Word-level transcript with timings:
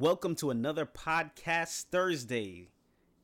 Welcome 0.00 0.34
to 0.36 0.50
another 0.50 0.86
podcast 0.86 1.84
Thursday. 1.84 2.70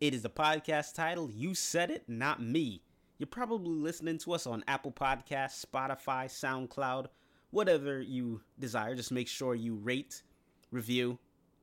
It 0.01 0.15
is 0.15 0.25
a 0.25 0.29
podcast 0.29 0.95
title 0.95 1.29
You 1.29 1.53
Said 1.53 1.91
It, 1.91 2.05
Not 2.07 2.41
Me. 2.41 2.81
You're 3.19 3.27
probably 3.27 3.75
listening 3.75 4.19
to 4.19 4.35
us 4.35 4.47
on 4.47 4.63
Apple 4.69 4.93
Podcasts, 4.93 5.67
Spotify, 5.67 6.27
SoundCloud, 6.27 7.07
whatever 7.51 8.01
you 8.01 8.43
desire. 8.61 8.95
Just 8.95 9.11
make 9.11 9.27
sure 9.27 9.57
you 9.57 9.75
rate, 9.75 10.23
review, 10.71 11.19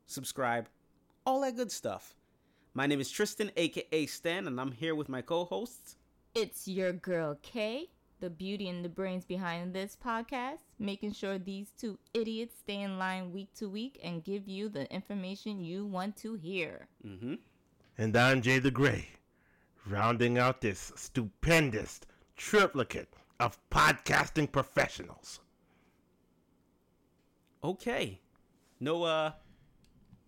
subscribe, 0.07 0.67
all 1.25 1.39
that 1.39 1.55
good 1.55 1.71
stuff. 1.71 2.17
My 2.73 2.85
name 2.85 2.99
is 2.99 3.09
Tristan, 3.09 3.49
aka 3.55 4.05
Stan, 4.07 4.45
and 4.45 4.59
I'm 4.59 4.73
here 4.73 4.93
with 4.93 5.07
my 5.07 5.21
co 5.21 5.45
hosts. 5.45 5.95
It's 6.35 6.67
your 6.67 6.91
girl 6.91 7.39
Kay, 7.41 7.91
the 8.19 8.29
beauty 8.29 8.67
and 8.67 8.83
the 8.83 8.89
brains 8.89 9.25
behind 9.25 9.73
this 9.73 9.97
podcast, 10.03 10.59
making 10.79 11.13
sure 11.13 11.37
these 11.37 11.71
two 11.77 11.97
idiots 12.13 12.55
stay 12.59 12.81
in 12.81 12.97
line 12.97 13.31
week 13.31 13.53
to 13.55 13.69
week 13.69 13.99
and 14.03 14.23
give 14.23 14.47
you 14.47 14.69
the 14.69 14.91
information 14.91 15.63
you 15.63 15.85
want 15.85 16.15
to 16.17 16.35
hear. 16.35 16.87
Mm-hmm. 17.05 17.35
And 17.97 18.17
I'm 18.17 18.41
Jay 18.41 18.59
the 18.59 18.71
Gray, 18.71 19.07
rounding 19.85 20.37
out 20.37 20.61
this 20.61 20.91
stupendous 20.95 22.01
triplicate 22.35 23.13
of 23.39 23.57
podcasting 23.69 24.51
professionals. 24.51 25.39
Okay. 27.63 28.19
No, 28.79 29.03
uh, 29.03 29.31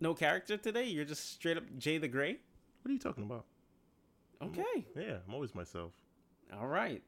no 0.00 0.14
character 0.14 0.56
today? 0.56 0.84
You're 0.84 1.04
just 1.04 1.32
straight 1.32 1.56
up 1.56 1.64
Jay 1.78 1.98
the 1.98 2.08
Gray? 2.08 2.38
What 2.82 2.90
are 2.90 2.92
you 2.92 2.98
talking 2.98 3.24
about? 3.24 3.44
Okay. 4.42 4.86
Yeah, 4.96 5.18
I'm 5.26 5.34
always 5.34 5.54
myself. 5.54 5.92
All 6.58 6.66
right. 6.66 7.02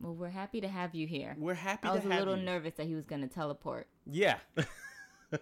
Well, 0.00 0.14
we're 0.14 0.28
happy 0.30 0.60
to 0.62 0.68
have 0.68 0.94
you 0.94 1.06
here. 1.06 1.36
We're 1.38 1.54
happy 1.54 1.86
to 1.88 1.94
have 1.94 2.04
you. 2.04 2.10
I 2.10 2.14
to 2.14 2.16
was 2.16 2.16
a 2.16 2.18
little 2.24 2.38
you. 2.38 2.44
nervous 2.44 2.74
that 2.74 2.86
he 2.86 2.94
was 2.94 3.04
going 3.04 3.20
to 3.20 3.28
teleport. 3.28 3.86
Yeah. 4.10 4.38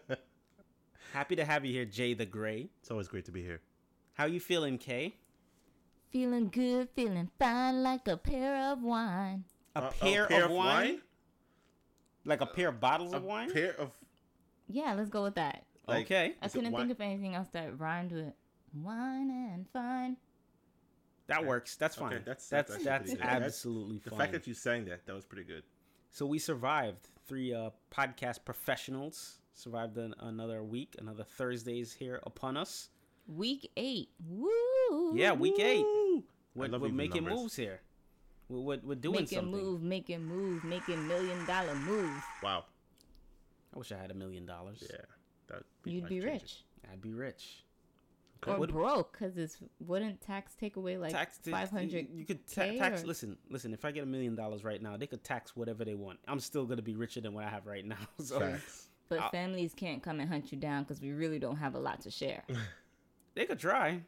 happy 1.12 1.37
to 1.37 1.45
have 1.45 1.65
you 1.65 1.73
here, 1.73 1.84
Jay 1.84 2.15
the 2.15 2.27
Gray. 2.27 2.69
It's 2.81 2.91
always 2.91 3.09
great 3.09 3.25
to 3.27 3.33
be 3.33 3.43
here. 3.43 3.61
How 4.15 4.27
you 4.27 4.41
feeling, 4.41 4.79
Kay? 4.79 5.14
Feeling 6.11 6.48
good, 6.48 6.89
feeling 6.97 7.31
fine 7.39 7.83
like 7.83 8.09
a 8.09 8.17
pair 8.17 8.73
of 8.73 8.83
wine. 8.83 9.45
A 9.77 9.84
Uh, 9.84 9.91
pair, 9.91 10.45
of, 10.45 10.51
wine? 10.51 11.01
Like 12.25 12.41
a 12.41 12.47
pair 12.47 12.69
of 12.69 12.81
bottles 12.81 13.12
of 13.12 13.23
wine? 13.23 13.51
A 13.51 13.53
pair 13.55 13.75
of. 13.81 13.92
Yeah, 14.69 14.95
let's 14.95 15.11
go 15.11 15.23
with 15.23 15.36
that. 15.36 15.64
like- 15.86 16.06
okay. 16.06 16.34
I 16.42 16.48
couldn't 16.48 16.75
think 16.75 16.91
of 16.91 17.01
anything 17.01 17.34
else 17.34 17.48
that 17.53 17.79
rhymed 17.79 18.12
with 18.12 18.33
wine 18.75 19.31
and 19.31 19.67
fine. 19.73 20.17
That 21.29 21.45
works. 21.45 21.77
That's 21.77 21.95
fine. 21.97 22.15
Okay, 22.15 22.23
that's 22.25 22.48
that's- 22.48 22.69
that's, 22.73 22.84
that's 22.84 22.95
actually 23.01 23.17
pretty. 23.17 23.33
That's- 23.33 23.47
absolutely 23.47 23.98
fine. 23.98 24.11
The 24.11 24.17
fact 24.17 24.33
that 24.33 24.47
you 24.47 24.55
sang 24.55 24.84
that, 24.87 25.07
that 25.07 25.15
was 25.15 25.25
pretty 25.25 25.45
good. 25.45 25.62
so 26.11 26.27
we 26.27 26.39
survived. 26.39 27.09
Three 27.27 27.53
uh, 27.53 27.70
podcast 27.91 28.45
professionals 28.47 29.39
survived 29.53 29.98
an, 29.98 30.15
another 30.20 30.62
week. 30.62 30.97
Another 30.98 31.25
Thursdays 31.25 31.93
here 31.93 32.20
upon 32.25 32.57
us. 32.57 32.89
Week 33.27 33.70
eight. 33.77 34.09
Woo! 34.27 35.15
Yeah, 35.15 35.33
week 35.33 35.59
eight. 35.61 35.83
Woo! 35.85 36.25
We're, 36.55 36.70
we're 36.79 36.89
making 36.89 37.25
numbers. 37.25 37.41
moves 37.42 37.57
here. 37.57 37.81
We're, 38.48 38.61
we're, 38.61 38.79
we're 38.83 38.95
doing 38.95 39.20
making 39.20 39.39
something. 39.39 39.53
move, 39.53 39.83
making 39.83 40.25
move, 40.25 40.65
making 40.65 41.07
million 41.07 41.45
dollar 41.45 41.75
move. 41.75 42.25
Wow. 42.42 42.65
I 43.75 43.79
wish 43.79 43.92
I 43.92 43.98
had 43.98 44.11
a 44.11 44.15
million 44.15 44.47
dollars. 44.47 44.83
Yeah. 44.91 44.97
That 45.48 45.63
You'd 45.85 46.09
be 46.09 46.20
rich. 46.20 46.65
I'd 46.91 47.03
be 47.03 47.13
rich. 47.13 47.65
Okay. 48.42 48.53
Or 48.53 48.58
What- 48.61 48.70
broke, 48.70 49.12
because 49.12 49.36
it's 49.36 49.58
wouldn't 49.81 50.20
tax 50.20 50.55
take 50.55 50.77
away 50.77 50.97
like 50.97 51.11
tax 51.12 51.39
five 51.50 51.70
hundred. 51.70 52.08
You 52.12 52.25
could 52.25 52.47
ta- 52.47 52.67
tax. 52.78 53.03
or- 53.03 53.06
Listen, 53.06 53.36
listen. 53.50 53.75
If 53.75 53.84
I 53.84 53.91
get 53.91 54.05
a 54.05 54.06
million 54.06 54.34
dollars 54.36 54.62
right 54.64 54.80
now, 54.80 54.97
they 54.97 55.06
could 55.08 55.25
tax 55.25 55.56
whatever 55.56 55.84
they 55.84 55.95
want. 55.95 56.20
I'm 56.28 56.39
still 56.41 56.64
gonna 56.64 56.83
be 56.83 56.95
richer 56.95 57.20
than 57.20 57.33
what 57.34 57.45
I 57.45 57.48
have 57.50 57.67
right 57.67 57.84
now. 57.84 57.97
So 58.20 58.39
Facts. 58.41 58.89
But 59.08 59.20
I'll- 59.20 59.30
families 59.30 59.72
can't 59.75 60.03
come 60.03 60.20
and 60.20 60.28
hunt 60.28 60.53
you 60.53 60.58
down 60.58 60.84
because 60.84 61.00
we 61.00 61.12
really 61.12 61.39
don't 61.39 61.56
have 61.56 61.75
a 61.75 61.80
lot 61.80 62.00
to 62.03 62.11
share. 62.11 62.45
they 63.34 63.45
could 63.47 63.58
try. 63.58 64.03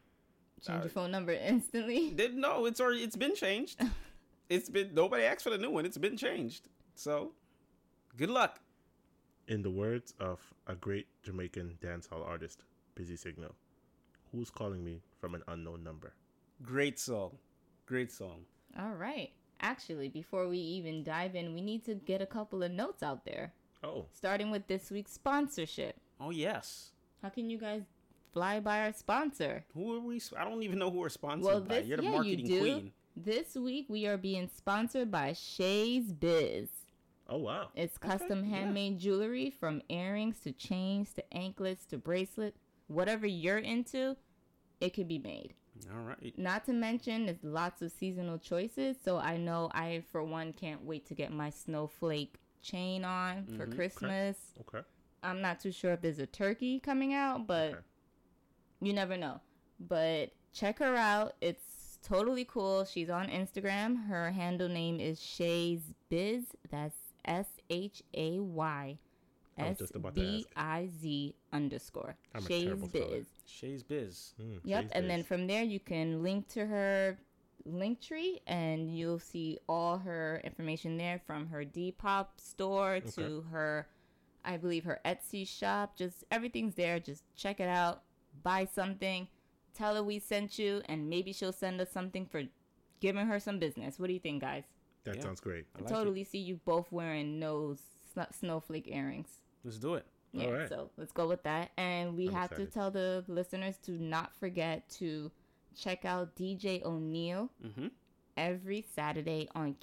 Change 0.64 0.78
your 0.82 0.86
uh, 0.86 0.88
phone 0.88 1.10
number 1.10 1.32
instantly. 1.54 2.12
They, 2.12 2.28
no, 2.28 2.66
it's 2.66 2.80
already 2.80 3.02
it's 3.02 3.16
been 3.16 3.34
changed. 3.34 3.80
it's 4.48 4.68
been 4.68 4.94
nobody 4.94 5.24
asked 5.24 5.42
for 5.42 5.50
the 5.50 5.58
new 5.58 5.70
one. 5.70 5.86
It's 5.86 5.96
been 5.98 6.16
changed. 6.18 6.68
So, 6.94 7.32
good 8.16 8.30
luck. 8.30 8.60
In 9.48 9.62
the 9.62 9.70
words 9.70 10.14
of 10.20 10.38
a 10.68 10.74
great 10.76 11.06
Jamaican 11.24 11.78
dancehall 11.80 12.24
artist, 12.24 12.62
Busy 12.94 13.16
Signal, 13.16 13.54
who's 14.32 14.50
calling 14.50 14.84
me 14.84 15.00
from 15.20 15.34
an 15.34 15.42
unknown 15.48 15.82
number? 15.84 16.14
Great 16.62 16.98
song. 16.98 17.32
Great 17.86 18.12
song. 18.12 18.44
All 18.78 18.94
right. 18.94 19.30
Actually, 19.60 20.08
before 20.08 20.48
we 20.48 20.58
even 20.58 21.02
dive 21.04 21.34
in, 21.34 21.54
we 21.54 21.60
need 21.60 21.84
to 21.84 21.94
get 21.94 22.22
a 22.22 22.26
couple 22.26 22.62
of 22.62 22.70
notes 22.70 23.02
out 23.02 23.24
there. 23.24 23.52
Oh, 23.82 24.06
Starting 24.12 24.50
with 24.50 24.66
this 24.66 24.90
week's 24.90 25.12
sponsorship. 25.12 25.96
Oh 26.20 26.30
yes. 26.30 26.90
How 27.22 27.28
can 27.30 27.50
you 27.50 27.58
guys 27.58 27.82
fly 28.32 28.60
by 28.60 28.80
our 28.82 28.92
sponsor? 28.92 29.64
Who 29.74 29.94
are 29.96 30.00
we? 30.00 30.20
I 30.38 30.44
don't 30.44 30.62
even 30.62 30.78
know 30.78 30.90
who 30.90 30.98
we're 30.98 31.08
sponsored 31.08 31.44
Well, 31.44 31.60
by. 31.60 31.78
You're 31.80 31.96
the 31.96 32.04
yeah, 32.04 32.10
marketing 32.10 32.38
you 32.40 32.46
do. 32.46 32.60
queen. 32.60 32.92
This 33.16 33.54
week 33.56 33.86
we 33.88 34.06
are 34.06 34.16
being 34.16 34.48
sponsored 34.54 35.10
by 35.10 35.32
Shay's 35.34 36.12
Biz. 36.12 36.68
oh 37.28 37.38
wow. 37.38 37.68
It's 37.74 37.98
custom 37.98 38.44
yeah. 38.44 38.56
handmade 38.58 38.98
jewelry 38.98 39.50
from 39.50 39.82
earrings 39.88 40.38
to 40.44 40.52
chains 40.52 41.12
to 41.14 41.34
anklets 41.34 41.84
to 41.86 41.98
bracelet. 41.98 42.54
Whatever 42.90 43.26
you're 43.26 43.58
into, 43.58 44.16
it 44.80 44.94
can 44.94 45.06
be 45.06 45.18
made. 45.18 45.54
All 45.94 46.02
right. 46.02 46.34
Not 46.36 46.64
to 46.66 46.72
mention, 46.72 47.26
there's 47.26 47.42
lots 47.42 47.80
of 47.82 47.92
seasonal 47.92 48.38
choices. 48.38 48.96
So 49.02 49.16
I 49.18 49.36
know 49.36 49.70
I, 49.72 50.02
for 50.10 50.22
one, 50.24 50.52
can't 50.52 50.84
wait 50.84 51.06
to 51.06 51.14
get 51.14 51.32
my 51.32 51.50
snowflake 51.50 52.34
chain 52.62 53.04
on 53.04 53.46
for 53.56 53.66
Mhm. 53.66 53.74
Christmas. 53.76 54.36
Okay. 54.60 54.84
I'm 55.22 55.40
not 55.40 55.60
too 55.60 55.70
sure 55.72 55.92
if 55.92 56.00
there's 56.00 56.18
a 56.18 56.26
turkey 56.26 56.80
coming 56.80 57.14
out, 57.14 57.46
but 57.46 57.72
Okay. 57.74 57.82
you 58.80 58.92
never 58.92 59.16
know. 59.16 59.40
But 59.78 60.32
check 60.52 60.78
her 60.80 60.96
out. 60.96 61.36
It's 61.40 61.98
totally 62.02 62.44
cool. 62.44 62.84
She's 62.84 63.08
on 63.08 63.28
Instagram. 63.28 64.06
Her 64.08 64.32
handle 64.32 64.68
name 64.68 64.98
is 65.00 65.22
Shay's 65.22 65.94
Biz. 66.08 66.46
That's 66.68 66.96
S 67.24 67.60
H 67.70 68.02
A 68.14 68.40
Y 68.40 68.98
S 69.58 69.78
just 69.78 69.94
about 69.94 70.14
to 70.14 70.20
B 70.20 70.46
ask. 70.48 70.48
I 70.56 70.88
Z 71.00 71.34
underscore. 71.52 72.16
I'm 72.34 72.42
Shay's 72.46 72.64
terrible. 72.64 72.88
Biz. 72.88 73.26
Shay's 73.46 73.82
Biz. 73.82 74.34
Mm, 74.40 74.60
Yep, 74.64 74.82
Shay's 74.84 74.90
and 74.92 75.10
then 75.10 75.22
from 75.24 75.46
there 75.46 75.62
you 75.62 75.80
can 75.80 76.22
link 76.22 76.48
to 76.48 76.66
her 76.66 77.18
Linktree 77.68 78.40
and 78.46 78.96
you'll 78.96 79.18
see 79.18 79.58
all 79.68 79.98
her 79.98 80.40
information 80.44 80.96
there 80.96 81.20
from 81.26 81.46
her 81.48 81.64
Depop 81.64 82.28
store 82.38 83.00
to 83.16 83.42
her 83.50 83.86
I 84.44 84.56
believe 84.56 84.84
her 84.84 84.98
Etsy 85.04 85.46
shop. 85.46 85.96
Just 85.96 86.24
everything's 86.30 86.74
there. 86.74 86.98
Just 86.98 87.22
check 87.36 87.60
it 87.60 87.68
out. 87.68 88.02
Buy 88.42 88.64
something. 88.72 89.28
Tell 89.74 89.94
her 89.94 90.02
we 90.02 90.18
sent 90.18 90.58
you 90.58 90.80
and 90.86 91.10
maybe 91.10 91.32
she'll 91.34 91.52
send 91.52 91.78
us 91.82 91.90
something 91.92 92.24
for 92.24 92.44
giving 93.00 93.26
her 93.26 93.38
some 93.38 93.58
business. 93.58 93.98
What 93.98 94.06
do 94.06 94.14
you 94.14 94.20
think, 94.20 94.40
guys? 94.40 94.64
that 95.04 95.16
Yeah. 95.16 95.22
sounds 95.22 95.40
great. 95.40 95.64
I 95.74 95.80
like 95.80 95.90
it. 95.90 95.94
totally 95.94 96.24
see 96.24 96.38
you 96.38 96.56
both 96.64 96.90
wearing 96.92 97.40
those 97.40 97.80
sn- 97.80 97.99
snowflake 98.32 98.88
earrings. 98.88 99.28
Let's 99.64 99.78
do 99.78 99.94
it. 99.94 100.06
Yeah, 100.32 100.44
All 100.46 100.52
right. 100.52 100.68
so 100.68 100.90
let's 100.96 101.12
go 101.12 101.26
with 101.26 101.42
that. 101.42 101.70
And 101.76 102.16
we 102.16 102.28
I'm 102.28 102.34
have 102.34 102.54
to 102.56 102.64
tell 102.66 102.90
the 102.90 103.24
listeners 103.26 103.76
to 103.84 103.92
not 103.92 104.34
forget 104.36 104.88
to 104.98 105.30
check 105.76 106.04
out 106.04 106.36
DJ 106.36 106.82
O'Neill 106.84 107.50
Mm-hmm. 107.64 107.88
every 108.36 108.84
Saturday 108.94 109.48
on 109.54 109.74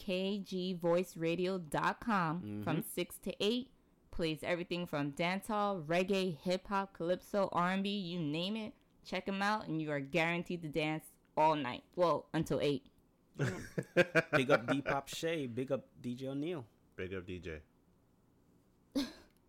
kgvoiceradio.com 1.28 2.62
from 2.64 2.84
6 2.96 3.16
to 3.24 3.34
8. 3.40 3.70
Plays 4.12 4.40
everything 4.42 4.86
from 4.88 5.12
dancehall, 5.12 5.84
reggae, 5.86 6.38
hip 6.42 6.68
hop, 6.68 6.94
calypso, 6.94 7.50
R&B, 7.52 7.90
you 7.90 8.20
name 8.20 8.56
it. 8.56 8.74
Check 9.06 9.28
him 9.28 9.42
out 9.42 9.68
and 9.68 9.82
you 9.82 9.92
are 9.92 10.00
guaranteed 10.00 10.62
to 10.64 10.68
dance 10.70 11.06
all 11.36 11.56
night. 11.56 11.84
Well, 11.96 12.26
until 12.34 12.60
8. 12.62 12.84
Big 13.38 14.50
up 14.50 14.66
Depop 14.66 15.08
Shay. 15.08 15.46
Big 15.46 15.72
up 15.72 15.86
DJ 16.02 16.24
O'Neill. 16.30 16.66
Big 16.96 17.14
up 17.14 17.28
DJ. 17.28 17.60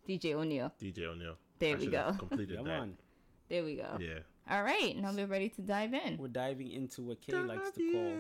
DJ 0.09 0.33
O'Neill. 0.35 0.73
DJ 0.83 1.05
O'Neill. 1.05 1.37
There 1.59 1.77
I 1.77 1.79
we 1.79 1.87
go. 1.89 2.15
Completed 2.19 2.57
Come 2.57 2.67
that. 2.67 2.81
on. 2.81 2.95
There 3.49 3.65
we 3.65 3.77
go. 3.77 3.99
Yeah. 4.01 4.21
All 4.51 4.63
right, 4.63 4.97
now 4.97 5.13
we're 5.13 5.27
ready 5.27 5.51
to 5.51 5.61
dive 5.61 5.93
in. 5.93 6.17
We're 6.17 6.29
diving 6.29 6.71
into 6.71 7.03
what 7.03 7.21
Kay 7.21 7.35
likes 7.35 7.71
to 7.73 7.93
call 7.93 8.13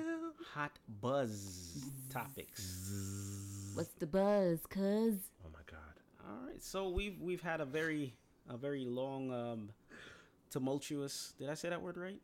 hot 0.53 0.73
buzz 1.01 1.83
topics. 2.11 3.73
What's 3.75 3.93
the 3.95 4.07
buzz, 4.07 4.67
cuz? 4.69 5.15
Oh 5.45 5.49
my 5.53 5.61
god. 5.71 5.79
All 6.29 6.47
right, 6.47 6.62
so 6.62 6.91
we've 6.91 7.19
we've 7.21 7.41
had 7.41 7.62
a 7.62 7.65
very 7.65 8.12
a 8.51 8.59
very 8.59 8.85
long 8.85 9.33
um 9.33 9.71
tumultuous. 10.51 11.33
Did 11.39 11.49
I 11.49 11.55
say 11.55 11.71
that 11.71 11.81
word 11.81 11.97
right? 11.97 12.21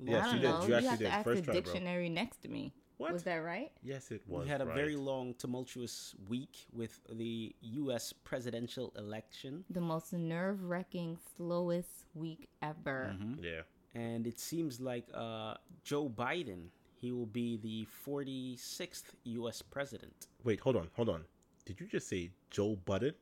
Yes, 0.00 0.26
I 0.26 0.36
you 0.36 0.42
don't 0.42 0.42
did. 0.42 0.48
know. 0.50 0.62
You 0.62 0.68
You, 0.68 0.74
actually 0.74 0.88
have 0.88 0.98
did. 0.98 1.04
to 1.06 1.10
ask 1.12 1.24
First 1.24 1.40
the 1.40 1.44
try, 1.44 1.52
bro. 1.54 1.62
dictionary 1.62 2.08
next 2.08 2.42
to 2.42 2.48
me. 2.48 2.72
What? 2.98 3.12
Was 3.12 3.24
that 3.24 3.36
right? 3.36 3.70
Yes, 3.82 4.10
it 4.10 4.22
was. 4.26 4.44
we 4.44 4.48
had 4.48 4.60
a 4.62 4.66
right. 4.66 4.74
very 4.74 4.96
long 4.96 5.34
tumultuous 5.34 6.14
week 6.28 6.66
with 6.72 7.00
the 7.12 7.54
U.S. 7.60 8.12
presidential 8.12 8.92
election, 8.96 9.64
The 9.70 9.80
most 9.82 10.12
nerve 10.14 10.62
wracking, 10.64 11.18
slowest 11.36 12.06
week 12.14 12.48
ever. 12.62 13.14
Mm-hmm. 13.14 13.44
Yeah. 13.44 13.62
and 13.94 14.26
it 14.26 14.38
seems 14.40 14.80
like 14.80 15.06
uh, 15.14 15.54
Joe 15.84 16.08
Biden 16.08 16.68
he 16.98 17.12
will 17.12 17.26
be 17.26 17.58
the 17.58 17.86
46th 18.06 19.04
U.S. 19.24 19.60
president. 19.60 20.28
Wait, 20.44 20.60
hold 20.60 20.76
on, 20.76 20.88
hold 20.94 21.10
on. 21.10 21.24
Did 21.66 21.78
you 21.80 21.86
just 21.86 22.08
say 22.08 22.30
Joe 22.50 22.76
Budden, 22.86 23.12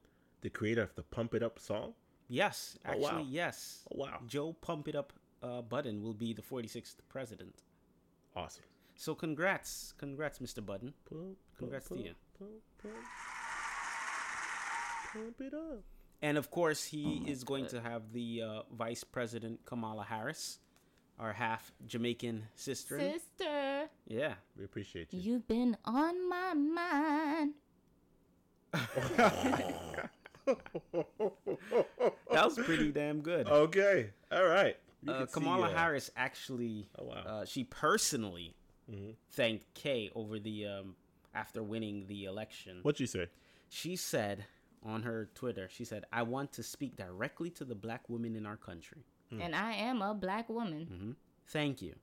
the 0.43 0.51
creator 0.51 0.83
of 0.83 0.95
the 0.95 1.03
Pump 1.03 1.35
It 1.35 1.43
Up 1.43 1.59
song? 1.59 1.95
Yes, 2.29 2.79
Oh, 2.87 2.91
actually, 2.91 3.03
wow. 3.25 3.27
yes. 3.29 3.81
Oh, 3.93 3.97
wow. 3.99 4.21
Joe 4.29 4.53
Pump 4.61 4.87
It 4.89 4.95
Up 4.95 5.13
uh, 5.43 5.61
Budden 5.63 6.03
will 6.03 6.15
be 6.15 6.33
the 6.33 6.43
46th 6.43 6.97
president. 7.09 7.63
Awesome. 8.37 8.63
So 8.97 9.15
congrats, 9.15 9.93
congrats, 9.99 10.39
Mr. 10.39 10.65
Button. 10.65 10.95
Pump, 11.09 11.37
Congrats 11.59 11.89
to 11.89 11.97
you. 11.99 12.15
Pump, 12.39 12.51
pump, 12.83 12.95
pump 15.13 15.41
it 15.41 15.55
up. 15.55 15.83
And 16.23 16.39
of 16.39 16.51
course, 16.51 16.85
he 16.85 17.05
Oh 17.05 17.25
my 17.27 17.31
is 17.31 17.45
going 17.45 17.67
to 17.67 17.81
have 17.81 18.13
the 18.13 18.43
uh, 18.43 18.63
Vice 18.73 19.05
President 19.05 19.61
Kamala 19.67 20.05
Harris, 20.05 20.59
our 21.19 21.33
half 21.33 21.73
Jamaican 21.87 22.45
sister. 22.55 22.99
Sister, 22.99 23.89
Yeah. 24.07 24.35
We 24.57 24.65
appreciate 24.65 25.13
you. 25.13 25.21
you've 25.21 25.47
been 25.49 25.77
on 25.85 26.29
my 26.29 26.55
mind. 26.55 27.55
That 32.33 32.45
was 32.47 32.59
pretty 32.59 32.91
damn 32.93 33.21
good. 33.21 33.47
okay. 33.49 34.11
All 34.33 34.45
right. 34.45 34.77
Uh, 35.07 35.19
can 35.21 35.29
see, 35.29 35.33
Kamala 35.35 35.69
uh, 35.69 35.75
Harris 35.77 36.11
actually, 36.17 36.89
Oh, 36.99 37.05
wow. 37.05 37.15
uh, 37.27 37.45
she 37.45 37.65
personally 37.65 38.55
Mhm. 38.91 39.17
thanked 39.31 39.73
Kay 39.75 40.11
over 40.15 40.39
the 40.39 40.67
um, 40.67 40.97
after 41.35 41.63
winning 41.63 42.07
the 42.07 42.25
election. 42.25 42.81
What'd 42.83 42.99
she 42.99 43.07
say? 43.07 43.29
She 43.69 43.97
said 43.97 44.45
on 44.83 45.03
her 45.03 45.31
Twitter, 45.35 45.69
she 45.69 45.85
said, 45.85 46.05
"I 46.13 46.23
want 46.23 46.53
to 46.53 46.63
speak 46.63 46.97
directly 46.97 47.51
to 47.51 47.65
the 47.65 47.75
black 47.75 48.09
women 48.09 48.37
in 48.37 48.47
our 48.47 48.57
country. 48.57 49.05
And 49.41 49.53
I 49.57 49.73
am 49.73 50.01
a 50.01 50.15
black 50.15 50.49
woman. 50.49 50.87
hmm 50.87 51.13
Thank 51.49 51.83
you. 51.83 51.97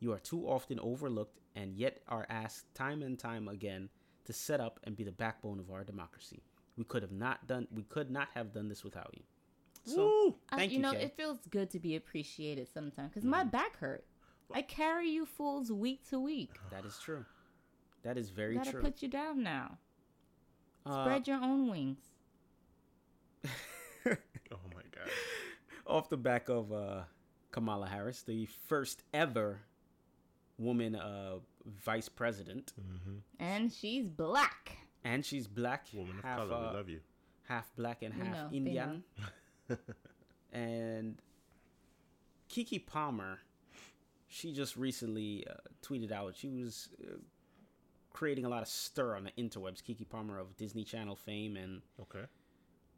You 0.00 0.12
are 0.12 0.18
too 0.18 0.46
often 0.48 0.80
overlooked 0.80 1.38
and 1.54 1.76
yet 1.76 2.00
are 2.08 2.26
asked 2.30 2.74
time 2.74 3.02
and 3.02 3.18
time 3.18 3.48
again 3.48 3.90
to 4.24 4.32
set 4.32 4.60
up 4.60 4.80
and 4.84 4.96
be 4.96 5.04
the 5.04 5.12
backbone 5.12 5.60
of 5.60 5.70
our 5.70 5.84
democracy. 5.84 6.42
We 6.78 6.84
could 6.84 7.02
have 7.02 7.12
not 7.12 7.46
done. 7.46 7.68
We 7.70 7.82
could 7.82 8.10
not 8.10 8.28
have 8.34 8.52
done 8.52 8.68
this 8.68 8.82
without 8.82 9.10
you. 9.14 9.22
So 9.84 10.06
Woo! 10.06 10.36
I- 10.48 10.56
thank 10.56 10.70
you 10.72 10.78
you, 10.78 10.82
know, 10.82 10.92
Kay. 10.92 11.02
it 11.02 11.16
feels 11.16 11.38
good 11.50 11.68
to 11.70 11.78
be 11.78 11.96
appreciated 11.96 12.68
sometimes 12.72 13.10
because 13.10 13.24
my 13.24 13.44
back 13.44 13.76
hurt. 13.76 14.06
I 14.52 14.62
carry 14.62 15.08
you 15.08 15.26
fools 15.26 15.70
week 15.72 16.08
to 16.10 16.20
week. 16.20 16.50
that 16.70 16.84
is 16.84 16.98
true. 16.98 17.24
That 18.02 18.18
is 18.18 18.30
very 18.30 18.54
true. 18.56 18.64
Gotta 18.64 18.78
put 18.78 19.02
you 19.02 19.08
down 19.08 19.42
now. 19.42 19.78
Uh, 20.86 21.04
Spread 21.04 21.26
your 21.26 21.38
own 21.42 21.68
wings. 21.70 21.98
Oh 24.06 24.58
my 24.74 24.82
god. 24.94 25.08
off 25.86 26.08
the 26.10 26.16
back 26.18 26.48
of 26.50 26.70
uh, 26.72 27.02
Kamala 27.50 27.88
Harris, 27.88 28.22
the 28.22 28.46
first 28.68 29.02
ever 29.14 29.60
woman 30.58 30.94
uh, 30.94 31.36
vice 31.84 32.08
president, 32.10 32.72
Mm-hmm. 32.80 33.16
And 33.40 33.72
she's 33.72 34.06
black. 34.06 34.76
and 35.04 35.24
she's 35.24 35.46
black, 35.48 35.86
Woman 35.94 36.18
of 36.18 36.24
half 36.24 36.38
color, 36.40 36.54
uh, 36.54 36.70
we 36.70 36.76
love 36.76 36.88
you. 36.90 37.00
half 37.48 37.74
black 37.76 38.02
and 38.02 38.14
We 38.14 38.20
half 38.20 38.32
know, 38.34 38.48
Indian. 38.52 39.02
and 40.52 41.16
Keke 42.50 42.86
Palmer, 42.86 43.38
she 44.34 44.52
just 44.52 44.76
recently 44.76 45.46
uh, 45.48 45.54
tweeted 45.80 46.10
out 46.10 46.34
she 46.34 46.48
was 46.48 46.88
uh, 47.06 47.12
creating 48.12 48.44
a 48.44 48.48
lot 48.48 48.62
of 48.62 48.68
stir 48.68 49.14
on 49.16 49.22
the 49.24 49.30
interwebs. 49.42 49.80
Keke 49.80 50.08
Palmer 50.08 50.38
of 50.40 50.56
Disney 50.56 50.82
Channel 50.82 51.14
fame 51.14 51.56
and 51.56 51.82
Okay. 52.00 52.24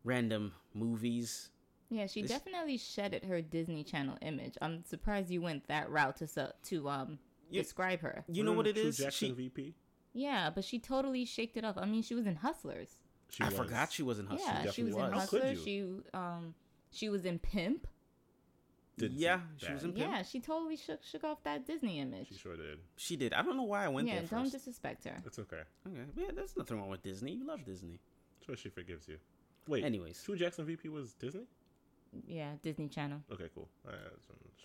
random 0.03 0.53
movies. 0.73 1.51
Yeah, 1.91 2.07
she 2.07 2.23
This- 2.23 2.31
definitely 2.31 2.79
shedded 2.79 3.25
her 3.25 3.43
Disney 3.43 3.85
Channel 3.85 4.17
image. 4.23 4.55
I'm 4.63 4.83
surprised 4.85 5.31
you 5.31 5.43
went 5.43 5.69
that 5.69 5.91
route 5.91 6.17
to 6.17 6.27
su- 6.27 6.53
to 6.65 6.89
um 6.89 7.19
You- 7.51 7.61
describe 7.63 8.01
her. 8.01 8.25
You 8.29 8.43
know 8.43 8.53
what 8.55 8.67
it 8.67 8.79
is? 8.79 8.97
Jackson 8.97 9.29
She, 9.29 9.35
VP. 9.35 9.75
Yeah, 10.15 10.49
but 10.49 10.65
she 10.65 10.79
totally 10.79 11.27
shaked 11.27 11.59
it 11.59 11.65
off. 11.67 11.77
I 11.77 11.85
mean, 11.85 12.03
she 12.03 12.15
was 12.15 12.27
in 12.27 12.37
Hustlers. 12.37 12.89
She 13.29 13.43
I 13.43 13.49
was. 13.49 13.57
forgot 13.59 13.93
she 13.93 14.03
was 14.03 14.19
in 14.19 14.27
Hustle. 14.27 14.47
yeah, 14.47 14.61
she 14.63 14.67
definitely 14.83 14.85
was 14.85 14.95
in 14.95 15.11
was. 15.11 15.21
How 15.21 15.27
could 15.27 15.43
Hustlers. 15.43 15.67
you? 15.67 16.03
She 16.05 16.11
um 16.15 16.55
she 16.91 17.09
was 17.11 17.25
in 17.27 17.39
Pimp. 17.39 17.87
Did 18.99 19.13
yeah, 19.13 19.41
she 19.59 19.73
was 19.73 19.85
in 19.85 19.93
Pimp. 19.93 20.11
Yeah, 20.11 20.23
she 20.23 20.41
totally 20.41 20.77
shook 20.77 21.03
shook 21.05 21.23
off 21.25 21.43
that 21.45 21.67
Disney 21.67 21.99
image. 22.01 22.29
She 22.29 22.35
sure 22.37 22.57
did. 22.57 22.79
She 22.97 23.17
did. 23.17 23.35
I 23.35 23.43
don't 23.43 23.57
know 23.57 23.65
why 23.65 23.85
I 23.85 23.89
went 23.89 24.09
yeah, 24.09 24.15
there 24.15 24.23
Yeah, 24.23 24.29
don't 24.31 24.43
first. 24.45 24.53
disrespect 24.55 25.05
her. 25.05 25.17
It's 25.27 25.39
okay. 25.39 25.63
Okay. 25.87 26.05
Yeah, 26.17 26.29
there's 26.35 26.57
nothing 26.57 26.79
wrong 26.79 26.89
with 26.89 27.03
Disney. 27.03 27.33
You 27.33 27.47
love 27.47 27.63
Disney. 27.65 28.01
Sure, 28.47 28.57
she 28.57 28.71
forgives 28.71 29.07
you. 29.07 29.19
Wait. 29.69 29.85
Anyways. 29.85 30.23
True 30.23 30.37
Jackson 30.37 30.65
VP 30.65 30.89
was 30.89 31.13
Disney. 31.15 31.45
Yeah, 32.27 32.53
Disney 32.63 32.89
Channel. 32.89 33.21
Okay, 33.31 33.49
cool. 33.55 33.69
Uh, 33.87 33.91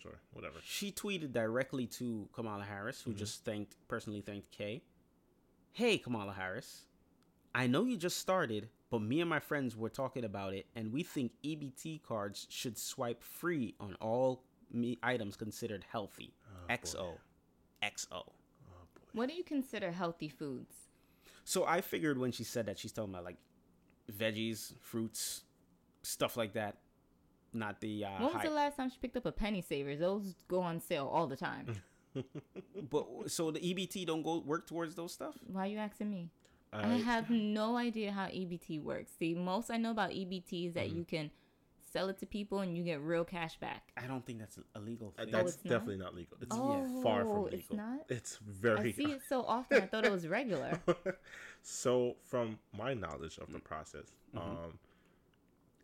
sure, 0.01 0.19
whatever. 0.31 0.59
She 0.63 0.91
tweeted 0.93 1.33
directly 1.33 1.87
to 1.87 2.29
Kamala 2.33 2.63
Harris, 2.63 2.99
Mm-hmm. 3.01 3.11
who 3.11 3.17
just 3.17 3.43
thanked 3.43 3.75
personally 3.89 4.21
thanked 4.21 4.51
Kay. 4.51 4.83
Hey, 5.73 5.97
Kamala 5.97 6.31
Harris. 6.33 6.83
I 7.53 7.67
know 7.67 7.83
you 7.83 7.97
just 7.97 8.17
started, 8.19 8.69
but 8.91 9.01
me 9.01 9.21
and 9.21 9.29
my 9.29 9.39
friends 9.39 9.75
were 9.75 9.89
talking 9.89 10.23
about 10.23 10.53
it, 10.53 10.67
and 10.75 10.91
we 10.93 11.01
think 11.01 11.31
EBT 11.43 12.03
cards 12.03 12.45
should 12.49 12.77
swipe 12.77 13.23
free 13.23 13.73
on 13.79 13.95
all 13.99 14.43
me- 14.71 14.99
items 15.01 15.35
considered 15.35 15.83
healthy. 15.91 16.33
Oh, 16.69 16.73
XO. 16.73 17.13
XO. 17.83 18.23
What 19.13 19.27
do 19.29 19.33
you 19.35 19.43
consider 19.43 19.91
healthy 19.91 20.29
foods? 20.29 20.75
So 21.43 21.65
I 21.65 21.81
figured 21.81 22.17
when 22.19 22.31
she 22.31 22.43
said 22.43 22.67
that, 22.67 22.77
she's 22.77 22.91
talking 22.91 23.13
about 23.13 23.25
like 23.25 23.37
veggies, 24.11 24.73
fruits, 24.81 25.43
stuff 26.03 26.37
like 26.37 26.53
that. 26.53 26.77
Not 27.53 27.81
the 27.81 28.05
uh, 28.05 28.09
when 28.19 28.23
was 28.25 28.33
high- 28.35 28.43
the 28.47 28.53
last 28.53 28.77
time 28.77 28.89
she 28.89 28.97
picked 29.01 29.17
up 29.17 29.25
a 29.25 29.31
penny 29.31 29.61
savers? 29.61 29.99
Those 29.99 30.35
go 30.47 30.61
on 30.61 30.79
sale 30.79 31.09
all 31.11 31.27
the 31.27 31.35
time. 31.35 31.65
But 32.89 33.07
so 33.27 33.51
the 33.51 33.59
EBT 33.61 34.05
don't 34.05 34.21
go 34.21 34.39
work 34.39 34.67
towards 34.67 34.95
those 34.95 35.13
stuff. 35.13 35.35
Why 35.47 35.63
are 35.63 35.67
you 35.67 35.77
asking 35.77 36.09
me? 36.09 36.29
I, 36.73 36.93
I, 36.93 36.97
have 36.97 37.29
no 37.29 37.75
idea 37.77 38.11
how 38.11 38.25
EBT 38.27 38.81
works. 38.81 39.11
The 39.19 39.35
most 39.35 39.69
I 39.69 39.77
know 39.77 39.91
about 39.91 40.11
EBT 40.11 40.67
is 40.67 40.73
that 40.73 40.87
Mm-hmm. 40.87 40.97
you 40.97 41.05
can 41.05 41.31
sell 41.91 42.07
it 42.09 42.17
to 42.19 42.25
people 42.25 42.59
and 42.59 42.77
you 42.77 42.83
get 42.83 43.01
real 43.01 43.25
cash 43.25 43.57
back. 43.57 43.91
I 43.97 44.07
don't 44.07 44.25
think 44.25 44.39
that's 44.39 44.57
a 44.75 44.79
legal 44.79 45.13
Uh, 45.17 45.23
thing. 45.23 45.33
that's 45.33 45.55
it's 45.55 45.65
not? 45.65 45.71
definitely 45.73 45.97
not? 45.97 46.15
legal. 46.15 46.37
It's 46.41 46.55
Oh, 46.55 47.01
far 47.03 47.25
from 47.25 47.43
legal. 47.45 47.59
it's 47.59 47.71
not? 47.71 47.99
It's 48.09 48.37
very. 48.37 48.89
I 48.89 48.91
see 48.93 49.11
it 49.11 49.21
so 49.27 49.43
often. 49.47 49.81
I 49.81 49.85
thought 49.87 50.05
it 50.05 50.11
was 50.11 50.27
regular. 50.27 50.79
so, 51.61 52.15
from 52.23 52.57
my 52.77 52.93
knowledge 52.93 53.37
of 53.37 53.51
the 53.51 53.59
Mm. 53.59 53.63
process, 53.63 54.05
Mm-hmm. 54.35 54.65
um, 54.65 54.79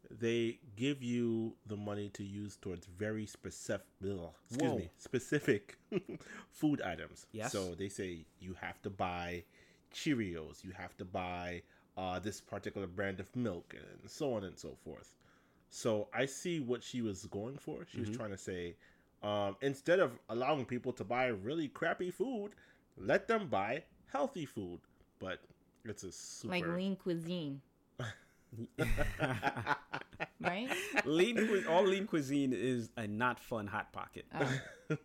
they 0.09 0.59
give 0.77 1.03
you 1.03 1.55
the 1.65 1.75
money 1.75 2.07
to 2.13 2.23
use 2.23 2.55
towards 2.55 2.85
very 2.85 3.25
specific, 3.25 3.85
excuse 3.99 4.71
Whoa. 4.71 4.77
me, 4.77 4.89
specific 4.97 5.77
food 6.49 6.81
items. 6.81 7.25
Yes. 7.33 7.51
So 7.51 7.75
they 7.75 7.89
say 7.89 8.25
you 8.39 8.55
have 8.61 8.81
to 8.83 8.89
buy 8.89 9.43
Cheerios, 9.97 10.63
you 10.63 10.71
have 10.73 10.97
to 10.97 11.05
buy 11.05 11.63
uh, 11.97 12.19
this 12.19 12.41
particular 12.41 12.87
brand 12.87 13.19
of 13.19 13.35
milk, 13.35 13.75
and 13.77 14.09
so 14.09 14.33
on 14.35 14.43
and 14.45 14.57
so 14.57 14.75
forth. 14.83 15.15
So 15.69 16.09
I 16.13 16.25
see 16.25 16.59
what 16.59 16.83
she 16.83 17.01
was 17.01 17.25
going 17.25 17.57
for. 17.57 17.85
She 17.91 18.01
Mm-hmm. 18.01 18.11
was 18.11 18.17
trying 18.17 18.31
to 18.31 18.37
say, 18.37 18.75
um, 19.23 19.57
instead 19.61 19.99
of 19.99 20.19
allowing 20.29 20.65
people 20.65 20.93
to 20.93 21.05
buy 21.05 21.27
really 21.27 21.67
crappy 21.69 22.11
food, 22.11 22.51
let 22.97 23.27
them 23.27 23.47
buy 23.49 23.83
healthy 24.07 24.45
food. 24.45 24.81
But 25.19 25.39
it's 25.85 26.03
a 26.03 26.11
super 26.11 26.51
like 26.51 26.65
lean 26.67 26.95
cuisine. 26.95 27.61
right? 30.41 30.69
lean 31.05 31.65
all 31.67 31.83
lean 31.85 32.07
cuisine 32.07 32.53
is 32.53 32.89
a 32.97 33.07
not 33.07 33.39
fun 33.39 33.67
hot 33.67 33.91
pocket. 33.93 34.25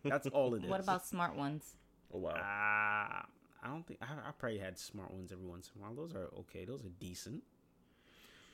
That's 0.07 0.27
all 0.27 0.53
it 0.55 0.63
is. 0.63 0.69
What 0.69 0.79
about 0.79 1.05
smart 1.05 1.35
ones? 1.35 1.75
Oh 2.13 2.19
wow. 2.19 2.33
Ah, 2.35 3.25
I 3.63 3.67
don't 3.69 3.85
think 3.87 3.99
I, 4.01 4.05
I 4.27 4.31
probably 4.37 4.59
had 4.59 4.77
smart 4.77 5.11
ones 5.13 5.31
every 5.31 5.45
once 5.47 5.71
in 5.73 5.81
a 5.81 5.85
while. 5.85 5.95
Those 5.95 6.13
are 6.15 6.27
okay. 6.41 6.65
Those 6.65 6.83
are 6.83 6.89
decent. 6.99 7.43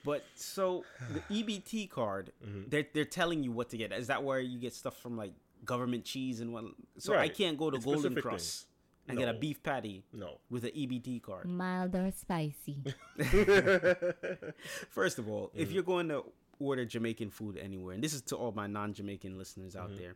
But 0.05 0.23
so 0.35 0.85
the 1.13 1.19
EBT 1.43 1.89
card, 1.89 2.31
Mm-hmm. 2.45 2.69
they're 2.69 2.85
they're 2.93 3.05
telling 3.05 3.43
you 3.43 3.51
what 3.51 3.69
to 3.71 3.77
get. 3.77 3.91
Is 3.91 4.07
that 4.07 4.23
where 4.23 4.39
you 4.39 4.59
get 4.59 4.73
stuff 4.73 4.95
from 5.01 5.17
like 5.17 5.33
government 5.65 6.05
cheese 6.05 6.39
and 6.41 6.53
what? 6.53 6.63
So 6.99 7.15
I 7.17 7.27
can't 7.27 7.57
go 7.57 7.69
to 7.71 7.77
It's 7.77 7.85
Golden 7.85 8.15
Krust 8.15 8.29
things. 8.31 8.65
and 9.09 9.17
get 9.17 9.27
a 9.27 9.33
beef 9.33 9.61
patty 9.63 10.03
No. 10.13 10.37
with 10.49 10.63
an 10.63 10.71
EBT 10.71 11.21
card. 11.23 11.45
Mild 11.47 11.95
or 11.95 12.11
spicy? 12.11 12.77
First 14.89 15.19
of 15.19 15.27
all, 15.29 15.47
Mm-hmm. 15.49 15.59
if 15.59 15.71
you're 15.71 15.83
going 15.83 16.09
to 16.09 16.23
order 16.59 16.85
Jamaican 16.85 17.29
food 17.31 17.57
anywhere, 17.57 17.93
and 17.95 18.03
this 18.03 18.13
is 18.13 18.21
to 18.23 18.35
all 18.35 18.51
my 18.51 18.67
non-Jamaican 18.67 19.37
listeners 19.37 19.75
out 19.75 19.89
Mm-hmm. 19.89 19.97
there, 20.01 20.15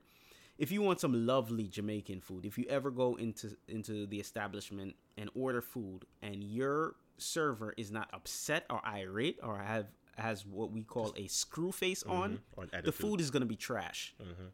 if 0.63 0.71
you 0.71 0.81
want 0.81 0.99
some 1.01 1.25
lovely 1.27 1.67
Jamaican 1.67 2.21
food, 2.21 2.45
if 2.45 2.57
you 2.57 2.65
ever 2.69 2.89
go 2.89 3.15
into 3.15 3.55
into 3.67 4.05
the 4.07 4.19
establishment 4.19 4.95
and 5.17 5.29
order 5.35 5.61
food, 5.61 6.05
and 6.21 6.41
your 6.43 6.95
server 7.17 7.73
is 7.77 7.91
not 7.91 8.09
upset 8.13 8.65
or 8.69 8.79
irate 8.87 9.37
or 9.43 9.57
have 9.59 9.87
has 10.17 10.45
what 10.45 10.71
we 10.71 10.81
call 10.83 11.13
a 11.17 11.27
screw 11.27 11.71
face 11.71 12.03
on, 12.03 12.29
Mm-hmm. 12.31 12.59
Or 12.59 12.63
an 12.71 12.85
the 12.85 12.91
food 12.93 13.19
is 13.19 13.29
gonna 13.29 13.45
be 13.45 13.57
trash. 13.57 14.15
Mhm. 14.21 14.49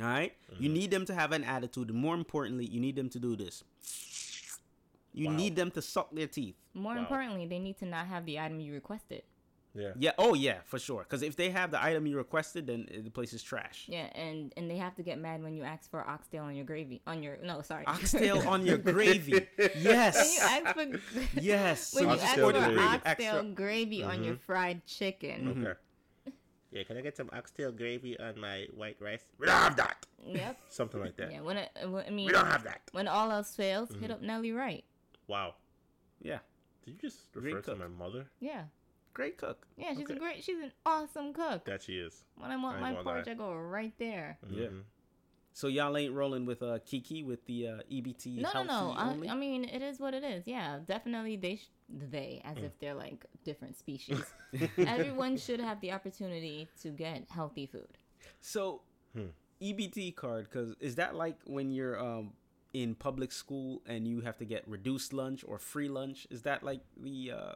All 0.00 0.06
right? 0.06 0.32
you 0.58 0.68
need 0.68 0.90
them 0.90 1.04
to 1.06 1.14
have 1.14 1.30
an 1.32 1.44
attitude. 1.44 1.90
More 1.94 2.14
importantly, 2.16 2.66
you 2.66 2.80
need 2.80 2.96
them 2.96 3.08
to 3.10 3.18
do 3.18 3.36
this. 3.36 3.62
You 5.14 5.28
Wow. 5.28 5.36
need 5.36 5.54
them 5.56 5.70
to 5.70 5.80
suck 5.80 6.10
their 6.14 6.26
teeth. 6.26 6.56
More 6.74 6.94
Wow. 6.96 7.00
importantly, 7.02 7.46
they 7.46 7.58
need 7.58 7.78
to 7.78 7.86
not 7.86 8.06
have 8.06 8.26
the 8.26 8.38
item 8.38 8.58
you 8.60 8.72
requested. 8.74 9.22
Yeah. 9.76 9.92
Yeah. 9.98 10.12
Oh, 10.18 10.34
yeah, 10.34 10.58
for 10.64 10.78
sure. 10.78 11.02
Because 11.02 11.22
if 11.22 11.36
they 11.36 11.50
have 11.50 11.70
the 11.70 11.82
item 11.82 12.06
you 12.06 12.16
requested, 12.16 12.66
then 12.66 12.86
uh, 12.90 13.02
the 13.04 13.10
place 13.10 13.32
is 13.32 13.42
trash. 13.42 13.84
Yeah, 13.88 14.06
and 14.14 14.52
and 14.56 14.70
they 14.70 14.78
have 14.78 14.94
to 14.96 15.02
get 15.02 15.18
mad 15.18 15.42
when 15.42 15.54
you 15.54 15.62
ask 15.64 15.90
for 15.90 16.00
oxtail 16.08 16.44
on 16.44 16.54
your 16.56 16.64
gravy 16.64 17.02
on 17.06 17.22
your 17.22 17.36
no 17.42 17.60
sorry 17.62 17.84
Oxtail 17.86 18.48
on 18.54 18.64
your 18.64 18.78
gravy. 18.78 19.32
when 19.32 19.46
you 19.58 19.90
Yes. 19.90 20.38
ask 20.40 20.74
for 20.74 20.86
Yes. 21.40 21.94
when 21.94 22.04
you 22.04 22.10
Oxtail 22.10 22.28
ask 22.28 22.40
for 22.40 22.52
gravy. 22.52 22.78
oxtail 22.78 23.36
Extra. 23.36 23.42
gravy 23.54 24.02
on 24.02 24.24
your 24.24 24.36
fried 24.36 24.84
chicken. 24.86 25.38
Okay. 25.64 25.78
Yeah, 26.72 26.82
can 26.82 26.98
I 26.98 27.00
get 27.00 27.16
some 27.16 27.30
oxtail 27.32 27.72
gravy 27.72 28.18
on 28.20 28.38
my 28.38 28.66
white 28.74 28.96
rice? 29.00 29.24
We 29.38 29.46
don't 29.46 29.54
have 29.56 29.76
that. 29.76 30.04
Yep. 30.26 30.58
Something 30.68 31.00
like 31.00 31.16
that. 31.16 31.32
Yeah. 31.32 31.40
When 31.40 31.56
it, 31.56 31.70
when- 31.88 32.04
I 32.04 32.10
mean, 32.10 32.26
We 32.26 32.32
don't 32.32 32.44
have 32.50 32.64
that. 32.64 32.82
when 32.92 33.08
all 33.08 33.30
else 33.30 33.54
fails, 33.56 33.88
Mm-hmm. 33.88 34.00
hit 34.02 34.10
up 34.10 34.20
Nelly 34.20 34.52
Wright. 34.52 34.84
Wow. 35.26 35.54
Yeah, 36.20 36.40
Did 36.84 36.90
you 36.94 37.00
just 37.00 37.32
Great 37.32 37.54
refer 37.54 37.60
to 37.62 37.70
cook. 37.70 37.78
my 37.78 37.86
mother? 37.86 38.26
Yeah. 38.40 38.64
Great 39.16 39.38
cook. 39.38 39.66
Yeah, 39.78 39.94
she's 39.96 40.10
a 40.10 40.14
great. 40.14 40.44
She's 40.44 40.58
an 40.58 40.72
awesome 40.84 41.32
cook. 41.32 41.64
That 41.64 41.80
she 41.82 41.94
is. 41.96 42.22
when 42.36 42.50
I 42.50 42.56
want 42.56 42.76
I 42.76 42.80
my 42.80 42.88
ain't 42.90 42.96
gonna 42.98 43.04
porridge, 43.04 43.26
lie. 43.26 43.32
I 43.32 43.34
go 43.34 43.54
right 43.54 43.94
there. 43.98 44.36
Yeah. 44.50 44.66
Mhm. 44.66 44.82
So 45.54 45.68
y'all 45.68 45.96
ain't 45.96 46.12
rolling 46.12 46.44
with 46.44 46.60
uh 46.62 46.80
Keke 46.84 47.24
with 47.24 47.46
the 47.46 47.68
uh, 47.68 47.78
EBT 47.90 48.36
No, 48.42 48.52
no, 48.52 48.62
no. 48.64 48.94
only? 48.98 49.26
I, 49.30 49.32
I 49.32 49.34
mean, 49.36 49.64
it 49.64 49.80
is 49.80 49.98
what 49.98 50.12
it 50.12 50.22
is. 50.22 50.46
Yeah, 50.46 50.80
definitely. 50.84 51.36
They, 51.36 51.56
sh- 51.56 51.70
they, 51.88 52.42
as 52.44 52.58
if 52.58 52.78
they're 52.78 52.94
like 53.06 53.24
different 53.42 53.78
species. 53.78 54.20
Everyone 54.78 55.38
should 55.38 55.60
have 55.60 55.80
the 55.80 55.92
opportunity 55.92 56.68
to 56.82 56.90
get 56.90 57.24
healthy 57.30 57.64
food. 57.64 57.96
So, 58.42 58.82
Hmm. 59.14 59.28
EBT 59.62 60.14
card, 60.14 60.44
because 60.50 60.74
is 60.78 60.96
that 60.96 61.14
like 61.14 61.38
when 61.46 61.70
you're 61.70 61.98
um 61.98 62.34
in 62.74 62.94
public 62.94 63.32
school 63.32 63.80
and 63.86 64.06
you 64.06 64.20
have 64.20 64.36
to 64.36 64.44
get 64.44 64.62
reduced 64.68 65.14
lunch 65.14 65.42
or 65.48 65.58
free 65.58 65.88
lunch? 65.88 66.26
Is 66.30 66.42
that 66.42 66.62
like 66.62 66.82
the 67.00 67.32
uh 67.32 67.54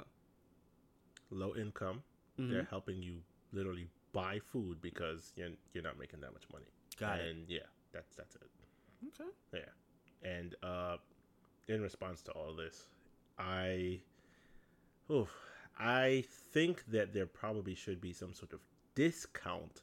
Low 1.30 1.54
income. 1.56 2.02
mhm. 2.38 2.50
They're 2.50 2.66
helping 2.70 3.02
you 3.02 3.16
literally 3.52 3.88
buy 4.12 4.38
food 4.52 4.80
because 4.80 5.32
you're 5.36 5.50
you're 5.72 5.84
not 5.84 5.98
making 5.98 6.20
that 6.20 6.32
much 6.32 6.44
money. 6.52 6.66
Got 6.98 7.20
it. 7.20 7.30
and 7.30 7.48
yeah, 7.48 7.60
that's 7.92 8.14
that's 8.16 8.34
it. 8.36 8.42
Okay. 9.08 9.30
Yeah. 9.54 10.28
And 10.28 10.54
uh 10.62 10.96
in 11.68 11.80
response 11.80 12.22
to 12.22 12.32
all 12.32 12.54
this, 12.54 12.86
I 13.38 14.00
oof, 15.10 15.30
I 15.78 16.24
think 16.52 16.84
that 16.90 17.12
there 17.14 17.26
probably 17.26 17.74
should 17.74 18.00
be 18.00 18.12
some 18.12 18.34
sort 18.34 18.52
of 18.52 18.60
discount 18.94 19.82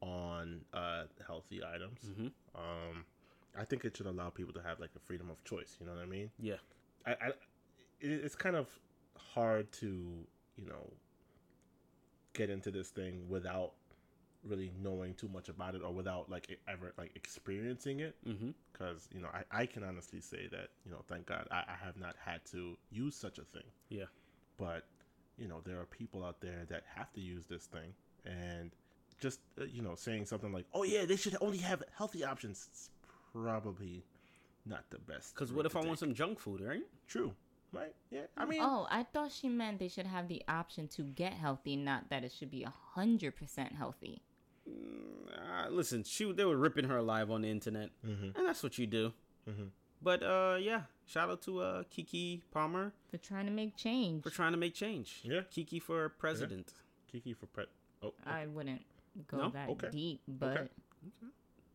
on 0.00 0.60
uh 0.74 1.04
healthy 1.26 1.60
items. 1.64 2.00
Mm-hmm. 2.10 2.26
Um 2.54 3.04
I 3.56 3.64
think 3.64 3.84
it 3.84 3.96
should 3.96 4.06
allow 4.06 4.30
people 4.30 4.52
to 4.54 4.62
have 4.62 4.80
like 4.80 4.92
the 4.94 5.00
freedom 5.00 5.30
of 5.30 5.42
choice, 5.44 5.76
you 5.80 5.86
know 5.86 5.92
what 5.92 6.02
I 6.02 6.06
mean? 6.06 6.30
Yeah. 6.40 6.56
I, 7.06 7.10
I 7.12 7.26
it, 8.00 8.10
it's 8.24 8.34
kind 8.34 8.56
of 8.56 8.68
hard 9.34 9.70
to, 9.72 10.26
you 10.56 10.66
know, 10.66 10.90
get 12.34 12.50
into 12.50 12.70
this 12.70 12.88
thing 12.88 13.28
without 13.28 13.72
really 14.44 14.72
knowing 14.82 15.14
too 15.14 15.28
much 15.28 15.48
about 15.48 15.74
it 15.74 15.82
or 15.84 15.92
without 15.92 16.28
like 16.30 16.58
ever 16.66 16.92
like 16.98 17.12
experiencing 17.14 18.00
it 18.00 18.16
Mm-hmm. 18.26 18.50
because 18.72 19.08
you 19.14 19.20
know 19.20 19.28
I, 19.32 19.60
I 19.62 19.66
can 19.66 19.84
honestly 19.84 20.20
say 20.20 20.48
that 20.50 20.70
you 20.84 20.90
know 20.90 20.98
thank 21.06 21.26
god 21.26 21.46
I, 21.52 21.58
I 21.68 21.76
have 21.84 21.96
not 21.96 22.16
had 22.24 22.44
to 22.46 22.76
use 22.90 23.14
such 23.14 23.38
a 23.38 23.42
thing 23.44 23.62
Yeah. 23.88 24.06
but 24.58 24.84
you 25.38 25.46
know 25.46 25.60
there 25.64 25.78
are 25.78 25.84
people 25.84 26.24
out 26.24 26.40
there 26.40 26.64
that 26.70 26.82
have 26.96 27.12
to 27.12 27.20
use 27.20 27.46
this 27.46 27.66
thing 27.66 27.94
and 28.26 28.72
just 29.20 29.38
uh, 29.60 29.64
you 29.72 29.80
know 29.80 29.94
saying 29.94 30.24
something 30.26 30.52
like 30.52 30.66
oh 30.74 30.82
yeah 30.82 31.04
they 31.04 31.14
should 31.16 31.36
only 31.40 31.58
have 31.58 31.80
healthy 31.96 32.24
options 32.24 32.66
it's 32.72 32.90
probably 33.32 34.02
not 34.66 34.82
the 34.90 34.98
best 34.98 35.36
Because 35.36 35.52
what 35.52 35.66
if 35.66 35.76
I 35.76 35.80
want 35.84 36.00
some 36.00 36.14
junk 36.14 36.40
food, 36.40 36.60
right? 36.62 36.82
true 37.06 37.32
right 37.72 37.94
yeah 38.10 38.22
i 38.36 38.44
mean 38.44 38.60
Oh, 38.62 38.86
I 38.90 39.02
thought 39.04 39.32
she 39.32 39.48
meant 39.48 39.78
they 39.78 39.88
should 39.88 40.06
have 40.06 40.28
the 40.28 40.42
option 40.48 40.88
to 40.88 41.02
get 41.02 41.32
healthy, 41.32 41.74
not 41.76 42.10
that 42.10 42.22
it 42.24 42.32
should 42.32 42.50
be 42.50 42.62
a 42.64 42.72
hundred 42.94 43.34
percent 43.36 43.72
healthy. 43.74 44.22
Uh, 44.66 45.68
listen, 45.70 46.04
she 46.04 46.30
they 46.32 46.44
were 46.44 46.56
ripping 46.56 46.84
her 46.84 46.96
alive 46.98 47.30
on 47.30 47.42
the 47.42 47.50
internet, 47.50 47.90
Mhm. 48.04 48.36
and 48.36 48.46
that's 48.46 48.62
what 48.62 48.78
you 48.78 48.86
do. 48.86 49.12
Mhm. 49.48 49.70
But 50.00 50.22
uh, 50.22 50.56
yeah, 50.60 50.82
shout 51.06 51.30
out 51.30 51.42
to 51.42 51.60
uh 51.60 51.82
Keke 51.84 52.42
Palmer 52.50 52.92
They're 53.10 53.18
trying 53.20 53.46
to 53.46 53.52
make 53.52 53.76
change. 53.76 54.22
for 54.22 54.30
trying 54.30 54.52
to 54.52 54.58
make 54.58 54.74
change. 54.74 55.20
Yeah. 55.24 55.42
Keke 55.50 55.80
for 55.82 56.08
president. 56.10 56.72
keke 57.12 57.36
for 57.36 57.46
pet 57.46 57.66
oh 58.02 58.14
I 58.24 58.46
wouldn't 58.46 58.82
go 59.26 59.36
No? 59.36 59.48
that 59.50 59.68
Okay. 59.70 59.90
deep, 59.90 60.20
but 60.26 60.70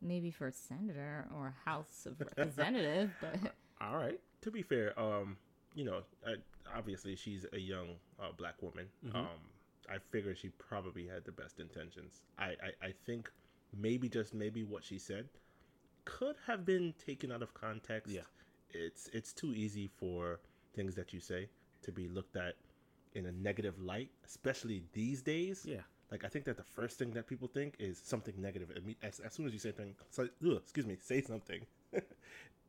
maybe 0.02 0.32
for 0.32 0.50
senator 0.52 1.28
or 1.36 1.54
House 1.66 2.06
of 2.06 2.20
Representative. 2.20 3.12
but 3.22 3.54
All 3.80 3.96
right. 3.98 4.20
to 4.42 4.50
be 4.52 4.62
fair, 4.64 4.98
um, 5.00 5.38
you 5.78 5.86
know, 5.86 6.02
I, 6.26 6.34
obviously 6.76 7.16
she's 7.16 7.46
a 7.54 7.60
young 7.60 7.90
uh, 8.20 8.32
black 8.36 8.62
woman. 8.64 8.88
Um, 9.14 9.28
I 9.88 10.00
figure 10.00 10.36
she 10.36 10.50
probably 10.50 11.08
had 11.08 11.24
the 11.24 11.32
best 11.32 11.60
intentions. 11.60 12.24
I, 12.40 12.46
I, 12.46 12.88
I 12.88 12.94
think 13.06 13.30
maybe 13.80 14.10
just 14.10 14.34
maybe 14.34 14.64
what 14.64 14.84
she 14.84 14.98
said 14.98 15.30
could 16.04 16.36
have 16.48 16.66
been 16.66 16.96
taken 17.06 17.32
out 17.32 17.44
of 17.44 17.54
context. 17.54 18.12
Yeah. 18.12 18.22
It's 18.72 19.08
it's 19.14 19.34
too 19.34 19.54
easy 19.54 19.88
for 19.88 20.40
things 20.74 20.96
that 20.96 21.14
you 21.14 21.20
say 21.20 21.48
to 21.84 21.92
be 21.92 22.08
looked 22.08 22.36
at 22.36 22.56
in 23.14 23.28
a 23.28 23.32
negative 23.32 23.80
light, 23.80 24.10
especially 24.26 24.84
these 24.94 25.22
days. 25.22 25.64
Yeah. 25.64 25.82
Like 26.12 26.26
I 26.26 26.28
think 26.28 26.46
that 26.46 26.58
the 26.58 26.64
first 26.64 26.98
thing 26.98 27.12
that 27.12 27.28
people 27.28 27.48
think 27.48 27.76
is 27.78 28.02
something 28.04 28.34
negative. 28.38 28.72
I 28.76 28.80
mean, 28.80 28.96
as, 29.04 29.20
as 29.20 29.34
soon 29.34 29.46
as 29.46 29.54
you 29.54 29.60
say 29.60 29.70
something, 29.70 29.96
so, 30.10 30.28
ugh, 30.46 30.58
excuse 30.58 30.86
me, 30.86 30.98
say 31.02 31.22
something, 31.22 31.66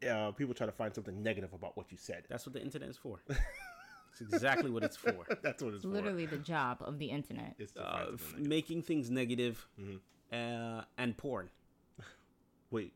uh, 0.09 0.33
people 0.33 0.55
try 0.55 0.67
to 0.67 0.73
find 0.73 0.95
something 0.95 1.23
negative 1.23 1.53
about 1.53 1.77
what 1.77 1.91
you 1.91 1.99
said. 1.99 2.25
That's 2.29 2.45
what 2.47 2.53
the 2.53 2.63
internet 2.63 2.89
is 2.89 2.97
for. 2.97 3.21
it's 3.29 4.21
exactly 4.21 4.71
what 4.71 4.83
it's 4.85 4.97
for. 4.97 5.27
That's 5.43 5.63
what 5.63 5.75
it's 5.75 5.85
it's 5.85 5.85
literally 5.85 6.27
the 6.27 6.39
job 6.39 6.79
of 6.81 6.99
the 6.99 7.07
internet. 7.07 7.55
It's 7.59 7.77
Uh, 7.77 8.13
f- 8.15 8.35
making 8.39 8.83
things 8.83 9.11
negative, 9.11 9.67
Mhm. 9.81 10.01
uh, 10.33 10.85
and 10.97 11.17
porn. 11.17 11.51
Wait. 12.71 12.93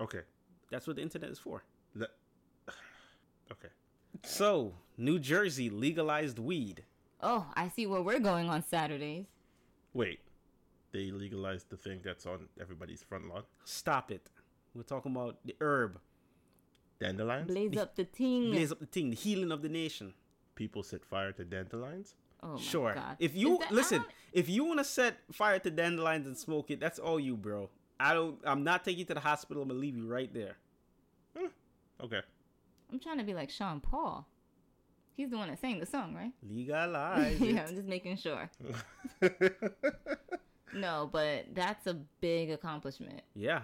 Okay. 0.00 0.22
That's 0.70 0.86
what 0.86 0.96
the 0.96 1.02
internet 1.02 1.30
is 1.30 1.38
for. 1.38 1.64
Let- 1.94 2.10
okay. 3.52 3.68
So, 4.24 4.74
New 4.96 5.18
Jersey 5.18 5.70
legalized 5.70 6.38
weed. 6.38 6.84
Oh, 7.20 7.46
I 7.54 7.68
see 7.68 7.86
where 7.86 8.02
we're 8.02 8.20
going 8.20 8.48
on 8.48 8.62
Saturdays. 8.62 9.26
Wait. 9.92 10.20
They 10.92 11.10
legalized 11.10 11.68
the 11.70 11.76
thing 11.76 12.00
that's 12.02 12.26
on 12.26 12.48
everybody's 12.60 13.02
front 13.02 13.28
lawn. 13.28 13.42
Stop 13.64 14.10
it. 14.10 14.30
We're 14.74 14.82
talking 14.84 15.12
about 15.12 15.38
the 15.44 15.54
herb. 15.60 16.00
Dandelions. 17.00 17.46
Blaze 17.46 17.76
up 17.76 17.94
the 17.96 18.04
ting. 18.04 18.50
Blaze 18.50 18.72
up 18.72 18.80
the 18.80 18.86
thing, 18.86 19.10
the 19.10 19.16
healing 19.16 19.52
of 19.52 19.62
the 19.62 19.68
nation. 19.68 20.14
People 20.54 20.82
set 20.82 21.04
fire 21.04 21.32
to 21.32 21.44
dandelions. 21.44 22.14
oh 22.42 22.54
my 22.54 22.60
Sure. 22.60 22.94
God. 22.94 23.16
If 23.20 23.34
you 23.36 23.58
that- 23.58 23.70
listen, 23.72 24.04
if 24.32 24.48
you 24.48 24.64
want 24.64 24.78
to 24.80 24.84
set 24.84 25.18
fire 25.32 25.58
to 25.60 25.70
dandelions 25.70 26.26
and 26.26 26.36
smoke 26.36 26.70
it, 26.70 26.80
that's 26.80 26.98
all 26.98 27.20
you, 27.20 27.36
bro. 27.36 27.70
I 28.00 28.14
don't. 28.14 28.38
I'm 28.44 28.62
not 28.64 28.84
taking 28.84 29.00
you 29.00 29.04
to 29.06 29.14
the 29.14 29.20
hospital. 29.20 29.62
I'm 29.62 29.68
gonna 29.68 29.80
leave 29.80 29.96
you 29.96 30.06
right 30.06 30.32
there. 30.32 30.56
Hmm, 31.36 31.46
okay. 32.00 32.20
I'm 32.92 32.98
trying 33.00 33.18
to 33.18 33.24
be 33.24 33.34
like 33.34 33.50
Sean 33.50 33.80
Paul. 33.80 34.26
He's 35.16 35.30
the 35.30 35.36
one 35.36 35.48
that 35.48 35.60
sang 35.60 35.80
the 35.80 35.86
song, 35.86 36.14
right? 36.14 36.32
Legalize 36.48 37.40
yeah. 37.40 37.66
I'm 37.68 37.74
just 37.74 37.88
making 37.88 38.16
sure. 38.16 38.48
No, 40.74 41.08
but 41.10 41.46
that's 41.54 41.86
a 41.86 41.94
big 42.20 42.50
accomplishment. 42.50 43.22
Yeah. 43.34 43.62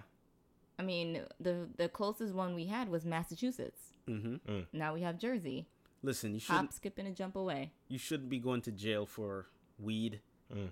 I 0.84 0.86
mean, 0.86 1.22
the 1.40 1.66
the 1.78 1.88
closest 1.88 2.34
one 2.34 2.54
we 2.54 2.66
had 2.66 2.90
was 2.90 3.06
Massachusetts. 3.06 3.80
Mm-hmm. 4.06 4.60
Now 4.74 4.92
we 4.92 5.00
have 5.00 5.18
Jersey. 5.18 5.66
Listen, 6.02 6.34
you 6.34 6.40
shouldn't. 6.40 6.66
Hop, 6.66 6.72
skip, 6.74 6.98
and 6.98 7.08
a 7.08 7.10
jump 7.10 7.36
away. 7.36 7.72
You 7.88 7.96
shouldn't 7.96 8.28
be 8.28 8.38
going 8.38 8.60
to 8.62 8.70
jail 8.70 9.06
for 9.06 9.46
weed. 9.78 10.20
Mm. 10.54 10.68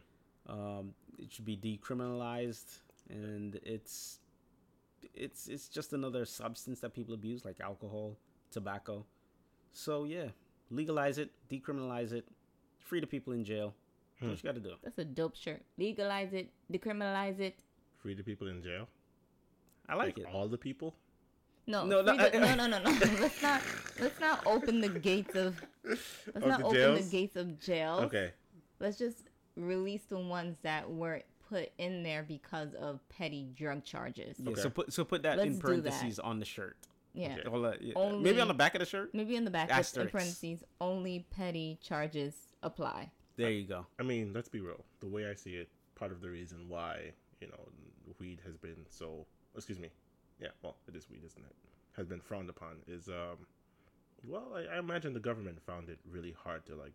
Um, 0.50 0.92
it 1.18 1.32
should 1.32 1.46
be 1.46 1.56
decriminalized, 1.56 2.80
and 3.08 3.58
it's 3.64 4.18
it's 5.14 5.48
it's 5.48 5.68
just 5.68 5.94
another 5.94 6.26
substance 6.26 6.80
that 6.80 6.92
people 6.92 7.14
abuse, 7.14 7.42
like 7.46 7.58
alcohol, 7.60 8.18
tobacco. 8.50 9.06
So 9.72 10.04
yeah, 10.04 10.26
legalize 10.70 11.16
it, 11.16 11.30
decriminalize 11.50 12.12
it, 12.12 12.28
free 12.78 13.00
the 13.00 13.06
people 13.06 13.32
in 13.32 13.44
jail. 13.44 13.72
That's 14.20 14.30
what 14.30 14.44
you 14.44 14.48
got 14.50 14.62
to 14.62 14.68
do. 14.68 14.74
That's 14.84 14.98
a 14.98 15.06
dope 15.06 15.36
shirt. 15.36 15.62
Legalize 15.78 16.34
it, 16.34 16.50
decriminalize 16.70 17.40
it. 17.40 17.60
Free 17.96 18.12
the 18.12 18.22
people 18.22 18.48
in 18.48 18.62
jail. 18.62 18.88
I 19.88 19.94
like 19.94 20.18
it. 20.18 20.26
all 20.32 20.48
the 20.48 20.58
people. 20.58 20.94
No, 21.66 21.84
No, 21.86 22.02
no, 22.02 22.14
no, 22.14 22.28
no, 22.28 22.46
I- 22.46 22.54
no, 22.56 22.66
no, 22.66 22.78
no. 22.78 22.90
let's 23.20 23.40
not 23.42 23.62
let's 24.00 24.18
not 24.20 24.44
open 24.46 24.80
the 24.80 24.88
gates 24.88 25.34
of 25.36 25.60
let's 25.84 26.00
Of 26.34 26.46
not 26.46 26.58
the 26.60 26.64
open 26.66 26.76
jails? 26.76 27.04
the 27.10 27.16
gates 27.16 27.36
of 27.36 27.60
jail. 27.60 28.00
Okay. 28.04 28.32
Let's 28.80 28.98
just 28.98 29.28
release 29.56 30.02
the 30.08 30.18
ones 30.18 30.56
that 30.62 30.90
were 30.90 31.22
put 31.48 31.70
in 31.78 32.02
there 32.02 32.24
because 32.26 32.74
of 32.74 32.98
petty 33.08 33.48
drug 33.54 33.84
charges. 33.84 34.36
Yeah, 34.40 34.50
Okay. 34.50 34.60
so 34.62 34.70
put 34.70 34.92
so 34.92 35.04
put 35.04 35.22
that 35.22 35.36
Let's 35.38 35.46
in 35.48 35.52
do 35.54 35.58
that. 35.58 35.62
parentheses 35.62 36.18
on 36.18 36.40
the 36.40 36.44
shirt. 36.44 36.76
Yeah. 37.14 37.36
Okay. 37.38 37.48
All 37.48 37.60
that- 37.62 37.80
yeah. 37.82 37.92
Only- 37.94 38.24
Maybe 38.24 38.40
on 38.40 38.48
the 38.48 38.54
back 38.54 38.74
of 38.74 38.80
the 38.80 38.86
shirt. 38.86 39.14
Maybe 39.14 39.36
in 39.36 39.44
the 39.44 39.50
back, 39.50 39.68
just 39.68 39.96
in 39.96 40.02
Asterisks. 40.06 40.12
parentheses, 40.12 40.64
only 40.80 41.26
petty 41.30 41.78
charges 41.82 42.34
apply. 42.62 43.12
There 43.36 43.50
you 43.50 43.66
go. 43.68 43.86
I 44.00 44.02
mean, 44.02 44.32
let's 44.32 44.48
be 44.48 44.60
real. 44.60 44.84
The 45.00 45.06
way 45.08 45.28
I 45.30 45.34
see 45.34 45.54
it, 45.56 45.68
part 45.94 46.10
of 46.10 46.20
the 46.22 46.30
reason 46.30 46.68
why 46.68 47.12
you 47.40 47.46
know 47.48 47.68
weed 48.18 48.40
has 48.44 48.56
been 48.56 48.84
so 48.88 49.26
excuse 49.56 49.78
me, 49.78 49.88
yeah, 50.40 50.48
well, 50.62 50.76
it 50.88 50.96
is 50.96 51.08
weed, 51.10 51.22
isn't 51.24 51.42
it? 51.44 51.54
Has 51.96 52.06
been 52.06 52.20
frowned 52.20 52.48
upon 52.50 52.76
is 52.86 53.08
um, 53.08 53.46
well, 54.26 54.52
I, 54.54 54.76
I 54.76 54.78
imagine 54.78 55.12
the 55.14 55.20
government 55.20 55.60
found 55.62 55.88
it 55.88 55.98
really 56.10 56.32
hard 56.44 56.64
to 56.66 56.74
like 56.74 56.92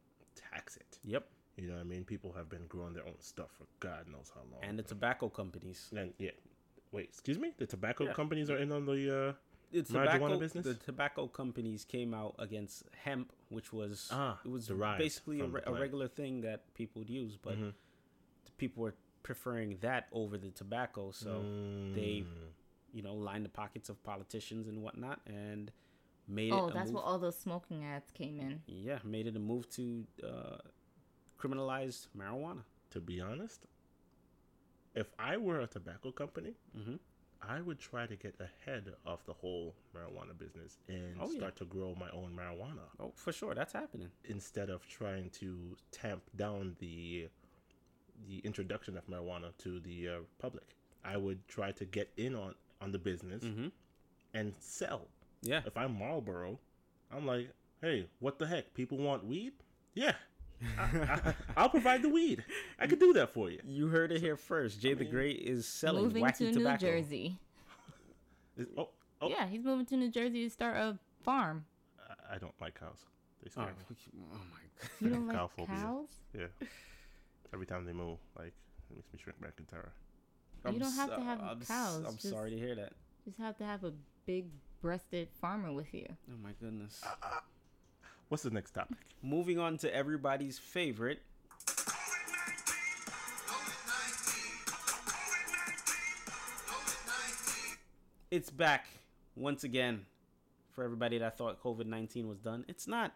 tax 0.52 0.76
it. 0.78 1.00
Yep. 1.04 1.28
You 1.58 1.68
know 1.70 1.76
what 1.76 1.82
I 1.82 1.84
mean? 1.86 2.04
People 2.04 2.32
have 2.34 2.50
been 2.50 2.66
growing 2.68 2.94
their 2.94 3.06
own 3.06 3.20
stuff 3.20 3.50
for 3.58 3.66
God 3.80 4.08
knows 4.12 4.32
how 4.34 4.42
long. 4.52 4.62
And 4.64 4.78
the 4.78 4.84
tobacco 4.84 5.28
companies. 5.30 5.90
and 5.96 6.14
yeah, 6.20 6.32
wait, 6.92 7.06
excuse 7.10 7.40
me, 7.40 7.54
the 7.58 7.66
tobacco 7.66 8.06
Yeah. 8.06 8.14
companies 8.14 8.50
are 8.50 8.58
in 8.58 8.72
on 8.72 8.86
the 8.86 8.94
uh, 9.30 9.34
The 9.72 9.82
Marijuana 9.82 10.04
tobacco, 10.14 10.38
business? 10.40 10.66
the 10.66 10.76
tobacco 10.76 11.28
companies 11.28 11.84
came 11.84 12.14
out 12.14 12.36
against 12.40 12.84
hemp, 13.04 13.34
which 13.50 13.74
was 13.74 14.08
Ah, 14.12 14.38
it 14.46 14.50
was 14.50 14.70
basically 14.98 15.42
a, 15.42 15.46
re- 15.46 15.62
a 15.66 15.74
regular 15.74 16.08
thing 16.08 16.42
that 16.42 16.72
people 16.76 17.00
would 17.02 17.10
use, 17.10 17.38
but 17.42 17.58
Mhm. 17.58 17.74
people 18.58 18.84
were 18.84 18.94
preferring 19.28 19.78
that 19.82 20.08
over 20.14 20.38
the 20.38 20.52
tobacco. 20.52 21.12
So 21.12 21.42
they, 21.94 22.24
Mm. 22.24 22.54
you 22.94 23.02
know, 23.04 23.14
lined 23.14 23.44
the 23.44 23.50
pockets 23.50 23.90
of 23.90 24.02
politicians 24.02 24.70
and 24.70 24.82
whatnot, 24.82 25.20
and 25.26 25.70
made 26.28 26.54
Oh, 26.54 26.58
it. 26.58 26.62
Oh, 26.62 26.70
that's 26.70 26.88
move. 26.92 26.96
what 26.96 27.04
all 27.04 27.20
those 27.20 27.38
smoking 27.38 27.84
ads 27.84 28.10
came 28.12 28.40
in. 28.40 28.64
Yeah, 28.68 29.00
made 29.04 29.28
it 29.28 29.36
a 29.36 29.40
move 29.40 29.68
to 29.72 30.08
uh, 30.24 30.58
criminalize 31.38 32.08
marijuana. 32.18 32.64
to 32.92 33.02
be 33.02 33.20
honest, 33.20 33.66
if 34.96 35.08
I 35.20 35.36
were 35.36 35.60
a 35.60 35.68
tobacco 35.68 36.12
company, 36.12 36.54
hmm 36.74 36.96
I 37.42 37.62
would 37.62 37.80
try 37.80 38.08
to 38.08 38.16
get 38.16 38.36
ahead 38.40 38.86
of 39.06 39.24
the 39.26 39.34
whole 39.34 39.76
marijuana 39.96 40.36
business 40.36 40.80
and 40.88 41.18
Oh, 41.22 41.30
yeah. 41.30 41.38
start 41.40 41.56
to 41.58 41.66
grow 41.66 41.94
my 41.96 42.10
own 42.20 42.32
marijuana 42.40 42.86
Oh, 43.00 43.12
for 43.16 43.32
sure, 43.34 43.54
that's 43.54 43.74
happening. 43.74 44.10
instead 44.24 44.70
of 44.70 44.88
trying 44.88 45.30
to 45.42 45.76
tamp 45.92 46.24
down 46.36 46.78
the 46.80 47.28
the 48.28 48.40
introduction 48.40 48.98
of 48.98 49.06
marijuana 49.08 49.52
to 49.60 49.80
the 49.80 50.08
uh, 50.08 50.12
public. 50.40 50.76
I 51.04 51.18
would 51.18 51.48
try 51.48 51.72
to 51.74 51.86
get 51.86 52.10
in 52.18 52.36
on 52.36 52.56
on 52.82 52.92
the 52.92 53.00
business 53.00 53.44
hmm 53.44 53.68
and 54.34 54.54
sell. 54.60 55.08
Yeah, 55.42 55.62
If 55.66 55.78
I'm 55.78 55.98
Marlboro, 55.98 56.60
I'm 57.16 57.26
like, 57.26 57.50
hey, 57.82 58.08
what 58.20 58.38
the 58.40 58.46
heck? 58.48 58.74
People 58.74 58.98
want 58.98 59.26
weed? 59.26 59.54
Yeah, 59.94 60.14
I, 60.78 61.34
will 61.62 61.70
provide 61.78 62.02
the 62.02 62.10
weed. 62.10 62.44
I 62.80 62.88
could 62.88 63.00
do 63.00 63.14
that 63.14 63.34
for 63.34 63.50
you. 63.50 63.60
you 63.66 63.88
heard 63.88 64.12
it 64.12 64.20
here 64.22 64.36
first. 64.36 64.82
Jay 64.82 64.94
the 64.94 65.06
Great 65.06 65.40
is 65.40 65.66
selling 65.68 66.04
moving 66.04 66.24
wacky 66.24 66.38
to 66.40 66.52
tobacco. 66.54 66.86
New 66.88 66.92
Jersey. 67.02 67.38
Is- 68.58 68.68
oh, 68.78 68.90
oh, 69.22 69.30
Yeah, 69.30 69.48
he's 69.48 69.64
moving 69.64 69.86
to 69.88 69.98
New 69.98 70.10
Jersey 70.12 70.44
to 70.44 70.50
start 70.50 70.76
a 70.78 70.98
farm. 71.24 71.66
I- 72.00 72.36
I 72.36 72.38
don't 72.38 72.54
like 72.60 72.80
cows. 72.80 73.06
They 73.44 73.50
Oh, 73.56 73.66
me. 73.66 73.72
oh 74.34 74.36
my 74.52 74.60
god. 74.82 74.90
You 75.00 75.10
don't 75.10 75.28
like 75.28 75.38
Cow 75.38 75.50
cows? 75.66 76.08
Yeah. 76.34 76.48
Every 77.54 77.66
time 77.66 77.86
they 77.86 77.94
move, 77.94 78.18
like 78.38 78.54
it 78.90 78.96
makes 78.96 79.12
me 79.14 79.20
shrink 79.24 79.40
back 79.42 79.54
in 79.58 79.66
terror. 79.66 79.92
You 80.72 80.80
don't 80.80 80.92
have 80.94 81.16
to 81.16 81.22
have 81.22 81.40
I'm, 81.42 81.60
cows, 81.62 82.04
I'm 82.06 82.16
just- 82.18 82.30
sorry 82.30 82.52
to 82.52 82.58
hear 82.58 82.76
that. 82.76 82.94
Just 83.26 83.40
have 83.40 83.58
to 83.58 83.66
have 83.66 83.84
a 83.84 83.94
big 84.26 84.46
breasted 84.82 85.28
farmer 85.42 85.72
with 85.74 85.94
you. 85.94 86.06
Oh 86.30 86.38
my 86.42 86.52
goodness. 86.62 87.02
What's 88.30 88.44
the 88.44 88.50
next 88.50 88.72
topic? 88.72 88.98
Moving 89.22 89.60
on 89.60 89.78
to 89.80 89.94
everybody's 89.94 90.58
favorite. 90.60 91.22
It's 98.30 98.50
back 98.50 98.88
once 99.36 99.64
again 99.64 100.06
for 100.72 100.84
everybody 100.84 101.18
that 101.18 101.38
thought 101.38 101.62
COVID 101.64 101.86
19 101.86 102.28
was 102.28 102.40
done. 102.40 102.66
It's 102.68 102.88
not. 102.88 103.14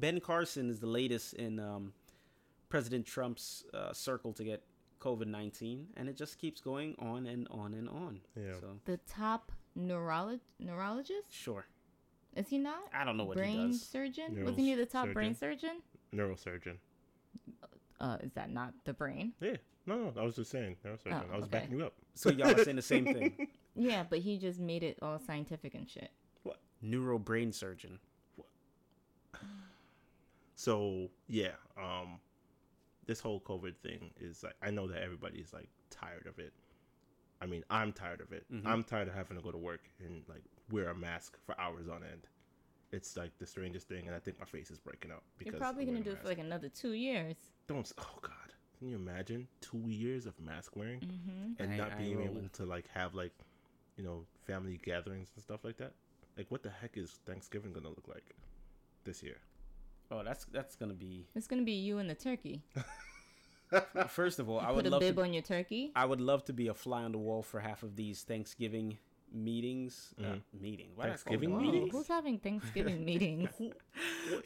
Ben 0.00 0.20
Carson 0.20 0.70
is 0.70 0.80
the 0.80 0.86
latest 0.86 1.34
in 1.34 1.60
um, 1.60 1.92
President 2.72 3.04
Trump's 3.04 3.64
uh, 3.74 3.92
circle 3.92 4.32
to 4.32 4.42
get 4.42 4.62
COVID 4.98 5.26
19, 5.26 5.88
and 5.98 6.08
it 6.08 6.16
just 6.16 6.38
keeps 6.38 6.62
going 6.62 6.94
on 6.98 7.26
and 7.26 7.46
on 7.50 7.74
and 7.74 7.86
on. 7.86 8.20
Yeah. 8.34 8.54
So, 8.60 8.66
The 8.86 8.96
top 9.06 9.52
neurolog- 9.78 10.40
neurologist? 10.58 11.26
sure. 11.30 11.66
Is 12.34 12.48
he 12.48 12.56
not? 12.56 12.78
I 12.94 13.04
don't 13.04 13.18
know 13.18 13.24
what 13.24 13.36
brain 13.36 13.66
he 13.66 13.66
does. 13.72 13.82
surgeon? 13.82 14.42
Wasn't 14.42 14.58
he 14.58 14.74
the 14.74 14.86
top 14.86 15.12
brain 15.12 15.34
surgeon? 15.34 15.82
Neurosurgeon. 16.14 16.78
Uh, 18.00 18.16
is 18.22 18.32
that 18.32 18.50
not 18.50 18.72
the 18.84 18.94
brain? 18.94 19.34
Yeah. 19.42 19.56
No, 19.84 19.98
no, 19.98 20.12
I 20.18 20.24
was 20.24 20.36
just 20.36 20.50
saying 20.50 20.76
neurosurgeon. 20.82 21.24
Oh, 21.28 21.34
I 21.34 21.36
was 21.36 21.44
okay. 21.44 21.58
backing 21.58 21.78
you 21.78 21.84
up. 21.84 21.92
So, 22.14 22.30
y'all 22.30 22.58
are 22.58 22.64
saying 22.64 22.76
the 22.76 22.82
same 22.82 23.04
thing. 23.04 23.48
Yeah, 23.74 24.04
but 24.08 24.18
he 24.20 24.36
just 24.36 24.60
made 24.60 24.82
it 24.82 24.98
all 25.00 25.18
scientific 25.18 25.74
and 25.74 25.88
shit. 25.88 26.10
What? 26.42 26.58
Neuro 26.82 27.18
brain 27.18 27.52
surgeon. 27.52 27.98
What? 28.36 28.48
So 30.54 31.08
yeah, 31.26 31.52
um, 31.78 32.18
this 33.06 33.20
whole 33.20 33.40
COVID 33.40 33.76
thing 33.82 34.10
is 34.20 34.42
like 34.42 34.54
I 34.62 34.70
know 34.70 34.86
that 34.88 35.02
everybody's 35.02 35.52
like 35.52 35.68
tired 35.90 36.26
of 36.26 36.38
it. 36.38 36.52
I 37.40 37.46
mean, 37.46 37.64
I'm 37.70 37.92
tired 37.92 38.20
of 38.20 38.32
it. 38.32 38.44
Mhm. 38.52 38.66
I'm 38.66 38.84
tired 38.84 39.08
of 39.08 39.14
having 39.14 39.36
to 39.36 39.42
go 39.42 39.50
to 39.50 39.58
work 39.58 39.82
and 39.98 40.22
like 40.28 40.44
wear 40.70 40.88
a 40.90 40.94
mask 40.94 41.36
for 41.44 41.58
hours 41.60 41.88
on 41.88 42.02
end. 42.04 42.26
It's 42.92 43.16
like 43.16 43.36
the 43.38 43.46
strangest 43.46 43.88
thing, 43.88 44.06
and 44.06 44.14
I 44.14 44.18
think 44.20 44.38
my 44.38 44.44
face 44.44 44.70
is 44.70 44.78
breaking 44.78 45.10
out. 45.10 45.22
You're 45.44 45.54
probably 45.54 45.84
gonna 45.86 46.00
do 46.02 46.10
it 46.12 46.18
for 46.20 46.28
like 46.28 46.38
another 46.38 46.68
two 46.68 46.92
years. 46.92 47.36
Don't. 47.66 47.90
Oh 47.98 48.18
God, 48.20 48.32
can 48.78 48.88
you 48.88 48.96
imagine 48.96 49.48
two 49.60 49.82
years 49.88 50.26
of 50.26 50.38
mask 50.38 50.76
wearing 50.76 51.00
Mm-hmm. 51.00 51.52
and 51.62 51.72
I- 51.72 51.76
not 51.76 51.92
I 51.92 51.94
being 51.96 52.20
able 52.22 52.34
rolling. 52.34 52.50
to 52.50 52.66
like 52.66 52.86
have 52.88 53.14
like, 53.14 53.32
you 53.96 54.04
know, 54.04 54.26
family 54.46 54.78
gatherings 54.84 55.30
and 55.34 55.42
stuff 55.42 55.64
like 55.64 55.78
that? 55.78 55.94
Like, 56.36 56.50
what 56.50 56.62
the 56.62 56.70
heck 56.70 56.96
is 56.96 57.18
Thanksgiving 57.26 57.72
gonna 57.72 57.88
look 57.88 58.06
like 58.08 58.36
this 59.04 59.22
year? 59.22 59.38
Oh, 60.12 60.22
that's 60.22 60.44
that's 60.46 60.76
gonna 60.76 60.92
be. 60.94 61.26
It's 61.34 61.46
gonna 61.46 61.62
be 61.62 61.72
you 61.72 61.98
and 61.98 62.08
the 62.10 62.14
turkey. 62.14 62.62
First 64.08 64.38
of 64.38 64.50
all, 64.50 64.60
I 64.60 64.70
would 64.70 64.84
Put 64.84 64.84
would 64.84 64.86
a 64.86 64.90
love 64.90 65.00
bib 65.00 65.14
to. 65.16 65.22
on 65.22 65.32
your 65.32 65.42
turkey. 65.42 65.92
I 65.96 66.04
would 66.04 66.20
love 66.20 66.44
to 66.44 66.52
be 66.52 66.68
a 66.68 66.74
fly 66.74 67.02
on 67.04 67.12
the 67.12 67.18
wall 67.18 67.42
for 67.42 67.58
half 67.58 67.82
of 67.82 67.96
these 67.96 68.22
Thanksgiving 68.22 68.98
meetings. 69.32 70.14
Uh, 70.22 70.34
meetings. 70.52 70.94
Why 70.94 71.04
did 71.06 71.12
I 71.12 71.16
call 71.16 71.24
Thanksgiving 71.32 71.56
meetings? 71.56 71.90
who's 71.90 72.06
having 72.08 72.38
Thanksgiving 72.38 73.02
meetings? 73.10 73.48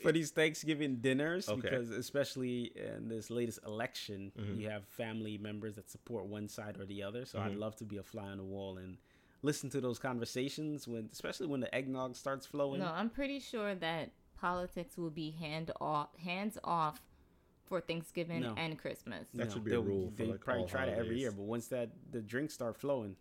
for 0.00 0.12
these 0.12 0.30
Thanksgiving 0.30 0.96
dinners 1.00 1.48
Okay. 1.48 1.60
because 1.60 1.90
especially 1.90 2.70
in 2.76 3.08
this 3.08 3.28
latest 3.28 3.58
election, 3.66 4.30
Mhm. 4.38 4.60
you 4.60 4.68
have 4.70 4.86
family 4.86 5.38
members 5.38 5.74
that 5.74 5.90
support 5.90 6.26
one 6.26 6.46
side 6.46 6.78
or 6.78 6.86
the 6.86 7.02
other. 7.02 7.24
So 7.24 7.40
I'd 7.40 7.52
Mhm. 7.56 7.58
love 7.58 7.74
to 7.76 7.84
be 7.84 7.96
a 7.96 8.04
fly 8.04 8.28
on 8.28 8.38
the 8.38 8.44
wall 8.44 8.78
and 8.78 8.96
listen 9.42 9.68
to 9.70 9.80
those 9.80 9.98
conversations 9.98 10.86
when, 10.86 11.08
especially 11.12 11.48
when 11.48 11.58
the 11.58 11.74
eggnog 11.74 12.14
starts 12.14 12.46
flowing. 12.46 12.78
No, 12.80 12.86
I'm 12.86 13.10
pretty 13.10 13.40
sure 13.40 13.74
that 13.74 14.12
politics 14.40 14.96
will 14.96 15.10
be 15.10 15.30
hand 15.32 15.70
off, 15.80 16.08
hands 16.18 16.58
off 16.64 17.00
for 17.64 17.80
Thanksgiving 17.80 18.42
No. 18.42 18.54
and 18.56 18.78
Christmas. 18.78 19.26
That 19.34 19.50
should 19.52 19.64
be 19.64 19.70
a 19.72 19.74
they'll- 19.74 19.82
rule 19.84 20.10
for, 20.10 20.16
they 20.24 20.30
like, 20.32 20.40
probably 20.40 20.62
all 20.62 20.68
try 20.68 20.84
it 20.86 20.98
every 20.98 21.18
year, 21.18 21.32
but 21.32 21.42
once 21.42 21.66
that 21.68 21.90
the 22.12 22.20
drinks 22.20 22.54
start 22.54 22.76
flowing, 22.76 23.16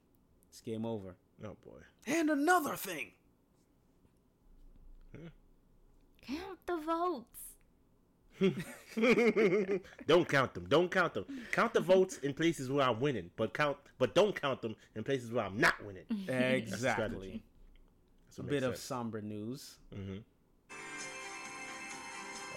it's 0.49 0.62
game 0.62 0.86
over. 0.86 1.15
Oh 1.43 1.56
boy. 1.65 1.80
And 2.08 2.30
another 2.30 2.75
thing. 2.75 3.12
Count 6.21 6.60
the 6.65 6.78
votes. 6.78 7.41
don't 10.08 10.28
count 10.28 10.54
them. 10.54 10.65
Don't 10.67 10.91
count 10.91 11.13
them. 11.13 11.25
Count 11.51 11.73
the 11.73 11.80
votes 11.80 12.17
in 12.19 12.34
places 12.34 12.69
where 12.69 12.86
I'm 12.88 12.99
winning, 12.99 13.30
but 13.38 13.54
count, 13.54 13.78
but 13.97 14.13
don't 14.15 14.39
count 14.39 14.62
them 14.62 14.75
in 14.95 15.04
places 15.04 15.32
where 15.32 15.45
I'm 15.45 15.58
not 15.58 15.75
winning. 15.86 16.04
Exactly. 16.28 16.78
strategy. 16.78 17.43
A 18.38 18.43
bit 18.43 18.63
of 18.63 18.75
somber 18.78 19.21
news. 19.21 19.75
hmm 19.93 20.17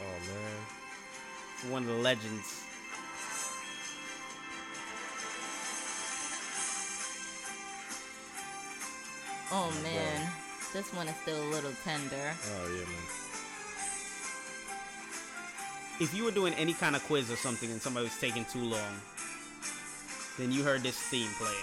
Oh 0.01 0.19
man. 0.27 0.67
for 1.57 1.73
One 1.73 1.83
of 1.83 1.89
the 1.89 1.95
legends. 1.95 2.65
Oh 9.51 9.73
man, 9.83 10.29
this 10.75 10.93
one 10.93 11.09
is 11.09 11.17
still 11.23 11.43
a 11.43 11.49
little 11.49 11.73
tender. 11.83 12.35
Oh 12.45 12.69
yeah, 12.69 12.85
man. 12.85 13.07
If 16.01 16.15
you 16.15 16.25
were 16.25 16.31
doing 16.31 16.55
any 16.55 16.75
kind 16.75 16.95
of 16.95 17.03
quiz 17.05 17.31
or 17.31 17.37
something 17.37 17.71
and 17.71 17.81
somebody 17.81 18.05
was 18.05 18.17
taking 18.19 18.45
too 18.45 18.63
long, 18.63 19.01
then 20.39 20.53
you 20.53 20.63
heard 20.63 20.83
this 20.83 20.97
theme 20.97 21.31
playing. 21.39 21.57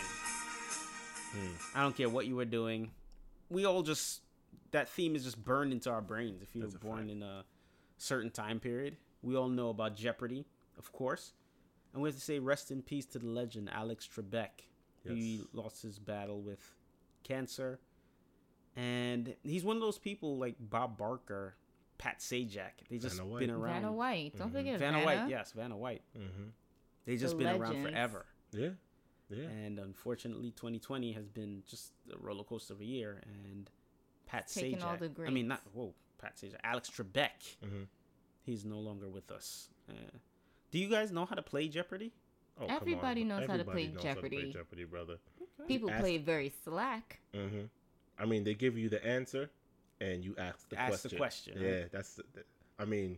Hmm. 1.32 1.78
I 1.78 1.82
don't 1.84 1.96
care 1.96 2.10
what 2.10 2.26
you 2.26 2.36
were 2.36 2.46
doing. 2.46 2.92
We 3.50 3.66
all 3.66 3.84
just 3.84 4.22
that 4.72 4.90
theme 4.90 5.16
is 5.16 5.24
just 5.24 5.44
burned 5.44 5.72
into 5.72 5.92
our 5.92 6.02
brains. 6.02 6.42
If 6.42 6.56
you 6.56 6.64
That's 6.64 6.74
were 6.74 6.80
born 6.80 7.00
fact. 7.02 7.12
in 7.12 7.22
a 7.24 7.46
certain 7.98 8.30
time 8.32 8.60
period, 8.60 8.98
we 9.22 9.36
all 9.36 9.50
know 9.50 9.70
about 9.70 9.96
Jeopardy, 9.96 10.46
of 10.78 10.92
course, 10.92 11.34
and 11.94 12.02
we 12.02 12.10
have 12.10 12.16
to 12.16 12.22
say 12.22 12.40
rest 12.40 12.72
in 12.72 12.82
peace 12.82 13.06
to 13.08 13.20
the 13.20 13.28
legend 13.28 13.70
Alex 13.72 14.08
Trebek. 14.14 14.68
He 15.08 15.44
lost 15.54 15.84
his 15.84 16.00
battle 16.00 16.42
with 16.42 16.74
cancer, 17.24 17.80
and 18.76 19.36
he's 19.44 19.64
one 19.64 19.76
of 19.78 19.82
those 19.82 19.98
people 20.00 20.38
like 20.38 20.56
Bob 20.60 20.98
Barker, 20.98 21.56
Pat 21.98 22.20
Sajak. 22.20 22.72
They 22.90 22.98
just 22.98 23.18
Vanna 23.20 23.40
been 23.40 23.52
around. 23.52 23.82
Vanna 23.82 23.94
White. 23.94 24.36
Don't 24.38 24.50
Mhm. 24.50 24.54
forget 24.54 24.80
Vanna 24.80 24.98
Vanna. 25.04 25.06
White, 25.22 25.30
yes, 25.30 25.52
Vanna 25.54 25.78
White. 25.78 26.04
Mm-hmm. 26.18 26.50
They 27.06 27.18
just 27.18 27.34
The 27.34 27.44
been 27.44 27.48
around 27.56 27.60
legends. 27.62 27.90
forever. 27.90 28.26
Yeah. 28.52 28.70
Yeah. 29.30 29.44
And 29.48 29.80
unfortunately, 29.80 30.52
2020 30.52 31.14
has 31.14 31.28
been 31.28 31.64
just 31.68 31.94
a 32.12 32.18
roller 32.18 32.44
coaster 32.44 32.74
of 32.74 32.82
a 32.82 32.86
year. 32.86 33.22
And 33.26 33.70
Pat 34.26 34.48
Taking 34.48 34.80
Sajak, 34.80 34.84
all 34.84 34.98
the 34.98 35.24
I 35.26 35.30
mean, 35.30 35.48
not 35.48 35.62
whoa, 35.74 35.94
Pat 36.18 36.36
Sajak, 36.38 36.56
Alex 36.64 36.90
Trebek, 36.90 37.56
Mm-hmm. 37.66 37.84
he's 38.44 38.66
no 38.66 38.80
longer 38.80 39.10
with 39.10 39.32
us. 39.32 39.70
Uh, 39.90 39.94
do 40.72 40.80
you 40.80 40.90
guys 40.90 41.12
know 41.12 41.26
how 41.26 41.36
to 41.36 41.42
play 41.42 41.68
Jeopardy? 41.68 42.12
Oh, 42.60 42.66
Everybody 42.70 43.22
come 43.24 43.32
on. 43.32 43.40
knows 43.40 43.48
how 43.50 43.54
to 43.58 43.60
Everybody 43.62 43.88
play 43.88 43.94
knows 43.94 44.04
how 44.04 44.14
to 44.14 44.20
play 44.22 44.30
Jeopardy. 44.30 44.54
Jeopardy, 44.54 44.84
brother. 44.86 45.16
People 45.68 45.90
Ask- 45.92 46.02
play 46.02 46.18
very 46.18 46.52
slack. 46.64 47.20
Mm-hmm. 47.34 47.66
I 48.18 48.26
mean, 48.26 48.44
they 48.44 48.54
give 48.54 48.78
you 48.78 48.88
the 48.90 49.06
answer, 49.06 49.50
and 50.00 50.24
you 50.24 50.36
ask 50.38 50.68
the 50.70 50.76
question. 50.78 50.94
Ask 50.94 51.04
the 51.04 51.16
question. 51.18 51.54
question, 51.56 51.62
right? 51.62 51.80
Yeah, 51.80 51.86
that's. 51.92 52.14
The, 52.14 52.24
the- 52.34 52.44
I 52.80 52.86
mean, 52.86 53.18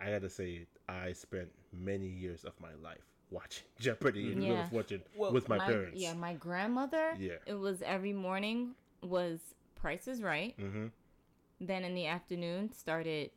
I 0.00 0.10
gotta 0.10 0.28
say, 0.30 0.66
I 0.88 1.12
spent 1.12 1.50
many 1.72 2.06
years 2.06 2.44
of 2.44 2.52
my 2.60 2.74
life 2.82 3.04
watching 3.30 3.64
Jeopardy 3.80 4.32
and 4.32 4.40
Wheel 4.42 4.52
Yeah. 4.54 4.64
of 4.64 4.70
Fortune 4.70 5.02
Well, 5.16 5.32
with 5.32 5.48
my, 5.48 5.58
parents. 5.58 6.00
Yeah, 6.00 6.12
my 6.14 6.34
grandmother. 6.34 7.14
Yeah. 7.18 7.32
It 7.46 7.54
was 7.54 7.80
every 7.82 8.12
morning 8.12 8.74
was 9.02 9.40
Price 9.76 10.08
is 10.08 10.22
Right. 10.22 10.54
Mm-hmm. 10.58 10.86
Then 11.60 11.84
in 11.84 11.94
the 11.94 12.06
afternoon 12.06 12.72
started 12.72 13.30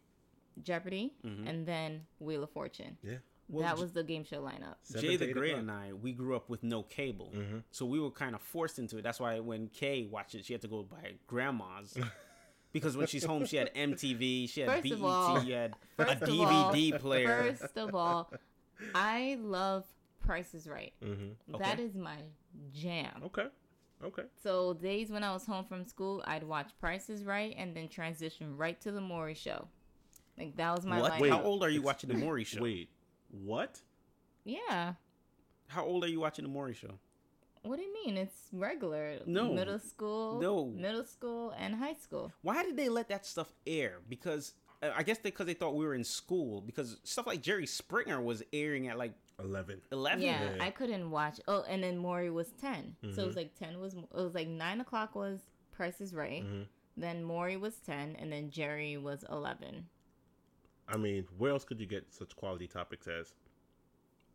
Jeopardy, 0.63 1.13
Mhm. 1.23 1.47
and 1.47 1.65
then 1.67 2.07
Wheel 2.19 2.43
of 2.43 2.49
Fortune. 2.49 2.97
Yeah. 3.03 3.17
Well, 3.49 3.63
that 3.63 3.77
was 3.77 3.93
the 3.93 4.03
game 4.03 4.23
show 4.25 4.41
lineup. 4.41 4.75
Jay 4.99 5.15
the 5.15 5.29
eight 5.29 5.33
Great 5.33 5.55
and 5.55 5.71
I, 5.71 5.93
we 5.93 6.11
grew 6.11 6.35
up 6.35 6.49
with 6.49 6.63
no 6.63 6.83
cable, 6.83 7.31
Mhm. 7.33 7.63
so 7.71 7.85
we 7.85 7.99
were 7.99 8.11
kind 8.11 8.35
of 8.35 8.41
forced 8.41 8.77
into 8.79 8.97
it. 8.97 9.03
That's 9.03 9.19
why 9.21 9.39
when 9.39 9.69
Kay 9.69 10.05
watched 10.05 10.35
it, 10.35 10.43
she 10.43 10.53
had 10.53 10.61
to 10.63 10.67
go 10.67 10.83
by 10.83 11.15
grandma's. 11.27 11.95
Because 12.73 12.97
when 12.97 13.07
she's 13.07 13.23
home, 13.23 13.45
she 13.45 13.55
had 13.55 13.73
MTV, 13.73 14.45
she 14.49 14.59
had 14.61 14.69
First 14.69 14.83
BET, 14.83 14.91
of 14.91 15.03
all- 15.03 15.41
you 15.43 15.53
had 15.53 15.73
a 15.97 16.01
of 16.11 16.21
all- 16.23 16.73
DVD 16.73 16.99
player. 16.99 17.55
First 17.55 17.77
of 17.77 17.95
all, 17.95 18.31
I 18.93 19.37
love 19.41 19.85
Price 20.19 20.53
is 20.53 20.67
Right. 20.67 20.93
Mm-hmm. 21.01 21.55
Okay. 21.55 21.63
That 21.63 21.79
is 21.79 21.95
my 21.95 22.17
jam. 22.73 23.21
Okay. 23.23 23.47
Okay. 24.03 24.23
So 24.43 24.73
days 24.73 25.09
when 25.09 25.23
I 25.23 25.33
was 25.33 25.45
home 25.45 25.65
from 25.65 25.85
school, 25.85 26.23
I'd 26.25 26.43
watch 26.43 26.71
Prices 26.79 27.23
Right 27.23 27.55
and 27.57 27.75
then 27.75 27.87
transition 27.87 28.55
right 28.55 28.79
to 28.81 28.91
the 28.91 29.01
Maury 29.01 29.33
Show. 29.33 29.67
Like 30.37 30.55
that 30.57 30.75
was 30.75 30.85
my 30.85 31.01
what? 31.01 31.13
lineup. 31.13 31.19
Wait. 31.19 31.31
How 31.31 31.41
old 31.41 31.63
are 31.63 31.69
you 31.69 31.81
watching 31.81 32.09
the 32.09 32.17
Maury 32.17 32.43
show? 32.45 32.61
Wait. 32.61 32.89
What? 33.29 33.81
Yeah. 34.43 34.93
How 35.67 35.83
old 35.83 36.03
are 36.03 36.07
you 36.07 36.19
watching 36.19 36.43
the 36.45 36.49
Maury 36.49 36.73
show? 36.73 36.99
What 37.63 37.77
do 37.77 37.81
you 37.81 37.93
mean? 37.93 38.17
It's 38.17 38.47
regular. 38.53 39.17
No. 39.25 39.53
Middle 39.53 39.79
school. 39.79 40.39
No. 40.39 40.67
Middle 40.67 41.03
school 41.03 41.53
and 41.57 41.75
high 41.75 41.95
school. 41.95 42.31
Why 42.41 42.63
did 42.63 42.77
they 42.77 42.87
let 42.87 43.09
that 43.09 43.25
stuff 43.25 43.51
air? 43.65 43.95
Because 44.07 44.53
uh, 44.81 44.91
I 44.95 45.03
guess 45.03 45.17
because 45.17 45.47
they 45.47 45.53
thought 45.53 45.75
we 45.75 45.85
were 45.85 45.95
in 45.95 46.03
school. 46.03 46.61
Because 46.61 46.97
stuff 47.03 47.27
like 47.27 47.41
Jerry 47.41 47.65
Springer 47.65 48.21
was 48.21 48.43
airing 48.53 48.87
at 48.87 48.97
like 48.97 49.13
Eleven. 49.39 49.81
eleven. 49.91 50.21
Yeah, 50.21 50.55
Yeah. 50.55 50.63
I 50.63 50.71
couldn't 50.71 51.09
watch. 51.11 51.39
Oh, 51.47 51.63
and 51.69 51.83
then 51.83 51.97
Maury 51.97 52.29
was 52.31 52.51
10 52.61 52.95
So 53.01 53.07
it 53.07 53.11
Mm-hmm. 53.11 53.27
was 53.27 53.35
like 53.35 53.55
ten 53.55 53.79
was 53.79 53.93
it 53.93 54.07
was 54.13 54.33
like 54.35 54.47
nine 54.47 54.81
o'clock 54.81 55.15
was 55.15 55.39
Price 55.71 56.01
is 56.01 56.13
Right. 56.13 56.43
Mm-hmm. 56.43 56.63
Then 56.99 57.23
Maury 57.23 57.57
was 57.57 57.75
ten, 57.75 58.15
and 58.15 58.31
then 58.31 58.49
Jerry 58.49 58.97
was 58.97 59.23
eleven. 59.29 59.85
I 60.89 60.97
mean, 60.97 61.25
where 61.37 61.51
else 61.51 61.63
could 61.65 61.79
you 61.79 61.85
get 61.85 62.11
such 62.13 62.35
quality 62.35 62.65
topics 62.67 63.07
as 63.07 63.33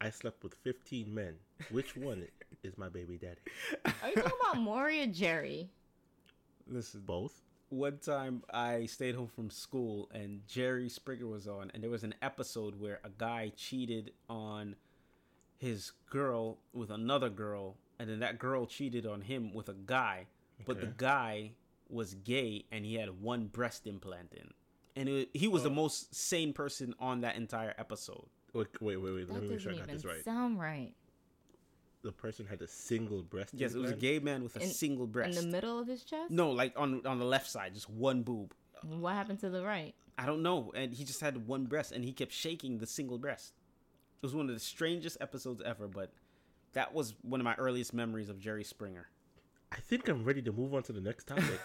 I 0.00 0.10
slept 0.10 0.42
with 0.42 0.54
15 0.64 1.12
men. 1.14 1.34
Which 1.70 1.96
one 1.96 2.26
is 2.62 2.76
my 2.76 2.88
baby 2.88 3.18
daddy? 3.18 3.40
Are 4.02 4.08
you 4.08 4.14
talking 4.16 4.32
about 4.40 4.60
Maury 4.60 5.00
or 5.02 5.06
Jerry? 5.06 5.68
this 6.66 6.94
is 6.94 7.00
Both. 7.00 7.40
one 7.70 7.98
time 7.98 8.42
I 8.52 8.86
stayed 8.86 9.14
home 9.14 9.28
from 9.28 9.48
school 9.50 10.08
and 10.12 10.40
Jerry 10.46 10.88
Springer 10.88 11.26
was 11.26 11.46
on, 11.48 11.70
and 11.74 11.82
there 11.82 11.90
was 11.90 12.04
an 12.04 12.14
episode 12.22 12.78
where 12.80 13.00
a 13.04 13.10
guy 13.16 13.52
cheated 13.56 14.12
on 14.28 14.76
his 15.62 15.92
girl 16.11 16.59
with 16.72 16.90
another 16.90 17.31
girl, 17.31 17.77
and 18.01 18.11
then 18.11 18.18
that 18.18 18.40
girl 18.40 18.66
cheated 18.66 19.07
on 19.07 19.20
him 19.20 19.55
with 19.55 19.68
a 19.68 19.75
guy, 19.75 20.27
but 20.66 20.81
the 20.81 20.88
guy 20.88 21.53
was 21.88 22.14
gay 22.14 22.64
and 22.72 22.85
he 22.85 22.96
had 22.96 23.22
one 23.22 23.46
breast 23.46 23.87
implant 23.87 24.33
in. 24.33 24.51
And 24.96 25.09
it, 25.09 25.29
he 25.33 25.46
was 25.46 25.62
the 25.62 25.70
oh. 25.70 25.75
most 25.75 26.12
sane 26.12 26.53
person 26.53 26.96
on 26.98 27.20
that 27.20 27.37
entire 27.37 27.75
episode. 27.79 28.27
Wait, 28.53 28.66
wait, 28.81 28.96
wait. 28.96 29.14
wait. 29.14 29.29
That 29.29 29.35
Let 29.35 29.42
me 29.44 29.48
make 29.51 29.61
sure 29.61 29.72
I 29.72 29.77
got 29.77 29.87
this 29.87 30.05
right. 30.05 30.25
sound 30.25 30.59
right. 30.59 30.92
The 32.03 32.11
person 32.11 32.44
had 32.44 32.61
a 32.61 32.66
single 32.66 33.22
breast. 33.22 33.53
Yes, 33.55 33.75
it 33.75 33.79
was 33.79 33.92
a 33.92 33.96
gay 33.96 34.18
man 34.18 34.42
with 34.42 34.57
a 34.57 34.62
In- 34.62 34.68
single 34.68 35.07
breast. 35.07 35.38
In 35.38 35.44
the 35.44 35.51
middle 35.53 35.79
of 35.79 35.87
his 35.87 36.03
chest. 36.03 36.33
no, 36.33 36.51
like 36.51 36.72
on 36.77 37.07
on 37.07 37.20
the 37.20 37.25
left 37.25 37.48
side, 37.48 37.72
just 37.75 37.88
one 37.88 38.22
boob. 38.22 38.53
What 38.83 39.14
happened 39.14 39.38
to 39.40 39.48
the 39.48 39.62
right? 39.62 39.94
I 40.18 40.27
don't 40.27 40.42
know. 40.42 40.72
And 40.75 40.92
he 40.92 41.05
just 41.05 41.20
had 41.20 41.46
one 41.46 41.66
breast 41.66 41.92
and 41.92 42.05
he 42.05 42.12
kept 42.12 42.33
shaking 42.33 42.79
the 42.79 42.87
single 42.87 43.18
breast. 43.18 43.53
It 44.22 44.26
was 44.26 44.37
one 44.37 44.48
of 44.48 44.54
the 44.54 44.61
strangest 44.61 45.16
episodes 45.20 45.61
ever, 45.66 45.88
but 45.88 46.12
that 46.74 46.94
was 46.94 47.14
one 47.22 47.40
of 47.40 47.44
my 47.44 47.56
earliest 47.56 47.92
memories 47.92 48.28
of 48.28 48.38
Jerry 48.38 48.62
Springer. 48.62 49.08
I 49.72 49.76
think 49.76 50.06
I'm 50.06 50.22
ready 50.22 50.40
to 50.42 50.52
move 50.52 50.74
on 50.74 50.85
to 50.85 50.92
the 50.92 51.00
next 51.00 51.24
topic. 51.26 51.61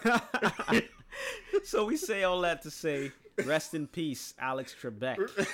so 1.64 1.84
we 1.84 1.96
say 1.96 2.24
all 2.24 2.40
that 2.40 2.62
to 2.62 2.70
say, 2.72 3.12
rest 3.44 3.74
in 3.74 3.86
peace, 3.86 4.34
Alex 4.40 4.74
Trebek. 4.80 5.46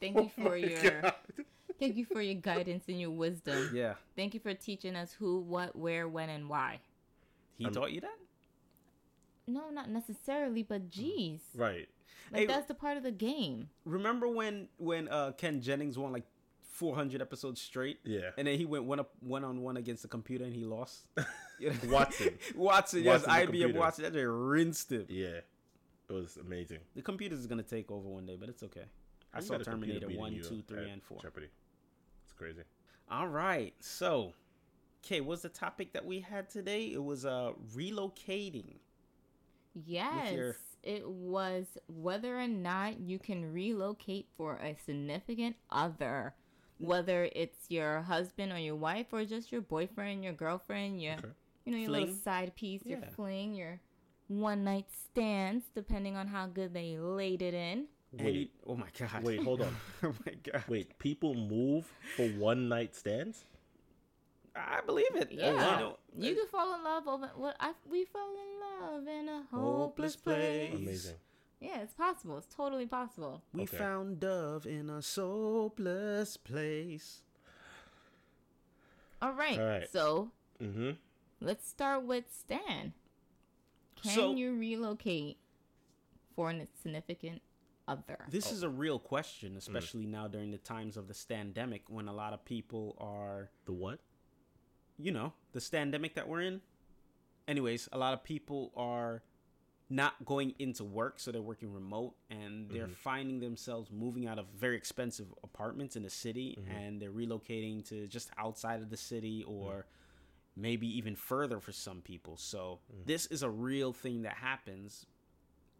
Thank 0.00 0.16
you 0.16 0.30
for 0.36 0.52
Oh 0.52 0.54
your 0.54 1.00
God. 1.02 1.14
thank 1.80 1.96
you 1.96 2.04
for 2.04 2.20
your 2.20 2.34
guidance 2.40 2.84
and 2.86 3.00
your 3.00 3.10
wisdom. 3.10 3.70
Yeah. 3.74 3.94
Thank 4.14 4.34
you 4.34 4.38
for 4.40 4.54
teaching 4.54 4.94
us 4.94 5.12
who, 5.12 5.40
what, 5.40 5.74
where, 5.74 6.06
when, 6.06 6.28
and 6.28 6.48
why. 6.48 6.78
He 7.58 7.64
Um, 7.64 7.72
taught 7.72 7.90
you 7.90 8.00
that? 8.02 8.16
No, 9.48 9.70
not 9.70 9.90
necessarily, 9.90 10.62
but 10.62 10.88
geez, 10.88 11.40
Right. 11.54 11.88
like 12.30 12.40
Hey, 12.42 12.46
that's 12.46 12.68
the 12.68 12.74
part 12.74 12.96
of 12.96 13.02
the 13.02 13.10
game. 13.10 13.70
Remember 13.84 14.28
when 14.28 14.68
when 14.78 15.08
uh, 15.08 15.32
Ken 15.32 15.60
Jennings 15.60 15.98
won 15.98 16.12
like 16.12 16.24
400 16.74 17.22
episodes 17.22 17.60
straight? 17.60 18.00
Yeah. 18.04 18.30
And 18.36 18.46
then 18.48 18.58
he 18.58 18.64
went 18.64 18.84
one 18.84 18.98
up 19.00 19.10
one 19.20 19.44
on 19.44 19.60
one 19.62 19.76
against 19.76 20.02
the 20.02 20.08
computer 20.08 20.44
and 20.44 20.52
he 20.52 20.64
lost. 20.64 21.06
Watson. 21.88 22.36
Watson, 22.56 23.02
yes, 23.04 23.20
Watson 23.26 23.30
IBM 23.32 23.42
computer. 23.46 23.78
Watson. 23.78 24.04
That 24.04 24.12
they 24.12 24.24
rinsed 24.24 24.90
him. 24.90 25.06
Yeah. 25.08 25.40
It 26.08 26.12
was 26.12 26.36
amazing. 26.36 26.80
The 26.96 27.02
computers 27.02 27.38
is 27.38 27.46
gonna 27.46 27.62
take 27.62 27.90
over 27.90 28.08
one 28.08 28.26
day, 28.26 28.36
but 28.38 28.48
it's 28.48 28.62
okay. 28.64 28.84
I 29.32 29.38
You 29.38 29.44
saw 29.44 29.54
got 29.54 29.62
a 29.62 29.70
computer 29.70 30.00
Terminator 30.00 30.06
beating 30.08 30.42
1, 30.42 30.48
2, 30.48 30.62
3, 30.68 30.90
and 30.90 31.02
4. 31.02 31.18
Jeopardy. 31.22 31.48
It's 32.24 32.32
crazy. 32.32 32.62
All 33.10 33.28
right. 33.28 33.72
So, 33.80 34.32
okay, 35.04 35.20
what's 35.20 35.42
the 35.42 35.48
topic 35.48 35.92
that 35.92 36.04
we 36.04 36.20
had 36.20 36.50
today? 36.50 36.86
It 36.86 37.02
was 37.02 37.24
uh 37.24 37.52
relocating. 37.74 38.74
Yes, 39.86 40.32
your- 40.32 40.56
it 40.82 41.08
was 41.08 41.66
whether 41.88 42.38
or 42.38 42.46
not 42.48 43.00
you 43.00 43.18
can 43.18 43.52
relocate 43.52 44.26
for 44.36 44.56
a 44.56 44.76
significant 44.84 45.56
other, 45.70 46.34
whether 46.78 47.28
it's 47.34 47.70
your 47.70 48.02
husband 48.02 48.52
or 48.52 48.58
your 48.58 48.76
wife 48.76 49.06
or 49.12 49.24
just 49.24 49.52
your 49.52 49.60
boyfriend, 49.60 50.24
your 50.24 50.32
girlfriend, 50.32 51.00
your 51.02 51.14
Okay. 51.14 51.28
you 51.64 51.72
know 51.72 51.78
your 51.78 51.90
little 51.90 52.14
side 52.14 52.54
piece, 52.56 52.84
your 52.84 53.00
fling, 53.14 53.54
your 53.54 53.80
one 54.28 54.64
night 54.64 54.86
stands, 54.90 55.64
depending 55.74 56.16
on 56.16 56.26
how 56.26 56.46
good 56.46 56.72
they 56.74 56.96
laid 56.98 57.42
it 57.42 57.54
in. 57.54 57.86
Wait. 58.12 58.34
he- 58.34 58.50
oh 58.66 58.76
my 58.76 58.86
god. 58.98 59.22
Wait, 59.24 59.42
hold 59.42 59.60
on. 59.62 59.74
oh 60.04 60.14
my 60.24 60.32
god. 60.52 60.64
Wait, 60.68 60.98
people 60.98 61.34
move 61.34 61.84
for 62.16 62.26
one 62.28 62.68
night 62.68 62.94
stands? 62.94 63.44
I 64.56 64.80
believe 64.86 65.14
it. 65.16 65.32
Yeah, 65.32 65.50
you 65.50 65.56
know, 65.56 65.96
you 66.16 66.32
uh, 66.32 66.34
can 66.36 66.46
fall 66.48 66.74
in 66.76 66.84
love 66.84 67.08
over 67.08 67.28
what 67.36 67.56
I 67.58 67.72
we 67.90 68.04
fell 68.04 68.30
in 68.34 68.82
love 68.94 69.06
in 69.08 69.28
a 69.28 69.42
Hopeless 69.50 70.14
hopeless 70.14 70.16
place. 70.16 70.70
place. 70.70 70.80
Amazing. 70.80 71.14
Yeah, 71.64 71.80
it's 71.80 71.94
possible. 71.94 72.36
It's 72.38 72.54
totally 72.54 72.86
possible. 72.86 73.42
we 73.52 73.62
Okay. 73.62 73.76
found 73.78 74.20
dove 74.20 74.66
in 74.66 74.90
a 74.90 75.00
soapless 75.00 76.36
place. 76.36 77.22
All 79.22 79.32
right. 79.32 79.58
All 79.58 79.66
right. 79.66 79.90
So 79.90 80.30
Mm-hmm. 80.60 80.90
let's 81.40 81.66
start 81.68 82.04
with 82.04 82.32
Stan. 82.32 82.92
Can 83.96 84.10
So- 84.14 84.34
you 84.34 84.56
relocate 84.56 85.38
for 86.34 86.50
a 86.50 86.66
significant 86.82 87.40
other? 87.88 88.26
This 88.28 88.48
Oh. 88.50 88.54
is 88.54 88.62
a 88.62 88.68
real 88.68 88.98
question, 88.98 89.54
Mm. 89.54 89.58
especially 89.58 90.06
now 90.06 90.28
during 90.28 90.50
the 90.50 90.58
times 90.58 90.96
of 90.96 91.08
the 91.08 91.14
standemic 91.14 91.88
when 91.88 92.08
a 92.08 92.12
lot 92.12 92.32
of 92.32 92.44
people 92.44 92.94
are 92.98 93.50
The 93.64 93.72
what? 93.72 94.00
you 94.98 95.10
know, 95.10 95.32
the 95.52 95.58
standemic 95.60 96.14
that 96.14 96.28
we're 96.28 96.42
in. 96.42 96.60
Anyways, 97.48 97.88
a 97.92 97.98
lot 97.98 98.14
of 98.14 98.22
people 98.22 98.72
are 98.76 99.22
not 99.90 100.24
going 100.24 100.54
into 100.58 100.82
work, 100.84 101.20
so 101.20 101.30
they're 101.30 101.42
working 101.42 101.72
remote 101.72 102.14
and 102.30 102.68
they're 102.70 102.84
Mm-hmm. 102.84 102.92
finding 102.94 103.40
themselves 103.40 103.90
moving 103.92 104.26
out 104.26 104.38
of 104.38 104.46
very 104.58 104.76
expensive 104.76 105.26
apartments 105.42 105.94
in 105.96 106.02
the 106.02 106.10
city 106.10 106.58
Mm-hmm. 106.60 106.70
and 106.76 107.00
they're 107.02 107.10
relocating 107.12 107.86
to 107.88 108.06
just 108.06 108.30
outside 108.38 108.80
of 108.82 108.90
the 108.90 108.96
city 108.96 109.44
Mm. 109.46 109.50
or 109.52 109.86
maybe 110.56 110.86
even 110.98 111.16
further 111.16 111.60
for 111.60 111.72
some 111.72 112.00
people. 112.00 112.36
So, 112.36 112.80
Mm. 112.92 113.06
this 113.06 113.26
is 113.26 113.42
a 113.42 113.50
real 113.50 113.92
thing 113.92 114.22
that 114.22 114.34
happens. 114.34 115.06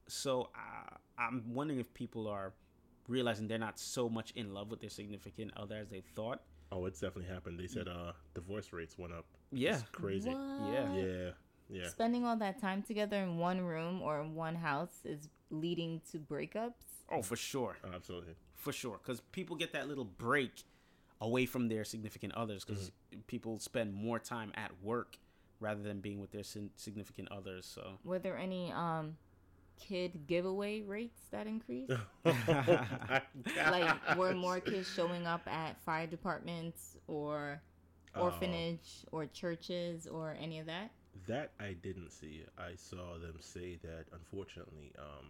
So, 0.06 0.50
uh, 0.54 0.96
I'm 1.16 1.54
wondering 1.54 1.80
if 1.80 1.92
people 1.94 2.26
are 2.28 2.52
realizing 3.08 3.48
they're 3.48 3.58
not 3.58 3.78
so 3.78 4.08
much 4.08 4.32
in 4.32 4.52
love 4.52 4.70
with 4.70 4.80
their 4.80 4.90
significant 4.90 5.52
other 5.56 5.76
as 5.78 5.88
they 5.88 6.00
thought. 6.00 6.42
Oh, 6.72 6.86
it's 6.86 7.00
definitely 7.00 7.32
happened. 7.32 7.58
They 7.58 7.66
said 7.68 7.86
uh 7.88 8.12
divorce 8.34 8.72
rates 8.72 8.98
went 8.98 9.12
up. 9.12 9.26
Yeah. 9.52 9.74
It's 9.78 9.82
crazy. 9.90 10.30
Yeah. 10.30 10.92
Yeah. 10.94 11.30
Yeah. 11.70 11.88
Spending 11.88 12.24
all 12.24 12.37
that 12.37 12.61
time 12.61 12.83
together 12.83 13.16
in 13.16 13.38
one 13.38 13.61
room 13.62 14.03
or 14.03 14.20
in 14.20 14.35
one 14.35 14.55
house 14.55 15.00
is 15.05 15.29
leading 15.50 16.00
to 16.12 16.18
breakups. 16.18 16.72
Oh, 17.11 17.22
for 17.22 17.37
sure. 17.37 17.77
Absolutely. 17.94 18.35
for 18.55 18.72
sure 18.72 18.98
because 19.03 19.20
people 19.33 19.57
get 19.57 19.72
that 19.72 19.88
little 19.88 20.05
break 20.07 20.53
away 21.20 21.44
from 21.46 21.68
their 21.68 21.85
significant 21.85 22.35
others 22.35 22.64
because 22.64 22.90
people 23.27 23.59
spend 23.59 23.92
more 23.94 24.18
time 24.18 24.53
at 24.57 24.70
work 24.83 25.18
rather 25.61 25.83
than 25.83 26.00
being 26.00 26.18
with 26.20 26.31
their 26.33 26.42
sin- 26.42 26.70
significant 26.77 27.29
others 27.31 27.64
so 27.66 27.98
Were 28.05 28.18
there 28.18 28.37
any 28.38 28.72
um 28.72 29.16
kid 29.79 30.27
giveaway 30.27 30.81
rates 30.83 31.20
that 31.31 31.46
increased? 31.46 31.92
like 33.70 34.16
were 34.16 34.35
more 34.35 34.61
kids 34.61 34.88
showing 34.94 35.27
up 35.27 35.46
at 35.46 35.81
fire 35.85 36.07
departments 36.07 36.96
or 37.07 37.61
Oh. 38.16 38.22
orphanage 38.27 39.05
or 39.11 39.27
churches 39.27 40.07
or 40.07 40.37
any 40.40 40.61
of 40.61 40.66
that? 40.66 40.92
That 41.27 41.53
I 41.61 41.74
didn't 41.74 42.11
see. 42.11 42.42
I 42.59 42.74
saw 42.77 43.18
them 43.18 43.37
say 43.40 43.79
that 43.83 44.07
unfortunately, 44.12 44.92
um, 44.98 45.29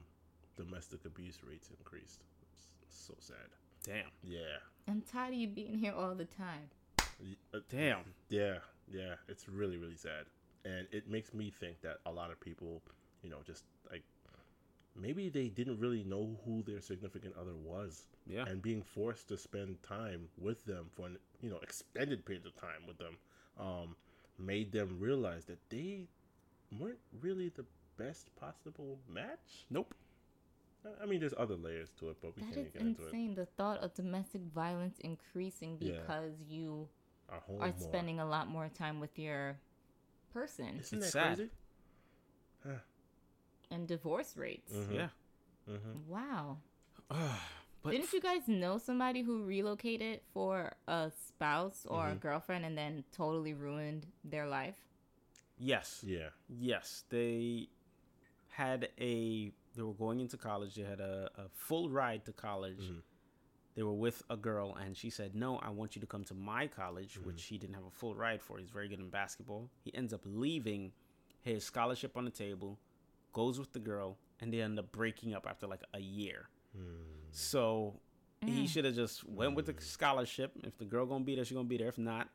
domestic 0.56 1.04
abuse 1.04 1.38
rates 1.46 1.70
increased. 1.78 2.22
It's 2.52 2.68
so 3.06 3.14
sad. 3.18 3.36
damn 3.84 4.06
Yeah. 4.22 4.58
I'm 4.88 5.02
tired 5.02 5.34
of 5.34 5.38
you 5.38 5.48
being 5.48 5.78
here 5.78 5.92
all 5.92 6.14
the 6.14 6.24
time. 6.24 6.70
Uh, 7.54 7.58
damn 7.70 8.00
Yeah, 8.28 8.58
yeah, 8.92 9.14
it's 9.28 9.48
really, 9.48 9.76
really 9.76 9.96
sad, 9.96 10.26
and 10.64 10.86
it 10.90 11.08
makes 11.08 11.32
me 11.32 11.50
think 11.50 11.80
that 11.82 11.98
a 12.06 12.10
lot 12.12 12.30
of 12.30 12.40
people, 12.40 12.82
you 13.22 13.30
know, 13.30 13.38
just 13.46 13.64
like 13.90 14.02
maybe 14.96 15.28
they 15.28 15.48
didn't 15.48 15.78
really 15.78 16.02
know 16.04 16.36
who 16.44 16.62
their 16.62 16.80
significant 16.80 17.34
other 17.40 17.54
was 17.56 18.06
Yeah. 18.26 18.44
and 18.46 18.62
being 18.62 18.82
forced 18.82 19.28
to 19.28 19.36
spend 19.36 19.82
time 19.82 20.28
with 20.38 20.64
them 20.64 20.88
for 20.94 21.06
an 21.06 21.18
you 21.40 21.50
know 21.50 21.58
extended 21.62 22.24
periods 22.24 22.46
of 22.46 22.54
time 22.56 22.86
with 22.86 22.98
them 22.98 23.16
um, 23.58 23.96
made 24.38 24.72
them 24.72 24.96
realize 25.00 25.44
that 25.46 25.58
they 25.70 26.08
weren't 26.78 26.98
really 27.20 27.48
the 27.50 27.64
best 27.96 28.34
possible 28.36 28.98
match. 29.08 29.66
Nope. 29.70 29.94
I- 30.84 31.02
I 31.02 31.06
mean, 31.06 31.20
there's 31.20 31.34
other 31.38 31.56
layers 31.56 31.90
to 32.00 32.10
it, 32.10 32.16
but 32.20 32.36
we 32.36 32.42
That 32.42 32.54
can't 32.54 32.66
is 32.66 32.72
get 32.72 32.82
into 32.82 32.90
it. 32.92 32.96
That 32.98 33.02
is 33.02 33.06
insane. 33.14 33.34
The 33.34 33.46
thought 33.46 33.78
of 33.78 33.94
domestic 33.94 34.42
violence 34.42 34.98
increasing 35.00 35.78
Yeah. 35.80 36.00
because 36.00 36.40
you 36.46 36.88
are 37.28 37.42
more. 37.48 37.72
spending 37.78 38.20
a 38.20 38.26
lot 38.26 38.48
more 38.48 38.68
time 38.68 39.00
with 39.00 39.18
your 39.18 39.58
person. 40.32 40.78
Isn't 40.80 40.98
It's 41.02 41.12
that 41.12 41.36
sad. 41.36 41.36
crazy? 41.36 41.50
And 43.70 43.88
divorce 43.88 44.36
rates. 44.36 44.72
Mhm. 44.72 44.94
Yeah. 44.94 45.08
Mm-hmm. 45.68 46.08
Wow. 46.08 46.58
but 47.84 47.90
Didn't 47.92 48.12
you 48.12 48.20
guys 48.20 48.48
know 48.48 48.78
somebody 48.78 49.22
who 49.22 49.44
relocated 49.44 50.20
for 50.32 50.72
a 50.88 51.12
spouse 51.28 51.86
or 51.88 52.04
Mm-hmm. 52.04 52.12
a 52.12 52.16
girlfriend 52.16 52.64
and 52.64 52.76
then 52.76 53.04
totally 53.12 53.54
ruined 53.54 54.06
their 54.24 54.46
life? 54.48 54.74
yes, 55.58 56.02
Yeah. 56.06 56.30
yes, 56.48 57.04
they 57.10 57.68
had 58.48 58.88
a. 58.98 59.52
They 59.76 59.82
were 59.82 59.92
going 59.94 60.20
into 60.20 60.36
college. 60.36 60.74
They 60.76 60.82
had 60.82 61.00
a, 61.00 61.30
a 61.36 61.48
full 61.52 61.90
ride 61.90 62.24
to 62.26 62.32
college. 62.32 62.80
Mhm. 62.90 63.02
They 63.74 63.82
were 63.82 63.92
with 64.06 64.22
a 64.30 64.36
girl, 64.36 64.76
and 64.76 64.96
she 64.96 65.10
said, 65.10 65.34
"No, 65.34 65.58
I 65.58 65.70
want 65.70 65.94
you 65.96 66.00
to 66.00 66.06
come 66.06 66.24
to 66.24 66.34
my 66.34 66.68
college," 66.68 67.14
Mm-hmm. 67.14 67.26
which 67.26 67.42
he 67.44 67.58
didn't 67.58 67.74
have 67.74 67.84
a 67.84 67.90
full 67.90 68.14
ride 68.14 68.40
for. 68.40 68.58
He's 68.58 68.70
very 68.70 68.88
good 68.88 69.00
in 69.00 69.10
basketball. 69.10 69.68
He 69.84 69.92
ends 69.94 70.12
up 70.12 70.22
leaving 70.24 70.92
his 71.42 71.64
scholarship 71.64 72.16
on 72.16 72.24
the 72.24 72.30
table, 72.30 72.78
goes 73.32 73.58
with 73.58 73.72
the 73.72 73.80
girl, 73.80 74.16
and 74.40 74.52
they 74.52 74.60
end 74.60 74.78
up 74.78 74.92
breaking 74.92 75.34
up 75.34 75.44
after 75.48 75.66
like 75.66 75.82
a 75.92 76.00
year. 76.00 76.48
Hmm. 76.76 77.23
So 77.36 77.98
he 78.40 78.64
Mm. 78.64 78.68
should 78.68 78.84
have 78.84 78.94
just 78.94 79.24
went 79.28 79.56
with 79.56 79.66
the 79.66 79.74
scholarship. 79.80 80.52
If 80.62 80.78
the 80.78 80.84
girl 80.84 81.04
gonna 81.04 81.24
be 81.24 81.34
there, 81.34 81.44
she 81.44 81.54
gonna 81.54 81.66
be 81.66 81.76
there. 81.78 81.88
If 81.88 81.98
not, 81.98 82.28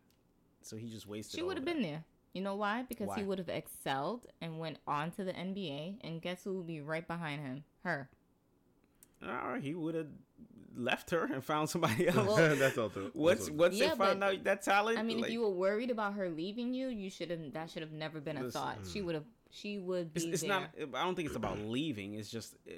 so 0.61 0.75
he 0.75 0.89
just 0.89 1.07
wasted. 1.07 1.37
She 1.39 1.43
would 1.43 1.55
have 1.55 1.65
been 1.65 1.81
there. 1.81 2.03
You 2.33 2.41
know 2.41 2.55
why? 2.55 2.83
Because 2.83 3.09
he 3.15 3.23
would 3.23 3.39
have 3.39 3.49
excelled 3.49 4.27
and 4.41 4.59
went 4.59 4.77
on 4.85 5.11
to 5.11 5.23
the 5.23 5.31
NBA. 5.33 5.99
And 6.01 6.21
guess 6.21 6.43
who 6.43 6.57
would 6.57 6.67
be 6.67 6.81
right 6.81 7.07
behind 7.07 7.41
him? 7.41 7.63
Her. 7.83 8.09
that. 9.21 9.29
All 9.43 9.49
right, 9.51 9.61
he 9.63 9.73
would 9.73 9.95
have 9.95 10.07
left 10.75 11.09
her 11.11 11.25
and 11.25 11.43
found 11.43 11.69
somebody 11.69 12.07
else. 12.07 12.15
Well, 12.27 12.55
That's 12.55 12.77
all. 12.77 12.89
Too. 12.89 13.11
once 13.13 13.39
that's 13.39 13.49
all- 13.49 13.55
once 13.55 13.75
Yeah, 13.77 13.89
they 13.91 13.95
found 13.97 14.23
out 14.23 14.43
that 14.43 14.61
talent, 14.61 14.97
I 14.99 15.03
mean, 15.03 15.17
like, 15.17 15.27
if 15.27 15.33
you 15.33 15.41
were 15.41 15.49
worried 15.49 15.89
about 15.91 16.13
her 16.15 16.29
leaving 16.29 16.73
you, 16.73 16.87
you 16.87 17.09
should 17.09 17.29
have. 17.31 17.53
That 17.53 17.69
should 17.69 17.81
have 17.81 17.91
never 17.91 18.19
been 18.21 18.37
a 18.37 18.43
Listen, 18.43 18.61
thought. 18.61 18.77
She 18.91 19.01
would 19.01 19.15
have. 19.15 19.25
She 19.51 19.79
would 19.79 20.13
be 20.13 20.21
it's, 20.21 20.33
it's 20.33 20.41
there. 20.43 20.61
not. 20.61 20.95
I 20.95 21.03
don't 21.03 21.15
think 21.15 21.27
it's 21.27 21.35
about 21.35 21.57
leaving. 21.59 22.13
It's 22.13 22.29
just, 22.29 22.55
uh, 22.67 22.71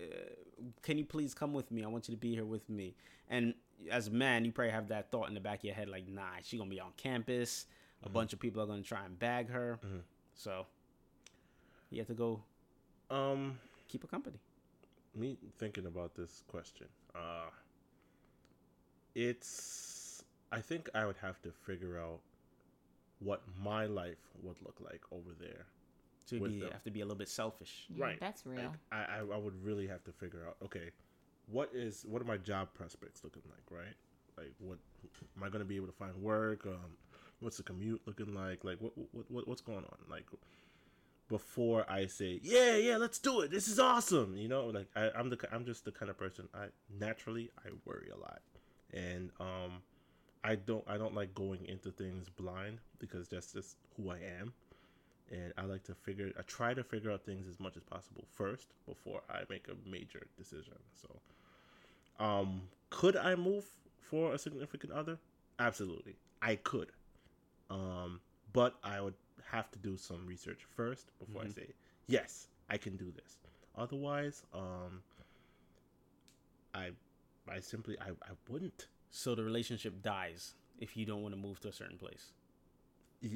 can 0.82 0.98
you 0.98 1.06
please 1.06 1.34
come 1.34 1.52
with 1.54 1.70
me? 1.72 1.84
I 1.84 1.88
want 1.88 2.08
you 2.08 2.14
to 2.16 2.20
be 2.20 2.34
here 2.34 2.46
with 2.46 2.70
me. 2.70 2.96
And 3.30 3.54
as 3.90 4.08
a 4.08 4.12
man, 4.12 4.46
you 4.46 4.52
probably 4.52 4.72
have 4.72 4.88
that 4.90 5.12
thought 5.12 5.28
in 5.28 5.34
the 5.34 5.42
back 5.42 5.60
of 5.60 5.64
your 5.66 5.74
head, 5.76 5.90
like, 5.90 6.08
nah, 6.08 6.24
she 6.44 6.58
gonna 6.58 6.70
be 6.70 6.80
on 6.80 6.92
campus. 6.98 7.66
A 8.04 8.06
Mm-hmm. 8.06 8.14
bunch 8.14 8.34
of 8.34 8.40
people 8.40 8.62
are 8.62 8.66
gonna 8.66 8.82
try 8.82 9.04
and 9.06 9.18
bag 9.20 9.50
her. 9.50 9.80
So 10.34 10.66
you 11.90 12.00
have 12.00 12.08
to 12.08 12.14
go 12.14 12.42
Um, 13.10 13.60
keep 13.90 14.04
a 14.04 14.08
company. 14.08 14.40
me 15.14 15.38
thinking 15.60 15.86
about 15.86 16.16
this 16.16 16.44
question. 16.48 16.88
Uh, 17.14 17.50
it's. 19.14 20.24
I 20.52 20.60
think 20.62 20.90
I 20.96 21.06
would 21.06 21.18
have 21.18 21.42
to 21.44 21.52
figure 21.52 21.98
out 22.00 22.20
what 23.20 23.42
my 23.62 23.86
life 23.86 24.18
would 24.42 24.58
look 24.64 24.78
like 24.82 25.02
over 25.12 25.32
there. 25.40 25.66
So 26.40 26.46
you 26.46 26.52
be, 26.52 26.60
them. 26.60 26.72
have 26.72 26.84
to 26.84 26.92
be 26.92 27.02
a 27.02 27.06
little 27.06 27.18
bit 27.18 27.30
selfish. 27.30 27.86
Yeah, 27.90 28.06
right. 28.06 28.20
That's 28.20 28.46
real. 28.46 28.62
Like, 28.62 28.70
I, 28.92 29.18
I 29.18 29.20
I 29.20 29.38
would 29.38 29.62
really 29.64 29.88
have 29.88 30.04
to 30.06 30.12
figure 30.12 30.46
out. 30.48 30.56
Okay, 30.64 30.92
what 31.48 31.70
is 31.74 32.06
what 32.08 32.22
are 32.22 32.26
my 32.26 32.38
job 32.38 32.70
prospects 32.74 33.24
looking 33.24 33.44
like? 33.50 33.80
Right. 33.80 33.96
Like 34.38 34.54
what 34.60 34.78
am 35.36 35.44
I 35.44 35.50
going 35.50 35.60
to 35.60 35.66
be 35.66 35.76
able 35.76 35.88
to 35.88 35.94
find 35.94 36.16
work? 36.16 36.66
Um, 36.66 36.98
what's 37.42 37.58
the 37.58 37.64
commute 37.64 38.02
looking 38.06 38.34
like? 38.34 38.64
Like 38.64 38.80
what 38.80 38.94
what, 39.12 39.30
what 39.30 39.48
what's 39.48 39.62
going 39.62 39.80
on? 39.84 39.98
Like 40.10 40.26
before 41.28 41.90
I 41.90 42.08
say 42.08 42.40
yeah 42.44 42.76
yeah 42.76 42.98
let's 42.98 43.20
do 43.20 43.42
it. 43.42 43.52
This 43.52 43.68
is 43.68 43.80
awesome. 43.80 44.36
You 44.38 44.48
know 44.48 44.68
like 44.68 44.88
I, 44.96 45.10
I'm 45.18 45.30
the 45.30 45.38
ki- 45.38 45.48
I'm 45.52 45.66
just 45.66 45.86
the 45.86 45.92
kind 45.92 46.10
of 46.10 46.18
person 46.18 46.48
I 46.54 46.68
naturally 47.00 47.52
I 47.66 47.70
worry 47.86 48.10
a 48.14 48.18
lot, 48.18 48.42
and 48.94 49.32
um 49.40 49.82
I 50.44 50.56
don't 50.56 50.84
I 50.88 50.98
don't 50.98 51.14
like 51.14 51.34
going 51.34 51.66
into 51.66 51.92
things 51.92 52.30
blind 52.30 52.80
because 53.00 53.28
that's 53.28 53.54
just 53.54 53.78
who 53.98 54.10
I 54.12 54.20
am 54.40 54.54
and 55.32 55.54
I 55.58 55.64
like 55.64 55.84
to 55.86 55.96
figure 55.96 56.32
I 56.38 56.42
try 56.44 56.74
to 56.74 56.84
figure 56.84 57.12
out 57.12 57.26
things 57.26 57.48
as 57.48 57.60
much 57.60 57.78
as 57.78 57.84
possible 57.84 58.26
first 58.30 58.74
before 58.86 59.22
I 59.30 59.42
make 59.50 59.68
a 59.68 59.90
major 59.90 60.28
decision. 60.38 60.76
So 61.02 62.24
um 62.24 62.64
could 62.90 63.16
I 63.16 63.36
move 63.36 63.66
for 64.02 64.34
a 64.34 64.38
significant 64.38 64.92
other? 64.92 65.18
Absolutely. 65.60 66.16
I 66.42 66.56
could. 66.56 66.92
Um 67.70 68.20
but 68.54 68.76
I 68.84 69.00
would 69.02 69.16
have 69.50 69.72
to 69.72 69.80
do 69.80 69.98
some 69.98 70.26
research 70.26 70.62
first 70.76 71.12
before 71.20 71.44
I 71.44 71.50
say 71.50 71.68
yes, 72.08 72.48
I 72.70 72.78
can 72.78 72.98
do 72.98 73.12
this. 73.12 73.38
Otherwise, 73.78 74.44
um 74.54 75.02
I 76.74 76.92
I 77.50 77.60
simply 77.60 77.98
I, 78.00 78.10
I 78.10 78.34
wouldn't. 78.50 78.88
So 79.10 79.36
the 79.36 79.44
relationship 79.44 80.02
dies 80.02 80.56
if 80.80 80.96
you 80.98 81.06
don't 81.06 81.22
want 81.22 81.34
to 81.34 81.40
move 81.40 81.60
to 81.62 81.70
a 81.70 81.74
certain 81.74 81.98
place. 81.98 82.32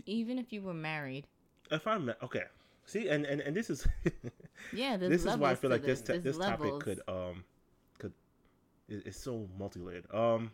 Even 0.05 0.39
if 0.39 0.51
you 0.51 0.61
were 0.61 0.73
married. 0.73 1.27
If 1.71 1.87
I'm 1.87 2.13
okay, 2.23 2.43
see, 2.85 3.09
and 3.09 3.25
and, 3.25 3.41
and 3.41 3.55
this 3.55 3.69
is 3.69 3.87
Yeah, 4.71 4.97
there's 4.97 5.11
this 5.11 5.25
is 5.25 5.37
why 5.37 5.51
I 5.51 5.55
feel 5.55 5.69
like 5.69 5.83
this 5.83 6.01
this. 6.01 6.17
ta- 6.17 6.21
this 6.23 6.37
topic 6.37 6.79
could 6.79 7.01
um 7.07 7.43
could 7.99 8.13
it, 8.87 9.03
it's 9.05 9.17
so 9.19 9.47
multi-layered. 9.57 10.05
Um, 10.13 10.51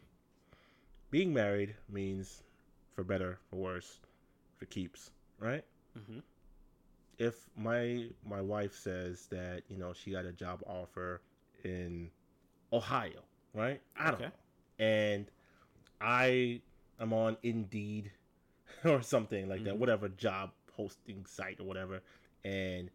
being 1.09 1.33
married 1.33 1.75
means 1.89 2.43
for 2.95 3.03
better 3.03 3.39
for 3.49 3.57
worse, 3.57 3.99
for 4.57 4.65
keeps, 4.65 5.11
right? 5.39 5.63
Mm-hmm. 5.97 6.19
If 7.17 7.35
my 7.55 8.07
my 8.25 8.41
wife 8.41 8.73
says 8.73 9.27
that 9.31 9.63
you 9.67 9.77
know 9.77 9.93
she 9.93 10.11
got 10.11 10.25
a 10.25 10.31
job 10.31 10.61
offer 10.65 11.21
in 11.63 12.09
Ohio, 12.73 13.21
right? 13.53 13.81
I 13.97 14.05
don't 14.11 14.15
Okay. 14.15 14.23
know, 14.25 14.85
and 14.85 15.25
I 15.99 16.61
am 16.99 17.13
on 17.13 17.37
Indeed 17.43 18.11
or 18.85 19.01
something 19.01 19.47
like 19.49 19.63
that, 19.65 19.75
Mhm. 19.75 19.79
whatever 19.79 20.09
job 20.09 20.51
posting 20.75 21.25
site 21.25 21.59
or 21.59 21.63
whatever, 21.65 22.01
and 22.43 22.89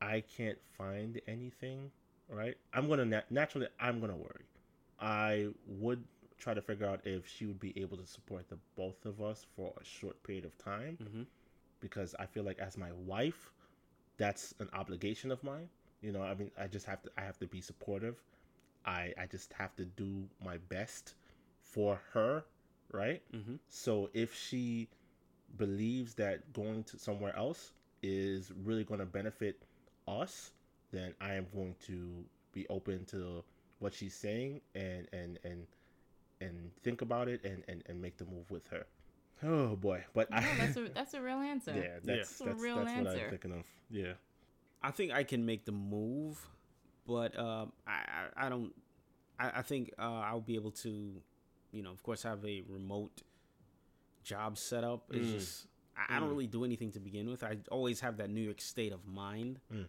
I 0.00 0.20
can't 0.22 0.58
find 0.76 1.20
anything, 1.26 1.90
right? 2.28 2.56
I'm 2.72 2.88
gonna 2.88 3.04
nat- 3.04 3.30
naturally 3.30 3.68
I'm 3.80 4.00
gonna 4.00 4.16
worry. 4.16 4.46
I 5.00 5.48
would 5.66 6.04
try 6.38 6.54
to 6.54 6.62
figure 6.62 6.86
out 6.86 7.00
if 7.06 7.26
she 7.28 7.46
would 7.46 7.60
be 7.60 7.78
able 7.80 7.96
to 7.98 8.06
support 8.06 8.48
the 8.48 8.58
both 8.76 9.04
of 9.06 9.20
us 9.22 9.46
for 9.56 9.72
a 9.80 9.84
short 9.84 10.22
period 10.22 10.44
of 10.44 10.56
time 10.58 10.98
Mm-hmm. 11.02 11.22
because 11.80 12.14
I 12.18 12.26
feel 12.26 12.44
like 12.44 12.58
as 12.58 12.76
my 12.76 12.92
wife, 12.92 13.52
that's 14.16 14.54
an 14.60 14.68
obligation 14.72 15.30
of 15.30 15.42
mine. 15.44 15.68
You 16.00 16.12
know, 16.12 16.22
I 16.22 16.34
mean, 16.34 16.50
I 16.58 16.66
just 16.66 16.86
have 16.86 17.02
to 17.02 17.10
I 17.16 17.22
have 17.22 17.38
to 17.40 17.46
be 17.46 17.60
supportive. 17.60 18.22
I 18.84 19.12
I 19.18 19.26
just 19.26 19.52
have 19.54 19.74
to 19.76 19.84
do 19.84 20.28
my 20.44 20.58
best 20.58 21.14
for 21.60 22.00
her, 22.12 22.44
right? 22.92 23.22
Mm-hmm. 23.34 23.56
So 23.68 24.10
if 24.14 24.34
she 24.34 24.88
believes 25.58 26.14
that 26.14 26.52
going 26.52 26.84
to 26.84 26.98
somewhere 26.98 27.36
else 27.36 27.72
is 28.02 28.52
really 28.64 28.84
going 28.84 29.00
to 29.00 29.06
benefit 29.06 29.62
us, 30.08 30.50
then 30.92 31.14
I 31.20 31.34
am 31.34 31.46
going 31.54 31.74
to 31.86 32.24
be 32.52 32.66
open 32.68 33.04
to 33.06 33.42
what 33.78 33.92
she's 33.94 34.14
saying 34.14 34.60
and 34.74 35.08
and 35.12 35.38
and 35.44 35.66
and 36.40 36.70
think 36.82 37.02
about 37.02 37.28
it 37.28 37.44
and 37.44 37.62
and, 37.68 37.82
and 37.86 38.00
make 38.00 38.16
the 38.16 38.24
move 38.24 38.50
with 38.50 38.66
her. 38.68 38.84
Oh 39.44 39.74
boy, 39.76 40.04
but 40.14 40.30
No, 40.30 40.36
I 40.36 40.46
that's 40.58 40.76
a 40.76 40.88
that's 40.94 41.14
a 41.14 41.20
real 41.22 41.38
answer. 41.38 41.72
yeah, 41.76 41.98
that's 42.04 42.30
It's 42.30 42.40
a 42.40 42.44
that's, 42.44 42.60
real 42.60 42.76
that's 42.76 42.88
what 42.88 42.98
I'm 42.98 43.06
answer. 43.06 43.26
thinking 43.30 43.52
of. 43.52 43.64
Yeah. 43.90 44.12
I 44.82 44.90
think 44.90 45.12
I 45.12 45.22
can 45.22 45.46
make 45.46 45.64
the 45.64 45.72
move, 45.72 46.44
but 47.06 47.38
um, 47.38 47.72
I, 47.86 47.92
I 48.36 48.46
I 48.46 48.48
don't. 48.48 48.72
I, 49.38 49.50
I 49.58 49.62
think 49.62 49.92
uh, 49.98 50.02
I'll 50.02 50.40
be 50.40 50.56
able 50.56 50.72
to, 50.72 51.12
you 51.70 51.82
know, 51.82 51.90
of 51.92 52.02
course, 52.02 52.24
have 52.24 52.44
a 52.44 52.62
remote 52.68 53.22
job 54.22 54.58
setup 54.58 55.12
is 55.14 55.26
Mm. 55.28 55.32
just 55.38 55.66
I, 55.96 56.16
I 56.16 56.20
don't 56.20 56.28
Mm. 56.28 56.32
really 56.32 56.46
do 56.46 56.64
anything 56.64 56.90
to 56.92 57.00
begin 57.00 57.28
with. 57.30 57.42
I 57.44 57.58
always 57.70 58.00
have 58.00 58.16
that 58.16 58.30
New 58.30 58.40
York 58.40 58.60
state 58.60 58.92
of 58.92 59.06
mind. 59.06 59.60
Mm. 59.72 59.86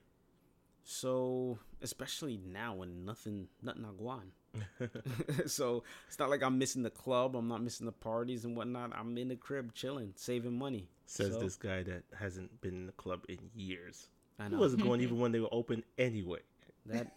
So 0.83 1.59
especially 1.81 2.37
now 2.45 2.75
when 2.75 3.05
nothing 3.05 3.47
nothing 3.61 3.83
aguan. 3.85 4.31
so 5.49 5.83
it's 6.07 6.19
not 6.19 6.29
like 6.29 6.43
I'm 6.43 6.57
missing 6.57 6.83
the 6.83 6.89
club. 6.89 7.35
I'm 7.35 7.47
not 7.47 7.63
missing 7.63 7.85
the 7.85 7.91
parties 7.93 8.43
and 8.45 8.55
whatnot. 8.55 8.91
I'm 8.95 9.17
in 9.17 9.29
the 9.29 9.35
crib 9.35 9.73
chilling, 9.73 10.13
saving 10.15 10.57
money. 10.57 10.89
Says 11.05 11.33
So, 11.33 11.39
this 11.39 11.55
guy 11.55 11.83
that 11.83 12.03
hasn't 12.17 12.61
been 12.61 12.73
in 12.75 12.85
the 12.85 12.91
club 12.93 13.25
in 13.29 13.39
years. 13.55 14.07
I 14.39 14.43
He 14.45 14.49
know 14.49 14.59
wasn't 14.59 14.83
going 14.83 15.01
even 15.05 15.19
when 15.19 15.31
they 15.31 15.39
were 15.39 15.49
open 15.51 15.83
anyway. 15.97 16.39
that 16.85 17.13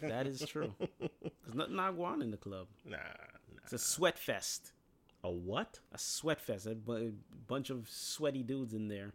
that 0.00 0.26
is 0.26 0.40
true. 0.46 0.74
There's 0.98 1.54
nothing 1.54 1.78
I 1.78 1.90
aguan 1.92 2.20
in 2.20 2.30
the 2.32 2.36
club. 2.36 2.66
Nah, 2.84 2.98
It's 3.62 3.72
a 3.72 3.78
sweat 3.78 4.18
fest. 4.18 4.72
Nah. 5.24 5.28
A 5.28 5.32
what? 5.32 5.80
A 5.92 5.98
sweat 5.98 6.40
fest. 6.40 6.66
A 6.66 6.76
bunch 7.46 7.70
of 7.70 7.88
sweaty 7.88 8.42
dudes 8.42 8.74
in 8.74 8.88
there, 8.88 9.12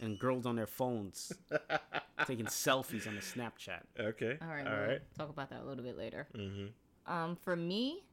and 0.00 0.18
girls 0.18 0.46
on 0.46 0.56
their 0.56 0.66
phones. 0.66 1.32
taking 2.26 2.46
selfies 2.46 3.06
on 3.06 3.14
the 3.14 3.20
Snapchat. 3.20 3.80
Okay. 3.98 4.38
All 4.40 4.48
right, 4.48 4.66
All 4.66 4.72
we'll 4.72 4.88
right. 4.88 5.00
talk 5.16 5.28
about 5.28 5.50
that 5.50 5.62
a 5.62 5.64
little 5.64 5.84
bit 5.84 5.98
later. 5.98 6.26
Mm-hmm. 6.36 7.12
Um, 7.12 7.36
for 7.36 7.56
me, 7.56 8.04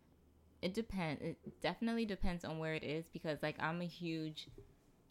it 0.61 0.73
depends. 0.73 1.21
It 1.21 1.37
definitely 1.61 2.05
depends 2.05 2.43
on 2.43 2.59
where 2.59 2.73
it 2.73 2.83
is 2.83 3.05
because, 3.11 3.37
like, 3.43 3.55
I'm 3.59 3.81
a 3.81 3.85
huge 3.85 4.47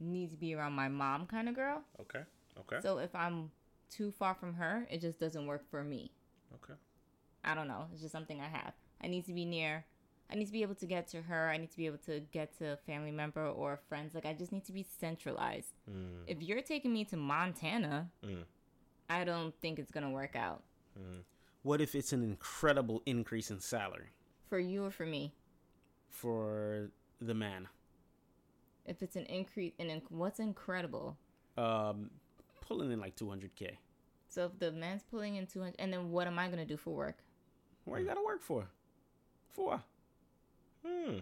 need 0.00 0.30
to 0.30 0.36
be 0.36 0.54
around 0.54 0.72
my 0.72 0.88
mom 0.88 1.26
kind 1.26 1.48
of 1.48 1.54
girl. 1.54 1.82
Okay. 2.00 2.20
Okay. 2.60 2.80
So 2.82 2.98
if 2.98 3.14
I'm 3.14 3.50
too 3.90 4.10
far 4.10 4.34
from 4.34 4.54
her, 4.54 4.86
it 4.90 5.00
just 5.00 5.18
doesn't 5.20 5.46
work 5.46 5.68
for 5.70 5.82
me. 5.84 6.10
okay. 6.54 6.78
I 7.44 7.54
don't 7.54 7.68
know. 7.68 7.86
It's 7.92 8.02
just 8.02 8.12
something 8.12 8.40
I 8.40 8.48
have. 8.48 8.72
I 9.00 9.06
need 9.06 9.24
to 9.26 9.32
be 9.32 9.44
near. 9.44 9.84
I 10.30 10.34
need 10.34 10.46
to 10.46 10.52
be 10.52 10.62
able 10.62 10.74
to 10.76 10.86
get 10.86 11.06
to 11.08 11.22
her. 11.22 11.48
I 11.48 11.56
need 11.56 11.70
to 11.70 11.76
be 11.76 11.86
able 11.86 11.98
to 12.06 12.20
get 12.32 12.56
to 12.58 12.72
a 12.72 12.76
family 12.76 13.10
member 13.10 13.46
or 13.46 13.78
friends. 13.88 14.14
Like 14.14 14.26
I 14.26 14.34
just 14.34 14.52
need 14.52 14.64
to 14.66 14.72
be 14.72 14.84
centralized. 15.00 15.72
Mm, 15.90 16.24
If 16.26 16.42
you're 16.42 16.60
taking 16.62 16.92
me 16.92 17.04
to 17.06 17.16
Montana, 17.16 18.10
mm, 18.24 18.44
I 19.08 19.24
don't 19.24 19.54
think 19.60 19.78
it's 19.78 19.90
gonna 19.90 20.10
work 20.10 20.36
out 20.36 20.62
mm. 20.98 21.22
What 21.62 21.80
if 21.80 21.94
it's 21.94 22.12
an 22.12 22.22
incredible 22.22 23.02
increase 23.06 23.50
in 23.50 23.60
salary 23.60 24.10
for 24.48 24.58
you 24.58 24.84
or 24.84 24.90
for 24.90 25.06
me. 25.06 25.32
for 26.10 26.90
the 27.20 27.34
man? 27.34 27.68
If 28.86 29.02
it's 29.02 29.16
an 29.16 29.24
increase, 29.26 29.72
and 29.78 29.90
in, 29.90 30.02
what's 30.08 30.38
incredible? 30.40 31.16
Um, 31.58 32.10
pulling 32.62 32.90
in 32.92 33.00
like 33.00 33.16
200k. 33.16 33.76
So 34.28 34.46
if 34.46 34.58
the 34.58 34.72
man's 34.72 35.02
pulling 35.10 35.36
in 35.36 35.46
200, 35.46 35.74
and 35.78 35.92
then 35.92 36.10
what 36.10 36.26
am 36.26 36.38
I 36.38 36.48
gonna 36.48 36.64
do 36.64 36.76
for 36.76 36.94
work? 36.94 37.18
What 37.84 38.00
you 38.00 38.06
gotta 38.06 38.22
work 38.24 38.40
for? 38.42 38.68
For 39.50 39.82
Hmm. 40.88 41.18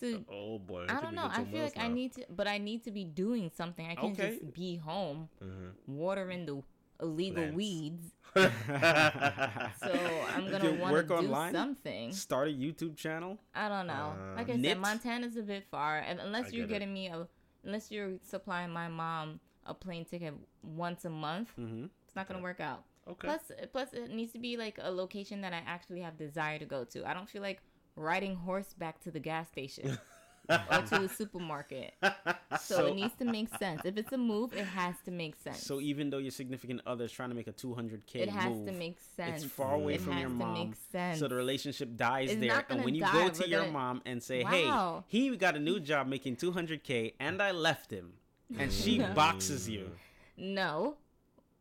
So 0.00 0.24
Oh 0.30 0.58
boy. 0.58 0.86
I 0.88 1.00
don't 1.00 1.14
know. 1.14 1.28
I 1.30 1.44
feel 1.44 1.62
like 1.62 1.78
I 1.78 1.88
need 1.88 2.14
to, 2.14 2.24
but 2.30 2.46
I 2.46 2.58
need 2.58 2.84
to 2.84 2.90
be 2.90 3.04
doing 3.04 3.50
something. 3.54 3.86
I 3.86 3.94
can't 3.94 4.18
Okay. 4.18 4.38
just 4.40 4.52
be 4.52 4.76
home 4.76 5.28
Mm-hmm. 5.42 5.94
watering 5.96 6.46
the 6.46 6.62
illegal 7.00 7.36
Plants. 7.42 7.56
weeds. 7.56 8.12
So 8.36 9.92
I'm 10.34 10.50
gonna 10.50 10.72
want 10.74 10.96
to 10.96 11.02
do 11.04 11.14
online? 11.14 11.52
something. 11.52 12.12
Start 12.12 12.48
a 12.48 12.52
YouTube 12.52 12.96
channel. 12.96 13.38
I 13.54 13.68
don't 13.68 13.86
know. 13.86 14.14
Uh, 14.18 14.36
like 14.36 14.50
I 14.50 14.56
knit? 14.56 14.72
said, 14.72 14.78
Montana's 14.78 15.36
a 15.36 15.42
bit 15.42 15.64
far, 15.70 15.98
and 15.98 16.20
unless 16.20 16.46
I 16.46 16.48
you're 16.50 16.66
get 16.66 16.76
it. 16.76 16.80
getting 16.80 16.92
me 16.94 17.08
a, 17.08 17.26
unless 17.64 17.90
you're 17.90 18.12
supplying 18.22 18.70
my 18.70 18.88
mom 18.88 19.40
a 19.64 19.74
plane 19.74 20.04
ticket 20.04 20.34
once 20.62 21.04
a 21.04 21.10
month, 21.10 21.50
Mm-hmm. 21.58 21.86
it's 22.06 22.14
not 22.16 22.28
gonna 22.28 22.42
work 22.42 22.60
out. 22.60 22.84
Okay. 23.08 23.28
Plus, 23.28 23.52
plus 23.72 23.92
it 23.92 24.10
needs 24.10 24.32
to 24.32 24.38
be 24.38 24.56
like 24.56 24.78
a 24.82 24.90
location 24.90 25.40
that 25.42 25.52
I 25.52 25.62
actually 25.66 26.00
have 26.00 26.16
desire 26.18 26.58
to 26.58 26.64
go 26.66 26.84
to. 26.84 27.08
I 27.08 27.14
don't 27.14 27.28
feel 27.28 27.42
like 27.42 27.60
riding 27.96 28.36
horseback 28.36 29.00
to 29.04 29.10
the 29.10 29.18
gas 29.20 29.48
station 29.48 29.98
or 30.48 30.82
to 30.82 30.98
the 31.00 31.08
supermarket. 31.08 31.94
So, 32.02 32.76
So- 32.76 32.86
it 32.86 32.94
needs 32.94 33.14
to 33.18 33.24
make 33.24 33.48
sense. 33.58 33.82
If 33.84 33.96
it's 33.96 34.12
a 34.12 34.18
move, 34.18 34.52
it 34.54 34.64
has 34.64 34.94
to 35.06 35.10
make 35.10 35.34
sense. 35.36 35.62
So 35.62 35.80
even 35.80 36.10
though 36.10 36.18
your 36.18 36.30
significant 36.30 36.82
other 36.86 37.04
is 37.06 37.12
trying 37.12 37.30
to 37.30 37.34
make 37.34 37.48
a 37.48 37.52
200k 37.52 38.14
it 38.16 38.28
has 38.28 38.52
move, 38.52 38.66
to 38.66 38.72
make 38.72 38.96
sense. 39.16 39.42
It's 39.42 39.52
far 39.52 39.74
away 39.74 39.94
it 39.94 40.00
from 40.02 40.12
has 40.12 40.20
your 40.20 40.30
to 40.30 40.34
mom, 40.36 40.54
make 40.54 40.74
sense. 40.92 41.18
so 41.18 41.26
the 41.28 41.34
relationship 41.34 41.96
dies 41.96 42.30
It's 42.30 42.40
there. 42.40 42.64
And 42.68 42.84
when 42.84 42.94
you 42.94 43.00
die, 43.02 43.12
go 43.12 43.28
to 43.30 43.48
your 43.48 43.60
gonna- 43.62 43.72
mom 43.72 44.02
and 44.06 44.22
say, 44.22 44.44
Wow. 44.44 45.04
"Hey, 45.08 45.18
he 45.18 45.36
got 45.36 45.56
a 45.56 45.60
new 45.60 45.80
job 45.80 46.06
making 46.06 46.36
200k, 46.36 47.14
and 47.18 47.42
I 47.42 47.50
left 47.50 47.90
him," 47.90 48.12
and 48.58 48.72
she 48.72 48.98
boxes 49.14 49.68
you, 49.68 49.90
No, 50.36 50.96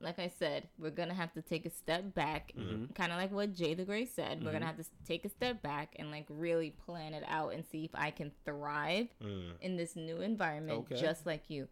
like 0.06 0.20
I 0.20 0.30
said, 0.30 0.70
we're 0.80 0.92
gonna 0.92 1.14
have 1.14 1.34
to 1.34 1.42
take 1.42 1.66
a 1.66 1.70
step 1.70 2.14
back, 2.14 2.54
Mm-hmm. 2.58 2.94
kind 2.94 3.12
of 3.12 3.18
like 3.18 3.32
what 3.32 3.54
Jay 3.54 3.74
the 3.74 3.84
Great 3.84 4.10
said. 4.14 4.44
We're 4.44 4.52
gonna 4.54 4.66
have 4.68 4.78
to 4.78 4.86
take 5.06 5.26
a 5.26 5.30
step 5.30 5.62
back 5.62 5.96
and 5.98 6.12
like 6.12 6.26
really 6.30 6.70
plan 6.86 7.14
it 7.14 7.24
out 7.28 7.54
and 7.54 7.66
see 7.66 7.84
if 7.86 7.92
I 7.94 8.12
can 8.12 8.32
thrive 8.46 9.08
Mm. 9.22 9.52
in 9.62 9.76
this 9.76 9.96
new 9.96 10.22
environment, 10.22 10.80
Okay. 10.92 11.02
just 11.02 11.26
like 11.26 11.50
you. 11.50 11.68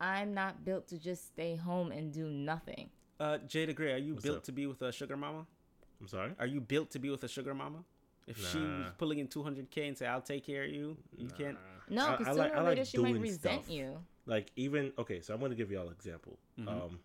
I'm 0.00 0.32
not 0.34 0.64
built 0.64 0.86
to 0.88 0.98
just 0.98 1.26
stay 1.26 1.56
home 1.56 1.90
and 1.90 2.12
do 2.12 2.26
nothing. 2.28 2.90
uh, 3.20 3.38
the 3.52 3.72
Great, 3.72 3.92
are 3.94 3.98
you 3.98 4.14
What's 4.14 4.24
built 4.24 4.36
up? 4.38 4.44
to 4.44 4.52
be 4.52 4.66
with 4.68 4.80
a 4.82 4.92
sugar 4.92 5.16
mama? 5.16 5.44
I'm 6.00 6.06
sorry. 6.06 6.32
Are 6.38 6.46
you 6.46 6.60
built 6.60 6.90
to 6.92 7.00
be 7.00 7.10
with 7.10 7.24
a 7.24 7.28
sugar 7.28 7.52
mama? 7.54 7.82
If 8.28 8.36
she 8.46 8.58
was 8.58 8.92
pulling 8.98 9.18
in 9.18 9.26
200k 9.26 9.88
and 9.88 9.96
say, 9.98 10.06
"I'll 10.06 10.20
take 10.20 10.44
care 10.44 10.64
of 10.64 10.70
you," 10.70 10.96
you 11.16 11.28
can't. 11.30 11.56
No, 11.88 12.06
I- 12.06 12.10
because 12.16 12.28
I 12.28 12.32
sooner 12.32 12.44
like- 12.44 12.52
I 12.52 12.56
or 12.58 12.62
like 12.62 12.68
later 12.76 12.84
she 12.84 12.98
might 12.98 13.08
doing 13.08 13.22
resent 13.22 13.64
stuff. 13.64 13.70
you. 13.74 13.98
like 14.26 14.52
even 14.56 14.92
okay 14.98 15.22
so 15.22 15.32
i'm 15.32 15.40
going 15.40 15.50
to 15.50 15.56
give 15.56 15.70
you 15.70 15.78
all 15.80 15.86
an 15.86 15.92
example 15.94 16.38
Mhm. 16.60 16.68
um 16.68 17.00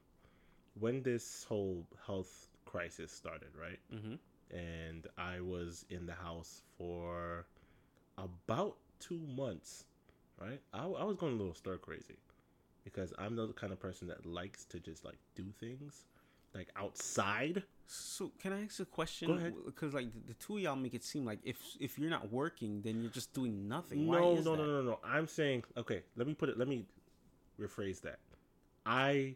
when 0.80 1.02
this 1.04 1.44
whole 1.48 1.86
health 2.06 2.48
crisis 2.66 3.12
started 3.12 3.50
right 3.60 3.80
Mm-hmm. 3.94 4.16
and 4.56 5.08
i 5.18 5.40
was 5.40 5.86
in 5.90 6.06
the 6.06 6.14
house 6.14 6.64
for 6.78 7.46
about 8.18 8.78
two 9.00 9.20
months 9.36 9.86
right 10.42 10.62
i, 10.74 10.84
I 10.84 11.04
was 11.04 11.18
going 11.18 11.34
a 11.34 11.36
little 11.36 11.54
stir 11.54 11.78
crazy 11.78 12.18
because 12.84 13.14
i'm 13.20 13.36
the 13.36 13.48
kind 13.54 13.72
of 13.74 13.80
person 13.80 14.08
that 14.08 14.26
likes 14.26 14.66
to 14.66 14.80
just 14.80 15.04
like 15.06 15.18
do 15.36 15.46
things 15.60 16.06
like 16.54 16.70
outside 16.76 17.64
So 17.88 18.32
can 18.40 18.54
I 18.54 18.64
ask 18.64 18.80
a 18.80 18.86
question? 18.86 19.28
Go 19.28 19.34
ahead. 19.36 19.54
Because 19.66 19.94
like 19.94 20.12
the, 20.14 20.20
the 20.30 20.34
two 20.36 20.56
of 20.58 20.62
y'all 20.64 20.76
make 20.76 20.94
it 20.94 21.04
seem 21.04 21.26
like 21.26 21.40
if 21.44 21.58
if 21.80 21.98
you're 22.00 22.10
not 22.12 22.32
working, 22.32 22.82
then 22.82 23.02
you're 23.02 23.12
just 23.12 23.34
doing 23.34 23.68
nothing. 23.68 24.06
No 24.06 24.36
no 24.36 24.42
that? 24.42 24.46
no 24.46 24.56
no 24.56 24.82
no 24.84 25.00
i'm 25.04 25.28
saying 25.28 25.64
okay 25.76 26.04
let 26.16 26.26
me 26.28 26.34
put 26.36 26.50
it 26.50 26.58
let 26.58 26.68
me 26.68 26.86
rephrase 27.60 28.02
that 28.02 28.20
i 28.86 29.36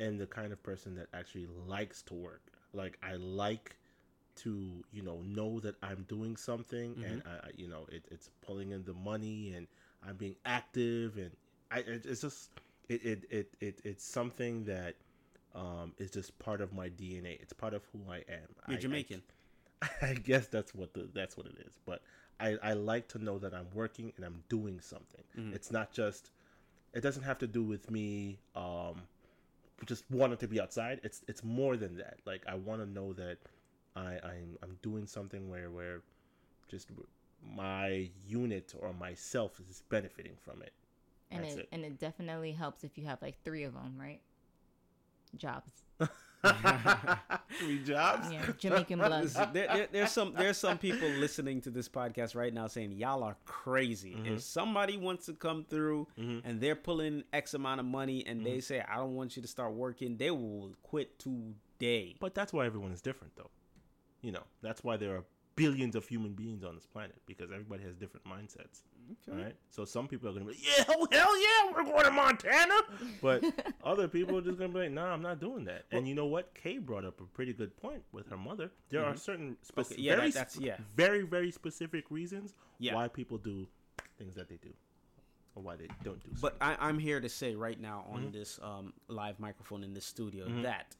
am 0.00 0.18
the 0.18 0.26
kind 0.26 0.52
of 0.52 0.62
person 0.62 0.94
that 0.94 1.06
actually 1.14 1.46
likes 1.66 2.02
to 2.02 2.14
work 2.14 2.42
like 2.72 2.98
i 3.02 3.14
like 3.14 3.76
to 4.34 4.84
you 4.92 5.02
know 5.02 5.20
know 5.24 5.58
that 5.60 5.74
i'm 5.82 6.04
doing 6.08 6.36
something 6.36 6.94
and 7.04 7.22
I, 7.26 7.46
I 7.46 7.50
you 7.56 7.68
know 7.68 7.86
it, 7.90 8.04
it's 8.10 8.30
pulling 8.44 8.70
in 8.72 8.84
the 8.84 8.92
money 8.92 9.54
and 9.56 9.66
i'm 10.06 10.16
being 10.16 10.36
active 10.44 11.16
and 11.16 11.30
i 11.70 11.78
it, 11.78 12.04
it's 12.06 12.20
just 12.20 12.50
it, 12.88 13.04
it 13.04 13.24
it 13.30 13.54
it 13.60 13.80
it's 13.84 14.04
something 14.04 14.64
that 14.66 14.94
um 15.54 15.92
is 15.98 16.10
just 16.10 16.38
part 16.38 16.60
of 16.60 16.72
my 16.74 16.88
dna 16.90 17.40
it's 17.40 17.52
part 17.54 17.72
of 17.72 17.82
who 17.92 18.00
i 18.10 18.18
am 18.28 18.48
You're 18.68 18.74
I- 18.76 18.78
I 18.78 18.80
Jamaican. 18.80 19.22
I 20.02 20.14
guess 20.14 20.46
that's 20.48 20.74
what 20.74 20.94
the 20.94 21.08
that's 21.14 21.36
what 21.36 21.46
it 21.46 21.56
is. 21.66 21.78
But 21.84 22.00
I, 22.40 22.56
I 22.62 22.72
like 22.72 23.08
to 23.08 23.18
know 23.22 23.38
that 23.38 23.52
I'm 23.54 23.66
working 23.74 24.12
and 24.16 24.24
I'm 24.24 24.42
doing 24.48 24.80
something. 24.80 25.22
Mm-hmm. 25.38 25.54
It's 25.54 25.70
not 25.70 25.92
just 25.92 26.30
it 26.94 27.02
doesn't 27.02 27.24
have 27.24 27.38
to 27.38 27.46
do 27.46 27.62
with 27.62 27.90
me 27.90 28.38
um 28.54 29.02
just 29.84 30.04
wanted 30.10 30.38
to 30.40 30.48
be 30.48 30.60
outside. 30.60 31.00
It's 31.02 31.22
it's 31.28 31.44
more 31.44 31.76
than 31.76 31.96
that. 31.98 32.18
Like 32.24 32.42
I 32.48 32.54
want 32.54 32.80
to 32.80 32.86
know 32.86 33.12
that 33.14 33.38
I 33.94 34.18
I'm 34.24 34.58
I'm 34.62 34.78
doing 34.82 35.06
something 35.06 35.50
where 35.50 35.70
where 35.70 36.00
just 36.68 36.88
my 37.54 38.08
unit 38.26 38.74
or 38.78 38.92
myself 38.92 39.60
is 39.68 39.82
benefiting 39.88 40.36
from 40.42 40.62
it. 40.62 40.72
And 41.30 41.44
it, 41.44 41.58
it. 41.58 41.68
and 41.72 41.84
it 41.84 41.98
definitely 41.98 42.52
helps 42.52 42.84
if 42.84 42.96
you 42.96 43.04
have 43.06 43.20
like 43.20 43.42
three 43.44 43.64
of 43.64 43.74
them, 43.74 43.96
right? 43.98 44.20
Jobs. 45.36 45.70
Three 47.58 47.82
jobs. 47.84 48.30
Yeah, 48.30 48.44
Jamaican 48.58 48.98
blood. 48.98 49.28
There, 49.28 49.66
there- 49.68 49.88
there's 49.90 50.12
some 50.12 50.34
there's 50.36 50.56
some 50.58 50.78
people 50.78 51.08
listening 51.08 51.60
to 51.62 51.70
this 51.70 51.88
podcast 51.88 52.34
right 52.34 52.52
now 52.52 52.66
saying 52.66 52.92
y'all 52.92 53.22
are 53.22 53.36
crazy. 53.44 54.14
Mm-hmm. 54.14 54.34
If 54.34 54.42
somebody 54.42 54.96
wants 54.96 55.26
to 55.26 55.32
come 55.32 55.64
through 55.68 56.06
and 56.16 56.60
they're 56.60 56.76
pulling 56.76 57.24
X 57.32 57.54
amount 57.54 57.80
of 57.80 57.86
money 57.86 58.24
and 58.26 58.44
they 58.44 58.60
say 58.60 58.82
I 58.86 58.96
don't 58.96 59.14
want 59.14 59.36
you 59.36 59.42
to 59.42 59.48
start 59.48 59.72
working, 59.72 60.16
they 60.16 60.30
will 60.30 60.74
quit 60.82 61.18
today. 61.18 62.16
But 62.20 62.34
that's 62.34 62.52
why 62.52 62.66
everyone 62.66 62.92
is 62.92 63.00
different, 63.00 63.34
though. 63.36 63.50
You 64.22 64.32
know, 64.32 64.42
that's 64.62 64.82
why 64.82 64.96
there 64.96 65.16
are 65.16 65.24
billions 65.56 65.96
of 65.96 66.06
human 66.06 66.32
beings 66.34 66.62
on 66.62 66.74
this 66.74 66.86
planet 66.86 67.16
because 67.26 67.50
everybody 67.50 67.82
has 67.82 67.96
different 67.96 68.24
mindsets. 68.26 68.82
Okay. 69.28 69.42
Right? 69.44 69.56
So 69.70 69.84
some 69.84 70.06
people 70.06 70.28
are 70.28 70.32
going 70.32 70.46
to 70.46 70.52
be 70.52 70.58
like, 70.58 70.78
yeah, 70.78 70.84
oh, 70.88 71.08
hell 71.10 71.40
yeah, 71.40 71.72
we're 71.72 71.84
going 71.84 72.04
to 72.04 72.10
Montana. 72.10 72.74
But 73.22 73.42
other 73.84 74.06
people 74.08 74.36
are 74.38 74.42
just 74.42 74.58
going 74.58 74.70
to 74.72 74.74
be 74.78 74.84
like, 74.84 74.92
nah, 74.92 75.12
I'm 75.12 75.22
not 75.22 75.40
doing 75.40 75.64
that. 75.64 75.84
and 75.92 76.06
you 76.06 76.14
know 76.14 76.26
what? 76.26 76.54
Kay 76.54 76.78
brought 76.78 77.04
up 77.04 77.20
a 77.20 77.24
pretty 77.24 77.52
good 77.52 77.76
point 77.76 78.02
with 78.12 78.28
her 78.28 78.36
mother. 78.36 78.70
There 78.90 79.04
are 79.04 79.16
certain 79.16 79.56
specific, 79.62 79.98
Mm-hmm. 79.98 80.04
yeah, 80.04 80.16
very, 80.16 80.30
that- 80.30 80.34
that's- 80.34 80.58
yeah. 80.60 80.76
very, 80.94 81.22
very 81.22 81.50
specific 81.50 82.10
reasons 82.10 82.54
Yeah. 82.78 82.94
why 82.94 83.08
people 83.08 83.38
do 83.38 83.66
things 84.18 84.34
that 84.34 84.48
they 84.48 84.56
do 84.56 84.70
or 85.54 85.62
why 85.62 85.76
they 85.76 85.86
don't 86.02 86.22
do 86.22 86.30
But 86.40 86.56
I, 86.60 86.76
I'm 86.80 86.98
here 86.98 87.20
to 87.20 87.28
say 87.28 87.54
right 87.54 87.80
now 87.80 88.04
on 88.12 88.22
Mm-hmm. 88.24 88.30
this 88.32 88.58
um, 88.62 88.92
live 89.08 89.38
microphone 89.40 89.82
in 89.84 89.94
this 89.94 90.04
studio 90.04 90.46
that 90.62 90.94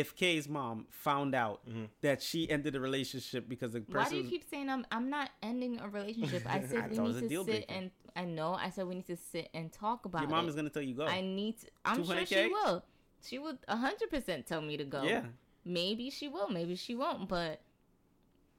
if 0.00 0.16
Kay's 0.16 0.48
mom 0.48 0.86
found 0.90 1.34
out 1.34 1.60
Mm-hmm. 1.68 1.84
that 2.00 2.22
she 2.22 2.48
ended 2.50 2.74
a 2.74 2.80
relationship 2.80 3.48
because 3.48 3.72
the 3.72 3.80
person 3.80 3.98
Why 4.02 4.08
do 4.08 4.16
you 4.16 4.22
was- 4.22 4.30
keep 4.30 4.44
saying 4.50 4.68
I'm 4.68 4.84
I'm 4.90 5.08
not 5.10 5.30
ending 5.42 5.78
a 5.80 5.88
relationship? 5.88 6.42
I 6.46 6.56
I 6.58 6.60
said 6.62 6.90
we 6.90 6.96
thought 6.96 7.04
it 7.04 7.08
was 7.14 7.22
need 7.22 7.28
to 7.30 7.36
sit 7.38 7.44
breaker. 7.46 7.64
and 7.68 7.90
I 8.16 8.24
know 8.24 8.54
I 8.54 8.70
said 8.70 8.86
we 8.88 8.94
need 8.96 9.06
to 9.06 9.16
sit 9.16 9.48
and 9.54 9.72
talk 9.72 10.04
about 10.06 10.18
it. 10.22 10.28
your 10.28 10.30
mom 10.36 10.46
it. 10.46 10.48
is 10.50 10.54
gonna 10.56 10.70
tell 10.70 10.82
you 10.82 10.94
go. 10.94 11.06
I 11.06 11.20
need 11.20 11.58
to, 11.60 11.66
I'm 11.84 12.04
sure 12.04 12.16
200K? 12.16 12.26
she 12.28 12.48
will. 12.48 12.84
She 13.24 13.38
would 13.38 13.58
100% 13.68 14.46
tell 14.46 14.60
me 14.60 14.76
to 14.76 14.84
go. 14.84 15.02
yeah. 15.04 15.22
Maybe 15.64 16.10
she 16.10 16.26
will, 16.28 16.48
maybe 16.48 16.74
she 16.74 16.94
won't, 16.94 17.28
but 17.28 17.60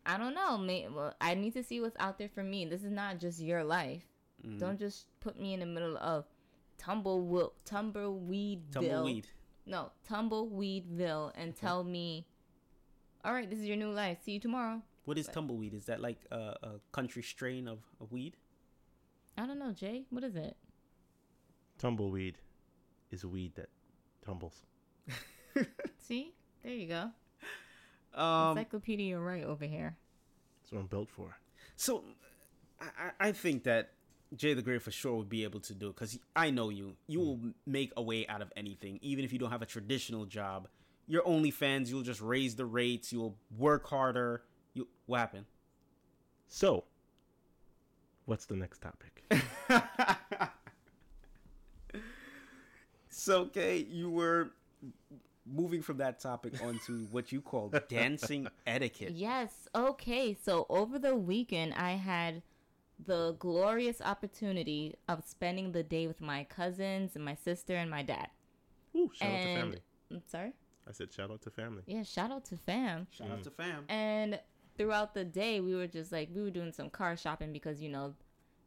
I 0.05 0.17
don't 0.17 0.33
know. 0.33 0.57
May, 0.57 0.87
well, 0.89 1.13
I 1.19 1.33
need 1.35 1.53
to 1.53 1.63
see 1.63 1.81
what's 1.81 1.97
out 1.99 2.17
there 2.17 2.29
for 2.29 2.43
me. 2.43 2.65
This 2.65 2.83
is 2.83 2.91
not 2.91 3.19
just 3.19 3.39
your 3.41 3.63
life. 3.63 4.03
Mm-hmm. 4.45 4.57
Don't 4.59 4.79
just 4.79 5.07
put 5.19 5.37
me 5.39 5.53
in 5.53 5.59
the 5.59 5.65
middle 5.65 5.97
of 5.97 6.25
tumbleweed 6.77 7.49
tumbleweedville. 7.65 8.71
Tumbleweed. 8.73 9.27
No, 9.65 9.91
tumbleweedville 10.09 11.31
and 11.35 11.55
tell 11.55 11.83
me, 11.83 12.25
all 13.23 13.33
right, 13.33 13.49
this 13.49 13.59
is 13.59 13.65
your 13.65 13.77
new 13.77 13.91
life. 13.91 14.17
See 14.25 14.33
you 14.33 14.39
tomorrow. 14.39 14.81
What 15.05 15.17
is 15.17 15.27
tumbleweed? 15.27 15.73
Is 15.73 15.85
that 15.85 16.01
like 16.01 16.19
a, 16.31 16.55
a 16.63 16.69
country 16.91 17.23
strain 17.23 17.67
of, 17.67 17.79
of 18.01 18.11
weed? 18.11 18.35
I 19.37 19.45
don't 19.45 19.59
know, 19.59 19.71
Jay. 19.71 20.05
What 20.09 20.23
is 20.23 20.35
it? 20.35 20.55
Tumbleweed 21.77 22.37
is 23.11 23.23
a 23.23 23.27
weed 23.27 23.55
that 23.55 23.69
tumbles. 24.25 24.63
See, 25.97 26.33
there 26.63 26.73
you 26.73 26.87
go. 26.87 27.09
Um, 28.19 28.57
Encyclopedia 28.57 29.19
right 29.19 29.43
over 29.43 29.65
here. 29.65 29.95
That's 30.61 30.71
what 30.71 30.79
I'm 30.79 30.87
built 30.87 31.09
for. 31.09 31.35
so 31.75 32.03
I, 32.79 32.85
I 33.19 33.27
I 33.27 33.31
think 33.31 33.63
that 33.63 33.91
Jay 34.35 34.53
the 34.53 34.61
Great 34.61 34.81
for 34.81 34.91
sure 34.91 35.15
would 35.15 35.29
be 35.29 35.43
able 35.43 35.59
to 35.61 35.73
do 35.73 35.89
it 35.89 35.95
because 35.95 36.17
I 36.35 36.49
know 36.49 36.69
you. 36.69 36.95
You 37.07 37.19
will 37.19 37.37
mm. 37.37 37.53
make 37.65 37.91
a 37.97 38.01
way 38.01 38.27
out 38.27 38.41
of 38.41 38.51
anything, 38.55 38.99
even 39.01 39.25
if 39.25 39.33
you 39.33 39.39
don't 39.39 39.51
have 39.51 39.61
a 39.61 39.67
traditional 39.67 40.25
job. 40.25 40.67
Your 41.07 41.23
OnlyFans, 41.23 41.89
you'll 41.89 42.01
just 42.01 42.21
raise 42.21 42.55
the 42.55 42.65
rates. 42.65 43.11
You'll 43.11 43.35
work 43.57 43.87
harder. 43.87 44.43
You 44.73 44.87
what 45.05 45.19
happened? 45.19 45.45
So, 46.47 46.85
what's 48.25 48.45
the 48.45 48.55
next 48.55 48.81
topic? 48.81 49.23
So, 53.23 53.41
okay, 53.43 53.77
you 53.77 54.09
were 54.09 54.51
moving 55.45 55.81
from 55.81 55.97
that 55.97 56.19
topic 56.19 56.61
onto 56.63 57.05
what 57.05 57.31
you 57.31 57.41
call 57.41 57.71
dancing 57.87 58.47
etiquette. 58.65 59.11
Yes. 59.11 59.69
Okay. 59.75 60.35
So 60.41 60.65
over 60.69 60.97
the 60.97 61.15
weekend, 61.15 61.73
I 61.75 61.91
had 61.91 62.41
the 63.05 63.35
glorious 63.39 64.01
opportunity 64.01 64.95
of 65.07 65.23
spending 65.25 65.71
the 65.71 65.83
day 65.83 66.07
with 66.07 66.21
my 66.21 66.43
cousins 66.45 67.15
and 67.15 67.23
my 67.23 67.35
sister 67.35 67.75
and 67.75 67.89
my 67.89 68.03
dad. 68.03 68.27
Ooh, 68.95 69.09
shout 69.13 69.31
out 69.31 69.41
to 69.41 69.55
family. 69.55 69.81
I'm 70.11 70.21
sorry. 70.27 70.53
I 70.87 70.91
said 70.91 71.11
shout 71.13 71.31
out 71.31 71.41
to 71.43 71.49
family. 71.49 71.83
Yeah. 71.87 72.03
Shout 72.03 72.31
out 72.31 72.45
to 72.45 72.57
fam. 72.57 73.07
Shout 73.11 73.31
out 73.31 73.43
to 73.43 73.51
fam. 73.51 73.85
And 73.89 74.39
throughout 74.77 75.13
the 75.13 75.23
day, 75.23 75.59
we 75.59 75.75
were 75.75 75.87
just 75.87 76.11
like, 76.11 76.29
we 76.33 76.41
were 76.41 76.49
doing 76.51 76.71
some 76.71 76.89
car 76.89 77.15
shopping 77.15 77.53
because, 77.53 77.81
you 77.81 77.89
know, 77.89 78.13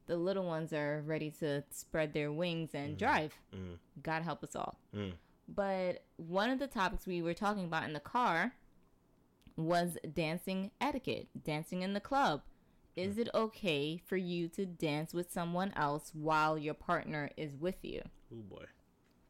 the 0.06 0.16
little 0.16 0.44
ones 0.46 0.72
are 0.72 1.02
ready 1.04 1.30
to 1.40 1.62
spread 1.70 2.12
their 2.12 2.32
wings 2.32 2.70
and 2.74 2.96
drive. 2.96 3.34
Mm, 3.54 3.78
God 4.02 4.22
help 4.22 4.42
us 4.44 4.54
all. 4.56 4.78
mm. 4.94 5.12
But 5.48 6.02
one 6.16 6.50
of 6.50 6.58
the 6.58 6.66
topics 6.66 7.06
we 7.06 7.22
were 7.22 7.34
talking 7.34 7.64
about 7.64 7.84
in 7.84 7.92
the 7.92 8.00
car 8.00 8.52
was 9.56 9.96
dancing 10.12 10.70
etiquette, 10.80 11.28
dancing 11.44 11.82
in 11.82 11.92
the 11.92 12.00
club. 12.00 12.42
Is 12.96 13.18
it 13.18 13.28
okay 13.34 14.00
for 14.06 14.16
you 14.16 14.48
to 14.48 14.64
dance 14.64 15.12
with 15.12 15.30
someone 15.30 15.72
else 15.76 16.10
while 16.14 16.56
your 16.56 16.74
partner 16.74 17.30
is 17.36 17.54
with 17.54 17.76
you? 17.82 18.00
Oh 18.32 18.42
boy. 18.48 18.64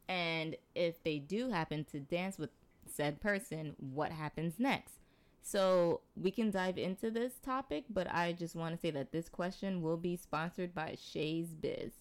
And 0.08 0.56
if 0.74 1.02
they 1.02 1.18
do 1.18 1.50
happen 1.50 1.84
to 1.90 1.98
dance 1.98 2.38
with 2.38 2.50
said 2.88 3.20
person, 3.20 3.74
what 3.78 4.12
happens 4.12 4.54
next? 4.58 4.94
So 5.42 6.00
we 6.16 6.30
can 6.30 6.50
dive 6.50 6.78
into 6.78 7.10
this 7.10 7.34
topic, 7.44 7.84
but 7.90 8.12
I 8.12 8.32
just 8.32 8.56
want 8.56 8.74
to 8.74 8.80
say 8.80 8.90
that 8.92 9.12
this 9.12 9.28
question 9.28 9.82
will 9.82 9.96
be 9.96 10.16
sponsored 10.16 10.74
by 10.74 10.96
Shay's 10.98 11.54
Biz. 11.54 11.92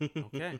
Okay. 0.16 0.58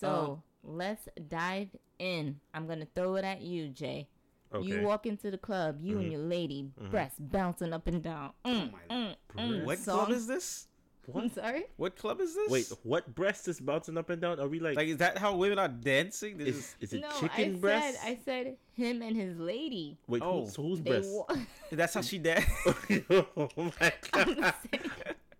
So 0.00 0.42
uh, 0.42 0.68
let's 0.70 1.08
dive 1.28 1.68
in. 1.98 2.40
I'm 2.52 2.66
gonna 2.66 2.88
throw 2.94 3.14
it 3.16 3.24
at 3.24 3.40
you, 3.40 3.68
Jay. 3.68 4.08
Okay. 4.56 4.66
You 4.68 4.82
walk 4.82 5.06
into 5.06 5.30
the 5.30 5.38
club, 5.38 5.78
you 5.80 5.98
and 5.98 6.10
your 6.10 6.20
lady, 6.20 6.70
breasts 6.90 7.18
bouncing 7.18 7.72
up 7.72 7.86
and 7.86 8.02
down. 8.02 8.30
Mm, 8.44 8.72
my- 8.72 8.94
mm, 8.96 9.14
mm. 9.36 9.64
what 9.64 9.78
Song- 9.78 9.98
club 10.06 10.10
is 10.10 10.26
this? 10.26 10.68
I'm 11.14 11.30
sorry. 11.30 11.64
What 11.76 11.96
club 11.96 12.20
is 12.20 12.34
this? 12.34 12.50
Wait, 12.50 12.72
what 12.82 13.14
breast 13.14 13.46
is 13.46 13.60
bouncing 13.60 13.96
up 13.96 14.10
and 14.10 14.20
down? 14.20 14.40
Are 14.40 14.48
we 14.48 14.58
like, 14.58 14.76
like 14.76 14.88
is 14.88 14.96
that 14.96 15.18
how 15.18 15.36
women 15.36 15.56
are 15.58 15.68
dancing? 15.68 16.36
This 16.36 16.48
is, 16.48 16.56
is, 16.56 16.74
is 16.80 16.92
it 16.94 17.00
no, 17.02 17.10
chicken 17.20 17.54
I 17.56 17.58
breast? 17.58 18.00
said 18.00 18.08
I 18.10 18.18
said 18.24 18.56
him 18.72 19.02
and 19.02 19.16
his 19.16 19.38
lady. 19.38 19.98
Wait, 20.08 20.20
Oh, 20.22 20.44
who, 20.44 20.50
so 20.50 20.62
who's 20.62 20.80
They 20.80 20.90
breast? 20.90 21.08
wa- 21.12 21.36
that's 21.72 21.94
how 21.94 22.00
she 22.00 22.18
dance. 22.18 22.44
oh 23.10 23.48
my 23.56 23.92
god. 24.10 24.54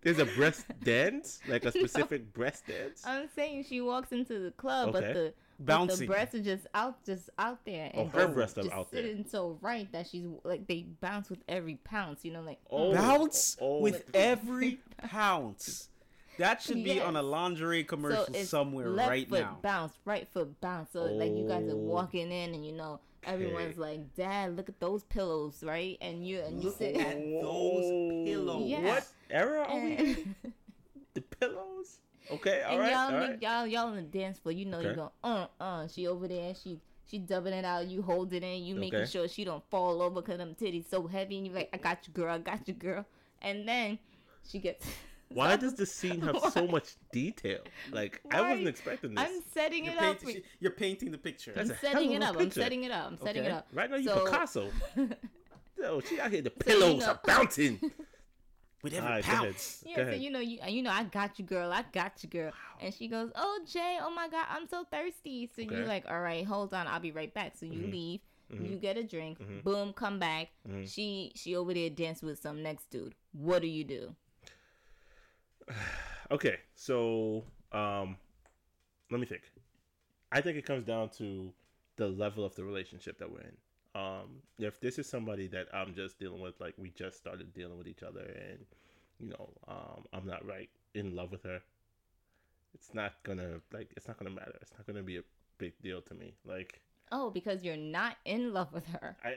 There's 0.01 0.19
a 0.19 0.25
breast 0.25 0.65
dance? 0.83 1.41
Like 1.49 1.65
a 1.65 1.71
specific 1.71 2.31
breast 2.33 2.65
dance? 2.67 3.03
I'm 3.05 3.27
saying 3.35 3.65
she 3.67 3.81
walks 3.81 4.13
into 4.13 4.39
the 4.39 4.51
club, 4.51 4.93
but 4.93 5.13
the 5.13 5.33
Bouncing. 5.59 6.01
the 6.01 6.05
breasts 6.13 6.35
are 6.35 6.41
just 6.41 6.67
out, 6.75 7.03
just 7.05 7.29
out 7.39 7.65
there, 7.65 7.91
Oh, 7.95 8.01
and 8.01 8.11
her 8.11 8.27
breasts 8.27 8.57
are 8.59 8.71
out 8.71 8.91
there. 8.91 9.01
sitting 9.03 9.25
so 9.27 9.57
right 9.61 9.91
that 9.91 10.07
she's 10.07 10.25
like 10.43 10.67
they 10.67 10.83
bounce 11.01 11.29
with 11.29 11.39
every 11.47 11.75
pounce, 11.83 12.23
you 12.23 12.31
know, 12.31 12.41
like 12.41 12.59
Oh. 12.69 12.91
Mm. 12.91 12.95
Bounce 12.95 13.57
oh. 13.59 13.77
oh. 13.77 13.79
with 13.81 14.03
every 14.13 14.79
pounce. 14.97 15.89
That 16.37 16.61
should 16.61 16.83
be 16.83 17.01
on 17.01 17.15
a 17.15 17.23
Yes. 17.23 17.31
lingerie 17.31 17.83
commercial 17.83 18.27
so 18.31 18.43
somewhere 18.43 18.89
left 18.89 19.09
right 19.09 19.27
foot 19.27 19.41
now. 19.41 19.57
bounce, 19.63 19.93
right 20.05 20.27
foot 20.31 20.61
bounce. 20.61 20.91
So 20.93 21.05
like 21.05 21.31
you 21.35 21.47
guys 21.47 21.67
are 21.67 21.71
Oh. 21.71 21.77
walking 21.77 22.31
in, 22.31 22.53
and 22.53 22.63
you 22.63 22.73
know 22.73 22.99
everyone's 23.23 23.79
like, 23.79 24.13
"Dad, 24.15 24.55
look 24.55 24.69
at 24.69 24.79
those 24.79 25.03
pillows, 25.05 25.63
right?" 25.63 25.97
And 25.99 26.25
you 26.27 26.41
and 26.41 26.61
you 26.61 26.69
Look 26.69 26.77
sit 26.77 26.95
at 26.95 27.15
those 27.41 28.25
pillows. 28.27 28.67
Yeah. 28.69 28.81
What 28.83 29.07
era 29.31 29.65
are 29.67 29.79
we 29.79 29.95
in? 29.97 30.35
The 31.15 31.21
pillows? 31.21 31.97
Okay, 32.31 32.61
and 32.65 32.73
alright, 32.73 32.91
y'all, 32.91 33.13
alright. 33.13 33.41
y'all 33.41 33.67
y'all 33.67 33.87
on 33.87 33.95
the 33.95 34.01
dance 34.01 34.39
floor. 34.39 34.51
You 34.53 34.65
know 34.65 34.79
you 34.79 34.87
Okay. 34.89 34.95
go, 34.95 35.11
uh, 35.23 35.47
uh. 35.59 35.87
She 35.87 36.07
over 36.07 36.27
there, 36.27 36.53
she 36.55 36.79
she 37.09 37.19
dubbing 37.19 37.53
it 37.53 37.63
out. 37.65 37.87
You 37.87 38.01
hold 38.01 38.33
it 38.33 38.43
in. 38.43 38.63
You 38.63 38.75
making 38.75 38.99
Okay. 39.01 39.09
sure 39.09 39.27
she 39.27 39.45
don't 39.45 39.63
fall 39.69 40.01
over 40.01 40.21
because 40.21 40.37
them 40.37 40.55
titties 40.59 40.89
so 40.89 41.07
heavy. 41.07 41.37
And 41.37 41.47
you 41.47 41.53
like, 41.53 41.69
I 41.73 41.77
got 41.77 42.05
you, 42.07 42.13
girl. 42.13 42.33
I 42.33 42.37
got 42.39 42.67
you, 42.67 42.73
girl. 42.73 43.05
And 43.41 43.67
then 43.67 43.97
she 44.47 44.59
gets. 44.59 44.85
Why 45.29 45.55
does 45.57 45.75
this 45.75 45.91
scene 45.93 46.21
have 46.21 46.37
so 46.53 46.67
much 46.67 46.95
detail? 47.11 47.59
Like, 47.91 48.21
I 48.31 48.41
wasn't 48.41 48.67
expecting 48.69 49.13
this. 49.15 49.25
I'm 49.25 49.41
setting 49.53 49.83
You're 49.85 49.93
it 49.93 49.99
up. 49.99 50.19
painting, 50.19 50.41
For, 50.41 50.47
you're 50.61 50.71
painting 50.71 51.11
the 51.11 51.17
picture. 51.17 51.51
I'm 51.55 51.67
That's 51.67 51.83
a 51.83 51.85
hell 51.87 51.93
setting 51.95 52.11
it 52.13 52.21
a 52.21 52.25
up. 52.25 52.39
I'm 52.39 52.51
setting 52.51 52.83
it 52.85 52.91
up. 52.91 53.07
I'm 53.07 53.17
setting 53.17 53.41
Okay. 53.43 53.51
it 53.51 53.53
up. 53.53 53.67
Right 53.73 53.89
now, 53.89 53.97
you 53.97 54.07
So- 54.09 54.23
Picasso. 54.25 54.69
Yo, 55.79 55.99
she 56.01 56.19
out 56.19 56.31
here, 56.31 56.41
the 56.41 56.49
So, 56.49 56.55
you 56.73 56.79
pillows 56.79 56.99
know- 57.01 57.07
are 57.11 57.19
bouncing. 57.25 57.79
With 58.83 58.93
every 58.93 59.07
Alright, 59.09 59.25
go 59.25 59.33
ahead. 59.33 59.53
pounce. 59.53 59.83
Yeah, 59.85 60.09
so 60.09 60.15
you 60.15 60.29
know, 60.29 60.39
you 60.39 60.59
you 60.67 60.81
know, 60.83 60.91
I 60.91 61.03
got 61.03 61.39
you, 61.39 61.45
girl. 61.45 61.71
I 61.71 61.83
got 61.91 62.23
you, 62.23 62.29
girl. 62.29 62.51
And 62.81 62.93
she 62.93 63.07
goes, 63.07 63.31
"Oh, 63.35 63.59
Jay, 63.65 63.97
oh 64.01 64.11
my 64.13 64.27
God, 64.29 64.45
I'm 64.49 64.67
so 64.67 64.85
thirsty." 64.91 65.49
So 65.55 65.61
Okay. 65.61 65.75
you're 65.75 65.87
like, 65.87 66.05
"All 66.09 66.21
right, 66.21 66.45
hold 66.45 66.73
on, 66.73 66.87
I'll 66.87 66.99
be 66.99 67.11
right 67.11 67.33
back." 67.33 67.55
So 67.57 67.65
you 67.65 67.87
Mhm. 67.87 67.91
leave, 67.91 68.19
Mhm. 68.51 68.69
you 68.69 68.77
get 68.77 68.97
a 68.97 69.03
drink, 69.03 69.39
Mhm. 69.39 69.63
boom, 69.63 69.93
come 69.93 70.19
back. 70.19 70.49
Mhm. 70.67 70.87
She 70.87 71.31
she 71.35 71.55
over 71.55 71.73
there 71.73 71.89
dance 71.89 72.21
with 72.21 72.39
some 72.39 72.61
next 72.61 72.89
dude. 72.89 73.15
What 73.33 73.61
do 73.61 73.67
you 73.67 73.83
do? 73.83 74.15
Okay, 76.29 76.59
so 76.75 77.43
um, 77.71 78.17
let 79.09 79.19
me 79.21 79.25
think. 79.25 79.43
I 80.31 80.41
think 80.41 80.57
it 80.57 80.65
comes 80.65 80.85
down 80.85 81.09
to 81.17 81.53
the 81.95 82.07
level 82.09 82.43
of 82.43 82.53
the 82.55 82.65
relationship 82.65 83.17
that 83.19 83.31
we're 83.31 83.39
in. 83.41 83.55
Um, 83.97 84.41
if 84.59 84.79
this 84.79 84.99
is 84.99 85.07
somebody 85.09 85.47
that 85.47 85.67
I'm 85.73 85.93
just 85.95 86.19
dealing 86.19 86.41
with, 86.41 86.59
like 86.59 86.75
we 86.77 86.91
just 86.91 87.17
started 87.17 87.53
dealing 87.53 87.77
with 87.77 87.87
each 87.87 88.03
other, 88.03 88.21
and 88.49 88.59
you 89.19 89.29
know, 89.29 89.49
um, 89.67 90.03
I'm 90.13 90.27
not 90.27 90.45
right 90.45 90.69
in 90.93 91.15
love 91.15 91.31
with 91.31 91.43
her, 91.43 91.59
it's 92.75 92.93
not 92.93 93.13
gonna 93.23 93.59
like 93.73 93.89
it's 93.97 94.07
not 94.07 94.17
gonna 94.19 94.29
matter. 94.29 94.53
It's 94.61 94.71
not 94.77 94.85
gonna 94.85 95.01
be 95.03 95.17
a 95.17 95.23
big 95.57 95.73
deal 95.81 96.01
to 96.01 96.13
me. 96.13 96.35
Like 96.45 96.81
Oh, 97.11 97.31
because 97.31 97.63
you're 97.63 97.77
not 97.77 98.17
in 98.25 98.53
love 98.53 98.71
with 98.73 98.85
her. 98.87 99.15
I, 99.23 99.35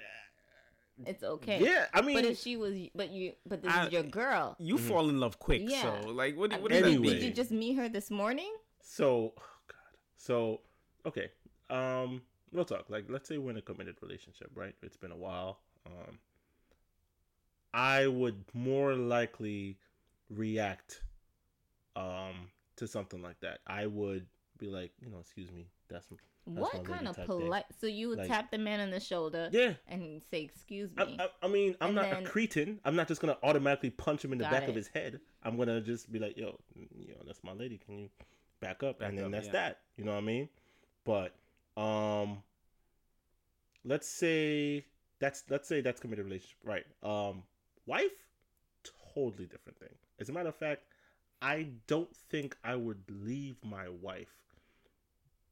It's 1.06 1.22
okay. 1.22 1.60
yeah, 1.62 1.86
I 1.94 2.02
mean, 2.02 2.16
But 2.16 2.24
if 2.26 2.38
she 2.38 2.56
was, 2.56 2.74
but 2.94 3.10
you, 3.10 3.32
but 3.46 3.62
this 3.62 3.72
I- 3.72 3.86
is 3.86 3.92
your 3.92 4.02
girl. 4.02 4.56
You 4.58 4.76
fall 4.76 5.08
in 5.08 5.18
love 5.20 5.38
quick, 5.38 5.62
Yeah. 5.64 6.02
so 6.02 6.08
like, 6.10 6.36
what? 6.36 6.50
What 6.52 6.60
mean, 6.62 6.70
does 6.70 6.82
that 6.82 6.86
Anyway. 6.88 7.14
Did 7.14 7.22
you 7.22 7.30
just 7.32 7.50
meet 7.52 7.74
her 7.76 7.88
this 7.88 8.10
morning? 8.10 8.52
So, 8.82 9.32
oh 9.38 9.42
God. 9.68 9.96
So, 10.18 10.60
okay. 11.06 11.30
Um, 11.70 12.20
real 12.52 12.64
talk. 12.64 12.86
Like, 12.88 13.06
let's 13.08 13.28
say 13.28 13.38
we're 13.38 13.50
in 13.50 13.56
a 13.56 13.62
committed 13.62 13.96
relationship, 14.02 14.50
right? 14.54 14.74
It's 14.82 14.96
been 14.96 15.12
a 15.12 15.16
while. 15.16 15.58
Um, 15.86 16.18
I 17.72 18.06
would 18.06 18.44
more 18.52 18.94
likely 18.94 19.78
react, 20.28 21.02
um, 21.96 22.50
to 22.76 22.86
something 22.86 23.22
like 23.22 23.40
that. 23.40 23.60
I 23.66 23.86
would 23.86 24.26
be 24.58 24.68
like, 24.68 24.92
you 25.00 25.10
know, 25.10 25.18
excuse 25.20 25.50
me, 25.50 25.66
that's 25.88 26.06
That's 26.08 26.20
what 26.46 26.84
kind 26.84 27.06
of 27.06 27.16
polite? 27.26 27.66
So 27.80 27.86
you 27.86 28.08
would 28.08 28.18
Like- 28.18 28.28
tap 28.28 28.50
the 28.50 28.58
man 28.58 28.80
on 28.80 28.90
the 28.90 28.98
shoulder 28.98 29.50
yeah. 29.52 29.74
and 29.86 30.22
say, 30.30 30.42
"Excuse 30.42 30.90
me." 30.96 31.16
I, 31.20 31.28
I 31.42 31.48
mean, 31.48 31.76
I'm 31.80 31.88
And 31.88 31.96
not 31.96 32.10
then- 32.10 32.26
a 32.26 32.28
cretin. 32.28 32.80
I'm 32.84 32.96
not 32.96 33.06
just 33.08 33.20
gonna 33.20 33.38
automatically 33.42 33.90
punch 33.90 34.24
him 34.24 34.32
in 34.32 34.38
the 34.38 34.44
back 34.44 34.66
of 34.66 34.74
his 34.74 34.88
head. 34.88 35.20
I'm 35.42 35.56
gonna 35.56 35.80
just 35.80 36.10
be 36.10 36.18
like, 36.18 36.36
yo, 36.36 36.58
you 36.74 37.14
know, 37.14 37.22
that's 37.26 37.44
my 37.44 37.52
lady. 37.52 37.78
Can 37.78 37.98
you 37.98 38.10
back 38.60 38.82
up? 38.82 38.98
Back 38.98 39.10
and 39.10 39.18
then 39.18 39.26
up, 39.26 39.32
that's 39.32 39.46
yeah. 39.46 39.52
that. 39.52 39.80
You 39.96 40.04
know 40.04 40.12
what 40.12 40.18
I 40.18 40.26
mean? 40.26 40.48
But 41.04 41.34
um, 41.76 42.42
let's 43.84 44.08
say 44.08 44.86
that's 45.18 45.44
let's 45.50 45.68
say 45.68 45.80
that's 45.80 46.00
committed 46.00 46.24
relationship, 46.24 46.58
right? 46.64 46.84
Um, 47.02 47.42
wife, 47.86 48.10
totally 49.14 49.46
different 49.46 49.78
thing. 49.78 49.94
As 50.18 50.28
a 50.28 50.32
matter 50.32 50.48
of 50.48 50.56
fact, 50.56 50.82
I 51.42 51.68
don't 51.86 52.14
think 52.14 52.56
I 52.64 52.76
would 52.76 53.02
leave 53.08 53.56
my 53.64 53.88
wife 53.88 54.34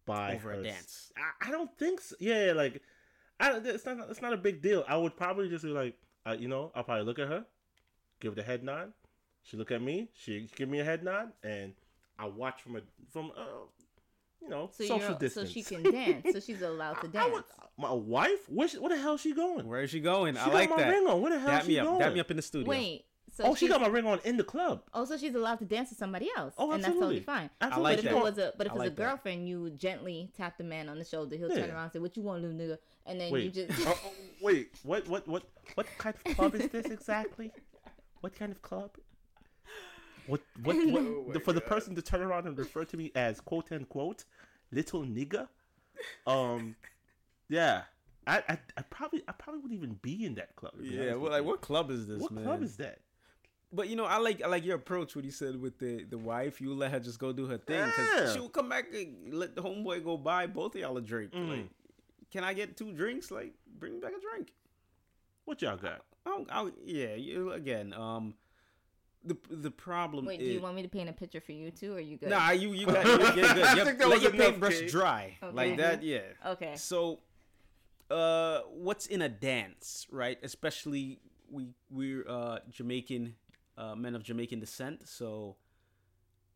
by 0.06 0.34
Over 0.34 0.52
a 0.52 0.62
dance. 0.62 1.12
I, 1.16 1.48
I 1.48 1.50
don't 1.50 1.70
think 1.78 2.00
so. 2.00 2.16
Yeah, 2.18 2.52
like 2.56 2.82
I 3.38 3.60
it's 3.64 3.84
not 3.86 4.10
it's 4.10 4.22
not 4.22 4.32
a 4.32 4.38
big 4.38 4.62
deal. 4.62 4.84
I 4.88 4.96
would 4.96 5.16
probably 5.16 5.48
just 5.48 5.64
be 5.64 5.70
like, 5.70 5.94
uh, 6.26 6.36
you 6.38 6.48
know, 6.48 6.72
I'll 6.74 6.84
probably 6.84 7.04
look 7.04 7.18
at 7.18 7.28
her, 7.28 7.44
give 8.20 8.34
the 8.34 8.42
head 8.42 8.64
nod. 8.64 8.92
She 9.42 9.56
look 9.56 9.70
at 9.70 9.80
me, 9.80 10.08
she 10.14 10.48
give 10.56 10.68
me 10.68 10.80
a 10.80 10.84
head 10.84 11.04
nod, 11.04 11.32
and 11.42 11.74
I 12.18 12.26
watch 12.26 12.62
from 12.62 12.76
a 12.76 12.80
from 13.10 13.32
uh, 13.36 13.66
you 14.40 14.48
know 14.48 14.70
so 14.72 14.84
social 14.84 15.16
you're, 15.20 15.30
so 15.30 15.44
she 15.44 15.62
can 15.62 15.82
dance. 15.82 16.26
So 16.32 16.40
she's 16.46 16.62
allowed 16.62 16.94
to 17.00 17.08
dance. 17.08 17.28
I 17.28 17.32
would, 17.32 17.44
my 17.76 17.92
wife, 17.92 18.48
where, 18.48 18.68
she, 18.68 18.78
where 18.78 18.90
the 18.90 19.00
hell 19.00 19.14
is 19.14 19.20
she 19.20 19.32
going? 19.34 19.66
Where 19.68 19.82
is 19.82 19.90
she 19.90 20.00
going? 20.00 20.34
She 20.34 20.40
I 20.40 20.44
got 20.46 20.54
like 20.54 20.70
my 20.70 20.76
that. 20.76 20.90
ring 20.90 21.06
on. 21.06 21.20
Where 21.20 21.32
the 21.32 21.38
hell 21.38 21.48
Dap 21.50 21.62
she 21.62 21.68
me 21.68 21.78
up. 21.78 21.86
going? 21.86 21.98
Dap 22.00 22.12
me 22.14 22.20
up 22.20 22.30
in 22.30 22.36
the 22.36 22.42
studio. 22.42 22.68
Wait. 22.68 23.04
So 23.30 23.44
oh, 23.44 23.54
she 23.54 23.68
got 23.68 23.80
my 23.80 23.86
ring 23.86 24.06
on 24.06 24.18
in 24.24 24.36
the 24.36 24.42
club. 24.42 24.82
Oh, 24.94 25.04
so 25.04 25.16
she's 25.16 25.34
allowed 25.34 25.60
to 25.60 25.64
dance 25.64 25.90
with 25.90 25.98
somebody 25.98 26.28
else, 26.36 26.54
Oh, 26.58 26.72
absolutely. 26.72 26.74
and 26.74 26.82
that's 26.84 26.94
totally 26.94 27.20
fine. 27.20 27.50
Absolutely. 27.60 27.82
like 27.84 27.96
but 27.98 28.04
if 28.04 28.10
that. 28.10 28.18
it 28.18 28.22
was 28.22 28.38
a 28.38 28.52
but 28.58 28.66
if 28.66 28.72
I 28.72 28.74
it's 28.74 28.78
like 28.78 28.86
a 28.86 28.90
that. 28.90 28.96
girlfriend, 28.96 29.48
you 29.48 29.70
gently 29.70 30.30
tap 30.36 30.58
the 30.58 30.64
man 30.64 30.88
on 30.88 30.98
the 30.98 31.04
shoulder. 31.04 31.36
He'll 31.36 31.48
turn 31.50 31.70
around 31.70 31.84
and 31.84 31.92
say, 31.92 31.98
"What 32.00 32.16
you 32.16 32.22
want, 32.22 32.42
little 32.42 32.56
nigga?" 32.56 32.78
And 33.06 33.20
then 33.20 33.32
you 33.32 33.50
just 33.50 33.70
oh, 33.86 33.96
oh, 34.04 34.12
wait, 34.42 34.70
what, 34.82 35.06
what, 35.08 35.28
what, 35.28 35.44
what 35.74 35.86
kind 35.98 36.16
of 36.26 36.36
club 36.36 36.54
is 36.56 36.68
this 36.70 36.86
exactly? 36.86 37.52
What 38.20 38.36
kind 38.36 38.50
of 38.50 38.60
club? 38.62 38.90
What, 40.28 40.40
what, 40.62 40.76
what 40.86 41.02
Oh 41.02 41.24
my 41.26 41.32
the, 41.32 41.40
for 41.40 41.52
the 41.52 41.60
person 41.60 41.94
to 41.96 42.02
turn 42.02 42.20
around 42.20 42.46
and 42.46 42.56
refer 42.56 42.84
to 42.84 42.96
me 42.96 43.10
as 43.14 43.40
quote 43.40 43.72
unquote 43.72 44.24
little 44.70 45.02
nigga? 45.02 45.48
Um, 46.26 46.76
yeah, 47.48 47.82
I, 48.26 48.42
I, 48.48 48.58
I 48.76 48.82
probably, 48.82 49.22
I 49.26 49.32
probably 49.32 49.60
wouldn't 49.62 49.78
even 49.78 49.98
be 50.02 50.24
in 50.24 50.34
that 50.36 50.54
club. 50.54 50.74
Yeah, 50.80 51.14
well, 51.14 51.32
like 51.32 51.42
you. 51.42 51.48
what 51.48 51.60
club 51.60 51.90
is 51.90 52.06
this, 52.06 52.20
what 52.20 52.32
man? 52.32 52.44
club 52.44 52.62
is 52.62 52.76
that? 52.76 53.00
But 53.72 53.88
you 53.88 53.96
know, 53.96 54.04
I 54.04 54.18
like 54.18 54.42
I 54.42 54.46
like 54.46 54.64
your 54.64 54.76
approach. 54.76 55.14
What 55.14 55.24
you 55.24 55.30
said 55.30 55.60
with 55.60 55.78
the 55.78 56.04
the 56.04 56.16
wife, 56.16 56.60
you 56.60 56.72
let 56.72 56.90
her 56.92 57.00
just 57.00 57.18
go 57.18 57.32
do 57.32 57.46
her 57.46 57.58
thing 57.58 57.84
because 57.84 58.08
Yeah. 58.16 58.32
she'll 58.32 58.48
come 58.48 58.68
back 58.68 58.86
and 58.94 59.34
let 59.34 59.54
the 59.54 59.62
homeboy 59.62 60.04
go 60.04 60.16
buy 60.16 60.46
both 60.46 60.74
of 60.74 60.80
y'all 60.80 60.96
a 60.96 61.02
drink. 61.02 61.32
Mm. 61.32 61.50
Like, 61.50 61.66
can 62.30 62.44
I 62.44 62.54
get 62.54 62.76
two 62.76 62.92
drinks? 62.92 63.30
Like, 63.30 63.52
bring 63.78 63.94
me 63.94 64.00
back 64.00 64.12
a 64.16 64.20
drink. 64.20 64.52
What 65.44 65.60
y'all 65.60 65.76
got? 65.76 66.02
I'll, 66.24 66.46
I'll, 66.50 66.70
yeah, 66.84 67.14
you 67.14 67.52
again. 67.52 67.92
Um, 67.92 68.34
the 69.24 69.36
the 69.50 69.70
problem 69.70 70.24
wait. 70.26 70.38
Do 70.38 70.44
you 70.44 70.60
want 70.60 70.76
me 70.76 70.82
to 70.82 70.88
paint 70.88 71.08
a 71.08 71.12
picture 71.12 71.40
for 71.40 71.52
you 71.52 71.70
too, 71.70 71.94
or 71.94 72.00
you 72.00 72.16
good? 72.16 72.30
Nah, 72.30 72.50
you 72.50 72.72
you 72.72 72.86
got 72.86 73.04
you 73.06 73.18
get 73.18 73.34
good. 73.54 73.64
I 73.64 73.84
think 73.84 73.98
that 73.98 74.08
let 74.08 74.14
was 74.16 74.22
your 74.22 74.32
paintbrush 74.32 74.78
Kate. 74.80 74.90
dry 74.90 75.36
Okay. 75.42 75.54
like 75.56 75.76
that. 75.78 76.02
Yeah. 76.02 76.20
Okay. 76.46 76.74
So, 76.76 77.20
uh, 78.10 78.60
what's 78.72 79.06
in 79.06 79.22
a 79.22 79.28
dance, 79.28 80.06
right? 80.10 80.38
Especially 80.42 81.20
we 81.50 81.68
we're 81.90 82.28
uh 82.28 82.58
Jamaican 82.70 83.34
uh, 83.76 83.94
men 83.94 84.14
of 84.14 84.22
Jamaican 84.22 84.60
descent, 84.60 85.08
so 85.08 85.56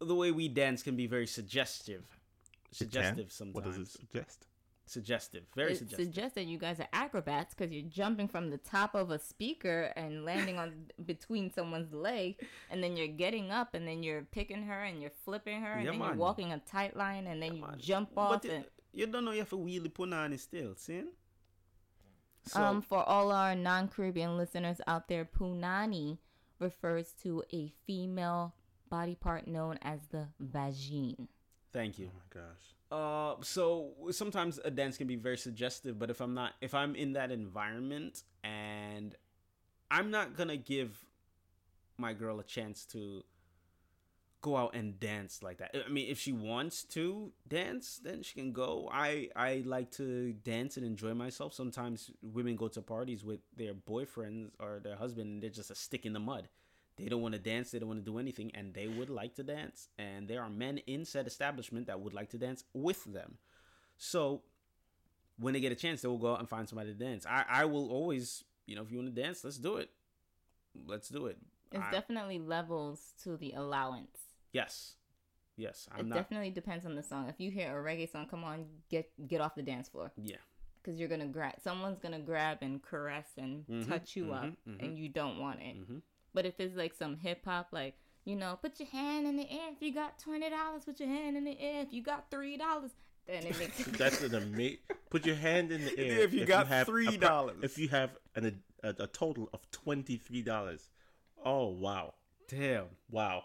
the 0.00 0.14
way 0.14 0.30
we 0.30 0.48
dance 0.48 0.82
can 0.82 0.96
be 0.96 1.06
very 1.06 1.26
suggestive. 1.26 2.04
Suggestive 2.70 3.30
sometimes. 3.30 3.54
What 3.54 3.64
does 3.64 3.78
it 3.78 3.88
suggest? 3.88 4.46
Suggestive, 4.93 5.45
very 5.57 5.72
it 5.72 5.78
suggestive. 5.78 6.05
suggests 6.07 6.34
that 6.34 6.45
you 6.45 6.59
guys 6.59 6.78
are 6.78 6.88
acrobats 6.93 7.55
because 7.55 7.72
you're 7.72 7.88
jumping 7.88 8.28
from 8.28 8.51
the 8.51 8.59
top 8.59 8.95
of 8.95 9.11
a 9.11 9.18
speaker 9.18 9.93
and 9.97 10.24
landing 10.26 10.59
on 10.59 10.68
between 11.07 11.51
someone's 11.51 11.93
leg, 11.95 12.36
and 12.70 12.82
then 12.84 12.97
you're 12.97 13.09
getting 13.24 13.51
up, 13.51 13.74
and 13.74 13.88
then 13.88 14.03
you're 14.03 14.22
picking 14.22 14.62
her, 14.64 14.82
and 14.84 15.01
you're 15.01 15.16
flipping 15.24 15.62
her, 15.62 15.72
and 15.72 15.84
Yeah, 15.84 15.90
then 15.93 15.99
man. 16.01 16.09
you're 16.09 16.18
walking 16.18 16.53
a 16.53 16.59
tight 16.59 16.95
line, 16.97 17.26
and 17.26 17.43
then 17.43 17.57
you 17.57 17.62
Man. 17.62 17.78
jump 17.78 18.11
off. 18.18 18.43
But 18.43 18.51
and, 18.51 18.64
you 18.93 19.07
don't 19.07 19.24
know 19.24 19.30
you 19.32 19.38
have 19.40 19.49
to 19.51 19.57
wheelie 19.57 19.90
punani 19.93 20.38
still, 20.38 20.74
see? 20.76 21.05
So, 22.45 22.61
um, 22.62 22.82
for 22.82 23.03
all 23.09 23.30
our 23.32 23.55
non-Caribbean 23.55 24.36
listeners 24.36 24.80
out 24.86 25.09
there, 25.09 25.24
punani 25.24 26.18
refers 26.59 27.12
to 27.22 27.43
a 27.53 27.72
female 27.86 28.55
body 28.90 29.14
part 29.14 29.47
known 29.47 29.78
as 29.82 30.01
the 30.11 30.26
vagine. 30.43 31.28
thank 31.72 31.99
you. 31.99 32.11
Oh 32.12 32.16
my 32.18 32.40
gosh. 32.43 32.74
Uh, 32.93 33.36
so 33.40 33.93
sometimes 34.11 34.61
a 34.66 34.70
dance 34.70 34.99
can 34.99 35.07
be 35.07 35.16
very 35.16 35.38
suggestive, 35.38 35.99
but 35.99 36.11
if 36.11 36.20
I'm 36.20 36.34
not, 36.34 36.53
if 36.61 36.74
I'm 36.74 36.95
in 36.95 37.14
that 37.14 37.30
environment 37.30 38.22
and 38.45 39.14
I'm 39.90 40.11
not 40.11 40.36
gonna 40.36 40.59
give 40.59 41.07
my 41.97 42.12
girl 42.12 42.38
a 42.38 42.43
chance 42.43 42.84
to 42.86 43.24
go 44.43 44.59
out 44.59 44.74
and 44.74 45.01
dance 45.01 45.43
like 45.43 45.57
that. 45.59 45.74
I 45.74 45.88
mean, 45.90 46.11
if 46.11 46.18
she 46.18 46.32
wants 46.32 46.84
to 46.97 47.32
dance, 47.49 47.99
then 48.03 48.22
she 48.22 48.34
can 48.34 48.53
go. 48.53 48.90
I 48.93 49.30
I 49.34 49.62
like 49.64 49.90
to 49.93 50.34
dance 50.34 50.76
and 50.76 50.84
enjoy 50.84 51.14
myself. 51.14 51.55
Sometimes 51.55 52.11
women 52.20 52.57
go 52.57 52.68
to 52.68 52.82
parties 52.82 53.24
with 53.24 53.40
their 53.57 53.72
boyfriends 53.72 54.51
or 54.61 54.80
their 54.84 54.97
husband, 54.97 55.30
and 55.30 55.43
they're 55.43 55.49
just 55.49 55.70
a 55.70 55.74
stick 55.74 56.05
in 56.05 56.12
the 56.12 56.20
mud. 56.20 56.49
They 57.03 57.09
don't 57.09 57.22
want 57.22 57.34
to 57.34 57.40
dance. 57.40 57.70
They 57.70 57.78
don't 57.78 57.88
want 57.88 58.00
to 58.05 58.11
do 58.11 58.18
anything, 58.18 58.50
and 58.55 58.72
they 58.72 58.86
would 58.88 59.11
like 59.11 59.34
to 59.36 59.42
dance. 59.42 59.88
And 59.98 60.28
there 60.28 60.42
are 60.42 60.50
men 60.50 60.78
in 60.86 61.05
said 61.05 61.26
establishment 61.26 61.86
that 61.88 62.00
would 62.00 62.14
like 62.14 62.30
to 62.30 62.38
dance 62.38 62.64
with 62.72 63.05
them. 63.05 63.38
So 63.96 64.42
when 65.38 65.53
they 65.55 65.61
get 65.61 65.72
a 65.72 65.74
chance, 65.76 66.03
they 66.03 66.09
will 66.09 66.18
go 66.18 66.32
out 66.34 66.40
and 66.40 66.48
find 66.48 66.68
somebody 66.68 66.92
to 66.92 66.98
dance. 66.98 67.26
I 67.26 67.44
I 67.48 67.64
will 67.64 67.90
always, 67.90 68.44
you 68.66 68.76
know, 68.76 68.82
if 68.82 68.90
you 68.90 68.98
want 68.98 69.14
to 69.14 69.22
dance, 69.22 69.42
let's 69.44 69.59
do 69.59 69.76
it. 69.76 69.90
Let's 70.86 71.09
do 71.09 71.26
it. 71.26 71.38
It's 71.72 71.82
I- 71.84 71.90
definitely 71.90 72.38
levels 72.38 73.12
to 73.24 73.36
the 73.36 73.53
allowance. 73.53 74.18
Yes. 74.53 74.96
Yes. 75.57 75.88
I'm 75.92 76.00
it 76.00 76.07
not. 76.07 76.14
definitely 76.16 76.50
depends 76.50 76.86
on 76.86 76.94
the 76.94 77.03
song. 77.03 77.28
If 77.28 77.40
you 77.40 77.50
hear 77.50 77.78
a 77.78 77.82
reggae 77.82 78.11
song, 78.11 78.26
come 78.28 78.44
on, 78.44 78.66
get 78.90 79.11
get 79.28 79.40
off 79.40 79.55
the 79.55 79.62
dance 79.62 79.88
floor 79.88 80.12
Yeah. 80.16 80.36
because 80.82 80.98
you're 80.98 81.09
gonna 81.09 81.26
grab. 81.26 81.55
Someone's 81.62 81.98
gonna 81.98 82.20
grab 82.20 82.59
and 82.62 82.82
caress 82.82 83.28
and 83.36 83.66
Mhm, 83.66 83.88
touch 83.88 84.16
you 84.16 84.32
up, 84.32 84.44
mhm, 84.44 84.57
mhm. 84.66 84.82
and 84.84 84.98
you 84.98 85.09
don't 85.09 85.38
want 85.38 85.61
it. 85.61 85.76
But 86.35 86.47
if 86.47 86.59
it's 86.61 86.76
like 86.76 86.95
some 86.95 87.16
hip 87.16 87.45
hop, 87.45 87.68
like 87.72 87.95
you 88.24 88.37
know, 88.37 88.59
put 88.62 88.78
your 88.78 88.89
hand 88.89 89.26
in 89.26 89.37
the 89.37 89.51
air 89.51 89.70
if 89.74 89.83
you 89.83 89.93
got 89.93 90.18
twenty 90.18 90.49
dollars. 90.51 90.85
Put 90.85 91.01
your 91.01 91.09
hand 91.09 91.37
in 91.37 91.45
the 91.45 91.59
air 91.61 91.83
if 91.83 91.93
you 91.93 92.03
got 92.03 92.30
three 92.30 92.57
dollars. 92.57 92.93
Then 93.26 93.45
it 93.45 93.59
makes 93.59 93.85
That's 93.99 94.22
an 94.22 94.35
amazing. 94.35 94.78
Put 95.11 95.26
your 95.26 95.37
hand 95.37 95.70
in 95.70 95.85
the 95.85 95.97
air 95.99 96.18
If 96.20 96.33
you 96.33 96.45
got 96.45 96.66
have 96.66 96.89
$3. 96.89 97.62
If 97.62 97.78
you 97.78 97.89
have 97.89 98.11
an, 98.35 98.62
a, 98.83 98.89
a 98.99 99.07
total 99.07 99.49
of 99.53 99.61
twenty 99.70 100.16
three 100.16 100.43
dollars. 100.43 100.89
Oh 101.45 101.68
wow, 101.68 102.14
Damn. 102.49 102.87
wow. 103.11 103.45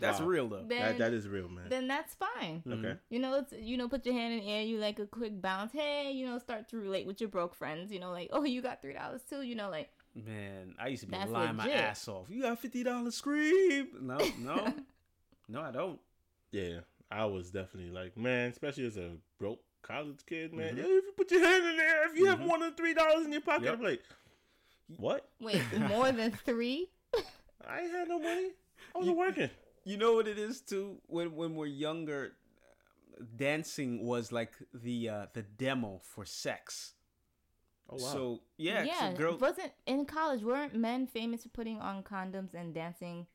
That's 0.00 0.20
Wow. 0.20 0.26
real 0.26 0.48
though. 0.48 0.64
then, 0.66 0.80
that 0.80 0.98
that 0.98 1.12
is 1.12 1.28
real, 1.28 1.48
man. 1.48 1.66
then 1.68 1.86
that's 1.86 2.14
fine. 2.14 2.62
Mhm. 2.66 2.78
okay. 2.78 2.98
You 3.08 3.18
know, 3.20 3.38
it's 3.38 3.52
you 3.52 3.76
know, 3.76 3.88
put 3.88 4.04
your 4.04 4.14
hand 4.14 4.34
in 4.34 4.40
the 4.40 4.50
air. 4.50 4.62
You 4.62 4.78
like 4.78 4.98
a 4.98 5.06
quick 5.06 5.40
bounce. 5.40 5.72
Hey, 5.72 6.10
you 6.12 6.26
know, 6.26 6.38
start 6.38 6.68
to 6.70 6.76
relate 6.78 7.06
with 7.06 7.20
your 7.20 7.28
broke 7.30 7.54
friends. 7.54 7.92
You 7.92 8.00
know, 8.00 8.10
like 8.10 8.28
oh, 8.32 8.44
you 8.44 8.60
got 8.62 8.82
three 8.82 8.94
dollars 8.94 9.22
too. 9.28 9.42
You 9.42 9.54
know, 9.54 9.70
like 9.70 9.90
Man, 10.14 10.74
I 10.78 10.88
used 10.88 11.02
to 11.04 11.06
be 11.08 11.16
That's 11.16 11.30
lying 11.30 11.56
my 11.56 11.70
ass 11.70 12.06
off. 12.06 12.26
You 12.28 12.42
got 12.42 12.58
fifty 12.58 12.82
dollars, 12.82 13.14
scream. 13.14 13.88
No, 14.02 14.18
no, 14.38 14.74
no, 15.48 15.60
I 15.62 15.70
don't. 15.70 15.98
Yeah, 16.50 16.80
I 17.10 17.24
was 17.24 17.50
definitely 17.50 17.90
like, 17.92 18.16
man, 18.16 18.50
especially 18.50 18.84
as 18.86 18.98
a 18.98 19.12
broke 19.38 19.60
college 19.82 20.20
kid, 20.26 20.52
man. 20.52 20.76
Mhm. 20.76 20.80
If 20.80 20.86
you 20.86 21.12
put 21.16 21.30
your 21.30 21.42
hand 21.44 21.64
in 21.66 21.76
there, 21.78 22.10
if 22.10 22.16
you 22.18 22.26
have 22.26 22.40
Mhm. 22.40 22.46
more 22.46 22.58
than 22.58 22.74
three 22.74 22.92
dollars 22.94 23.24
in 23.24 23.32
your 23.32 23.40
pocket, 23.40 23.64
Yep. 23.64 23.74
I'm 23.78 23.82
like, 23.82 24.02
what? 24.98 25.28
wait, 25.40 25.62
more 25.88 26.12
than 26.12 26.30
three. 26.32 26.90
I 27.66 27.80
ain't 27.80 27.90
had 27.92 28.08
no 28.08 28.18
money. 28.18 28.50
I 28.94 28.98
was 28.98 29.06
You- 29.06 29.14
working. 29.14 29.50
You 29.84 29.96
know 29.96 30.12
what 30.12 30.28
it 30.28 30.38
is 30.38 30.60
too. 30.60 31.00
When 31.06 31.34
when 31.34 31.54
we're 31.56 31.66
younger, 31.66 32.34
dancing 33.36 34.04
was 34.04 34.30
like 34.30 34.52
the 34.74 35.08
uh, 35.08 35.26
the 35.32 35.42
demo 35.42 36.00
for 36.04 36.24
sex. 36.24 36.94
Oh 37.92 38.02
wow. 38.02 38.12
So 38.12 38.40
yeah, 38.56 38.84
yeah. 38.84 39.10
so 39.10 39.16
girl. 39.16 39.38
wasn't 39.38 39.72
in 39.86 40.06
college. 40.06 40.42
Weren't 40.42 40.74
men 40.74 41.06
famous 41.06 41.42
for 41.42 41.50
putting 41.50 41.80
on 41.80 42.02
condoms 42.02 42.54
and 42.54 42.74
dancing 42.74 43.26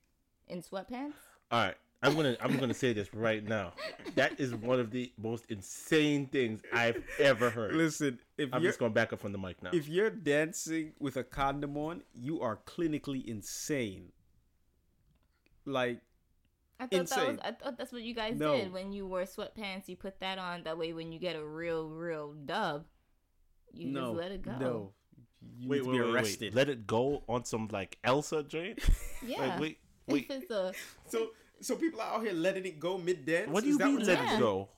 in 0.47 0.61
sweatpants? 0.61 1.13
All 1.51 1.63
right, 1.63 1.75
I'm 2.01 2.15
gonna 2.15 2.35
I'm 2.41 2.57
gonna 2.57 2.73
say 2.73 2.93
this 2.93 3.13
right 3.13 3.43
now. 3.43 3.73
That 4.15 4.39
is 4.39 4.55
one 4.55 4.79
of 4.79 4.89
the 4.89 5.11
most 5.17 5.45
insane 5.49 6.25
things 6.27 6.61
I've 6.73 7.03
ever 7.19 7.51
heard. 7.51 7.75
Listen, 7.75 8.19
if 8.37 8.51
I'm 8.51 8.63
you're 8.63 8.71
just 8.71 8.79
going 8.79 8.93
back 8.93 9.13
up 9.13 9.19
from 9.19 9.31
the 9.31 9.37
mic 9.37 9.61
now. 9.61 9.69
if 9.73 9.87
you're 9.87 10.09
dancing 10.09 10.93
with 10.99 11.17
a 11.17 11.23
condom 11.23 11.77
on, 11.77 12.01
you 12.15 12.41
are 12.41 12.57
clinically 12.65 13.23
insane. 13.25 14.11
Like 15.65 16.01
I 16.79 16.87
thought 16.87 17.07
that 17.09 17.27
was. 17.27 17.37
I 17.43 17.51
thought 17.51 17.77
that's 17.77 17.91
what 17.91 18.01
you 18.01 18.13
guys 18.13 18.37
No. 18.37 18.55
did 18.55 18.71
when 18.71 18.91
you 18.91 19.05
wore 19.07 19.23
sweatpants. 19.23 19.87
You 19.87 19.95
put 19.95 20.19
that 20.19 20.37
on. 20.37 20.63
That 20.63 20.77
way, 20.77 20.93
when 20.93 21.11
you 21.11 21.19
get 21.19 21.35
a 21.35 21.45
real, 21.45 21.89
real 21.89 22.33
dub, 22.33 22.85
you 23.73 23.87
no, 23.91 24.07
just 24.07 24.17
let 24.17 24.31
it 24.31 24.41
go. 24.41 24.51
no, 24.59 24.91
you 25.59 25.69
wait, 25.69 25.77
need 25.79 25.83
to 25.83 25.89
wait, 25.89 25.97
be 25.97 25.99
wait, 26.01 26.07
wait. 26.07 26.15
arrested. 26.15 26.55
Let 26.55 26.69
it 26.69 26.87
go 26.87 27.23
on 27.27 27.45
some 27.45 27.67
like 27.71 27.97
Elsa 28.03 28.43
joint. 28.43 28.79
Yeah. 29.25 29.41
Like, 29.41 29.59
wait, 29.59 29.77
If 30.07 30.13
wait. 30.13 30.25
it's 30.29 30.51
a 30.51 30.71
So 31.07 31.29
so 31.59 31.75
people 31.75 31.99
are 32.01 32.15
out 32.15 32.23
here 32.23 32.33
letting 32.33 32.65
it 32.65 32.79
go 32.79 32.97
mid 32.97 33.25
dance. 33.25 33.49
What 33.49 33.63
do 33.63 33.69
you 33.69 33.77
mean 33.77 33.99
let 33.99 34.19
Yeah. 34.19 34.35
it 34.35 34.39
go? 34.39 34.69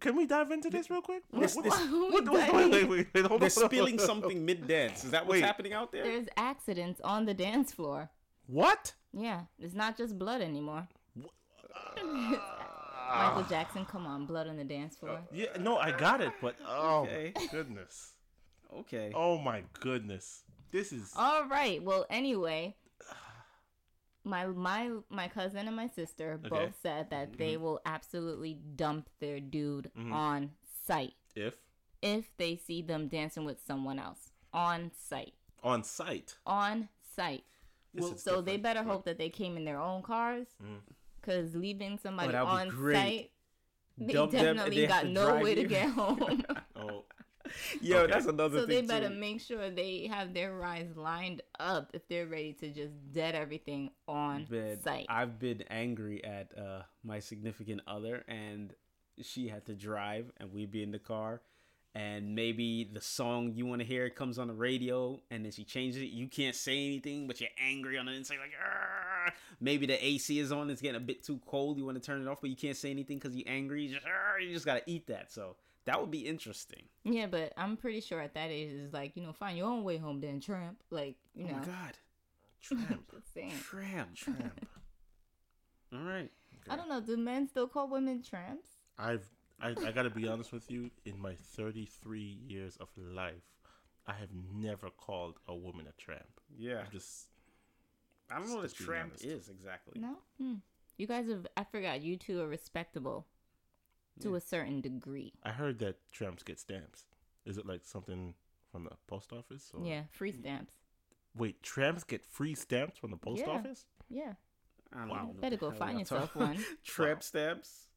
Can 0.00 0.14
we 0.14 0.26
dive 0.26 0.52
into 0.52 0.70
this 0.70 0.88
real 0.90 1.02
quick? 1.02 1.24
What- 1.30 1.42
this- 1.42 1.56
what- 1.56 1.66
What- 1.66 2.28
what- 2.30 2.54
wait, 2.54 2.70
wait, 2.70 2.88
wait, 2.88 3.08
wait, 3.12 3.26
hold 3.26 3.40
They're 3.42 3.46
on. 3.64 3.68
spilling 3.70 3.98
something 4.10 4.44
mid 4.44 4.66
dance. 4.68 5.04
Is 5.04 5.10
that 5.10 5.26
what's 5.26 5.32
Wait. 5.40 5.44
happening 5.44 5.72
out 5.72 5.90
there? 5.92 6.04
there's 6.04 6.28
accidents 6.36 7.00
on 7.02 7.24
the 7.26 7.34
dance 7.34 7.72
floor. 7.72 8.08
What? 8.46 8.94
Yeah, 9.12 9.42
it's 9.58 9.74
not 9.74 9.96
just 9.96 10.16
blood 10.18 10.40
anymore. 10.40 10.86
Michael 13.10 13.42
Jackson, 13.48 13.84
come 13.86 14.06
on, 14.06 14.26
blood 14.26 14.46
on 14.48 14.56
the 14.56 14.64
dance 14.64 14.96
floor. 14.96 15.20
Yeah, 15.32 15.46
no, 15.58 15.76
I 15.78 15.90
got 15.92 16.20
it, 16.20 16.32
but 16.40 16.54
oh 16.66 17.00
Okay. 17.02 17.32
goodness. 17.50 18.12
Okay. 18.76 19.12
Oh 19.14 19.38
my 19.38 19.62
goodness. 19.80 20.42
This 20.70 20.92
is 20.92 21.12
All 21.16 21.46
right. 21.48 21.82
Well, 21.82 22.04
anyway, 22.10 22.76
my 24.24 24.46
my 24.46 24.90
my 25.08 25.28
cousin 25.28 25.66
and 25.66 25.76
my 25.76 25.86
sister 25.86 26.38
Okay. 26.44 26.48
both 26.48 26.78
said 26.82 27.10
that 27.10 27.38
they 27.38 27.56
will 27.56 27.80
absolutely 27.86 28.54
dump 28.76 29.08
their 29.20 29.40
dude 29.40 29.90
Mhm. 29.96 30.12
on 30.12 30.50
site 30.84 31.14
if 31.34 31.54
if 32.02 32.36
they 32.36 32.56
see 32.56 32.82
them 32.82 33.08
dancing 33.08 33.44
with 33.44 33.60
someone 33.64 33.98
else 33.98 34.30
on 34.52 34.90
site. 34.94 35.34
on 35.62 35.82
site. 35.82 36.38
On 36.46 36.88
site. 37.16 37.44
This 37.94 38.04
Well, 38.04 38.12
is 38.14 38.22
so 38.22 38.36
they 38.40 38.52
different, 38.58 38.62
better 38.62 38.82
hope 38.84 39.04
that 39.06 39.18
they 39.18 39.30
came 39.30 39.56
in 39.56 39.64
their 39.64 39.80
own 39.80 40.02
cars, 40.02 40.46
Mm. 40.62 40.80
because 41.20 41.54
leaving 41.56 41.98
somebody 41.98 42.30
that 42.32 42.44
would 42.44 42.50
be 42.52 42.56
on 42.56 42.68
great. 42.68 42.94
site, 42.94 43.30
they 43.96 44.12
Dump 44.12 44.30
them 44.32 44.46
and 44.46 44.56
definitely 44.58 44.76
they 44.76 44.82
have 44.82 44.90
got 44.90 45.00
to 45.02 45.08
no 45.08 45.26
drive 45.30 45.42
way 45.42 45.54
to 45.56 45.60
you. 45.62 45.66
get 45.68 45.88
home. 45.98 46.44
Oh, 46.76 47.04
Yo, 47.82 47.98
Okay. 47.98 48.12
that's 48.12 48.26
another 48.26 48.60
So 48.60 48.66
thing. 48.66 48.82
they 48.82 48.86
better 48.86 49.08
too. 49.08 49.14
make 49.14 49.40
sure 49.40 49.70
they 49.70 50.06
have 50.06 50.34
their 50.34 50.54
rides 50.54 50.96
lined 50.96 51.42
up 51.58 51.90
if 51.94 52.06
they're 52.08 52.26
ready 52.26 52.52
to 52.54 52.70
just 52.70 52.92
dead 53.12 53.34
everything 53.34 53.90
on 54.06 54.46
Man, 54.50 54.78
site. 54.80 55.06
I've 55.08 55.38
been 55.38 55.62
angry 55.70 56.22
at 56.24 56.56
uh, 56.56 56.82
my 57.04 57.18
significant 57.20 57.80
other, 57.86 58.24
and 58.28 58.74
she 59.20 59.48
had 59.48 59.66
to 59.66 59.74
drive, 59.74 60.30
and 60.38 60.52
we'd 60.52 60.70
be 60.70 60.82
in 60.82 60.90
the 60.92 60.98
car, 60.98 61.40
and 61.94 62.34
maybe 62.34 62.84
the 62.92 63.00
song 63.00 63.52
you 63.54 63.66
want 63.66 63.80
to 63.80 63.86
hear 63.86 64.08
comes 64.10 64.38
on 64.38 64.46
the 64.48 64.54
radio, 64.54 65.20
and 65.30 65.44
then 65.44 65.50
she 65.52 65.64
changes 65.64 66.00
it. 66.02 66.10
You 66.10 66.28
can't 66.28 66.54
say 66.54 66.76
anything, 66.86 67.26
but 67.26 67.40
you're 67.40 67.50
angry 67.58 67.98
on 67.98 68.06
the 68.06 68.12
inside, 68.12 68.38
like, 68.40 68.52
"Arr!" 68.62 69.32
maybe 69.60 69.86
the 69.86 70.04
AC 70.04 70.38
is 70.38 70.52
on, 70.52 70.70
it's 70.70 70.80
getting 70.80 70.96
a 70.96 71.00
bit 71.04 71.24
too 71.24 71.40
cold. 71.46 71.76
You 71.78 71.84
want 71.86 72.00
to 72.00 72.06
turn 72.06 72.22
it 72.22 72.28
off, 72.28 72.40
but 72.40 72.50
you 72.50 72.56
can't 72.56 72.76
say 72.76 72.90
anything 72.90 73.18
because 73.18 73.34
you're 73.34 73.48
angry. 73.48 73.82
You 73.84 73.94
just, 73.94 74.06
"Arr!" 74.06 74.38
you 74.40 74.52
just 74.54 74.66
gotta 74.66 74.82
eat 74.86 75.06
that. 75.08 75.32
So 75.32 75.56
that 75.88 76.00
would 76.00 76.10
be 76.10 76.26
interesting. 76.26 76.82
yeah, 77.04 77.26
but 77.26 77.52
I'm 77.56 77.76
pretty 77.76 78.00
sure 78.00 78.20
at 78.20 78.34
that 78.34 78.50
age 78.50 78.70
it's 78.72 78.92
like 78.92 79.16
you 79.16 79.22
know, 79.22 79.32
find 79.32 79.56
your 79.58 79.66
own 79.68 79.82
way 79.84 79.96
home, 79.96 80.20
then 80.20 80.40
tramp. 80.40 80.78
Like 80.90 81.16
you 81.34 81.46
oh 81.46 81.52
know, 81.52 81.58
my 81.58 81.64
god, 81.64 81.96
Tramp. 82.62 83.10
just 83.10 83.62
tramp. 83.64 84.14
Tramp. 84.14 84.66
All 85.92 86.00
right. 86.02 86.30
I 86.68 86.76
don't 86.76 86.88
know. 86.88 87.00
Do 87.00 87.16
men 87.16 87.48
still 87.48 87.66
call 87.66 87.88
women 87.88 88.22
tramps? 88.22 88.68
I've 88.98 89.26
I, 89.60 89.70
I 89.86 89.90
gotta 89.92 90.10
be 90.10 90.28
honest 90.28 90.52
with 90.52 90.70
you. 90.70 90.90
In 91.04 91.20
my 91.20 91.34
33 91.56 92.38
years 92.46 92.76
of 92.76 92.88
life, 92.96 93.42
I 94.06 94.12
have 94.12 94.28
never 94.54 94.90
called 94.90 95.38
a 95.48 95.54
woman 95.54 95.86
a 95.88 95.92
tramp. 96.00 96.40
Yeah. 96.56 96.80
I'm 96.80 96.92
just 96.92 97.26
I 98.30 98.38
don't 98.38 98.48
know 98.50 98.56
what 98.56 98.70
a 98.70 98.74
tramp 98.74 99.12
honest. 99.12 99.24
is 99.24 99.48
exactly. 99.48 100.00
No. 100.00 100.18
Hmm. 100.40 100.54
You 100.98 101.06
guys 101.06 101.28
have. 101.28 101.46
I 101.56 101.64
forgot. 101.64 102.02
You 102.02 102.16
two 102.16 102.40
are 102.42 102.48
respectable 102.48 103.26
to 104.20 104.30
Yeah. 104.30 104.36
a 104.36 104.40
certain 104.40 104.80
degree. 104.80 105.32
I 105.42 105.50
heard 105.52 105.78
that 105.80 105.96
tramps 106.12 106.42
get 106.42 106.58
stamps. 106.58 107.04
Is 107.44 107.58
it 107.58 107.66
like 107.66 107.84
something 107.84 108.34
from 108.70 108.84
the 108.84 108.90
post 109.06 109.32
office? 109.32 109.70
Or... 109.74 109.84
Yeah, 109.86 110.02
free 110.10 110.32
stamps. 110.32 110.72
Wait, 111.34 111.62
tramps 111.62 112.04
get 112.04 112.24
free 112.24 112.54
stamps 112.54 112.98
from 112.98 113.10
the 113.10 113.16
post 113.16 113.42
Yeah. 113.46 113.50
office? 113.50 113.86
Yeah. 114.08 114.34
I 114.92 115.00
don't 115.00 115.08
Wow. 115.08 115.14
even 115.16 115.26
know 115.26 115.32
what 115.32 115.40
Better 115.42 115.56
go 115.56 115.70
find 115.70 115.92
y'all 115.92 115.98
yourself 116.00 116.32
talking- 116.32 116.42
one. 116.56 116.64
Tramp 116.84 117.18
Wow. 117.18 117.22
stamps. 117.22 117.88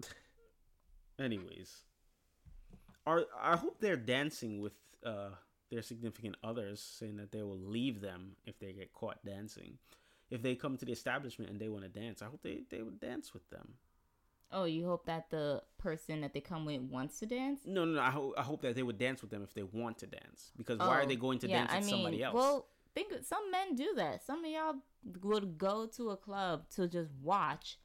Anyways, 1.18 1.84
are 3.06 3.26
I 3.40 3.56
hope 3.56 3.80
they're 3.80 3.96
dancing 3.96 4.60
with 4.60 4.74
uh, 5.04 5.30
their 5.70 5.82
significant 5.82 6.36
others, 6.42 6.80
saying 6.80 7.16
that 7.16 7.32
they 7.32 7.42
will 7.42 7.58
leave 7.58 8.00
them 8.00 8.36
if 8.46 8.58
they 8.58 8.72
get 8.72 8.92
caught 8.92 9.24
dancing. 9.24 9.78
If 10.30 10.42
they 10.42 10.54
come 10.54 10.76
to 10.76 10.84
the 10.84 10.92
establishment 10.92 11.50
and 11.50 11.58
they 11.60 11.68
want 11.68 11.84
to 11.84 11.88
dance, 11.88 12.20
I 12.20 12.26
hope 12.26 12.42
they, 12.42 12.62
they 12.68 12.82
would 12.82 13.00
dance 13.00 13.32
with 13.32 13.48
them. 13.50 13.74
Oh, 14.50 14.64
you 14.64 14.86
hope 14.86 15.04
that 15.06 15.28
the 15.30 15.62
person 15.78 16.22
that 16.22 16.32
they 16.32 16.40
come 16.40 16.64
with 16.64 16.80
wants 16.80 17.18
to 17.20 17.26
dance? 17.26 17.60
No, 17.66 17.84
no, 17.84 17.92
no. 17.96 18.00
I, 18.00 18.10
ho- 18.10 18.34
I 18.38 18.42
hope 18.42 18.62
that 18.62 18.74
they 18.74 18.82
would 18.82 18.98
dance 18.98 19.20
with 19.20 19.30
them 19.30 19.42
if 19.42 19.52
they 19.52 19.62
want 19.62 19.98
to 19.98 20.06
dance. 20.06 20.52
Because 20.56 20.78
why 20.78 20.98
are 20.98 21.02
Oh, 21.02 21.06
they 21.06 21.16
going 21.16 21.38
to 21.40 21.48
yeah, 21.48 21.58
dance 21.66 21.72
with 21.74 21.76
I 21.82 21.86
mean, 21.86 21.90
somebody 21.90 22.22
else? 22.22 22.34
Well, 22.34 22.66
think 22.94 23.12
some 23.22 23.50
men 23.50 23.74
do 23.74 23.92
that. 23.96 24.24
Some 24.24 24.44
of 24.44 24.50
y'all 24.50 24.76
would 25.22 25.58
go 25.58 25.86
to 25.96 26.10
a 26.10 26.16
club 26.16 26.68
to 26.76 26.88
just 26.88 27.10
watch 27.22 27.78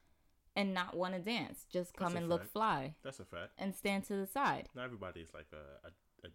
and 0.55 0.73
not 0.73 0.95
want 0.95 1.15
to 1.15 1.19
dance. 1.19 1.65
Just 1.71 1.93
come 1.95 2.13
That's 2.13 2.21
and 2.21 2.29
look 2.29 2.45
fly 2.49 2.95
That's 3.03 3.19
a 3.19 3.25
fact. 3.25 3.51
and 3.57 3.75
stand 3.75 4.05
to 4.05 4.15
the 4.15 4.27
side. 4.27 4.69
Not 4.73 4.85
everybody 4.85 5.19
is 5.21 5.33
like 5.33 5.47
a, 5.51 5.87
a, 5.87 6.27
a 6.27 6.31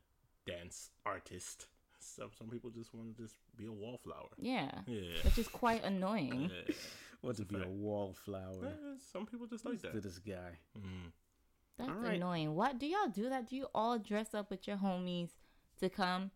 dance 0.47 0.91
artist. 1.07 1.68
Some 2.01 2.31
some 2.37 2.49
people 2.49 2.70
just 2.70 2.93
want 2.95 3.16
to 3.16 3.22
just 3.22 3.37
be 3.57 3.64
a 3.66 3.72
wallflower. 3.72 4.29
Yeah. 4.37 4.70
Yeah. 4.87 5.22
Which 5.24 5.39
is 5.39 5.49
quite 5.49 5.85
annoying. 5.85 6.51
yeah. 6.68 6.74
What 7.20 7.36
to 7.36 7.42
that's 7.44 7.54
a 7.54 7.58
be 7.58 7.62
a 7.64 7.68
wallflower? 7.68 8.66
Eh, 8.66 8.96
Some 9.12 9.26
people 9.26 9.46
just 9.46 9.64
like 9.64 9.80
to 9.82 9.88
that. 9.88 10.02
this 10.02 10.18
guy. 10.18 10.58
Mm. 10.78 11.12
That's 11.78 11.90
Alright. 11.90 12.16
annoying. 12.16 12.54
What 12.54 12.78
do 12.78 12.86
y'all 12.86 13.08
do 13.08 13.28
that? 13.28 13.48
Do 13.48 13.56
you 13.56 13.66
all 13.74 13.98
dress 13.98 14.34
up 14.34 14.50
with 14.50 14.66
your 14.66 14.76
homies 14.78 15.30
to 15.80 15.88
come 15.88 16.30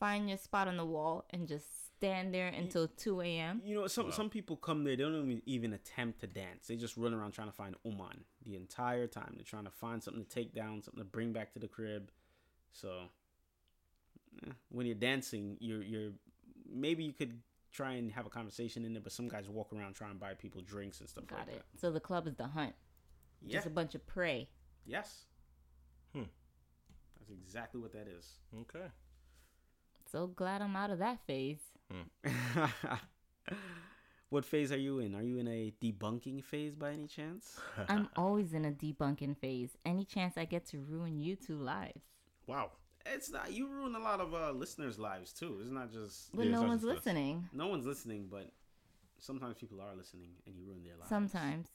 find 0.00 0.28
your 0.28 0.38
spot 0.38 0.66
on 0.66 0.76
the 0.76 0.84
wall 0.84 1.24
and 1.30 1.46
just 1.46 1.86
stand 1.96 2.34
there 2.34 2.48
until 2.48 2.88
2 2.88 3.20
a.m.? 3.20 3.60
You 3.64 3.74
know, 3.76 3.86
some 3.86 4.06
Wow. 4.06 4.10
some 4.12 4.30
people 4.30 4.56
come 4.56 4.82
there. 4.84 4.96
They 4.96 5.02
don't 5.04 5.14
even, 5.16 5.42
even 5.46 5.72
attempt 5.74 6.20
to 6.20 6.26
dance. 6.26 6.66
They 6.66 6.74
just 6.76 6.96
run 6.96 7.14
around 7.14 7.32
trying 7.32 7.48
to 7.48 7.54
find 7.54 7.76
Oman 7.86 8.24
the 8.44 8.56
entire 8.56 9.06
time. 9.06 9.34
They're 9.36 9.44
trying 9.44 9.64
to 9.64 9.70
find 9.70 10.02
something 10.02 10.24
to 10.24 10.28
take 10.28 10.52
down, 10.54 10.82
something 10.82 11.00
to 11.00 11.08
bring 11.08 11.32
back 11.32 11.52
to 11.52 11.58
the 11.60 11.68
crib. 11.68 12.10
So, 12.72 13.02
eh, 14.46 14.50
when 14.70 14.86
you're 14.86 14.94
dancing, 14.96 15.56
you're 15.60 15.82
you're 15.82 16.10
maybe 16.68 17.04
you 17.04 17.12
could 17.12 17.42
try 17.72 17.92
and 17.92 18.10
have 18.12 18.26
a 18.26 18.30
conversation 18.30 18.84
in 18.84 18.92
there, 18.92 19.02
but 19.02 19.12
some 19.12 19.28
guys 19.28 19.48
walk 19.48 19.72
around 19.72 19.94
trying 19.94 20.12
to 20.12 20.18
buy 20.18 20.34
people 20.34 20.60
drinks 20.62 21.00
and 21.00 21.08
stuff 21.08 21.24
like 21.30 21.40
that. 21.40 21.46
Got 21.46 21.54
like 21.54 21.56
it. 21.56 21.80
So 21.80 21.90
the 21.90 22.00
club 22.00 22.26
is 22.26 22.34
the 22.34 22.46
hunt. 22.46 22.74
Yeah. 23.42 23.54
Just 23.54 23.66
a 23.66 23.70
bunch 23.70 23.94
of 23.94 24.06
prey. 24.06 24.48
yes. 24.86 25.24
Hmm. 26.14 26.24
That's 27.18 27.30
exactly 27.30 27.80
what 27.80 27.92
that 27.92 28.08
is. 28.08 28.26
Okay. 28.62 28.86
So 30.10 30.26
glad 30.26 30.60
I'm 30.60 30.74
out 30.74 30.90
of 30.90 30.98
that 30.98 31.20
phase. 31.26 31.60
what 34.30 34.44
phase 34.44 34.72
are 34.72 34.78
you 34.78 34.98
in? 34.98 35.14
Are 35.14 35.22
you 35.22 35.38
in 35.38 35.48
a 35.48 35.72
debunking 35.82 36.42
phase 36.44 36.74
by 36.74 36.90
any 36.92 37.06
chance? 37.06 37.58
I'm 37.88 38.08
always 38.16 38.52
in 38.52 38.64
a 38.64 38.72
debunking 38.72 39.36
phase. 39.38 39.70
Any 39.84 40.04
chance 40.04 40.34
I 40.36 40.44
get 40.44 40.66
to 40.66 40.80
ruin 40.80 41.20
you 41.20 41.36
two 41.36 41.56
lives. 41.56 42.02
Wow. 42.46 42.70
It's 43.06 43.30
not. 43.30 43.52
You 43.52 43.68
ruin 43.68 43.94
a 43.94 43.98
lot 43.98 44.20
of 44.20 44.34
uh, 44.34 44.52
listeners' 44.52 44.98
lives 44.98 45.32
too. 45.32 45.58
It's 45.60 45.70
not 45.70 45.90
just 45.92 46.34
But 46.34 46.46
Yeah, 46.46 46.52
no 46.52 46.62
one's 46.62 46.82
just 46.82 46.90
us. 46.90 46.96
listening. 47.06 47.48
no 47.52 47.68
one's 47.68 47.86
listening, 47.86 48.28
but 48.30 48.50
sometimes 49.18 49.56
people 49.56 49.80
are 49.80 49.94
listening, 49.96 50.30
and 50.46 50.54
you 50.56 50.64
ruin 50.66 50.82
their 50.82 50.96
lives. 50.96 51.08
Sometimes. 51.08 51.68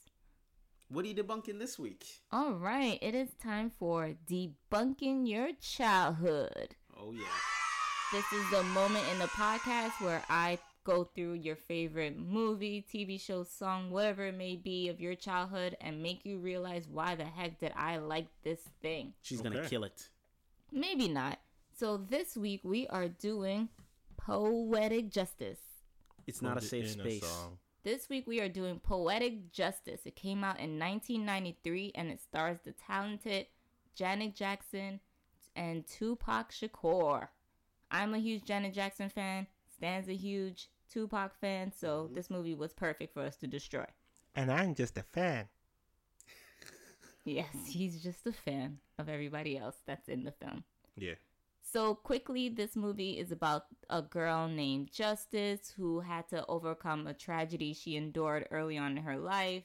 What 0.88 1.04
are 1.04 1.08
you 1.08 1.14
debunking 1.14 1.58
this 1.58 1.78
week? 1.80 2.04
All 2.30 2.52
right, 2.52 2.98
it 3.02 3.14
is 3.14 3.30
time 3.42 3.72
for 3.76 4.14
debunking 4.30 5.28
your 5.28 5.48
childhood. 5.60 6.76
Oh 6.96 7.12
yeah. 7.12 7.24
This 8.12 8.24
is 8.32 8.48
the 8.52 8.62
moment 8.62 9.04
in 9.12 9.18
the 9.18 9.26
podcast 9.26 10.00
where 10.00 10.22
I 10.30 10.58
go 10.84 11.02
through 11.02 11.32
your 11.34 11.56
favorite 11.56 12.16
movie, 12.16 12.86
TV 12.88 13.20
show, 13.20 13.42
song, 13.42 13.90
whatever 13.90 14.26
it 14.26 14.36
may 14.38 14.54
be 14.54 14.88
of 14.88 15.00
your 15.00 15.16
childhood 15.16 15.76
and 15.80 16.00
make 16.00 16.24
you 16.24 16.38
realize 16.38 16.86
why 16.88 17.16
the 17.16 17.24
heck 17.24 17.58
did 17.58 17.72
I 17.74 17.96
like 17.96 18.28
this 18.44 18.60
thing. 18.80 19.12
She's 19.22 19.40
gonna 19.40 19.68
kill 19.68 19.82
it. 19.82 20.08
Maybe 20.72 21.08
not. 21.08 21.38
So 21.78 21.96
this 21.96 22.36
week 22.36 22.60
we 22.64 22.86
are 22.88 23.08
doing 23.08 23.68
poetic 24.16 25.10
justice. 25.10 25.60
It's 26.26 26.42
not 26.42 26.58
a 26.58 26.60
safe 26.60 26.94
in 26.94 27.00
a 27.00 27.02
space. 27.02 27.46
This 27.84 28.08
week 28.08 28.26
we 28.26 28.40
are 28.40 28.48
doing 28.48 28.80
Poetic 28.80 29.52
Justice. 29.52 30.00
It 30.06 30.16
came 30.16 30.42
out 30.42 30.58
in 30.58 30.76
1993 30.76 31.92
and 31.94 32.10
it 32.10 32.20
stars 32.20 32.58
the 32.64 32.72
talented 32.72 33.46
Janet 33.94 34.34
Jackson 34.34 34.98
and 35.54 35.86
Tupac 35.86 36.50
Shakur. 36.50 37.28
I'm 37.92 38.12
a 38.12 38.18
huge 38.18 38.44
Janet 38.44 38.74
Jackson 38.74 39.08
fan. 39.08 39.46
Stan's 39.72 40.08
a 40.08 40.16
huge 40.16 40.68
Tupac 40.90 41.38
fan, 41.40 41.70
so 41.72 42.04
mm-hmm. 42.04 42.14
this 42.14 42.28
movie 42.28 42.56
was 42.56 42.72
perfect 42.72 43.14
for 43.14 43.22
us 43.22 43.36
to 43.36 43.46
destroy. 43.46 43.86
And 44.34 44.50
I'm 44.50 44.74
just 44.74 44.98
a 44.98 45.04
fan. 45.04 45.46
Yes, 47.26 47.54
he's 47.66 48.00
just 48.02 48.24
a 48.26 48.32
fan 48.32 48.78
of 48.98 49.08
everybody 49.08 49.58
else 49.58 49.74
that's 49.84 50.08
in 50.08 50.22
the 50.22 50.30
film. 50.30 50.62
Yeah. 50.96 51.14
So 51.60 51.96
quickly, 51.96 52.48
this 52.48 52.76
movie 52.76 53.18
is 53.18 53.32
about 53.32 53.64
a 53.90 54.00
girl 54.00 54.46
named 54.46 54.92
Justice 54.92 55.74
who 55.76 56.00
had 56.00 56.28
to 56.28 56.46
overcome 56.46 57.08
a 57.08 57.14
tragedy 57.14 57.74
she 57.74 57.96
endured 57.96 58.46
early 58.52 58.78
on 58.78 58.92
in 58.96 59.02
her 59.02 59.18
life. 59.18 59.64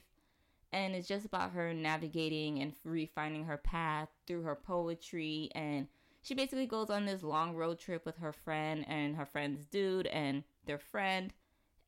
And 0.72 0.94
it's 0.96 1.06
just 1.06 1.24
about 1.24 1.52
her 1.52 1.72
navigating 1.72 2.58
and 2.58 2.72
refining 2.82 3.44
her 3.44 3.58
path 3.58 4.08
through 4.26 4.42
her 4.42 4.56
poetry. 4.56 5.50
And 5.54 5.86
she 6.22 6.34
basically 6.34 6.66
goes 6.66 6.90
on 6.90 7.06
this 7.06 7.22
long 7.22 7.54
road 7.54 7.78
trip 7.78 8.04
with 8.04 8.16
her 8.16 8.32
friend 8.32 8.84
and 8.88 9.14
her 9.14 9.26
friend's 9.26 9.64
dude 9.66 10.08
and 10.08 10.42
their 10.66 10.78
friend. 10.78 11.32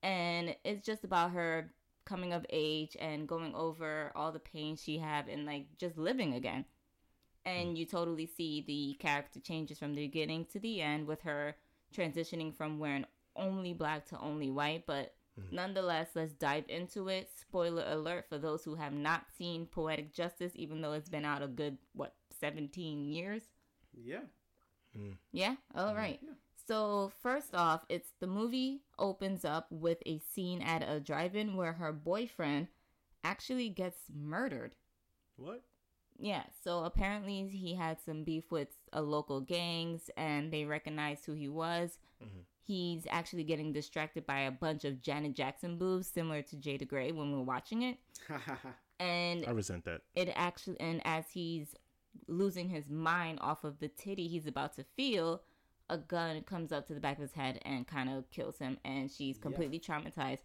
And 0.05 0.55
it's 0.65 0.87
just 0.87 1.03
about 1.03 1.33
her 1.33 1.73
coming 2.05 2.33
of 2.33 2.47
age 2.51 2.97
and 3.01 3.29
going 3.29 3.55
over 3.55 4.13
all 4.15 4.33
the 4.33 4.39
pain 4.39 4.77
she 4.77 4.99
had 4.99 5.29
and 5.29 5.47
like 5.47 5.67
just 5.79 5.97
living 5.97 6.35
again. 6.35 6.65
And 7.45 7.71
mm. 7.75 7.77
you 7.77 7.87
totally 7.87 8.27
see 8.27 8.65
the 8.67 8.97
character 8.99 9.41
changes 9.41 9.79
from 9.79 9.95
the 9.95 10.07
beginning 10.07 10.47
to 10.53 10.59
the 10.59 10.81
end 10.81 11.07
with 11.07 11.23
her 11.23 11.57
transitioning 11.95 12.55
from 12.55 12.79
wearing 12.79 13.07
only 13.37 13.73
black 13.73 14.07
to 14.07 14.21
only 14.21 14.51
white. 14.51 14.87
But 14.87 15.15
mm. 15.39 15.53
nonetheless 15.53 16.09
let's 16.15 16.33
dive 16.33 16.65
into 16.69 17.09
it. 17.09 17.31
Spoiler 17.39 17.85
alert 17.87 18.27
for 18.29 18.39
those 18.39 18.65
who 18.65 18.75
have 18.75 18.93
not 18.93 19.27
seen 19.37 19.67
poetic 19.67 20.13
justice 20.13 20.53
even 20.55 20.81
though 20.81 20.93
it's 20.93 21.09
been 21.09 21.25
out 21.25 21.43
a 21.43 21.47
good 21.47 21.79
what 21.93 22.15
17 22.41 23.05
years? 23.05 23.43
Yeah. 23.93 24.21
Mm. 24.99 25.17
yeah? 25.33 25.57
All 25.75 25.95
right 25.95 26.21
so 26.67 27.13
first 27.23 27.55
off 27.55 27.85
it's 27.89 28.11
the 28.21 28.27
movie 28.27 28.81
opens 28.99 29.45
up 29.45 29.67
with 29.71 29.99
a 30.07 30.19
scene 30.19 30.63
at 30.63 30.83
a 30.87 31.01
drive-in 31.01 31.57
where 31.57 31.75
her 31.75 31.93
boyfriend 31.93 32.69
actually 33.23 33.69
gets 33.69 33.99
murdered 34.15 34.75
What? 35.37 35.63
yeah, 36.19 36.45
so 36.63 36.85
apparently 36.85 37.47
he 37.49 37.75
had 37.75 37.99
some 38.05 38.23
beef 38.25 38.51
with 38.51 38.69
a 38.93 39.03
local 39.03 39.41
gangs 39.41 40.11
and 40.17 40.53
they 40.53 40.65
recognized 40.65 41.25
who 41.27 41.33
he 41.33 41.49
was. 41.49 41.99
Mhm. 42.23 42.45
He's 42.67 43.07
actually 43.11 43.45
getting 43.45 43.73
distracted 43.73 44.25
by 44.25 44.41
a 44.41 44.51
bunch 44.51 44.85
of 44.85 45.03
Janet 45.03 45.35
Jackson 45.35 45.77
boobs 45.77 46.07
similar 46.07 46.41
to 46.43 46.57
Jay 46.57 46.77
the 46.79 46.85
Great 46.87 47.15
when 47.15 47.33
we're 47.33 47.43
watching 47.43 47.83
it. 47.83 47.99
And 49.01 49.45
I 49.45 49.51
resent 49.51 49.85
that. 49.87 50.03
it 50.15 50.31
actually 50.37 50.79
and 50.81 51.03
as 51.05 51.25
he's 51.33 51.75
losing 52.29 52.69
his 52.71 52.89
mind 52.89 53.39
off 53.43 53.65
of 53.65 53.81
the 53.81 53.89
titty 53.89 54.29
he's 54.29 54.47
about 54.47 54.75
to 54.77 54.85
feel, 54.97 55.43
a 55.91 55.99
gun 55.99 56.43
comes 56.43 56.73
up 56.73 56.87
to 56.87 56.95
the 56.95 57.01
back 57.01 57.17
of 57.17 57.23
his 57.23 57.33
head 57.33 57.61
and 57.65 57.87
kind 57.87 58.09
of 58.09 58.31
kills 58.31 58.59
him, 58.59 58.79
and 58.85 59.11
she's 59.11 59.39
completely 59.39 59.79
traumatized. 59.79 60.41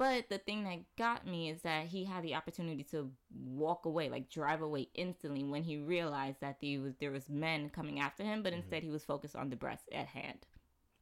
But 0.00 0.30
the 0.30 0.38
thing 0.38 0.64
that 0.64 0.78
got 0.96 1.26
me 1.26 1.50
is 1.50 1.60
that 1.60 1.84
he 1.86 2.06
had 2.06 2.24
the 2.24 2.34
opportunity 2.34 2.84
to 2.84 3.10
walk 3.44 3.84
away, 3.84 4.08
like 4.08 4.30
drive 4.30 4.62
away 4.62 4.88
instantly 4.94 5.44
when 5.44 5.62
he 5.62 5.76
realized 5.76 6.40
that 6.40 6.56
there 6.62 6.80
was 6.80 6.94
there 7.00 7.10
was 7.10 7.28
men 7.28 7.68
coming 7.68 8.00
after 8.00 8.22
him, 8.22 8.42
but 8.42 8.52
mm-hmm. 8.52 8.62
instead 8.62 8.82
he 8.82 8.88
was 8.88 9.04
focused 9.04 9.36
on 9.36 9.50
the 9.50 9.56
breast 9.56 9.84
at 9.92 10.06
hand. 10.06 10.46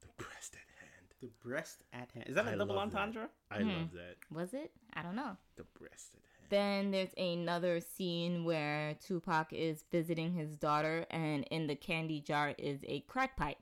The 0.01 0.25
breast 0.25 0.55
at 0.55 0.67
hand. 0.81 1.07
The 1.21 1.49
breast 1.49 1.85
at 1.93 2.11
hand. 2.13 2.29
Is 2.29 2.35
that 2.35 2.47
a 2.47 2.51
I 2.51 2.57
double 2.57 2.75
love 2.75 2.91
that. 2.91 2.99
entendre? 2.99 3.29
I 3.53 3.61
hmm. 3.61 3.69
love 3.69 3.93
that. 3.93 4.17
Was 4.33 4.53
it? 4.53 4.73
I 4.95 5.03
don't 5.03 5.15
know. 5.15 5.37
The 5.55 5.65
breast 5.79 6.17
at 6.17 6.23
hand. 6.23 6.29
Then 6.51 6.91
there's 6.91 7.15
another 7.17 7.81
scene 7.81 8.45
where 8.45 8.97
Tupac 9.07 9.53
is 9.53 9.85
visiting 9.93 10.33
his 10.33 10.57
daughter, 10.57 11.07
and 11.11 11.45
in 11.53 11.69
the 11.69 11.77
candy 11.77 12.21
jar 12.21 12.53
is 12.59 12.81
a 12.85 12.99
crack 13.03 13.37
pipe. 13.37 13.59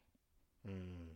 Mm. 0.67 1.07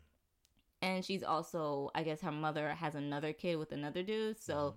And 0.82 1.04
she's 1.04 1.22
also, 1.22 1.90
I 1.94 2.02
guess, 2.02 2.20
her 2.22 2.32
mother 2.32 2.70
has 2.70 2.94
another 2.94 3.32
kid 3.32 3.56
with 3.56 3.72
another 3.72 4.02
dude. 4.02 4.40
So, 4.40 4.76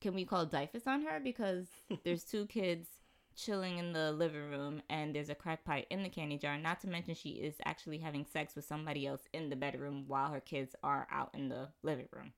can 0.00 0.14
we 0.14 0.24
call 0.24 0.46
DYFS 0.46 0.86
on 0.86 1.02
her 1.02 1.20
because 1.20 1.68
there's 2.04 2.24
two 2.24 2.46
kids 2.46 2.88
chilling 3.34 3.78
in 3.78 3.92
the 3.92 4.12
living 4.12 4.50
room, 4.50 4.82
and 4.90 5.14
there's 5.14 5.30
a 5.30 5.34
crack 5.34 5.64
pipe 5.64 5.86
in 5.90 6.02
the 6.02 6.08
candy 6.08 6.38
jar. 6.38 6.58
Not 6.58 6.80
to 6.80 6.88
mention, 6.88 7.14
she 7.14 7.30
is 7.30 7.54
actually 7.64 7.98
having 7.98 8.26
sex 8.26 8.54
with 8.54 8.64
somebody 8.64 9.06
else 9.06 9.22
in 9.32 9.50
the 9.50 9.56
bedroom 9.56 10.04
while 10.06 10.30
her 10.30 10.40
kids 10.40 10.74
are 10.82 11.06
out 11.10 11.30
in 11.34 11.48
the 11.48 11.68
living 11.82 12.08
room. 12.12 12.32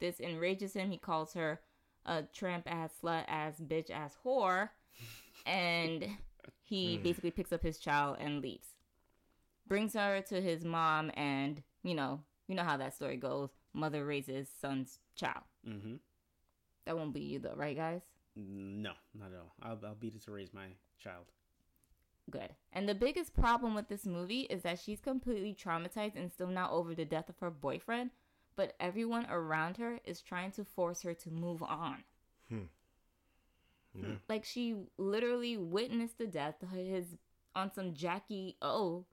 This 0.00 0.20
enrages 0.20 0.74
him. 0.74 0.90
He 0.90 0.98
calls 0.98 1.34
her 1.34 1.60
a 2.06 2.22
tramp 2.22 2.64
ass, 2.70 2.92
slut 3.02 3.24
ass, 3.28 3.60
bitch 3.60 3.90
ass 3.90 4.16
whore, 4.24 4.70
and 5.46 6.06
he 6.62 6.98
basically 7.02 7.30
picks 7.30 7.52
up 7.52 7.62
his 7.62 7.78
child 7.78 8.16
and 8.20 8.40
leaves. 8.42 8.68
Brings 9.68 9.94
her 9.94 10.22
to 10.28 10.40
his 10.40 10.64
mom, 10.64 11.10
and 11.14 11.62
you 11.82 11.94
know, 11.94 12.20
you 12.46 12.54
know 12.54 12.64
how 12.64 12.76
that 12.78 12.94
story 12.94 13.16
goes. 13.16 13.50
Mother 13.74 14.04
raises 14.04 14.48
son's 14.60 14.98
child. 15.14 15.44
Mm-hmm. 15.68 15.96
That 16.86 16.96
won't 16.96 17.12
be 17.12 17.20
you 17.20 17.38
though, 17.38 17.54
right, 17.54 17.76
guys? 17.76 18.00
No, 18.34 18.92
not 19.14 19.32
at 19.32 19.38
all. 19.38 19.54
I'll, 19.62 19.78
I'll 19.86 19.94
beat 19.94 20.14
it 20.14 20.24
to 20.24 20.30
raise 20.30 20.54
my 20.54 20.68
child. 20.98 21.26
Good. 22.30 22.50
And 22.72 22.88
the 22.88 22.94
biggest 22.94 23.34
problem 23.34 23.74
with 23.74 23.88
this 23.88 24.06
movie 24.06 24.42
is 24.42 24.62
that 24.62 24.78
she's 24.78 25.00
completely 25.00 25.54
traumatized 25.54 26.16
and 26.16 26.30
still 26.30 26.48
not 26.48 26.72
over 26.72 26.94
the 26.94 27.04
death 27.04 27.28
of 27.28 27.38
her 27.40 27.50
boyfriend, 27.50 28.10
but 28.56 28.74
everyone 28.80 29.26
around 29.30 29.76
her 29.78 29.98
is 30.04 30.20
trying 30.20 30.52
to 30.52 30.64
force 30.64 31.02
her 31.02 31.14
to 31.14 31.30
move 31.30 31.62
on. 31.62 32.04
Yeah. 33.94 34.14
Like 34.28 34.44
she 34.44 34.76
literally 34.96 35.56
witnessed 35.56 36.18
the 36.18 36.26
death 36.26 36.62
of 36.62 36.70
his 36.70 37.16
on 37.54 37.72
some 37.72 37.94
Jackie 37.94 38.56
O. 38.62 39.04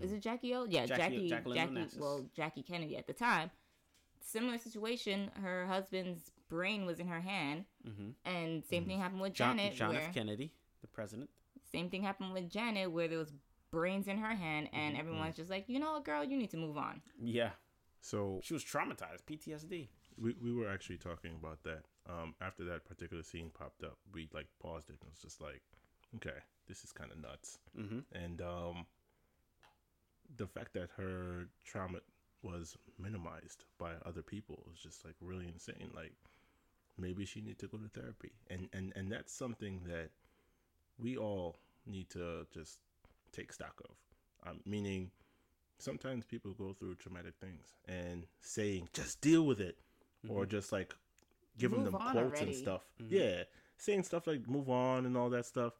Is 0.00 0.12
it 0.12 0.20
Jackie 0.20 0.54
O? 0.54 0.64
Yeah, 0.64 0.86
Jackie- 0.86 1.02
Jackie. 1.02 1.28
Jacqueline 1.28 1.74
Jackie. 1.74 1.98
Well, 1.98 2.26
Jackie 2.34 2.62
Kennedy 2.62 2.96
at 2.96 3.06
the 3.06 3.12
time. 3.12 3.50
Similar 4.20 4.58
situation. 4.58 5.30
Her 5.40 5.66
husband's 5.66 6.32
brain 6.48 6.84
was 6.86 6.98
in 7.00 7.06
her 7.08 7.20
hand, 7.20 7.64
Mm-hmm. 7.88 8.10
and 8.24 8.64
same 8.64 8.84
thing 8.86 8.98
happened 9.00 9.20
with 9.20 9.32
John, 9.34 9.56
Janet. 9.58 9.74
John 9.74 9.90
where, 9.94 10.02
F. 10.02 10.14
Kennedy, 10.14 10.52
the 10.80 10.86
president. 10.88 11.30
Same 11.70 11.88
thing 11.90 12.02
happened 12.02 12.32
with 12.32 12.48
Janet, 12.50 12.90
where 12.90 13.08
there 13.08 13.18
was 13.18 13.32
brains 13.70 14.08
in 14.08 14.18
her 14.18 14.34
hand, 14.34 14.68
and 14.72 14.94
Mm-hmm. 14.94 15.00
everyone's 15.00 15.36
just 15.36 15.50
like, 15.50 15.64
you 15.68 15.78
know 15.78 15.92
what, 15.92 16.04
girl, 16.04 16.24
you 16.24 16.36
need 16.36 16.50
to 16.50 16.56
move 16.56 16.76
on. 16.76 17.00
Yeah, 17.22 17.50
So 18.00 18.40
she 18.42 18.54
was 18.54 18.64
traumatized, 18.64 19.22
PTSD. 19.28 19.88
we, 20.18 20.34
we 20.42 20.52
were 20.52 20.68
actually 20.68 20.98
talking 20.98 21.34
about 21.38 21.62
that. 21.64 21.82
Um, 22.08 22.34
after 22.40 22.64
that 22.64 22.84
particular 22.84 23.22
scene 23.24 23.50
popped 23.56 23.82
up, 23.82 23.98
we 24.12 24.28
like 24.32 24.46
paused 24.62 24.90
it 24.90 24.96
and 25.00 25.10
was 25.10 25.18
just 25.20 25.40
like, 25.40 25.62
okay, 26.16 26.38
this 26.68 26.84
is 26.84 26.92
kind 26.92 27.10
of 27.10 27.18
nuts. 27.20 27.58
Mm-hmm. 27.78 27.98
And 28.12 28.40
um, 28.40 28.86
the 30.36 30.46
fact 30.46 30.72
that 30.74 30.90
her 30.96 31.48
trauma 31.64 31.98
was 32.42 32.76
minimized 32.98 33.64
by 33.78 33.92
other 34.04 34.22
people 34.22 34.62
was 34.68 34.78
just 34.78 35.04
like 35.04 35.14
really 35.20 35.46
insane. 35.48 35.90
Like 35.94 36.12
maybe 36.98 37.24
she 37.24 37.40
need 37.40 37.58
to 37.58 37.66
go 37.66 37.78
to 37.78 37.88
therapy, 37.88 38.32
and 38.50 38.68
and 38.72 38.92
and 38.96 39.10
that's 39.10 39.32
something 39.32 39.82
that 39.86 40.10
we 40.98 41.16
all 41.16 41.56
need 41.86 42.08
to 42.10 42.46
just 42.52 42.78
take 43.32 43.52
stock 43.52 43.80
of. 43.88 44.48
Um, 44.50 44.60
meaning, 44.64 45.10
sometimes 45.78 46.24
people 46.24 46.52
go 46.52 46.72
through 46.72 46.96
traumatic 46.96 47.34
things, 47.40 47.74
and 47.86 48.26
saying 48.40 48.88
just 48.92 49.20
deal 49.20 49.44
with 49.44 49.60
it, 49.60 49.78
or 50.28 50.46
just 50.46 50.72
like 50.72 50.94
giving 51.58 51.78
Move 51.80 51.92
them 51.92 51.96
on 51.96 52.12
quotes 52.12 52.40
and 52.40 52.48
already. 52.48 52.54
stuff. 52.54 52.82
Yeah, 53.08 53.42
saying 53.76 54.04
stuff 54.04 54.26
like 54.26 54.48
move 54.48 54.68
on 54.70 55.06
and 55.06 55.16
all 55.16 55.30
that 55.30 55.46
stuff. 55.46 55.72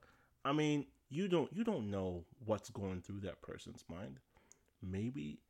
I 0.44 0.52
mean, 0.52 0.86
you 1.08 1.28
don't 1.28 1.52
you 1.52 1.64
don't 1.64 1.90
know 1.90 2.24
what's 2.44 2.70
going 2.70 3.02
through 3.02 3.20
that 3.20 3.42
person's 3.42 3.84
mind. 3.88 4.18
Maybe 4.82 5.40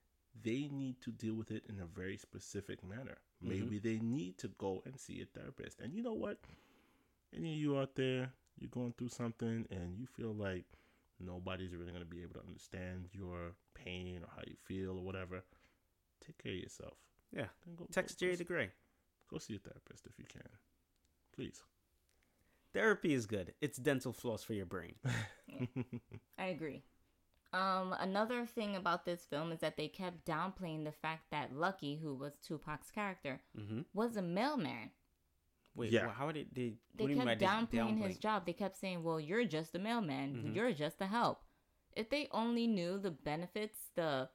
they 0.42 0.68
need 0.72 1.00
to 1.02 1.10
deal 1.10 1.34
with 1.34 1.50
it 1.50 1.64
in 1.68 1.80
a 1.80 1.86
very 1.86 2.16
specific 2.16 2.86
manner. 2.86 3.18
Maybe 3.42 3.78
mm-hmm. 3.78 3.88
they 3.88 3.98
need 3.98 4.38
to 4.38 4.48
go 4.58 4.82
and 4.84 4.98
see 4.98 5.22
a 5.22 5.38
therapist. 5.38 5.80
And 5.80 5.94
you 5.94 6.02
know 6.02 6.14
what? 6.14 6.38
Any 7.34 7.52
of 7.52 7.58
you 7.58 7.78
out 7.78 7.94
there, 7.94 8.30
you're 8.58 8.70
going 8.70 8.94
through 8.96 9.08
something 9.08 9.66
and 9.70 9.98
you 9.98 10.06
feel 10.06 10.34
like 10.34 10.64
nobody's 11.20 11.74
really 11.74 11.92
going 11.92 12.04
to 12.04 12.08
be 12.08 12.22
able 12.22 12.34
to 12.34 12.46
understand 12.46 13.08
your 13.12 13.52
pain 13.74 14.20
or 14.22 14.28
how 14.34 14.42
you 14.46 14.56
feel 14.64 14.98
or 14.98 15.04
whatever. 15.04 15.42
Take 16.24 16.42
care 16.42 16.52
of 16.52 16.58
yourself. 16.58 16.94
Yeah. 17.32 17.46
Then 17.64 17.76
go, 17.76 17.86
Text 17.92 18.18
go, 18.18 18.26
Jerry 18.26 18.32
go, 18.34 18.38
the 18.38 18.44
Gray. 18.44 18.70
go 19.30 19.38
see 19.38 19.56
a 19.56 19.58
therapist 19.58 20.06
if 20.06 20.18
you 20.18 20.24
can. 20.28 20.48
Please. 21.34 21.62
Therapy 22.72 23.14
is 23.14 23.26
good. 23.26 23.54
It's 23.60 23.78
dental 23.78 24.12
floss 24.12 24.42
for 24.42 24.54
your 24.54 24.66
brain. 24.66 24.94
I 26.38 26.46
agree. 26.46 26.82
Um, 27.56 27.94
another 27.98 28.44
thing 28.46 28.76
about 28.76 29.04
this 29.04 29.24
film 29.24 29.50
is 29.52 29.60
that 29.60 29.76
they 29.76 29.88
kept 29.88 30.26
downplaying 30.26 30.84
the 30.84 30.92
fact 30.92 31.30
that 31.30 31.54
Lucky, 31.54 31.96
who 31.96 32.14
was 32.14 32.34
Tupac's 32.46 32.90
character, 32.90 33.40
Mm-hmm. 33.58 33.80
was 33.94 34.16
a 34.16 34.22
mailman. 34.22 34.90
Wait, 35.74 35.90
Yeah. 35.92 36.06
well, 36.06 36.14
how 36.14 36.32
did 36.32 36.48
they? 36.54 36.74
They 36.94 37.04
do 37.04 37.10
you 37.12 37.16
mean 37.16 37.24
by 37.26 37.34
kept 37.36 37.40
they 37.40 37.46
downplaying 37.78 37.98
his 38.06 38.18
job. 38.18 38.46
They 38.46 38.52
kept 38.54 38.76
saying, 38.78 39.02
"Well, 39.02 39.20
you're 39.20 39.44
just 39.44 39.74
a 39.74 39.78
mailman. 39.78 40.34
Mhm. 40.36 40.54
You're 40.54 40.72
just 40.72 41.00
a 41.00 41.06
help." 41.06 41.44
If 41.94 42.08
they 42.10 42.28
only 42.30 42.66
knew 42.66 42.98
the 42.98 43.10
benefits, 43.10 43.90
the 43.94 44.28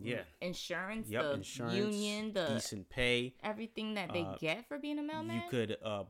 Yeah. 0.00 0.24
insurance, 0.40 1.08
Yep. 1.10 1.22
the 1.22 1.32
Insurance, 1.34 1.74
union, 1.74 2.32
the 2.32 2.46
decent 2.54 2.88
pay. 2.88 3.34
everything 3.42 3.94
that 3.94 4.12
they 4.12 4.22
Uh, 4.24 4.36
get 4.36 4.66
for 4.68 4.78
being 4.78 4.98
a 4.98 5.02
mailman, 5.02 5.42
You 5.42 5.50
could 5.50 5.76
uh 5.82 6.04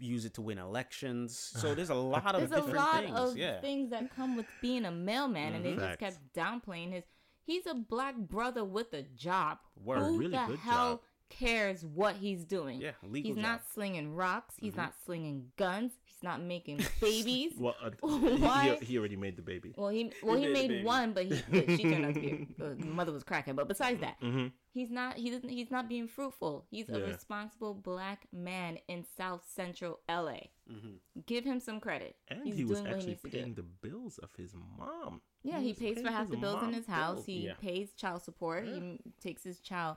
use 0.00 0.24
it 0.24 0.34
to 0.34 0.42
win 0.42 0.58
elections. 0.58 1.36
So 1.38 1.74
there's 1.76 1.90
a 1.90 1.94
lot 1.94 2.34
of 2.34 2.40
there's 2.40 2.52
a 2.52 2.56
different 2.56 2.76
lot 2.76 3.02
things. 3.04 3.18
of 3.18 3.36
yeah. 3.36 3.60
things 3.60 3.90
that 3.90 4.14
come 4.14 4.36
with 4.36 4.46
being 4.62 4.84
a 4.84 4.90
mailman, 4.90 5.54
and 5.54 5.64
they 5.64 5.74
just 5.74 5.98
kept 5.98 6.18
downplaying 6.34 6.92
his. 6.92 7.04
He's 7.44 7.66
a 7.66 7.74
black 7.74 8.16
brother 8.16 8.64
with 8.64 8.92
a 8.92 9.02
job. 9.02 9.58
Word. 9.82 10.00
Who 10.00 10.18
really 10.18 10.32
the 10.32 10.44
good 10.46 10.58
hell 10.58 10.90
job. 10.96 11.00
cares 11.30 11.84
what 11.84 12.16
he's 12.16 12.44
doing? 12.44 12.80
Yeah, 12.80 12.90
legal 13.02 13.28
He's 13.30 13.36
job. 13.36 13.42
not 13.42 13.62
slinging 13.72 14.14
rocks. 14.14 14.54
He's 14.60 14.74
Mhm. 14.74 14.78
not 14.78 14.94
slinging 15.06 15.52
guns. 15.56 15.92
He's 16.18 16.24
not 16.24 16.42
making 16.42 16.80
babies. 17.00 17.52
Well, 17.58 17.76
uh, 17.82 17.90
Why? 18.00 18.76
he, 18.80 18.86
he 18.86 18.98
already 18.98 19.14
made 19.16 19.36
the 19.36 19.42
baby. 19.42 19.72
well, 19.76 19.90
he 19.90 20.12
well 20.22 20.36
he 20.36 20.44
did, 20.46 20.52
made 20.52 20.68
baby. 20.68 20.84
one, 20.84 21.12
but 21.12 21.26
he 21.26 21.42
but 21.50 21.66
she 21.70 21.82
turned 21.84 22.04
out 22.06 22.14
to 22.14 22.20
be 22.20 22.48
a, 22.60 22.64
the 22.74 22.84
mother 22.86 23.12
was 23.12 23.22
cracking. 23.22 23.54
But 23.54 23.68
besides 23.68 24.00
that, 24.00 24.20
Mm-hmm. 24.20 24.46
he's 24.72 24.90
not 24.90 25.16
he 25.16 25.30
doesn't 25.30 25.48
he's 25.48 25.70
not 25.70 25.88
being 25.88 26.08
fruitful. 26.08 26.66
He's 26.70 26.88
a 26.88 26.98
Yeah. 26.98 27.06
responsible 27.06 27.72
black 27.74 28.26
man 28.32 28.78
in 28.88 29.04
South 29.16 29.44
Central 29.54 30.00
LA. 30.08 30.48
Mm-hmm. 30.70 31.20
Give 31.26 31.44
him 31.44 31.60
some 31.60 31.78
credit. 31.78 32.16
And 32.28 32.40
he's 32.44 32.56
he 32.56 32.64
was 32.64 32.80
doing 32.80 32.90
what 32.90 32.90
he 32.90 32.94
actually 32.96 33.10
needs 33.12 33.22
to 33.22 33.30
do. 33.30 33.36
paying 33.38 33.54
the 33.54 33.62
bills 33.62 34.18
of 34.18 34.30
his 34.36 34.54
mom. 34.78 35.20
Yeah, 35.44 35.60
he 35.60 35.68
was 35.68 35.78
pays 35.78 36.00
for 36.00 36.10
half 36.10 36.28
the 36.28 36.36
bills 36.36 36.62
in 36.64 36.72
his 36.72 36.86
house. 36.86 37.14
bills. 37.16 37.26
He 37.26 37.46
Yeah. 37.46 37.54
pays 37.60 37.92
child 37.92 38.22
support. 38.22 38.66
Yeah. 38.66 38.74
He 38.74 39.00
takes 39.20 39.44
his 39.44 39.60
child 39.60 39.96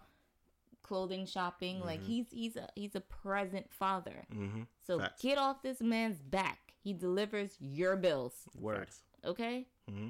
clothing 0.84 1.26
shopping. 1.26 1.80
Like 1.82 2.02
Mhm. 2.02 2.06
he's 2.06 2.26
he's 2.32 2.56
a 2.58 2.68
he's 2.76 2.96
a 2.96 3.02
present 3.02 3.72
father. 3.74 4.26
Mm-hmm. 4.34 4.64
So 4.86 5.00
Facts. 5.00 5.22
get 5.22 5.38
off 5.38 5.62
this 5.62 5.82
man's 5.82 6.22
back. 6.22 6.74
He 6.84 6.94
delivers 6.94 7.56
your 7.60 7.96
bills. 7.96 8.48
Word. 8.56 8.90
Okay? 9.24 9.68
Mm-hmm. 9.90 10.08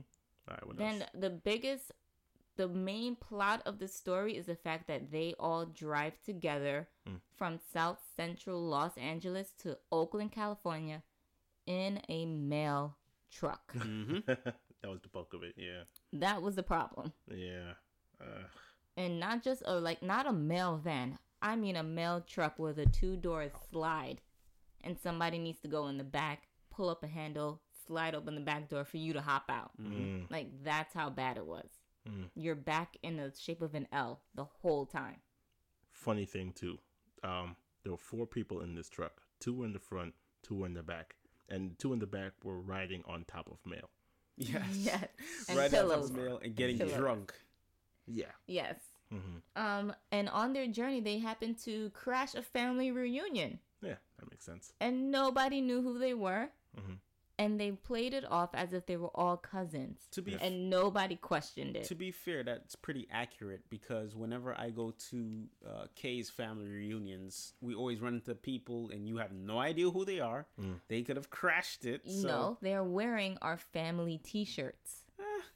All 0.48 0.56
right. 0.56 0.68
What 0.68 0.78
Then 0.78 1.02
else? 1.02 1.12
the 1.14 1.30
biggest 1.30 1.92
the 2.58 2.68
main 2.68 3.16
plot 3.16 3.62
of 3.66 3.80
the 3.80 3.88
story 3.88 4.36
is 4.38 4.46
the 4.46 4.56
fact 4.56 4.88
that 4.88 5.10
they 5.12 5.34
all 5.40 5.66
drive 5.66 6.22
together 6.24 6.88
Mm. 7.08 7.20
from 7.36 7.60
South 7.74 8.00
Central 8.16 8.62
Los 8.62 8.96
Angeles 8.98 9.52
to 9.64 9.78
Oakland, 9.92 10.32
California 10.32 11.02
in 11.66 12.02
a 12.10 12.26
mail 12.26 12.98
truck. 13.32 13.74
Mm-hmm. 13.74 14.20
that 14.82 14.90
was 14.90 15.02
the 15.02 15.08
bulk 15.08 15.34
of 15.34 15.44
it. 15.44 15.56
Yeah. 15.58 15.84
that 16.14 16.42
was 16.42 16.56
the 16.56 16.64
problem. 16.64 17.14
Yeah. 17.28 17.74
Uh, 18.20 18.44
and 18.98 19.20
not 19.20 19.44
just 19.44 19.62
a 19.66 19.76
like 19.80 20.02
not 20.04 20.26
a 20.28 20.34
mail 20.34 20.80
van. 20.84 21.18
I 21.42 21.56
mean 21.56 21.76
a 21.76 21.84
mail 21.84 22.22
truck 22.26 22.60
with 22.60 22.78
a 22.80 22.86
two 22.86 23.16
doors 23.18 23.52
slide, 23.72 24.22
and 24.84 24.98
somebody 25.02 25.38
needs 25.40 25.60
to 25.62 25.68
go 25.68 25.88
in 25.88 25.98
the 25.98 26.04
back, 26.04 26.44
pull 26.70 26.90
up 26.90 27.04
a 27.04 27.08
handle, 27.08 27.62
slide 27.88 28.14
open 28.16 28.36
the 28.36 28.42
back 28.42 28.70
door 28.70 28.86
for 28.86 28.98
you 28.98 29.14
to 29.14 29.22
hop 29.22 29.46
out. 29.50 29.72
mm, 29.82 30.30
Like 30.30 30.48
that's 30.64 30.94
how 30.94 31.10
bad 31.10 31.38
it 31.38 31.46
was. 31.46 31.68
Mm. 32.10 32.30
You're 32.36 32.56
back 32.56 32.98
in 33.04 33.18
the 33.18 33.32
shape 33.40 33.62
of 33.62 33.76
an 33.76 33.88
L 33.92 34.22
the 34.36 34.46
whole 34.46 34.86
time. 34.86 35.18
funny 35.92 36.26
thing 36.26 36.52
too. 36.54 36.78
Um, 37.24 37.56
there 37.84 37.92
were 37.92 37.98
four 37.98 38.26
people 38.26 38.62
in 38.62 38.76
this 38.76 38.90
truck. 38.90 39.22
Two 39.40 39.54
were 39.54 39.66
in 39.66 39.74
the 39.74 39.80
front. 39.80 40.14
Two 40.44 40.56
were 40.56 40.66
in 40.68 40.74
the 40.74 40.84
back. 40.84 41.16
and 41.50 41.78
two 41.78 41.92
in 41.94 42.00
the 42.00 42.08
back 42.08 42.32
were 42.44 42.60
riding 42.60 43.04
on 43.08 43.26
top 43.26 43.50
of 43.52 43.58
mail. 43.66 43.90
Yes. 44.38 44.64
Yes. 44.74 45.08
And 45.50 45.58
right 45.58 45.66
out 45.66 45.72
pillows. 45.72 46.10
of 46.10 46.16
mail 46.16 46.40
and 46.44 46.56
getting 46.56 46.78
Pillows. 46.78 46.96
drunk. 46.96 47.34
Yeah. 48.14 48.32
Yes. 48.48 48.76
hmm 49.10 49.40
Um, 49.56 49.94
and 50.12 50.30
on 50.30 50.54
their 50.54 50.68
journey, 50.68 51.02
they 51.02 51.20
happened 51.20 51.58
to 51.66 51.90
crash 51.92 52.36
a 52.36 52.42
family 52.42 52.92
reunion, 52.92 53.60
Yeah, 53.82 53.96
that 54.20 54.30
makes 54.32 54.46
sense. 54.46 54.74
and 54.80 55.12
nobody 55.12 55.60
knew 55.62 55.82
who 55.82 56.00
they 56.00 56.14
were. 56.14 56.50
Mm-hmm. 56.80 56.94
And 57.40 57.60
they 57.60 57.72
played 57.72 58.14
it 58.14 58.24
off 58.30 58.52
as 58.54 58.72
if 58.72 58.86
they 58.86 58.98
were 58.98 59.10
all 59.16 59.36
cousins, 59.36 60.08
To 60.12 60.22
be 60.22 60.38
and 60.40 60.70
nobody 60.70 61.16
questioned 61.16 61.76
it. 61.76 61.86
to 61.86 61.96
be 61.96 62.12
fair, 62.12 62.44
that's 62.44 62.76
pretty 62.76 63.08
accurate 63.12 63.68
because 63.68 64.16
whenever 64.16 64.54
I 64.54 64.70
go 64.70 64.92
to 65.10 65.44
uh, 65.68 65.86
Kay's 65.96 66.30
family 66.30 66.68
reunions, 66.68 67.54
we 67.60 67.74
always 67.74 68.00
run 68.00 68.14
into 68.14 68.36
people 68.36 68.92
and 68.92 69.08
you 69.08 69.18
have 69.18 69.32
no 69.34 69.58
idea 69.58 69.90
who 69.90 70.06
they 70.06 70.20
are. 70.20 70.46
Mm. 70.60 70.82
They 70.88 71.02
could 71.02 71.16
have 71.16 71.32
crashed 71.32 71.84
it. 71.86 72.02
So. 72.08 72.28
No, 72.28 72.58
they 72.62 72.76
are 72.76 72.84
wearing 72.84 73.38
our 73.42 73.58
family 73.58 74.20
T-shirts. 74.24 75.04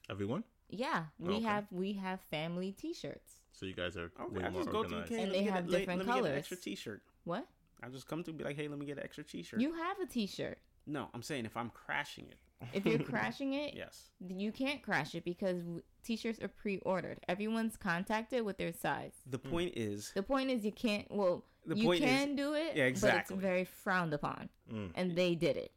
Everyone. 0.10 0.43
Yeah, 0.76 1.05
we 1.19 1.36
Okay. 1.36 1.43
have 1.43 1.65
we 1.71 1.93
have 1.93 2.19
family 2.32 2.71
T-shirts. 2.71 3.41
So 3.51 3.65
you 3.65 3.73
guys 3.73 3.95
are 3.97 4.11
Okay, 4.19 4.38
way 4.39 4.43
I 4.43 4.49
more 4.49 4.61
just 4.61 4.71
go 4.71 4.84
to 4.84 4.89
organized. 4.89 5.09
Kay 5.09 5.21
And 5.21 5.32
let 5.32 5.32
me 5.32 5.38
they 5.39 5.43
get 5.45 5.53
have 5.53 5.67
a- 5.67 5.69
let- 5.71 5.78
different 5.80 5.99
let 5.99 6.07
me 6.07 6.13
get 6.13 6.17
an 6.19 6.23
colors. 6.26 6.38
extra 6.39 6.57
T-shirt. 6.57 7.01
What? 7.23 7.47
I 7.84 7.89
just 7.89 8.07
come 8.07 8.23
to 8.23 8.34
be 8.34 8.43
like, 8.43 8.55
hey, 8.55 8.67
let 8.67 8.80
me 8.80 8.86
get 8.86 8.97
an 8.97 9.03
extra 9.03 9.23
T-shirt. 9.23 9.61
You 9.61 9.73
have 9.73 9.99
a 9.99 10.05
T-shirt. 10.05 10.57
No, 10.88 11.09
I'm 11.13 11.21
saying 11.23 11.45
if 11.45 11.55
I'm 11.57 11.69
crashing 11.71 12.26
it. 12.28 12.38
If 12.73 12.86
you're 12.86 12.99
crashing 12.99 13.53
it, 13.53 13.73
Yes. 13.76 14.11
you 14.19 14.51
can't 14.51 14.82
crash 14.82 15.13
it 15.15 15.23
because 15.26 15.61
w- 15.61 15.82
T-shirts 16.03 16.41
are 16.41 16.47
pre-ordered. 16.47 17.19
Everyone's 17.28 17.76
contacted 17.78 18.43
with 18.45 18.57
their 18.57 18.71
size. 18.73 19.13
The 19.28 19.39
point 19.39 19.73
is, 19.76 20.11
The 20.15 20.23
point 20.23 20.49
is, 20.49 20.63
you 20.65 20.71
can't. 20.71 21.09
Well, 21.11 21.43
The 21.65 21.76
you 21.78 21.84
point 21.86 22.03
is- 22.03 22.09
can 22.09 22.36
do 22.36 22.53
it, 22.53 22.76
Yeah, 22.76 22.84
but 22.86 22.88
exactly. 22.89 23.36
it's 23.36 23.41
very 23.41 23.65
frowned 23.65 24.13
upon, 24.13 24.49
Mm. 24.71 24.91
and 24.95 25.15
they 25.15 25.36
did 25.36 25.57
it. 25.57 25.71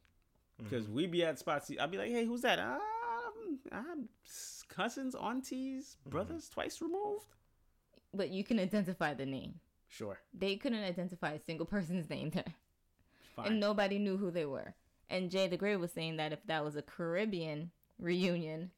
because 0.58 0.88
we 0.88 1.06
be 1.06 1.24
at 1.24 1.38
spots, 1.38 1.70
I'll 1.78 1.86
be 1.86 1.98
like, 1.98 2.10
hey, 2.10 2.24
who's 2.24 2.40
that? 2.42 2.58
Um, 2.58 3.60
I'm 3.70 4.08
s- 4.26 4.57
cousins, 4.68 5.14
aunties, 5.14 5.96
brothers, 6.06 6.48
twice 6.48 6.80
removed. 6.80 7.26
But 8.14 8.30
you 8.30 8.44
can 8.44 8.58
identify 8.58 9.14
the 9.14 9.26
name. 9.26 9.60
Sure. 9.88 10.18
They 10.32 10.56
couldn't 10.56 10.82
identify 10.84 11.32
a 11.32 11.40
single 11.40 11.66
person's 11.66 12.08
name 12.16 12.30
there, 12.30 12.54
Fine. 13.36 13.46
and 13.46 13.60
nobody 13.60 13.98
knew 13.98 14.16
who 14.16 14.30
they 14.30 14.46
were. 14.46 14.74
And 15.10 15.30
Jay 15.30 15.46
the 15.48 15.56
Great 15.56 15.76
was 15.76 15.92
saying 15.92 16.16
that 16.18 16.32
if 16.32 16.44
that 16.46 16.64
was 16.64 16.76
a 16.76 16.82
Caribbean 16.82 17.70
reunion, 17.98 18.70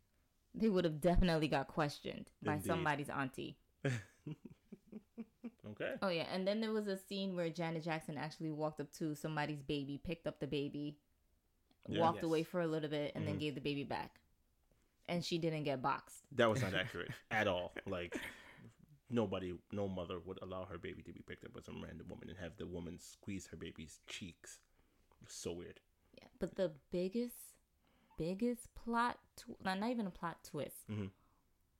they 0.54 0.68
would 0.68 0.84
have 0.84 1.00
definitely 1.00 1.48
got 1.48 1.66
questioned 1.68 2.30
by 2.42 2.54
Indeed. 2.54 2.66
somebody's 2.66 3.08
auntie. 3.10 3.56
Okay. 5.72 5.94
Oh 6.02 6.08
yeah, 6.08 6.26
and 6.32 6.46
then 6.46 6.60
there 6.60 6.72
was 6.72 6.88
a 6.88 6.96
scene 6.96 7.36
where 7.36 7.48
Janet 7.48 7.84
Jackson 7.84 8.18
actually 8.18 8.50
walked 8.50 8.80
up 8.80 8.92
to 8.94 9.14
somebody's 9.14 9.62
baby, 9.62 10.00
picked 10.02 10.26
up 10.26 10.40
the 10.40 10.46
baby, 10.46 10.96
Yeah. 11.88 12.00
walked 12.00 12.16
Yes. 12.18 12.24
away 12.24 12.42
for 12.42 12.60
a 12.60 12.66
little 12.66 12.90
bit, 12.90 13.12
and 13.14 13.26
then 13.26 13.36
Mhm. 13.36 13.40
gave 13.40 13.54
the 13.54 13.60
baby 13.60 13.84
back. 13.84 14.20
And 15.10 15.24
she 15.24 15.38
didn't 15.38 15.64
get 15.64 15.82
boxed. 15.82 16.22
That 16.36 16.48
was 16.48 16.62
not 16.62 16.74
accurate 16.82 17.10
at 17.30 17.46
all. 17.48 17.74
Like 17.86 18.16
nobody, 19.10 19.54
no 19.72 19.88
mother 19.88 20.18
would 20.24 20.38
allow 20.42 20.64
her 20.66 20.78
baby 20.78 21.02
to 21.02 21.12
be 21.12 21.20
picked 21.26 21.44
up 21.44 21.52
by 21.52 21.60
some 21.60 21.82
random 21.82 22.06
woman 22.08 22.28
and 22.30 22.38
have 22.38 22.56
the 22.56 22.66
woman 22.66 22.98
squeeze 22.98 23.46
her 23.50 23.56
baby's 23.56 24.00
cheeks. 24.06 24.58
So 25.28 25.52
weird. 25.52 25.80
Yeah, 26.16 26.28
but 26.38 26.54
the 26.56 26.72
biggest, 26.90 27.36
biggest 28.16 28.72
plot, 28.74 29.18
tw- 29.36 29.62
not 29.64 29.80
not 29.80 29.90
even 29.90 30.06
a 30.06 30.10
plot 30.10 30.38
twist, 30.44 30.88
Mhm. 30.88 31.10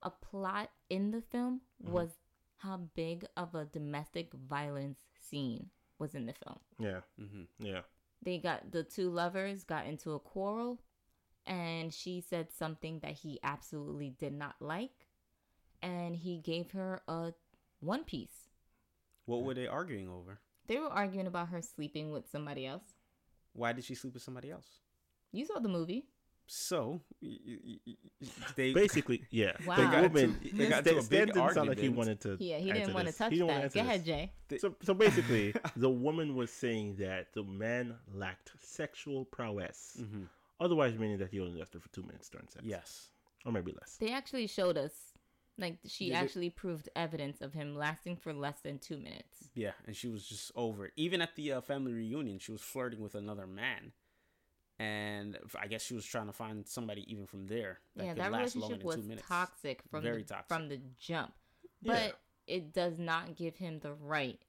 a 0.03 0.09
plot 0.11 0.69
in 0.89 1.11
the 1.11 1.21
film 1.21 1.61
Mm-hmm. 1.83 1.93
was 1.93 2.09
how 2.57 2.77
big 2.95 3.25
of 3.37 3.55
a 3.55 3.65
domestic 3.65 4.33
violence 4.33 4.99
scene 5.19 5.69
was 5.99 6.13
in 6.15 6.25
the 6.27 6.33
film. 6.33 6.59
Yeah. 6.79 7.01
hmm 7.17 7.43
Yeah. 7.59 7.81
They 8.21 8.37
got 8.37 8.71
the 8.71 8.83
two 8.83 9.09
lovers 9.09 9.63
got 9.63 9.85
into 9.87 10.11
a 10.13 10.19
quarrel, 10.19 10.79
and 11.45 11.93
she 11.93 12.21
said 12.21 12.51
something 12.51 12.99
that 12.99 13.11
he 13.13 13.39
absolutely 13.43 14.09
did 14.09 14.33
not 14.33 14.55
like, 14.59 15.07
and 15.81 16.15
he 16.15 16.37
gave 16.39 16.71
her 16.71 17.01
a 17.07 17.33
one 17.79 18.03
piece. 18.03 18.49
What 19.25 19.43
were 19.43 19.53
they 19.53 19.67
arguing 19.67 20.09
over? 20.09 20.39
They 20.67 20.77
were 20.77 20.89
arguing 20.89 21.27
about 21.27 21.49
her 21.49 21.61
sleeping 21.61 22.11
with 22.11 22.29
somebody 22.29 22.65
else. 22.65 22.83
Why 23.53 23.73
did 23.73 23.83
she 23.83 23.95
sleep 23.95 24.13
with 24.13 24.23
somebody 24.23 24.51
else? 24.51 24.67
You 25.31 25.45
saw 25.45 25.59
the 25.59 25.69
movie. 25.69 26.05
So 26.47 26.99
y- 27.21 27.37
y- 27.47 27.57
y- 27.65 27.95
y- 28.19 28.27
they 28.55 28.73
Basically, 28.73 29.23
yeah. 29.31 29.53
Wow. 29.65 29.75
The 29.75 29.81
They 29.83 29.87
got 29.91 30.03
woman. 30.03 30.23
into- 30.43 30.55
they 30.57 30.67
got 30.67 30.87
into 30.87 30.99
a 30.99 31.01
Stan 31.01 31.25
big 31.25 31.33
didn't 31.33 31.53
sound 31.53 31.69
like 31.69 31.79
he 31.79 31.89
wanted 31.89 32.19
to. 32.21 32.37
Yeah, 32.39 32.57
he 32.57 32.71
didn't 32.73 32.93
want 32.93 33.07
to 33.07 33.13
touch 33.13 33.31
He 33.31 33.37
didn't 33.37 33.47
wanna 33.49 33.61
that. 33.69 33.73
Go 33.73 33.79
ahead. 33.81 34.03
Jay. 34.05 34.31
So, 34.59 34.75
so 34.83 34.93
basically, 34.93 35.53
the 35.77 35.89
woman 35.89 36.35
was 36.35 36.51
saying 36.51 36.95
that 36.97 37.33
the 37.33 37.43
man 37.43 37.95
lacked 38.13 38.51
sexual 38.59 39.23
prowess. 39.25 39.97
Mhm. 40.01 40.27
Otherwise, 40.61 40.97
meaning 40.97 41.17
that 41.17 41.29
he 41.31 41.39
only 41.41 41.59
lasted 41.59 41.81
for 41.81 41.89
two 41.89 42.03
minutes 42.03 42.29
during 42.29 42.47
sex. 42.47 42.63
yes. 42.65 43.09
Or 43.45 43.51
maybe 43.51 43.71
less. 43.73 43.97
They 43.97 44.11
actually 44.13 44.45
showed 44.47 44.77
us, 44.77 44.93
like, 45.57 45.79
she 45.87 46.05
Yeah, 46.05 46.19
they- 46.19 46.25
actually 46.25 46.49
proved 46.51 46.87
evidence 46.95 47.41
of 47.41 47.53
him 47.53 47.75
lasting 47.75 48.17
for 48.17 48.31
less 48.33 48.61
than 48.61 48.77
two 48.77 48.97
minutes. 48.97 49.49
Yeah, 49.55 49.71
and 49.87 49.95
she 49.95 50.07
was 50.07 50.25
just 50.27 50.51
over 50.55 50.85
it. 50.85 50.93
Even 50.95 51.21
at 51.21 51.35
the 51.35 51.53
uh, 51.53 51.61
family 51.61 51.91
reunion, 51.93 52.37
she 52.39 52.51
was 52.51 52.61
flirting 52.61 52.99
with 53.01 53.15
another 53.15 53.47
man, 53.47 53.91
and 54.79 55.37
I 55.59 55.67
guess 55.67 55.83
she 55.83 55.95
was 55.95 56.05
trying 56.05 56.27
to 56.27 56.33
find 56.33 56.67
somebody 56.67 57.11
even 57.11 57.25
from 57.25 57.47
there 57.47 57.79
that 57.95 58.03
yeah, 58.05 58.13
could 58.13 58.21
that 58.21 58.31
last 58.31 58.55
longer 58.55 58.75
relationship 58.75 58.79
than 58.79 58.85
was 58.87 58.95
two 58.97 59.01
minutes. 59.09 59.27
toxic 59.27 59.81
from 59.89 60.03
Very 60.03 60.21
the, 60.23 60.27
toxic. 60.29 60.47
from 60.47 60.69
the 60.69 60.79
jump. 60.99 61.33
Yeah. 61.81 61.93
But 61.93 62.19
it 62.47 62.73
does 62.73 62.99
not 62.99 63.35
give 63.35 63.55
him 63.57 63.79
the 63.79 63.93
right 63.93 64.39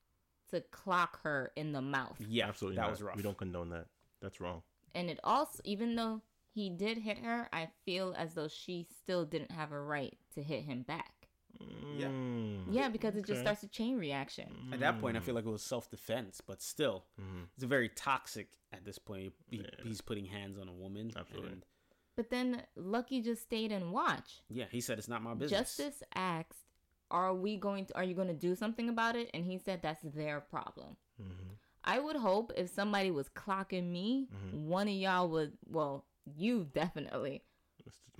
to 0.50 0.60
clock 0.70 1.20
her 1.22 1.50
in 1.56 1.72
the 1.72 1.80
mouth. 1.82 2.16
Yeah, 2.20 2.48
Absolutely 2.48 2.76
that 2.76 2.82
not. 2.82 2.90
was 2.90 3.02
rough. 3.02 3.16
We 3.16 3.22
don't 3.22 3.38
condone 3.38 3.70
that. 3.70 3.86
That's 4.20 4.38
wrong. 4.40 4.62
And 4.94 5.08
it 5.10 5.18
also, 5.24 5.60
even 5.64 5.94
though 5.96 6.22
he 6.54 6.68
did 6.70 6.98
hit 6.98 7.18
her, 7.18 7.48
I 7.52 7.68
feel 7.84 8.14
as 8.16 8.34
though 8.34 8.48
she 8.48 8.86
still 8.98 9.24
didn't 9.24 9.50
have 9.52 9.72
a 9.72 9.80
right 9.80 10.16
to 10.34 10.42
hit 10.42 10.64
him 10.64 10.82
back. 10.82 11.28
Yeah. 11.96 12.08
Mm. 12.08 12.64
Yeah, 12.70 12.88
because 12.88 13.14
it 13.16 13.24
just 13.26 13.40
starts 13.40 13.62
a 13.62 13.68
chain 13.68 13.96
reaction. 13.98 14.70
At 14.72 14.80
that 14.80 15.00
point, 15.00 15.16
I 15.16 15.20
feel 15.20 15.34
like 15.34 15.46
it 15.46 15.50
was 15.50 15.62
self 15.62 15.88
defense, 15.90 16.40
but 16.40 16.60
still, 16.62 17.04
Mhm. 17.20 17.46
it's 17.54 17.64
very 17.64 17.88
toxic 17.88 18.48
at 18.72 18.84
this 18.84 18.98
point. 18.98 19.34
He, 19.50 19.58
Yeah. 19.58 19.64
He's 19.82 20.00
putting 20.00 20.24
hands 20.26 20.58
on 20.58 20.68
a 20.68 20.72
woman. 20.72 21.12
Absolutely. 21.16 21.52
and, 21.52 21.64
But 22.16 22.28
then 22.30 22.66
Lucky 22.76 23.22
just 23.22 23.42
stayed 23.42 23.72
and 23.72 23.92
watched. 23.92 24.42
yeah, 24.48 24.66
he 24.70 24.80
said 24.80 24.98
it's 24.98 25.08
not 25.08 25.22
my 25.22 25.34
business. 25.34 25.76
Justice 25.76 26.02
asked, 26.14 26.66
"Are 27.10 27.34
we 27.34 27.56
going 27.56 27.86
to? 27.86 27.96
Are 27.96 28.04
you 28.04 28.14
going 28.14 28.28
to 28.28 28.34
do 28.34 28.54
something 28.54 28.88
about 28.88 29.16
it?" 29.16 29.30
And 29.32 29.44
he 29.46 29.58
said, 29.58 29.80
"That's 29.82 30.02
their 30.02 30.40
problem." 30.40 30.96
Mhm. 31.20 31.56
I 31.84 31.98
would 31.98 32.16
hope 32.16 32.52
if 32.56 32.70
somebody 32.70 33.10
was 33.10 33.28
clocking 33.30 33.90
me, 33.90 34.28
Mhm. 34.32 34.64
one 34.66 34.88
of 34.88 34.94
y'all 34.94 35.28
would. 35.30 35.56
Well, 35.68 36.04
you 36.36 36.64
definitely. 36.64 37.42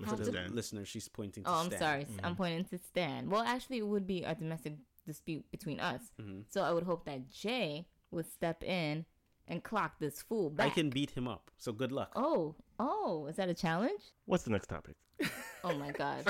Mr. 0.01 0.07
Have 0.07 0.21
Mr. 0.21 0.47
to- 0.49 0.53
Listener, 0.55 0.85
she's 0.85 1.07
pointing 1.09 1.45
to 1.45 1.51
Oh, 1.51 1.55
I'm 1.55 1.67
Stan. 1.67 1.79
sorry. 1.79 2.05
Mhm. 2.07 2.21
I'm 2.25 2.35
pointing 2.37 2.65
to 2.67 2.79
Stan. 2.79 3.31
Well, 3.31 3.43
actually, 3.43 3.79
it 3.79 3.87
would 3.87 4.07
be 4.07 4.25
a 4.25 4.35
domestic 4.35 4.75
dispute 5.07 5.49
between 5.51 5.79
us. 5.81 6.13
Mhm. 6.19 6.45
So 6.49 6.63
I 6.63 6.73
would 6.73 6.83
hope 6.85 7.05
that 7.05 7.29
Jay 7.29 7.87
would 8.11 8.27
step 8.27 8.65
in 8.65 9.07
and 9.47 9.63
clock 9.63 9.99
this 9.99 10.23
fool 10.23 10.55
I 10.59 10.71
can 10.71 10.91
beat 10.91 11.11
him 11.11 11.29
up, 11.29 11.51
so 11.57 11.73
good 11.73 11.93
luck. 11.93 12.13
Oh, 12.17 12.57
oh, 12.79 13.27
is 13.27 13.37
that 13.37 13.49
a 13.49 13.55
challenge? 13.55 14.01
What's 14.25 14.45
the 14.45 14.51
next 14.51 14.69
topic? 14.69 14.97
Oh 15.65 15.75
my 15.79 15.93
God. 15.93 16.27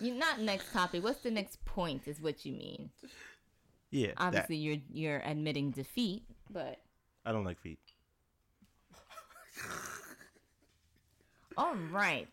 you 0.00 0.12
not 0.14 0.40
next 0.40 0.70
topic. 0.72 1.02
What's 1.02 1.20
the 1.22 1.30
next 1.30 1.64
point? 1.64 2.06
Is 2.06 2.20
what 2.20 2.44
you 2.44 2.52
mean? 2.52 2.90
Yeah. 3.90 4.08
that. 4.08 4.14
Obviously, 4.20 4.56
you're 4.56 4.80
you're 4.90 5.20
admitting 5.24 5.70
defeat, 5.70 6.24
but 6.54 6.80
I 7.26 7.32
don't 7.32 7.44
like 7.44 7.60
feet. 7.60 7.80
all 11.58 11.74
right. 11.92 12.28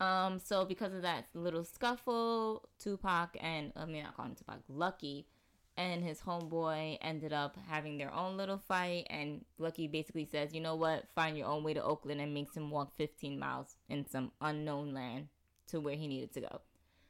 Um, 0.00 0.38
so 0.38 0.64
because 0.64 0.94
of 0.94 1.02
that 1.02 1.26
little 1.34 1.62
scuffle, 1.62 2.68
Tupac 2.78 3.36
and 3.40 3.72
I 3.76 3.84
mean 3.84 4.02
not 4.02 4.16
calling 4.16 4.32
him 4.32 4.36
Tupac, 4.36 4.60
Lucky 4.68 5.26
and 5.76 6.02
his 6.02 6.20
homeboy 6.20 6.98
ended 7.00 7.32
up 7.32 7.56
having 7.68 7.96
their 7.96 8.12
own 8.12 8.36
little 8.36 8.58
fight 8.58 9.06
and 9.08 9.44
Lucky 9.58 9.88
basically 9.88 10.26
says, 10.26 10.52
you 10.52 10.60
know 10.60 10.74
what, 10.74 11.04
find 11.14 11.38
your 11.38 11.46
own 11.46 11.62
way 11.62 11.74
to 11.74 11.82
Oakland 11.82 12.20
and 12.20 12.34
makes 12.34 12.56
him 12.56 12.70
walk 12.70 12.92
15 12.96 13.38
miles 13.38 13.76
in 13.88 14.06
some 14.06 14.32
unknown 14.40 14.92
land 14.92 15.28
to 15.68 15.80
where 15.80 15.94
he 15.94 16.08
needed 16.08 16.32
to 16.34 16.40
go. 16.40 16.60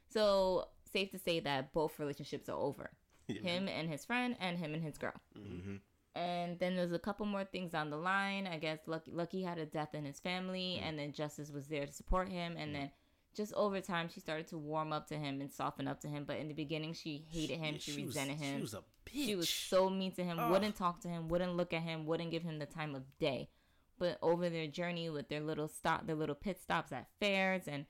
So 0.09 0.67
safe 0.91 1.11
to 1.11 1.19
say 1.19 1.39
that 1.41 1.73
both 1.73 1.99
relationships 1.99 2.49
are 2.49 2.57
over. 2.57 2.91
Yeah. 3.27 3.43
Him 3.43 3.69
and 3.69 3.89
his 3.89 4.03
friend 4.03 4.35
and 4.41 4.57
him 4.57 4.73
and 4.73 4.83
his 4.83 4.97
girl. 4.97 5.13
Mm-hmm. 5.39 5.75
And 6.15 6.59
then 6.59 6.75
there's 6.75 6.91
a 6.91 6.99
couple 6.99 7.25
more 7.25 7.45
things 7.45 7.73
on 7.73 7.89
the 7.89 7.97
line. 7.97 8.45
I 8.47 8.57
guess 8.57 8.79
Lucky 8.85 9.11
Lucky 9.11 9.41
had 9.43 9.57
a 9.57 9.65
death 9.65 9.93
in 9.93 10.03
his 10.03 10.19
family, 10.19 10.79
mm. 10.81 10.87
and 10.87 10.99
then 10.99 11.13
Justice 11.13 11.51
was 11.51 11.67
there 11.67 11.85
to 11.85 11.91
support 11.91 12.27
him. 12.27 12.55
And 12.57 12.71
mm. 12.71 12.73
then 12.73 12.91
just 13.33 13.53
over 13.53 13.79
time, 13.79 14.09
she 14.13 14.19
started 14.19 14.47
to 14.47 14.57
warm 14.57 14.91
up 14.91 15.07
to 15.07 15.15
him 15.15 15.39
and 15.39 15.51
soften 15.51 15.87
up 15.87 16.01
to 16.01 16.09
him. 16.09 16.25
But 16.25 16.37
in 16.37 16.49
the 16.49 16.53
beginning, 16.53 16.93
she 16.93 17.25
hated 17.29 17.59
him. 17.59 17.79
She, 17.79 18.03
was- 18.03 18.15
resented 18.15 18.37
him. 18.37 18.57
She 18.57 18.61
was 18.61 18.73
a 18.73 18.83
bitch. 19.05 19.25
She 19.25 19.35
was 19.35 19.49
so 19.49 19.89
mean 19.89 20.11
to 20.13 20.23
him. 20.23 20.37
Ugh. 20.37 20.51
Wouldn't 20.51 20.75
talk 20.75 20.99
to 21.01 21.07
him. 21.07 21.29
Wouldn't 21.29 21.55
look 21.55 21.71
at 21.73 21.81
him. 21.81 22.05
Wouldn't 22.05 22.31
give 22.31 22.43
him 22.43 22.59
the 22.59 22.65
time 22.65 22.93
of 22.93 23.03
day. 23.19 23.49
But 23.97 24.17
over 24.21 24.49
their 24.49 24.67
journey 24.67 25.09
with 25.09 25.29
their 25.29 25.41
little 25.41 25.67
stop, 25.67 26.07
their 26.07 26.15
little 26.15 26.35
pit 26.35 26.59
stops 26.59 26.91
at 26.91 27.07
fairs 27.19 27.67
and 27.67 27.85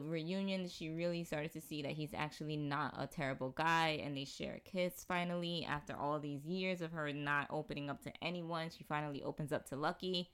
the 0.00 0.08
reunion, 0.08 0.68
she 0.68 0.90
really 0.90 1.24
started 1.24 1.52
to 1.52 1.60
see 1.60 1.82
that 1.82 1.92
he's 1.92 2.12
actually 2.14 2.56
not 2.56 2.94
a 2.98 3.06
terrible 3.06 3.50
guy. 3.50 4.00
And 4.04 4.16
they 4.16 4.24
share 4.24 4.54
a 4.54 4.60
kiss 4.60 5.04
finally 5.06 5.64
after 5.68 5.94
all 5.96 6.18
these 6.18 6.44
years 6.44 6.80
of 6.80 6.92
her 6.92 7.12
not 7.12 7.46
opening 7.50 7.88
up 7.88 8.02
to 8.02 8.12
anyone. 8.20 8.70
She 8.76 8.84
finally 8.84 9.22
opens 9.22 9.52
up 9.52 9.68
to 9.68 9.76
Lucky. 9.76 10.30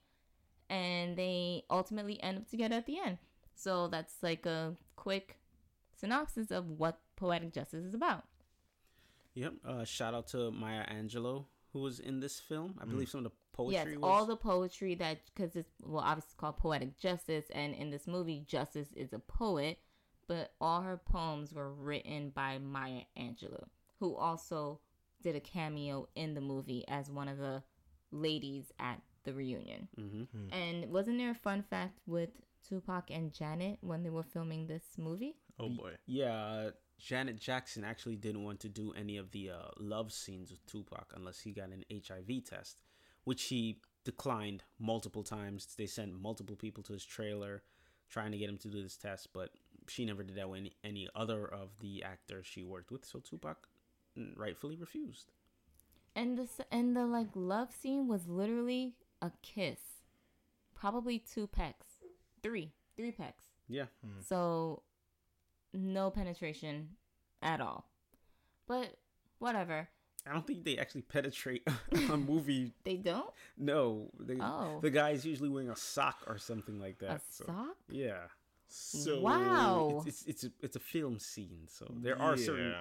and 0.69 1.17
they 1.17 1.63
ultimately 1.69 2.21
end 2.23 2.37
up 2.37 2.49
together 2.49 2.75
at 2.75 2.85
the 2.85 2.97
end. 3.05 3.17
So 3.55 3.87
that's 3.89 4.23
like 4.23 4.45
a 4.45 4.75
quick 4.95 5.37
synopsis 5.93 6.49
of 6.49 6.65
what 6.67 6.99
Poetic 7.15 7.53
Justice 7.53 7.83
is 7.83 7.93
about. 7.93 8.23
Yep. 9.33 9.53
Uh, 9.65 9.83
shout 9.83 10.13
out 10.13 10.27
to 10.29 10.51
Maya 10.51 10.85
Angelou 10.89 11.45
who 11.73 11.79
was 11.79 11.99
in 11.99 12.19
this 12.19 12.39
film. 12.39 12.75
I 12.81 12.85
believe 12.85 13.09
some 13.09 13.19
of 13.19 13.23
the 13.25 13.31
poetry. 13.53 13.91
yes, 13.91 13.97
was... 13.97 14.03
all 14.03 14.25
the 14.25 14.35
poetry 14.35 14.95
that 14.95 15.19
because 15.33 15.55
it's 15.55 15.71
well 15.83 16.03
obviously 16.03 16.35
called 16.37 16.57
Poetic 16.57 16.97
Justice, 16.97 17.45
and 17.53 17.73
in 17.73 17.89
this 17.89 18.07
movie, 18.07 18.43
Justice 18.45 18.89
is 18.95 19.13
a 19.13 19.19
poet, 19.19 19.79
but 20.27 20.53
all 20.59 20.81
her 20.81 20.97
poems 20.97 21.53
were 21.53 21.71
written 21.71 22.29
by 22.29 22.57
Maya 22.57 23.01
Angelou, 23.17 23.65
who 23.99 24.15
also 24.15 24.79
did 25.21 25.35
a 25.35 25.39
cameo 25.39 26.07
in 26.15 26.33
the 26.33 26.41
movie 26.41 26.83
as 26.87 27.09
one 27.09 27.27
of 27.27 27.37
the 27.37 27.63
ladies 28.11 28.71
at 28.79 29.01
the 29.23 29.33
reunion. 29.33 29.87
Mm-hmm. 29.99 30.53
And 30.53 30.91
wasn't 30.91 31.19
there 31.19 31.31
a 31.31 31.35
fun 31.35 31.63
fact 31.69 31.99
with 32.07 32.29
Tupac 32.67 33.09
and 33.11 33.33
Janet 33.33 33.79
when 33.81 34.03
they 34.03 34.09
were 34.09 34.23
filming 34.23 34.67
this 34.67 34.83
movie? 34.97 35.35
Oh 35.59 35.69
boy. 35.69 35.93
Yeah, 36.05 36.33
uh, 36.33 36.71
Janet 36.99 37.39
Jackson 37.39 37.83
actually 37.83 38.15
didn't 38.15 38.43
want 38.43 38.59
to 38.61 38.69
do 38.69 38.93
any 38.93 39.17
of 39.17 39.31
the 39.31 39.51
uh, 39.51 39.69
love 39.79 40.11
scenes 40.11 40.51
with 40.51 40.65
Tupac 40.65 41.13
unless 41.15 41.39
he 41.39 41.51
got 41.51 41.69
an 41.69 41.83
HIV 41.91 42.45
test, 42.45 42.81
which 43.23 43.43
he 43.43 43.81
declined 44.03 44.63
multiple 44.79 45.23
times. 45.23 45.67
They 45.77 45.87
sent 45.87 46.19
multiple 46.19 46.55
people 46.55 46.83
to 46.83 46.93
his 46.93 47.05
trailer 47.05 47.63
trying 48.09 48.31
to 48.31 48.37
get 48.37 48.49
him 48.49 48.57
to 48.57 48.67
do 48.67 48.83
this 48.83 48.97
test, 48.97 49.29
but 49.33 49.49
she 49.87 50.05
never 50.05 50.23
did 50.23 50.35
that 50.35 50.49
with 50.49 50.59
any, 50.59 50.73
any 50.83 51.07
other 51.15 51.45
of 51.45 51.69
the 51.79 52.03
actors 52.03 52.45
she 52.45 52.63
worked 52.63 52.91
with. 52.91 53.05
So 53.05 53.19
Tupac 53.19 53.67
mm, 54.17 54.37
rightfully 54.37 54.75
refused. 54.75 55.31
And 56.15 56.37
the 56.37 56.47
and 56.71 56.95
the 56.95 57.05
like 57.05 57.29
love 57.35 57.69
scene 57.71 58.07
was 58.07 58.27
literally 58.27 58.95
a 59.21 59.31
kiss, 59.41 59.79
probably 60.75 61.19
two 61.19 61.47
pecks, 61.47 61.87
three, 62.43 62.71
three 62.95 63.11
pecks. 63.11 63.43
Yeah, 63.67 63.85
So 64.27 64.83
no 65.73 66.09
penetration 66.09 66.89
at 67.41 67.61
all. 67.61 67.89
But 68.67 68.97
whatever. 69.39 69.87
I 70.29 70.33
don't 70.33 70.45
think 70.45 70.65
they 70.65 70.77
actually 70.77 71.01
penetrate 71.01 71.67
a 72.09 72.17
movie. 72.17 72.73
They 72.83 72.97
don't? 72.97 73.29
No, 73.57 74.11
they, 74.19 74.37
Oh. 74.39 74.79
the 74.81 74.89
guy's 74.91 75.25
usually 75.25 75.49
wearing 75.49 75.69
a 75.69 75.75
sock 75.75 76.23
or 76.27 76.37
something 76.37 76.79
like 76.79 76.99
that. 76.99 77.11
a 77.17 77.21
so- 77.29 77.45
sock? 77.45 77.77
Yeah. 77.89 78.27
So 78.67 79.19
Wow. 79.19 80.03
It's, 80.05 80.21
it's 80.21 80.27
it's 80.27 80.43
a, 80.45 80.51
it's 80.61 80.75
a 80.77 80.79
film 80.79 81.19
scene, 81.19 81.67
so 81.67 81.91
there 82.01 82.21
are 82.21 82.37
certain 82.37 82.73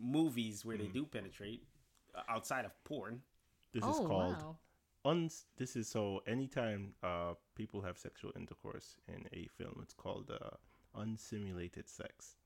movies 0.00 0.64
where 0.64 0.78
they 0.78 0.86
do 0.86 1.04
penetrate 1.04 1.62
uh, 2.14 2.22
outside 2.30 2.64
of 2.64 2.72
porn. 2.84 3.20
This 3.74 3.82
oh, 3.84 3.90
is 3.90 3.96
called 3.98 4.32
wow. 4.42 4.56
Uns. 5.04 5.46
This 5.56 5.76
is 5.76 5.88
so 5.88 6.22
anytime 6.26 6.94
uh 7.02 7.34
people 7.54 7.82
have 7.82 7.98
sexual 7.98 8.32
intercourse 8.36 8.96
in 9.08 9.26
a 9.32 9.46
film, 9.56 9.80
it's 9.82 9.94
called 9.94 10.30
uh, 10.30 10.56
unsimulated 10.96 11.88
sex. 11.88 12.36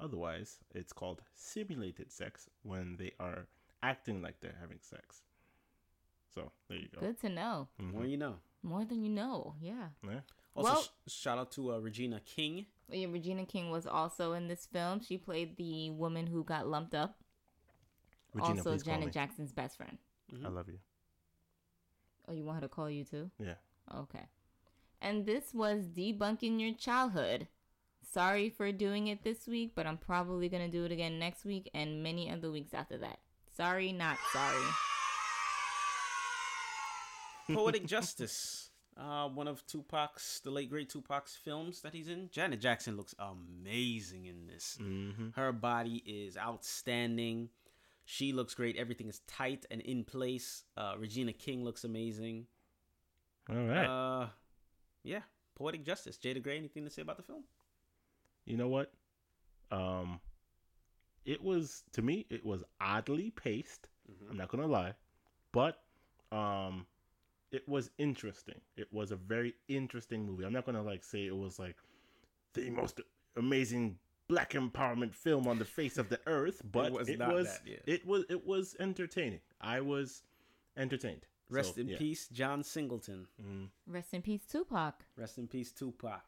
Otherwise, 0.00 0.58
it's 0.74 0.92
called 0.92 1.22
simulated 1.34 2.10
sex 2.12 2.48
when 2.62 2.96
they 2.96 3.12
are 3.20 3.46
acting 3.82 4.20
like 4.22 4.40
they're 4.40 4.56
having 4.60 4.78
sex. 4.80 5.22
So 6.34 6.50
there 6.68 6.78
you 6.78 6.88
go. 6.92 7.00
Good 7.00 7.20
to 7.20 7.28
know. 7.28 7.68
Mhm. 7.80 7.92
More 7.92 8.06
you 8.06 8.16
know. 8.16 8.36
More 8.62 8.84
than 8.84 9.02
you 9.02 9.10
know. 9.10 9.54
Yeah. 9.60 9.90
Yeah. 10.02 10.20
Also, 10.56 10.72
Well- 10.72 10.82
sh- 10.82 11.12
shout 11.12 11.38
out 11.38 11.52
to 11.52 11.72
uh, 11.74 11.78
Regina 11.78 12.20
King. 12.20 12.66
Yeah, 12.88 13.06
Regina 13.08 13.44
King 13.46 13.70
was 13.70 13.86
also 13.86 14.32
in 14.32 14.48
this 14.48 14.66
film. 14.66 15.00
She 15.00 15.16
played 15.18 15.56
the 15.56 15.90
woman 15.90 16.26
who 16.26 16.44
got 16.44 16.66
lumped 16.66 16.94
up. 16.94 17.22
Regina, 18.34 18.58
also 18.58 18.70
please 18.72 18.82
call 18.82 18.92
Janet 18.94 19.06
me. 19.06 19.12
Jackson's 19.12 19.52
best 19.52 19.76
friend. 19.76 19.98
I 20.44 20.48
love 20.48 20.68
you. 20.68 20.78
Oh, 22.28 22.32
you 22.32 22.44
want 22.44 22.56
her 22.56 22.62
to 22.62 22.68
call 22.68 22.88
you 22.88 23.04
too? 23.04 23.30
Yeah. 23.38 23.54
Okay. 23.94 24.26
And 25.00 25.26
this 25.26 25.52
was 25.52 25.82
debunking 25.84 26.60
your 26.60 26.74
childhood. 26.74 27.48
Sorry 28.10 28.48
for 28.48 28.70
doing 28.72 29.08
it 29.08 29.24
this 29.24 29.46
week, 29.46 29.72
but 29.74 29.86
I'm 29.86 29.98
probably 29.98 30.48
going 30.48 30.64
to 30.64 30.70
do 30.70 30.84
it 30.84 30.92
again 30.92 31.18
next 31.18 31.44
week 31.44 31.70
and 31.74 32.02
many 32.02 32.30
other 32.30 32.50
weeks 32.50 32.72
after 32.72 32.96
that. 32.98 33.18
Sorry, 33.56 33.92
not 33.92 34.16
sorry. 34.32 34.64
Poetic 37.52 37.86
Justice. 37.86 38.70
Uh, 38.96 39.28
one 39.28 39.48
of 39.48 39.66
Tupac's, 39.66 40.40
the 40.44 40.50
late 40.50 40.70
great 40.70 40.88
Tupac's 40.88 41.34
films 41.34 41.80
that 41.80 41.92
he's 41.92 42.08
in. 42.08 42.28
Janet 42.30 42.60
Jackson 42.60 42.96
looks 42.96 43.14
amazing 43.18 44.26
in 44.26 44.46
this. 44.46 44.78
Mm-hmm. 44.80 45.30
Her 45.34 45.52
body 45.52 46.02
is 46.06 46.36
outstanding. 46.36 47.48
She 48.04 48.32
looks 48.32 48.54
great. 48.54 48.76
Everything 48.76 49.08
is 49.08 49.20
tight 49.26 49.64
and 49.70 49.80
in 49.80 50.04
place. 50.04 50.64
Uh, 50.76 50.94
Regina 50.98 51.32
King 51.32 51.64
looks 51.64 51.84
amazing. 51.84 52.46
All 53.48 53.56
right. 53.56 53.86
Uh, 53.86 54.26
yeah, 55.02 55.20
Poetic 55.54 55.84
Justice. 55.84 56.16
Jay 56.16 56.32
the 56.32 56.40
Great, 56.40 56.58
anything 56.58 56.84
to 56.84 56.90
say 56.90 57.02
about 57.02 57.16
the 57.16 57.22
film? 57.22 57.44
you 58.46 58.56
know 58.56 58.68
what? 58.68 58.92
Um, 59.70 60.20
it 61.24 61.42
was 61.42 61.84
to 61.92 62.02
me, 62.02 62.26
it 62.30 62.44
was 62.44 62.62
oddly 62.80 63.30
paced. 63.30 63.88
I'm 64.30 64.36
not 64.36 64.48
gonna 64.48 64.66
lie, 64.66 64.92
but 65.52 65.80
um, 66.30 66.86
it 67.50 67.66
was 67.68 67.90
interesting. 67.98 68.60
It 68.76 68.88
was 68.92 69.10
a 69.10 69.16
very 69.16 69.54
interesting 69.68 70.26
movie. 70.26 70.44
I'm 70.44 70.52
not 70.52 70.66
gonna 70.66 70.82
like 70.82 71.04
say 71.04 71.26
it 71.26 71.36
was 71.36 71.58
like 71.58 71.76
the 72.52 72.68
most 72.70 73.00
amazing 73.36 73.98
black 74.28 74.52
empowerment 74.52 75.14
film 75.14 75.46
on 75.46 75.58
the 75.58 75.64
face 75.64 75.98
of 75.98 76.08
the 76.08 76.20
earth, 76.26 76.62
but 76.70 76.86
it 76.86 76.92
was 76.92 77.08
was 77.08 77.18
not 77.18 77.30
it 77.30 77.34
was, 77.34 77.46
that, 77.46 77.60
yeah. 77.66 77.76
it 77.86 78.06
was 78.06 78.24
it 78.28 78.46
was 78.46 78.76
entertaining. 78.80 79.40
I 79.60 79.80
was 79.80 80.22
entertained. 80.76 81.26
Rest 81.50 81.74
So, 81.74 81.80
in 81.82 81.88
yeah. 81.88 81.98
peace, 81.98 82.28
John 82.28 82.62
Singleton. 82.64 83.26
Mm, 83.40 83.68
Rest 83.86 84.14
in 84.14 84.22
peace, 84.22 84.42
Tupac. 84.50 85.04
Rest 85.16 85.36
in 85.38 85.46
peace, 85.46 85.70
Tupac. 85.72 86.22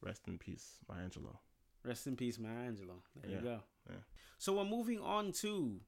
rest 0.00 0.26
in 0.26 0.38
peace, 0.38 0.78
Maya 0.88 1.06
Angelou. 1.08 1.36
Rest 1.84 2.06
in 2.06 2.16
peace, 2.16 2.38
Maya 2.38 2.70
Angelou. 2.70 3.00
There 3.16 3.30
Yeah, 3.30 3.36
you 3.36 3.42
go. 3.42 3.60
yeah. 3.90 3.96
So 4.38 4.56
we're 4.56 4.64
moving 4.64 5.00
on 5.00 5.32
to 5.44 5.80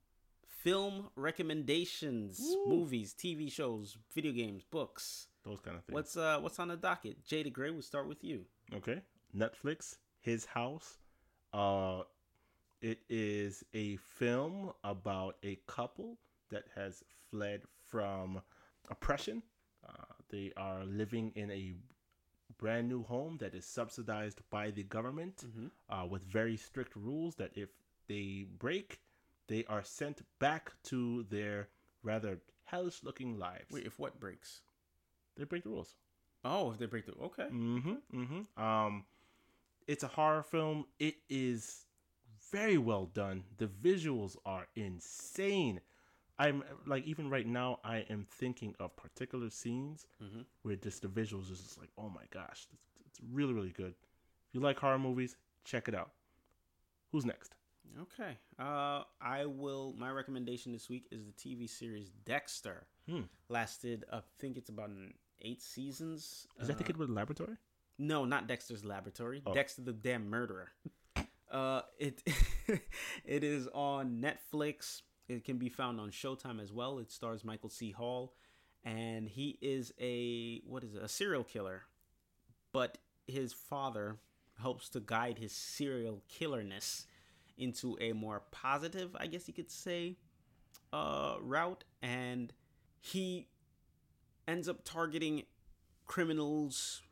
film 0.47 1.09
recommendations, 1.17 2.39
movies, 2.67 3.15
TV 3.15 3.51
shows, 3.51 3.97
video 4.15 4.33
games, 4.33 4.63
books. 4.71 5.29
Those 5.45 5.61
kind 5.61 5.77
of 5.77 5.85
things. 5.85 5.95
What's 5.95 6.17
uh 6.17 6.39
what's 6.41 6.59
on 6.59 6.69
the 6.69 6.77
docket? 6.77 7.25
Jay 7.25 7.43
the 7.43 7.51
Great, 7.51 7.73
we'll 7.73 7.83
start 7.83 8.07
with 8.09 8.23
you. 8.23 8.45
Okay. 8.75 9.01
Netflix, 9.35 9.97
His 10.23 10.47
House. 10.47 10.99
Uh 11.53 12.03
it 12.81 12.99
is 13.09 13.65
a 13.75 13.97
film 13.97 14.73
about 14.83 15.37
a 15.45 15.57
couple 15.67 16.19
that 16.51 16.65
has 16.75 17.05
fled 17.31 17.63
from 17.87 18.43
oppression. 18.91 19.43
Uh, 19.89 19.93
they 20.31 20.53
are 20.57 20.85
living 20.85 21.33
in 21.37 21.51
a 21.53 21.75
brand 22.59 22.89
new 22.89 23.03
home 23.05 23.37
that 23.39 23.55
is 23.55 23.65
subsidized 23.65 24.41
by 24.51 24.71
the 24.71 24.83
government 24.83 25.45
uh, 25.91 26.07
with 26.09 26.25
very 26.25 26.57
strict 26.57 26.97
rules 26.97 27.37
that 27.37 27.53
if 27.55 27.69
they 28.09 28.47
break, 28.59 29.01
they 29.49 29.65
are 29.69 29.85
sent 29.85 30.23
back 30.41 30.73
to 30.83 31.25
their 31.31 31.69
rather 32.03 32.41
hellish 32.65 33.03
looking 33.05 33.39
lives. 33.39 33.71
Wait, 33.71 33.87
if 33.87 33.99
what 33.99 34.19
breaks? 34.19 34.63
They 35.37 35.45
break 35.45 35.63
the 35.65 35.71
rules. 35.71 35.97
Oh, 36.45 36.73
if 36.73 36.79
they 36.79 36.87
break 36.87 37.07
the 37.07 37.13
okay. 37.23 37.49
Mm-hmm. 37.53 37.95
Mm-hmm. 38.15 38.63
Um, 38.63 39.05
it's 39.87 40.03
a 40.05 40.09
horror 40.09 40.43
film. 40.43 40.87
It 40.99 41.17
is 41.29 41.85
very 42.51 42.79
well 42.79 43.07
done. 43.07 43.45
The 43.59 43.67
visuals 43.67 44.37
are 44.45 44.67
insane. 44.77 45.81
I'm 46.39 46.65
like 46.87 47.05
even 47.07 47.31
right 47.31 47.47
now, 47.47 47.79
I 47.85 47.99
am 48.11 48.27
thinking 48.31 48.75
of 48.81 48.97
particular 48.97 49.51
scenes 49.51 50.07
Mhm. 50.23 50.45
where 50.63 50.77
just 50.77 51.03
the 51.03 51.09
visuals 51.09 51.51
is 51.51 51.61
just 51.63 51.79
like, 51.79 51.91
oh 51.99 52.09
my 52.09 52.25
gosh, 52.31 52.67
it's, 52.73 52.85
it's 53.07 53.21
really 53.33 53.53
really 53.53 53.71
good. 53.73 53.95
If 54.49 54.55
you 54.55 54.61
like 54.61 54.79
horror 54.79 54.99
movies, 54.99 55.37
check 55.65 55.89
it 55.89 55.95
out. 55.95 56.11
Who's 57.13 57.25
next? 57.25 57.55
Okay. 58.01 58.39
Uh 58.59 59.05
I 59.21 59.45
will 59.47 59.95
my 59.99 60.11
recommendation 60.11 60.73
this 60.73 60.89
week 60.89 61.07
is 61.11 61.25
the 61.27 61.33
TV 61.33 61.67
series 61.69 62.11
Dexter. 62.25 62.87
Hmm. 63.09 63.23
Lasted 63.49 64.05
I 64.13 64.21
think 64.39 64.57
it's 64.57 64.71
about 64.71 64.91
eight 65.43 65.61
seasons. 65.63 66.47
Is 66.61 66.69
that 66.69 66.79
the 66.79 66.85
Uh, 66.85 66.87
kid 66.87 66.97
with 66.97 67.09
the 67.09 67.15
laboratory? 67.15 67.57
No, 68.03 68.25
not 68.25 68.49
Dexter's 68.49 68.85
Laboratory. 68.85 69.43
Oh. 69.47 69.55
Dexter 69.55 69.83
the 69.83 69.93
damn 69.93 70.29
murderer. 70.29 70.73
Uh, 71.51 71.83
it 71.99 72.23
it 73.27 73.45
is 73.45 73.69
on 73.75 74.25
Netflix. 74.25 75.03
It 75.29 75.45
can 75.45 75.59
be 75.59 75.69
found 75.69 76.01
on 76.01 76.11
Showtime 76.11 76.63
as 76.63 76.73
well. 76.73 76.99
It 76.99 77.13
stars 77.13 77.45
Michael 77.45 77.69
C. 77.69 77.91
Hall, 77.91 78.33
and 78.87 79.29
he 79.29 79.59
is 79.61 79.93
a 80.01 80.63
what 80.65 80.83
is 80.83 80.95
it? 80.95 81.03
A 81.03 81.09
serial 81.09 81.45
killer, 81.45 81.83
but 82.73 82.97
his 83.27 83.53
father 83.53 84.17
helps 84.63 84.89
to 84.89 85.01
guide 85.01 85.37
his 85.39 85.53
serial 85.53 86.23
killerness 86.27 87.05
into 87.59 87.99
a 88.01 88.13
more 88.13 88.45
positive, 88.51 89.15
I 89.21 89.27
guess 89.27 89.47
you 89.47 89.53
could 89.53 89.71
say, 89.71 90.17
uh, 90.91 91.37
route, 91.43 91.85
and 92.01 92.51
he 92.99 93.49
ends 94.49 94.71
up 94.71 94.85
targeting 94.85 95.43
criminals, 96.07 97.03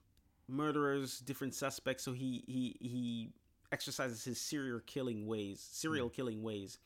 murderers, 0.51 1.21
different 1.21 1.55
suspects. 1.55 2.05
So 2.05 2.13
he 2.13 2.45
he 2.47 2.77
he 2.81 3.33
exercises 3.73 4.25
his 4.25 4.41
serial 4.41 4.81
killing 4.87 5.27
ways, 5.27 5.67
serial 5.71 6.09
hmm. 6.09 6.15
killing 6.15 6.43
ways, 6.43 6.79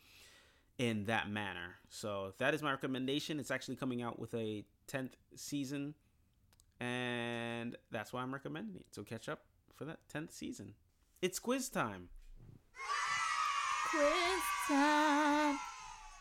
in 0.79 1.05
that 1.07 1.29
manner. 1.31 1.77
So 1.89 2.35
that 2.39 2.55
is 2.55 2.63
my 2.63 2.71
recommendation. 2.71 3.41
It's 3.41 3.51
actually 3.51 3.77
coming 3.77 4.03
out 4.03 4.19
with 4.19 4.35
a 4.35 4.65
tenth 4.87 5.17
season 5.37 5.95
And 6.81 7.77
that's 7.91 8.13
why 8.13 8.23
I'm 8.23 8.33
recommending 8.33 8.77
it. 8.77 8.87
So 8.91 9.03
catch 9.03 9.29
up 9.29 9.45
for 9.75 9.85
that 9.85 10.01
10th 10.13 10.33
season. 10.33 10.75
It's 11.23 11.39
quiz 11.39 11.69
time. 11.69 12.09
Quiz 13.91 14.43
time. 14.69 15.59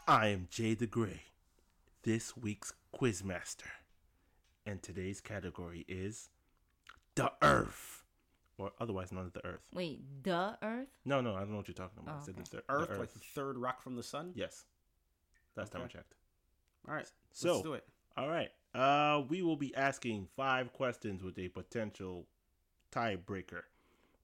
I 0.08 0.28
am 0.28 0.48
Jay 0.52 0.76
the 0.76 0.88
Great, 0.88 1.22
this 2.04 2.38
week's 2.38 2.74
quizmaster, 2.96 3.72
and 4.66 4.82
today's 4.84 5.22
category 5.22 5.86
is 5.88 6.30
the 7.16 7.32
Earth, 7.42 8.04
or 8.58 8.72
otherwise 8.80 9.12
known 9.12 9.26
as 9.26 9.32
the 9.34 9.46
Earth. 9.46 9.62
Wait, 9.74 10.02
the 10.24 10.58
Earth? 10.62 10.88
No, 11.06 11.22
no, 11.22 11.36
I 11.36 11.40
don't 11.40 11.52
know 11.52 11.58
what 11.58 11.68
you're 11.68 11.76
talking 11.76 12.00
about. 12.02 12.16
Oh, 12.18 12.22
I 12.22 12.26
said 12.26 12.36
okay. 12.36 12.44
the, 12.44 12.50
thir- 12.58 12.64
Earth, 12.70 12.90
the 12.90 12.98
like 13.00 13.14
the 13.14 13.20
third 13.20 13.58
rock 13.58 13.82
from 13.82 13.96
the 13.96 14.04
sun. 14.04 14.32
yes, 14.36 14.64
last 15.56 15.72
time 15.72 15.82
I 15.84 15.88
checked. 15.88 16.14
All 16.88 16.94
right. 16.96 17.10
So- 17.32 17.52
let's 17.54 17.64
do 17.64 17.74
it. 17.74 17.86
All 18.18 18.30
right. 18.30 18.50
Uh, 18.76 19.22
we 19.30 19.42
will 19.44 19.56
be 19.56 19.74
asking 19.76 20.28
five 20.36 20.72
questions 20.74 21.24
with 21.24 21.38
a 21.40 21.48
potential 21.50 22.26
tiebreaker 22.92 23.62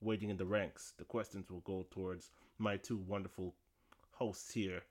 waiting 0.00 0.30
in 0.30 0.36
the 0.36 0.46
ranks. 0.46 0.92
The 0.96 1.04
questions 1.04 1.50
will 1.50 1.60
go 1.60 1.86
towards 1.90 2.30
my 2.58 2.76
two 2.76 2.96
wonderful 2.98 3.54
hosts 4.12 4.52
here, 4.52 4.82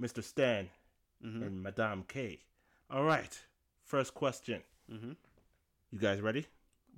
Mr. 0.00 0.22
Stan 0.24 0.68
Mm-hmm. 1.24 1.42
and 1.42 1.60
Madame 1.64 2.04
K. 2.06 2.38
All 2.92 3.02
right. 3.02 3.36
First 3.84 4.14
question. 4.14 4.62
Mm-hmm. 4.92 5.12
You 5.90 5.98
guys 5.98 6.20
ready? 6.20 6.46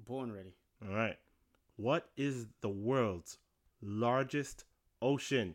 Born 0.05 0.33
ready. 0.33 0.55
All 0.87 0.95
right. 0.95 1.17
What 1.77 2.09
is 2.17 2.47
the 2.61 2.69
world's 2.69 3.39
largest 3.83 4.65
ocean? 5.03 5.55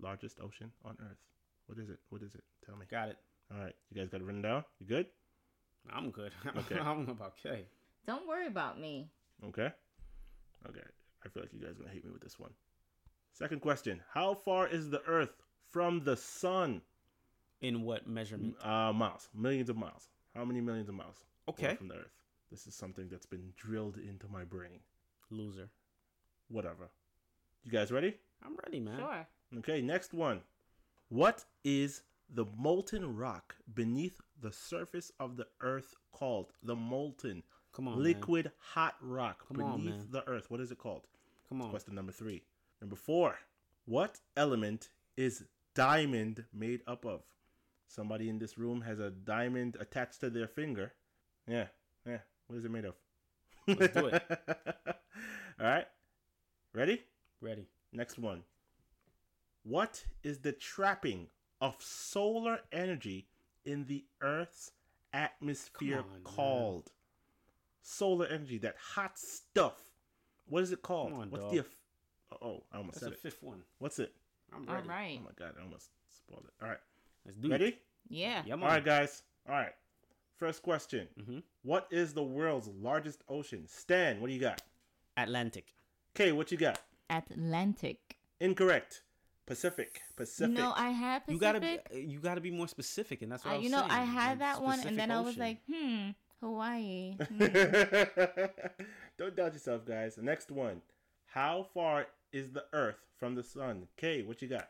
Largest 0.00 0.38
ocean 0.40 0.72
on 0.84 0.96
Earth. 1.00 1.18
What 1.66 1.78
is 1.78 1.88
it? 1.90 1.98
What 2.10 2.22
is 2.22 2.34
it? 2.34 2.44
Tell 2.64 2.76
me. 2.76 2.86
Got 2.90 3.08
it. 3.10 3.16
All 3.52 3.62
right. 3.62 3.74
You 3.90 4.00
guys 4.00 4.08
got 4.08 4.20
it 4.20 4.24
written 4.24 4.42
down? 4.42 4.64
You 4.78 4.86
good? 4.86 5.06
I'm 5.90 6.10
good. 6.10 6.32
Okay. 6.56 6.78
I'm 6.78 7.08
about 7.08 7.34
okay. 7.44 7.66
Don't 8.06 8.26
worry 8.26 8.46
about 8.46 8.80
me. 8.80 9.10
Okay. 9.44 9.70
Okay. 10.68 10.80
I 11.24 11.28
feel 11.28 11.42
like 11.42 11.52
you 11.52 11.60
guys 11.60 11.72
are 11.72 11.82
gonna 11.82 11.92
hate 11.92 12.04
me 12.04 12.12
with 12.12 12.22
this 12.22 12.38
one. 12.38 12.52
Second 13.32 13.60
question: 13.60 14.00
How 14.12 14.34
far 14.34 14.68
is 14.68 14.90
the 14.90 15.02
Earth 15.06 15.34
from 15.70 16.04
the 16.04 16.16
Sun? 16.16 16.82
In 17.62 17.82
what 17.82 18.06
measurement? 18.06 18.54
Uh, 18.62 18.92
miles, 18.92 19.28
millions 19.34 19.70
of 19.70 19.76
miles. 19.76 20.08
How 20.34 20.44
many 20.44 20.60
millions 20.60 20.88
of 20.88 20.94
miles? 20.94 21.16
Okay. 21.48 21.74
From 21.76 21.88
the 21.88 21.94
Earth. 21.94 22.15
This 22.50 22.66
is 22.66 22.74
something 22.74 23.08
that's 23.08 23.26
been 23.26 23.52
drilled 23.56 23.96
into 23.98 24.28
my 24.28 24.44
brain. 24.44 24.80
Loser. 25.30 25.68
Whatever. 26.48 26.90
You 27.64 27.72
guys 27.72 27.90
ready? 27.90 28.14
I'm 28.44 28.56
ready, 28.64 28.80
man. 28.80 28.98
Sure. 28.98 29.26
Okay. 29.58 29.80
Next 29.80 30.14
one. 30.14 30.40
What 31.08 31.44
is 31.64 32.02
the 32.32 32.44
molten 32.56 33.16
rock 33.16 33.56
beneath 33.74 34.20
the 34.40 34.52
surface 34.52 35.10
of 35.18 35.36
the 35.36 35.46
Earth 35.60 35.94
called? 36.12 36.52
The 36.62 36.76
molten 36.76 37.42
Come 37.72 37.88
on, 37.88 37.94
man. 37.94 38.04
liquid 38.04 38.50
hot 38.58 38.94
rock 39.00 39.44
Come 39.48 39.56
beneath 39.58 39.96
man. 39.96 40.08
the 40.10 40.28
Earth. 40.28 40.50
What 40.50 40.60
is 40.60 40.70
it 40.70 40.78
called? 40.78 41.06
Come 41.48 41.62
on. 41.62 41.70
Question 41.70 41.94
number 41.94 42.12
three. 42.12 42.42
Number 42.80 42.96
four. 42.96 43.36
What 43.84 44.18
element 44.36 44.88
is 45.16 45.44
diamond 45.74 46.44
made 46.52 46.82
up 46.86 47.04
of? 47.04 47.22
Somebody 47.88 48.28
in 48.28 48.38
this 48.38 48.58
room 48.58 48.80
has 48.82 48.98
a 48.98 49.10
diamond 49.10 49.76
attached 49.78 50.20
to 50.20 50.30
their 50.30 50.48
finger. 50.48 50.92
Yeah, 51.46 51.66
yeah. 52.04 52.18
What 52.46 52.56
is 52.58 52.64
it 52.64 52.70
made 52.70 52.84
of? 52.84 52.94
Let's 53.66 53.94
do 53.94 54.06
it. 54.06 54.22
All 55.60 55.66
right. 55.66 55.86
Ready? 56.74 57.02
Ready. 57.40 57.66
Next 57.92 58.18
one. 58.18 58.42
What 59.64 60.04
is 60.22 60.38
the 60.38 60.52
trapping 60.52 61.26
of 61.60 61.74
solar 61.80 62.60
energy 62.70 63.26
in 63.64 63.86
the 63.86 64.04
Earth's 64.20 64.70
atmosphere 65.12 65.96
Come 65.98 66.04
on, 66.06 66.12
man. 66.12 66.20
called? 66.24 66.92
Solar 67.82 68.26
energy, 68.26 68.58
that 68.58 68.76
hot 68.80 69.18
stuff. 69.18 69.74
What 70.48 70.62
is 70.62 70.70
it 70.72 70.82
called? 70.82 71.10
Come 71.10 71.20
on, 71.20 71.30
What's 71.30 71.44
dog. 71.44 71.52
the? 71.52 71.58
Eff- 71.60 71.82
oh, 72.42 72.62
I 72.72 72.76
almost 72.78 73.00
That's 73.00 73.04
said 73.04 73.12
the 73.12 73.16
it. 73.16 73.20
fifth 73.20 73.42
one. 73.42 73.62
What's 73.78 73.98
it? 73.98 74.12
I'm 74.54 74.64
ready. 74.66 74.88
right. 74.88 75.18
Oh 75.20 75.24
my 75.24 75.30
god, 75.46 75.54
I 75.58 75.64
almost 75.64 75.88
spoiled 76.16 76.44
it. 76.46 76.52
All 76.62 76.68
right, 76.68 76.78
Let's 77.24 77.36
do 77.38 77.48
ready? 77.48 77.64
it. 77.66 77.82
Yeah. 78.08 78.42
Yeah, 78.46 78.54
All 78.54 78.60
right, 78.60 78.84
guys. 78.84 79.22
All 79.48 79.54
right. 79.54 79.72
First 80.36 80.62
question. 80.62 81.08
Mm-hmm. 81.20 81.38
What 81.62 81.86
is 81.90 82.12
the 82.12 82.22
world's 82.22 82.68
largest 82.68 83.22
ocean? 83.28 83.64
Stan, 83.66 84.20
what 84.20 84.28
do 84.28 84.34
you 84.34 84.40
got? 84.40 84.62
Atlantic. 85.16 85.72
Okay, 86.14 86.32
what 86.32 86.52
you 86.52 86.58
got? 86.58 86.80
Atlantic. 87.08 88.16
Incorrect. 88.40 89.02
Pacific. 89.46 90.00
Pacific. 90.16 90.56
You 90.56 90.62
know, 90.62 90.72
I 90.76 90.90
had 90.90 91.24
Pacific. 91.24 91.34
You 91.34 91.40
gotta 91.40 91.60
be. 91.60 91.78
uh, 91.78 91.96
You 91.98 92.18
gotta 92.18 92.40
be 92.40 92.50
more 92.50 92.68
specific, 92.68 93.22
and 93.22 93.32
that's 93.32 93.44
what 93.44 93.52
I, 93.52 93.54
I, 93.54 93.58
was 93.58 93.64
you 93.64 93.70
know, 93.70 93.78
saying. 93.78 93.90
I 93.92 94.04
had 94.04 94.28
like, 94.30 94.38
that 94.40 94.62
one, 94.62 94.72
and 94.72 94.80
specific 94.80 94.98
then 94.98 95.10
I 95.10 95.20
was 95.20 95.38
like, 95.38 95.58
hmm, 95.72 96.10
Hawaii. 96.40 97.16
Don't 99.18 99.36
doubt 99.36 99.54
yourself, 99.54 99.86
guys. 99.86 100.16
The 100.16 100.22
next 100.22 100.50
one. 100.50 100.82
How 101.26 101.66
far 101.72 102.06
is 102.32 102.50
the 102.50 102.64
Earth 102.72 102.98
from 103.18 103.34
the 103.34 103.42
sun? 103.42 103.86
Kay, 103.96 104.22
what 104.22 104.42
you 104.42 104.48
got? 104.48 104.68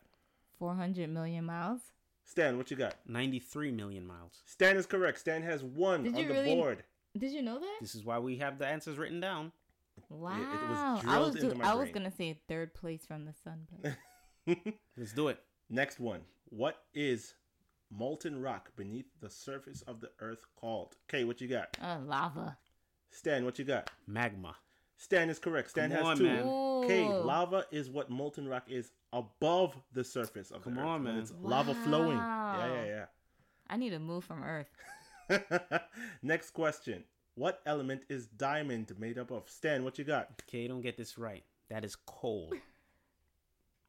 400 0.58 1.08
million 1.08 1.44
miles. 1.44 1.80
Stan, 2.26 2.58
what 2.58 2.70
you 2.70 2.76
got? 2.76 2.96
93 3.06 3.70
million 3.70 4.04
miles. 4.06 4.42
Stan 4.44 4.76
is 4.76 4.84
correct. 4.84 5.18
Stan 5.20 5.42
has 5.42 5.62
one 5.62 6.02
Did 6.02 6.14
on 6.14 6.20
you 6.20 6.28
the 6.28 6.34
really- 6.34 6.54
board. 6.56 6.84
Did 7.16 7.32
you 7.32 7.40
know 7.40 7.58
that? 7.58 7.76
This 7.80 7.94
is 7.94 8.04
why 8.04 8.18
we 8.18 8.36
have 8.36 8.58
the 8.58 8.66
answers 8.66 8.98
written 8.98 9.20
down. 9.20 9.52
Wow. 10.10 10.36
it 10.36 10.68
was 10.68 11.04
I 11.06 11.18
was 11.18 11.34
into 11.36 11.48
do- 11.50 11.54
my 11.54 11.70
I 11.70 11.74
was 11.74 11.84
brain. 11.84 11.94
gonna 11.94 12.10
say 12.10 12.38
third 12.46 12.74
place 12.74 13.06
from 13.06 13.24
the 13.24 13.32
sun. 13.32 13.66
But 13.80 13.96
Let's 14.98 15.12
do 15.14 15.28
it. 15.28 15.38
Next 15.70 15.98
one. 15.98 16.20
What 16.50 16.82
is 16.92 17.32
molten 17.90 18.42
rock 18.42 18.70
beneath 18.76 19.06
the 19.20 19.30
surface 19.30 19.80
of 19.82 20.00
the 20.00 20.10
Earth 20.20 20.44
called? 20.60 20.96
Kay, 21.08 21.24
what 21.24 21.40
you 21.40 21.48
got? 21.48 21.76
uh, 21.80 21.98
lava. 22.04 22.58
Stan, 23.10 23.44
what 23.46 23.58
you 23.58 23.64
got? 23.64 23.90
Magma. 24.06 24.54
Stan 24.98 25.30
is 25.30 25.38
correct. 25.38 25.70
Stan 25.70 25.88
Come 25.90 25.98
has 25.98 26.06
on, 26.06 26.16
two. 26.18 26.24
man. 26.24 26.44
Okay, 26.86 27.08
lava 27.08 27.64
is 27.70 27.90
what 27.90 28.10
molten 28.10 28.48
rock 28.48 28.64
is 28.68 28.90
above 29.12 29.76
the 29.92 30.04
surface 30.04 30.50
of 30.50 30.62
Come 30.62 30.74
the 30.74 30.80
Earth. 30.80 30.86
on, 30.86 31.02
man. 31.04 31.18
It's 31.18 31.32
lava 31.42 31.74
flowing. 31.74 32.18
Wow. 32.18 32.56
Yeah, 32.58 32.84
yeah. 32.84 33.04
I 33.68 33.76
need 33.76 33.90
to 33.90 33.98
move 33.98 34.24
from 34.24 34.42
Earth. 34.42 34.68
yeah, 35.30 35.38
yeah. 35.50 35.78
Next 36.22 36.50
question. 36.50 37.04
What 37.34 37.60
element 37.66 38.02
is 38.08 38.26
diamond 38.26 38.92
made 38.98 39.18
up 39.18 39.30
of? 39.30 39.48
Stan, 39.48 39.84
what 39.84 39.98
you 39.98 40.04
got? 40.04 40.28
Okay, 40.48 40.66
don't 40.68 40.80
get 40.80 40.96
this 40.96 41.18
right. 41.18 41.44
That 41.68 41.84
is 41.84 41.96
coal. 42.06 42.52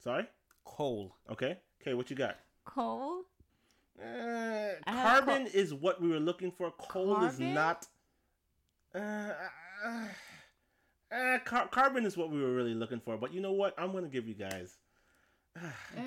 Sorry? 0.04 0.26
Coal. 0.66 1.16
Okay. 1.32 1.58
Okay, 1.82 1.93
what 1.93 2.10
you 2.10 2.16
got? 2.16 2.38
Coal. 2.66 3.22
Uh, 4.00 4.04
I 4.86 4.91
have 4.91 5.26
carbon 5.26 5.48
is 5.48 5.74
what 5.74 6.02
we 6.02 6.10
were 6.10 6.20
looking 6.20 6.52
for. 6.52 6.72
Coal 6.72 7.24
is 7.24 7.39
not. 7.39 7.88
Uh, 8.93 9.00
uh, 9.86 10.08
uh, 11.12 11.39
car- 11.45 11.68
carbon 11.70 12.05
is 12.05 12.18
what 12.18 12.30
we 12.32 12.41
were 12.41 12.53
really 12.53 12.74
looking 12.76 12.99
for. 12.99 13.18
But 13.18 13.34
you 13.34 13.41
know 13.41 13.53
what? 13.53 13.74
I'm 13.78 13.91
gonna 13.91 14.08
give 14.10 14.28
you 14.28 14.34
guys. 14.36 14.78
I, 15.58 15.62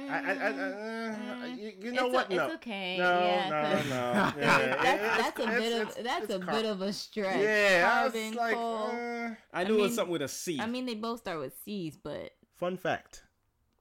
I, 0.08 0.32
I, 0.32 0.48
uh, 0.52 1.46
you, 1.46 1.72
you 1.80 1.92
know 1.92 2.06
It's 2.06 2.14
o- 2.14 2.16
what? 2.18 2.30
no. 2.30 2.44
It's 2.46 2.54
okay. 2.56 2.96
No, 2.98 3.20
yeah, 3.20 3.48
no, 3.48 3.60
'cause 3.76 3.88
no. 3.88 4.42
Yeah, 4.42 4.76
That's, 4.82 5.18
that's 5.22 5.40
a 5.40 5.46
bit 5.60 5.72
it's- 5.72 5.96
of 5.98 6.04
that's 6.04 6.30
a 6.34 6.38
car- 6.38 6.54
bit 6.54 6.64
of 6.66 6.82
a 6.82 6.92
stretch. 6.92 7.40
Yeah, 7.40 7.88
I 7.92 8.02
Carbon, 8.02 8.26
was 8.28 8.34
like, 8.36 8.56
uh, 8.56 9.34
I 9.52 9.60
I 9.60 9.64
knew 9.64 9.78
it 9.78 9.82
was 9.82 9.94
something 9.96 10.12
with 10.12 10.22
a 10.22 10.28
C. 10.28 10.60
I 10.60 10.66
mean, 10.66 10.86
they 10.86 10.94
both 10.94 11.20
start 11.20 11.40
with 11.40 11.54
C's, 11.64 11.96
but 11.96 12.30
Fun 12.54 12.76
fact: 12.76 13.24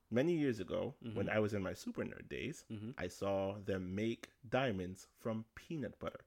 Many 0.09 0.33
years 0.33 0.59
ago, 0.59 0.95
when 1.13 1.27
Mhm. 1.27 1.35
I 1.35 1.39
was 1.39 1.53
in 1.53 1.61
my 1.61 1.73
super 1.73 2.03
nerd 2.03 2.27
days, 2.29 2.63
Mhm. 2.71 2.95
I 2.97 3.07
saw 3.09 3.59
them 3.59 3.93
make 3.93 4.29
diamonds 4.47 5.07
from 5.19 5.45
peanut 5.53 5.99
butter 5.99 6.21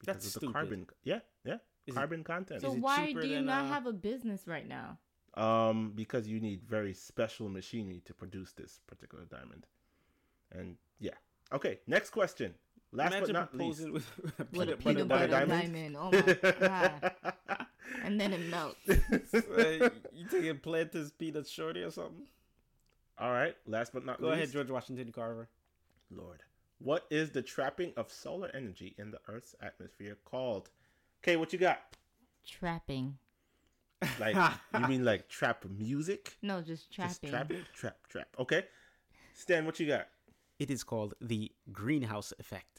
because 0.00 0.14
That's 0.14 0.26
of 0.26 0.32
the 0.32 0.38
stupid. 0.40 0.52
carbon. 0.54 0.86
Yeah, 1.04 1.20
yeah, 1.44 1.58
Is 1.88 1.94
it- 1.94 1.98
carbon 1.98 2.24
content. 2.24 2.60
so 2.62 2.72
it 2.72 2.78
why 2.80 3.12
do 3.12 3.26
you 3.26 3.36
than, 3.36 3.46
not 3.46 3.64
uh, 3.64 3.68
have 3.68 3.86
a 3.86 3.92
business 3.92 4.46
right 4.46 4.66
now? 4.66 4.98
Um, 5.34 5.92
because 5.94 6.26
you 6.26 6.40
need 6.40 6.62
very 6.64 6.92
special 6.94 7.48
machinery 7.48 8.02
to 8.06 8.14
produce 8.14 8.52
this 8.52 8.80
particular 8.86 9.24
diamond. 9.24 9.66
And 10.52 10.76
yeah. 10.98 11.12
Okay, 11.52 11.78
next 11.86 12.10
question. 12.10 12.54
Last 12.92 13.12
Imagine 13.12 13.26
but 13.34 13.40
not 13.40 13.54
least. 13.54 13.80
proposing 13.80 13.92
with, 13.92 14.38
With 14.52 14.68
a 14.70 14.76
peanut 14.76 14.78
peanut 14.80 15.08
butter 15.08 15.28
butter 15.28 15.46
diamond? 15.46 15.72
diamond. 15.74 15.96
Oh 15.98 16.10
my 16.10 16.68
god! 16.68 17.66
And 18.04 18.20
then 18.20 18.32
it 18.34 18.40
melts. 18.50 18.76
Uh, 19.34 19.90
you 20.12 20.26
taking 20.30 20.58
Planter's 20.58 21.10
peanut 21.10 21.46
shorty 21.48 21.82
or 21.82 21.90
something? 21.90 22.26
All 23.18 23.30
right, 23.32 23.56
last 23.66 23.92
but 23.92 24.04
not 24.04 24.20
Go 24.20 24.26
least. 24.28 24.36
ahead, 24.36 24.52
George 24.52 24.70
Washington 24.70 25.10
Carver. 25.12 25.48
Lord. 26.10 26.42
What 26.80 27.06
is 27.10 27.30
the 27.30 27.42
trapping 27.42 27.92
of 27.96 28.10
solar 28.12 28.50
energy 28.54 28.94
in 28.98 29.10
the 29.10 29.18
Earth's 29.26 29.54
atmosphere 29.60 30.16
called? 30.24 30.70
Okay, 31.22 31.36
what 31.36 31.52
you 31.52 31.58
got? 31.58 31.80
Trapping. 32.46 33.18
Like 34.20 34.36
you 34.78 34.86
mean 34.86 35.04
like 35.04 35.28
trap 35.28 35.64
music? 35.68 36.36
No, 36.42 36.60
just 36.62 36.90
Just 36.90 37.20
trapping. 37.22 37.30
trapping? 37.30 37.64
Trap, 37.74 37.96
trap. 38.08 38.28
Okay. 38.38 38.64
Stan, 39.34 39.66
what 39.66 39.78
you 39.80 39.86
got? 39.86 40.06
It 40.58 40.70
is 40.70 40.82
called 40.84 41.14
the 41.20 41.52
greenhouse 41.72 42.32
effect. 42.38 42.77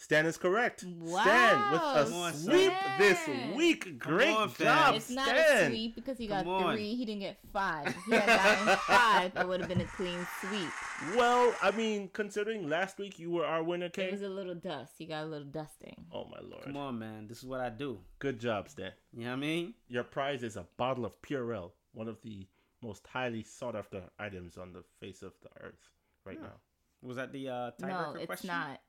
Stan 0.00 0.26
is 0.26 0.36
correct. 0.36 0.80
Stan 0.82 1.00
with 1.00 1.10
Wow, 1.12 1.92
a 1.96 2.04
Come 2.04 2.12
on, 2.14 2.32
sweep 2.32 2.70
Stan. 2.72 2.98
this 3.00 3.28
week. 3.56 3.98
Great 3.98 4.28
on, 4.34 4.48
fam. 4.48 4.64
job, 4.66 4.94
It's 4.94 5.10
not 5.10 5.26
Stan. 5.26 5.64
a 5.64 5.68
sweep 5.74 5.94
because 5.96 6.16
he 6.16 6.28
got 6.28 6.44
Come 6.44 6.52
on. 6.54 6.74
three. 6.76 6.94
He 6.94 7.04
didn't 7.04 7.20
get 7.22 7.38
five. 7.52 7.88
If 7.88 7.96
he 8.04 8.12
had 8.12 8.26
gotten 8.26 8.76
five, 8.86 9.32
it 9.36 9.48
would 9.48 9.58
have 9.58 9.68
been 9.68 9.80
a 9.80 9.84
clean 9.86 10.24
sweep. 10.40 10.70
Well, 11.16 11.52
I 11.60 11.72
mean, 11.72 12.10
considering 12.12 12.68
last 12.68 12.98
week 12.98 13.18
you 13.18 13.32
were 13.32 13.44
our 13.44 13.60
winner, 13.64 13.90
There 13.92 14.06
Kay. 14.06 14.12
was 14.12 14.22
a 14.22 14.28
little 14.28 14.54
dust. 14.54 14.92
He 14.98 15.04
got 15.06 15.24
a 15.24 15.26
little 15.26 15.48
dusting. 15.48 16.06
Oh 16.12 16.26
my 16.26 16.38
lord. 16.48 16.62
Come 16.62 16.76
on, 16.76 16.96
man. 16.96 17.26
This 17.26 17.38
is 17.38 17.44
what 17.44 17.60
I 17.60 17.68
do. 17.68 17.98
Good 18.20 18.38
job, 18.38 18.68
Stan. 18.68 18.92
You 19.12 19.24
know 19.24 19.30
what 19.30 19.36
I 19.38 19.40
mean? 19.40 19.74
Your 19.88 20.04
prize 20.04 20.44
is 20.44 20.56
a 20.56 20.64
bottle 20.76 21.06
of 21.06 21.20
Purell, 21.22 21.72
one 21.92 22.06
of 22.06 22.22
the 22.22 22.46
most 22.82 23.04
highly 23.08 23.42
sought 23.42 23.74
after 23.74 24.02
items 24.20 24.56
on 24.56 24.72
the 24.72 24.84
face 25.00 25.22
of 25.22 25.32
the 25.42 25.48
earth 25.66 25.90
right 26.24 26.38
Yeah. 26.40 26.46
now. 26.46 26.54
Was 27.02 27.16
that 27.16 27.32
the 27.32 27.48
uh, 27.48 27.70
No, 27.80 27.86
tiebreaker 27.88 28.16
it's 28.18 28.26
question? 28.26 28.46
not. 28.48 28.80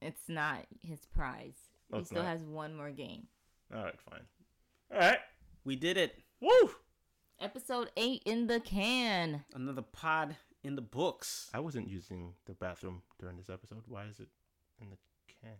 It's 0.00 0.28
not 0.28 0.66
his 0.82 1.00
prize. 1.06 1.56
Oh, 1.92 1.98
he 1.98 2.04
still 2.04 2.22
not. 2.22 2.28
has 2.28 2.42
one 2.44 2.74
more 2.74 2.90
game. 2.90 3.26
All 3.74 3.82
right, 3.82 4.00
fine. 4.00 4.22
All 4.92 4.98
right. 4.98 5.18
We 5.64 5.76
did 5.76 5.96
it. 5.96 6.22
Woo! 6.40 6.70
Episode 7.40 7.90
eight 7.96 8.22
in 8.24 8.46
the 8.46 8.60
can. 8.60 9.44
Another 9.54 9.82
pod 9.82 10.36
in 10.62 10.76
the 10.76 10.82
books. 10.82 11.50
I 11.52 11.60
wasn't 11.60 11.88
using 11.88 12.34
the 12.46 12.54
bathroom 12.54 13.02
during 13.18 13.36
this 13.36 13.50
episode. 13.50 13.82
Why 13.86 14.04
is 14.04 14.20
it 14.20 14.28
in 14.80 14.90
the 14.90 14.96
can? 15.42 15.56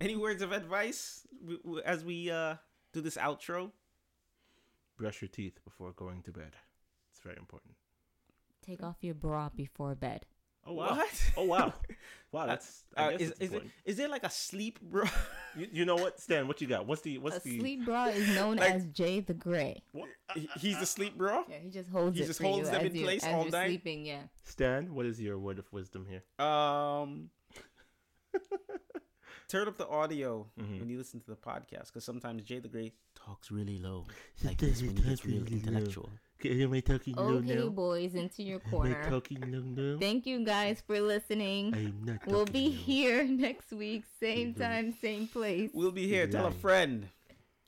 Any 0.00 0.16
words 0.16 0.42
of 0.42 0.52
advice 0.52 1.26
w- 1.40 1.62
w- 1.62 1.82
as 1.84 2.04
we 2.04 2.30
uh, 2.30 2.56
do 2.92 3.00
this 3.00 3.16
outro? 3.16 3.70
Brush 4.98 5.22
your 5.22 5.28
teeth 5.28 5.58
before 5.64 5.92
going 5.92 6.22
to 6.22 6.32
bed. 6.32 6.56
It's 7.10 7.20
very 7.20 7.36
important. 7.38 7.74
Take 8.66 8.82
off 8.82 8.96
your 9.00 9.14
bra 9.14 9.48
before 9.54 9.94
bed. 9.94 10.26
Oh 10.66 10.72
wow! 10.74 10.94
What? 10.96 11.32
Oh 11.36 11.44
wow! 11.44 11.72
Wow, 12.32 12.46
that's. 12.46 12.84
I 12.96 13.02
Uh, 13.04 13.10
guess 13.10 13.20
is, 13.20 13.30
it's 13.32 13.40
is, 13.40 13.52
it, 13.84 13.96
there 13.98 14.08
like 14.08 14.24
a 14.24 14.30
sleep 14.30 14.80
bro? 14.80 15.04
You, 15.54 15.68
you 15.70 15.84
know 15.84 15.96
what, 15.96 16.18
Stan? 16.18 16.48
What 16.48 16.62
you 16.62 16.66
got? 16.66 16.86
What's 16.86 17.02
the 17.02 17.18
what's 17.18 17.36
a 17.36 17.40
the 17.40 17.58
sleep 17.58 17.84
bra 17.84 18.06
is 18.06 18.26
known 18.34 18.56
Like- 18.56 18.70
as 18.72 18.86
Jay 18.86 19.20
the 19.20 19.34
Great. 19.34 19.82
what, 19.92 20.08
He's 20.58 20.78
the 20.80 20.86
sleep 20.86 21.18
bro? 21.18 21.44
Yeah, 21.46 21.56
he 21.62 21.68
just 21.68 21.90
holds 21.90 22.16
He 22.16 22.24
it 22.24 22.26
just 22.28 22.40
for 22.40 22.46
holds 22.46 22.68
you 22.70 22.72
them 22.74 22.86
in 22.86 22.94
you- 22.94 23.02
place 23.04 23.22
as 23.22 23.34
all 23.34 23.42
you're 23.42 23.50
night? 23.52 23.66
sleeping. 23.66 24.06
Yeah. 24.06 24.22
Stan? 24.44 24.94
What 24.94 25.04
is 25.04 25.20
your 25.20 25.38
word 25.38 25.58
of 25.58 25.70
wisdom 25.74 26.06
here? 26.08 26.22
Um, 26.46 27.28
turn 29.52 29.68
up 29.68 29.76
the 29.76 29.86
audio 30.00 30.30
Mhm. 30.58 30.80
when 30.80 30.88
you 30.88 30.96
listen 31.02 31.20
to 31.20 31.30
the 31.34 31.36
podcast 31.50 31.86
because 31.88 32.04
sometimes 32.04 32.42
Jay 32.44 32.58
the 32.58 32.68
Great 32.68 32.94
talks 33.14 33.50
really 33.50 33.78
low, 33.78 34.06
like 34.44 34.58
this 34.58 34.80
when 34.82 34.96
he 34.96 35.02
gets 35.02 35.24
real 35.26 35.44
intellectual. 35.46 36.08
Am 36.44 36.72
I 36.72 36.80
talking 36.80 37.16
Okay, 37.16 37.68
boys, 37.68 38.14
into 38.16 38.42
your 38.42 38.58
corner. 38.70 39.00
talking 39.08 39.40
low 39.52 39.60
now? 39.62 39.98
Thank 40.00 40.26
you 40.26 40.44
guys 40.44 40.82
for 40.86 40.98
listening. 41.00 41.72
I'm 41.74 42.04
not. 42.04 42.26
We'll 42.26 42.46
be 42.46 42.68
low. 42.68 42.74
here 42.90 43.24
next 43.46 43.70
week, 43.72 44.04
same 44.18 44.54
time, 44.54 44.92
same 45.00 45.28
place. 45.28 45.70
We'll 45.72 45.92
be 45.92 46.08
here. 46.08 46.26
Tell 46.26 46.46
a 46.46 46.50
friend. 46.50 47.08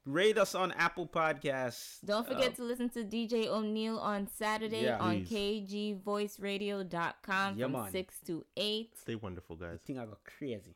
Rate 0.06 0.36
us 0.38 0.54
on 0.54 0.72
Apple 0.72 1.06
Podcasts. 1.06 2.00
Don't 2.04 2.26
forget 2.26 2.52
Uh, 2.52 2.56
to 2.56 2.62
listen 2.64 2.88
to 2.90 3.04
DJ 3.04 3.46
O'Neill 3.46 3.98
on 3.98 4.26
Saturday 4.26 4.82
Yeah. 4.84 4.98
on 4.98 5.24
Please. 5.24 5.70
kgvoiceradio.com 6.04 7.56
Yeah, 7.58 7.64
from 7.66 7.72
man. 7.72 7.90
6 7.92 8.20
to 8.26 8.44
8. 8.56 8.98
Stay 8.98 9.14
wonderful, 9.14 9.56
guys. 9.56 9.66
I 9.68 9.70
guys. 9.76 9.80
think 9.86 9.98
I 10.00 10.04
go 10.06 10.18
crazy. 10.24 10.74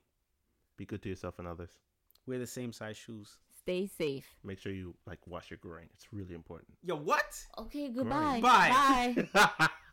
Be 0.79 0.87
good 0.87 1.03
to 1.03 1.09
yourself 1.09 1.39
and 1.39 1.47
others. 1.47 1.73
Wear 2.27 2.39
the 2.39 2.47
same 2.47 2.73
size 2.73 2.97
shoes. 2.97 3.37
Stay 3.59 3.87
safe. 3.87 4.37
Make 4.45 4.61
sure 4.61 4.73
you 4.73 4.95
like 5.07 5.19
wash 5.27 5.51
your 5.51 5.59
groin. 5.59 5.89
It's 5.93 6.07
really 6.13 6.35
important. 6.35 6.71
Yo, 6.85 6.97
what? 6.97 7.35
Okay, 7.59 7.89
goodbye. 7.89 8.41
Bye. 8.41 9.27
Bye. 9.35 9.69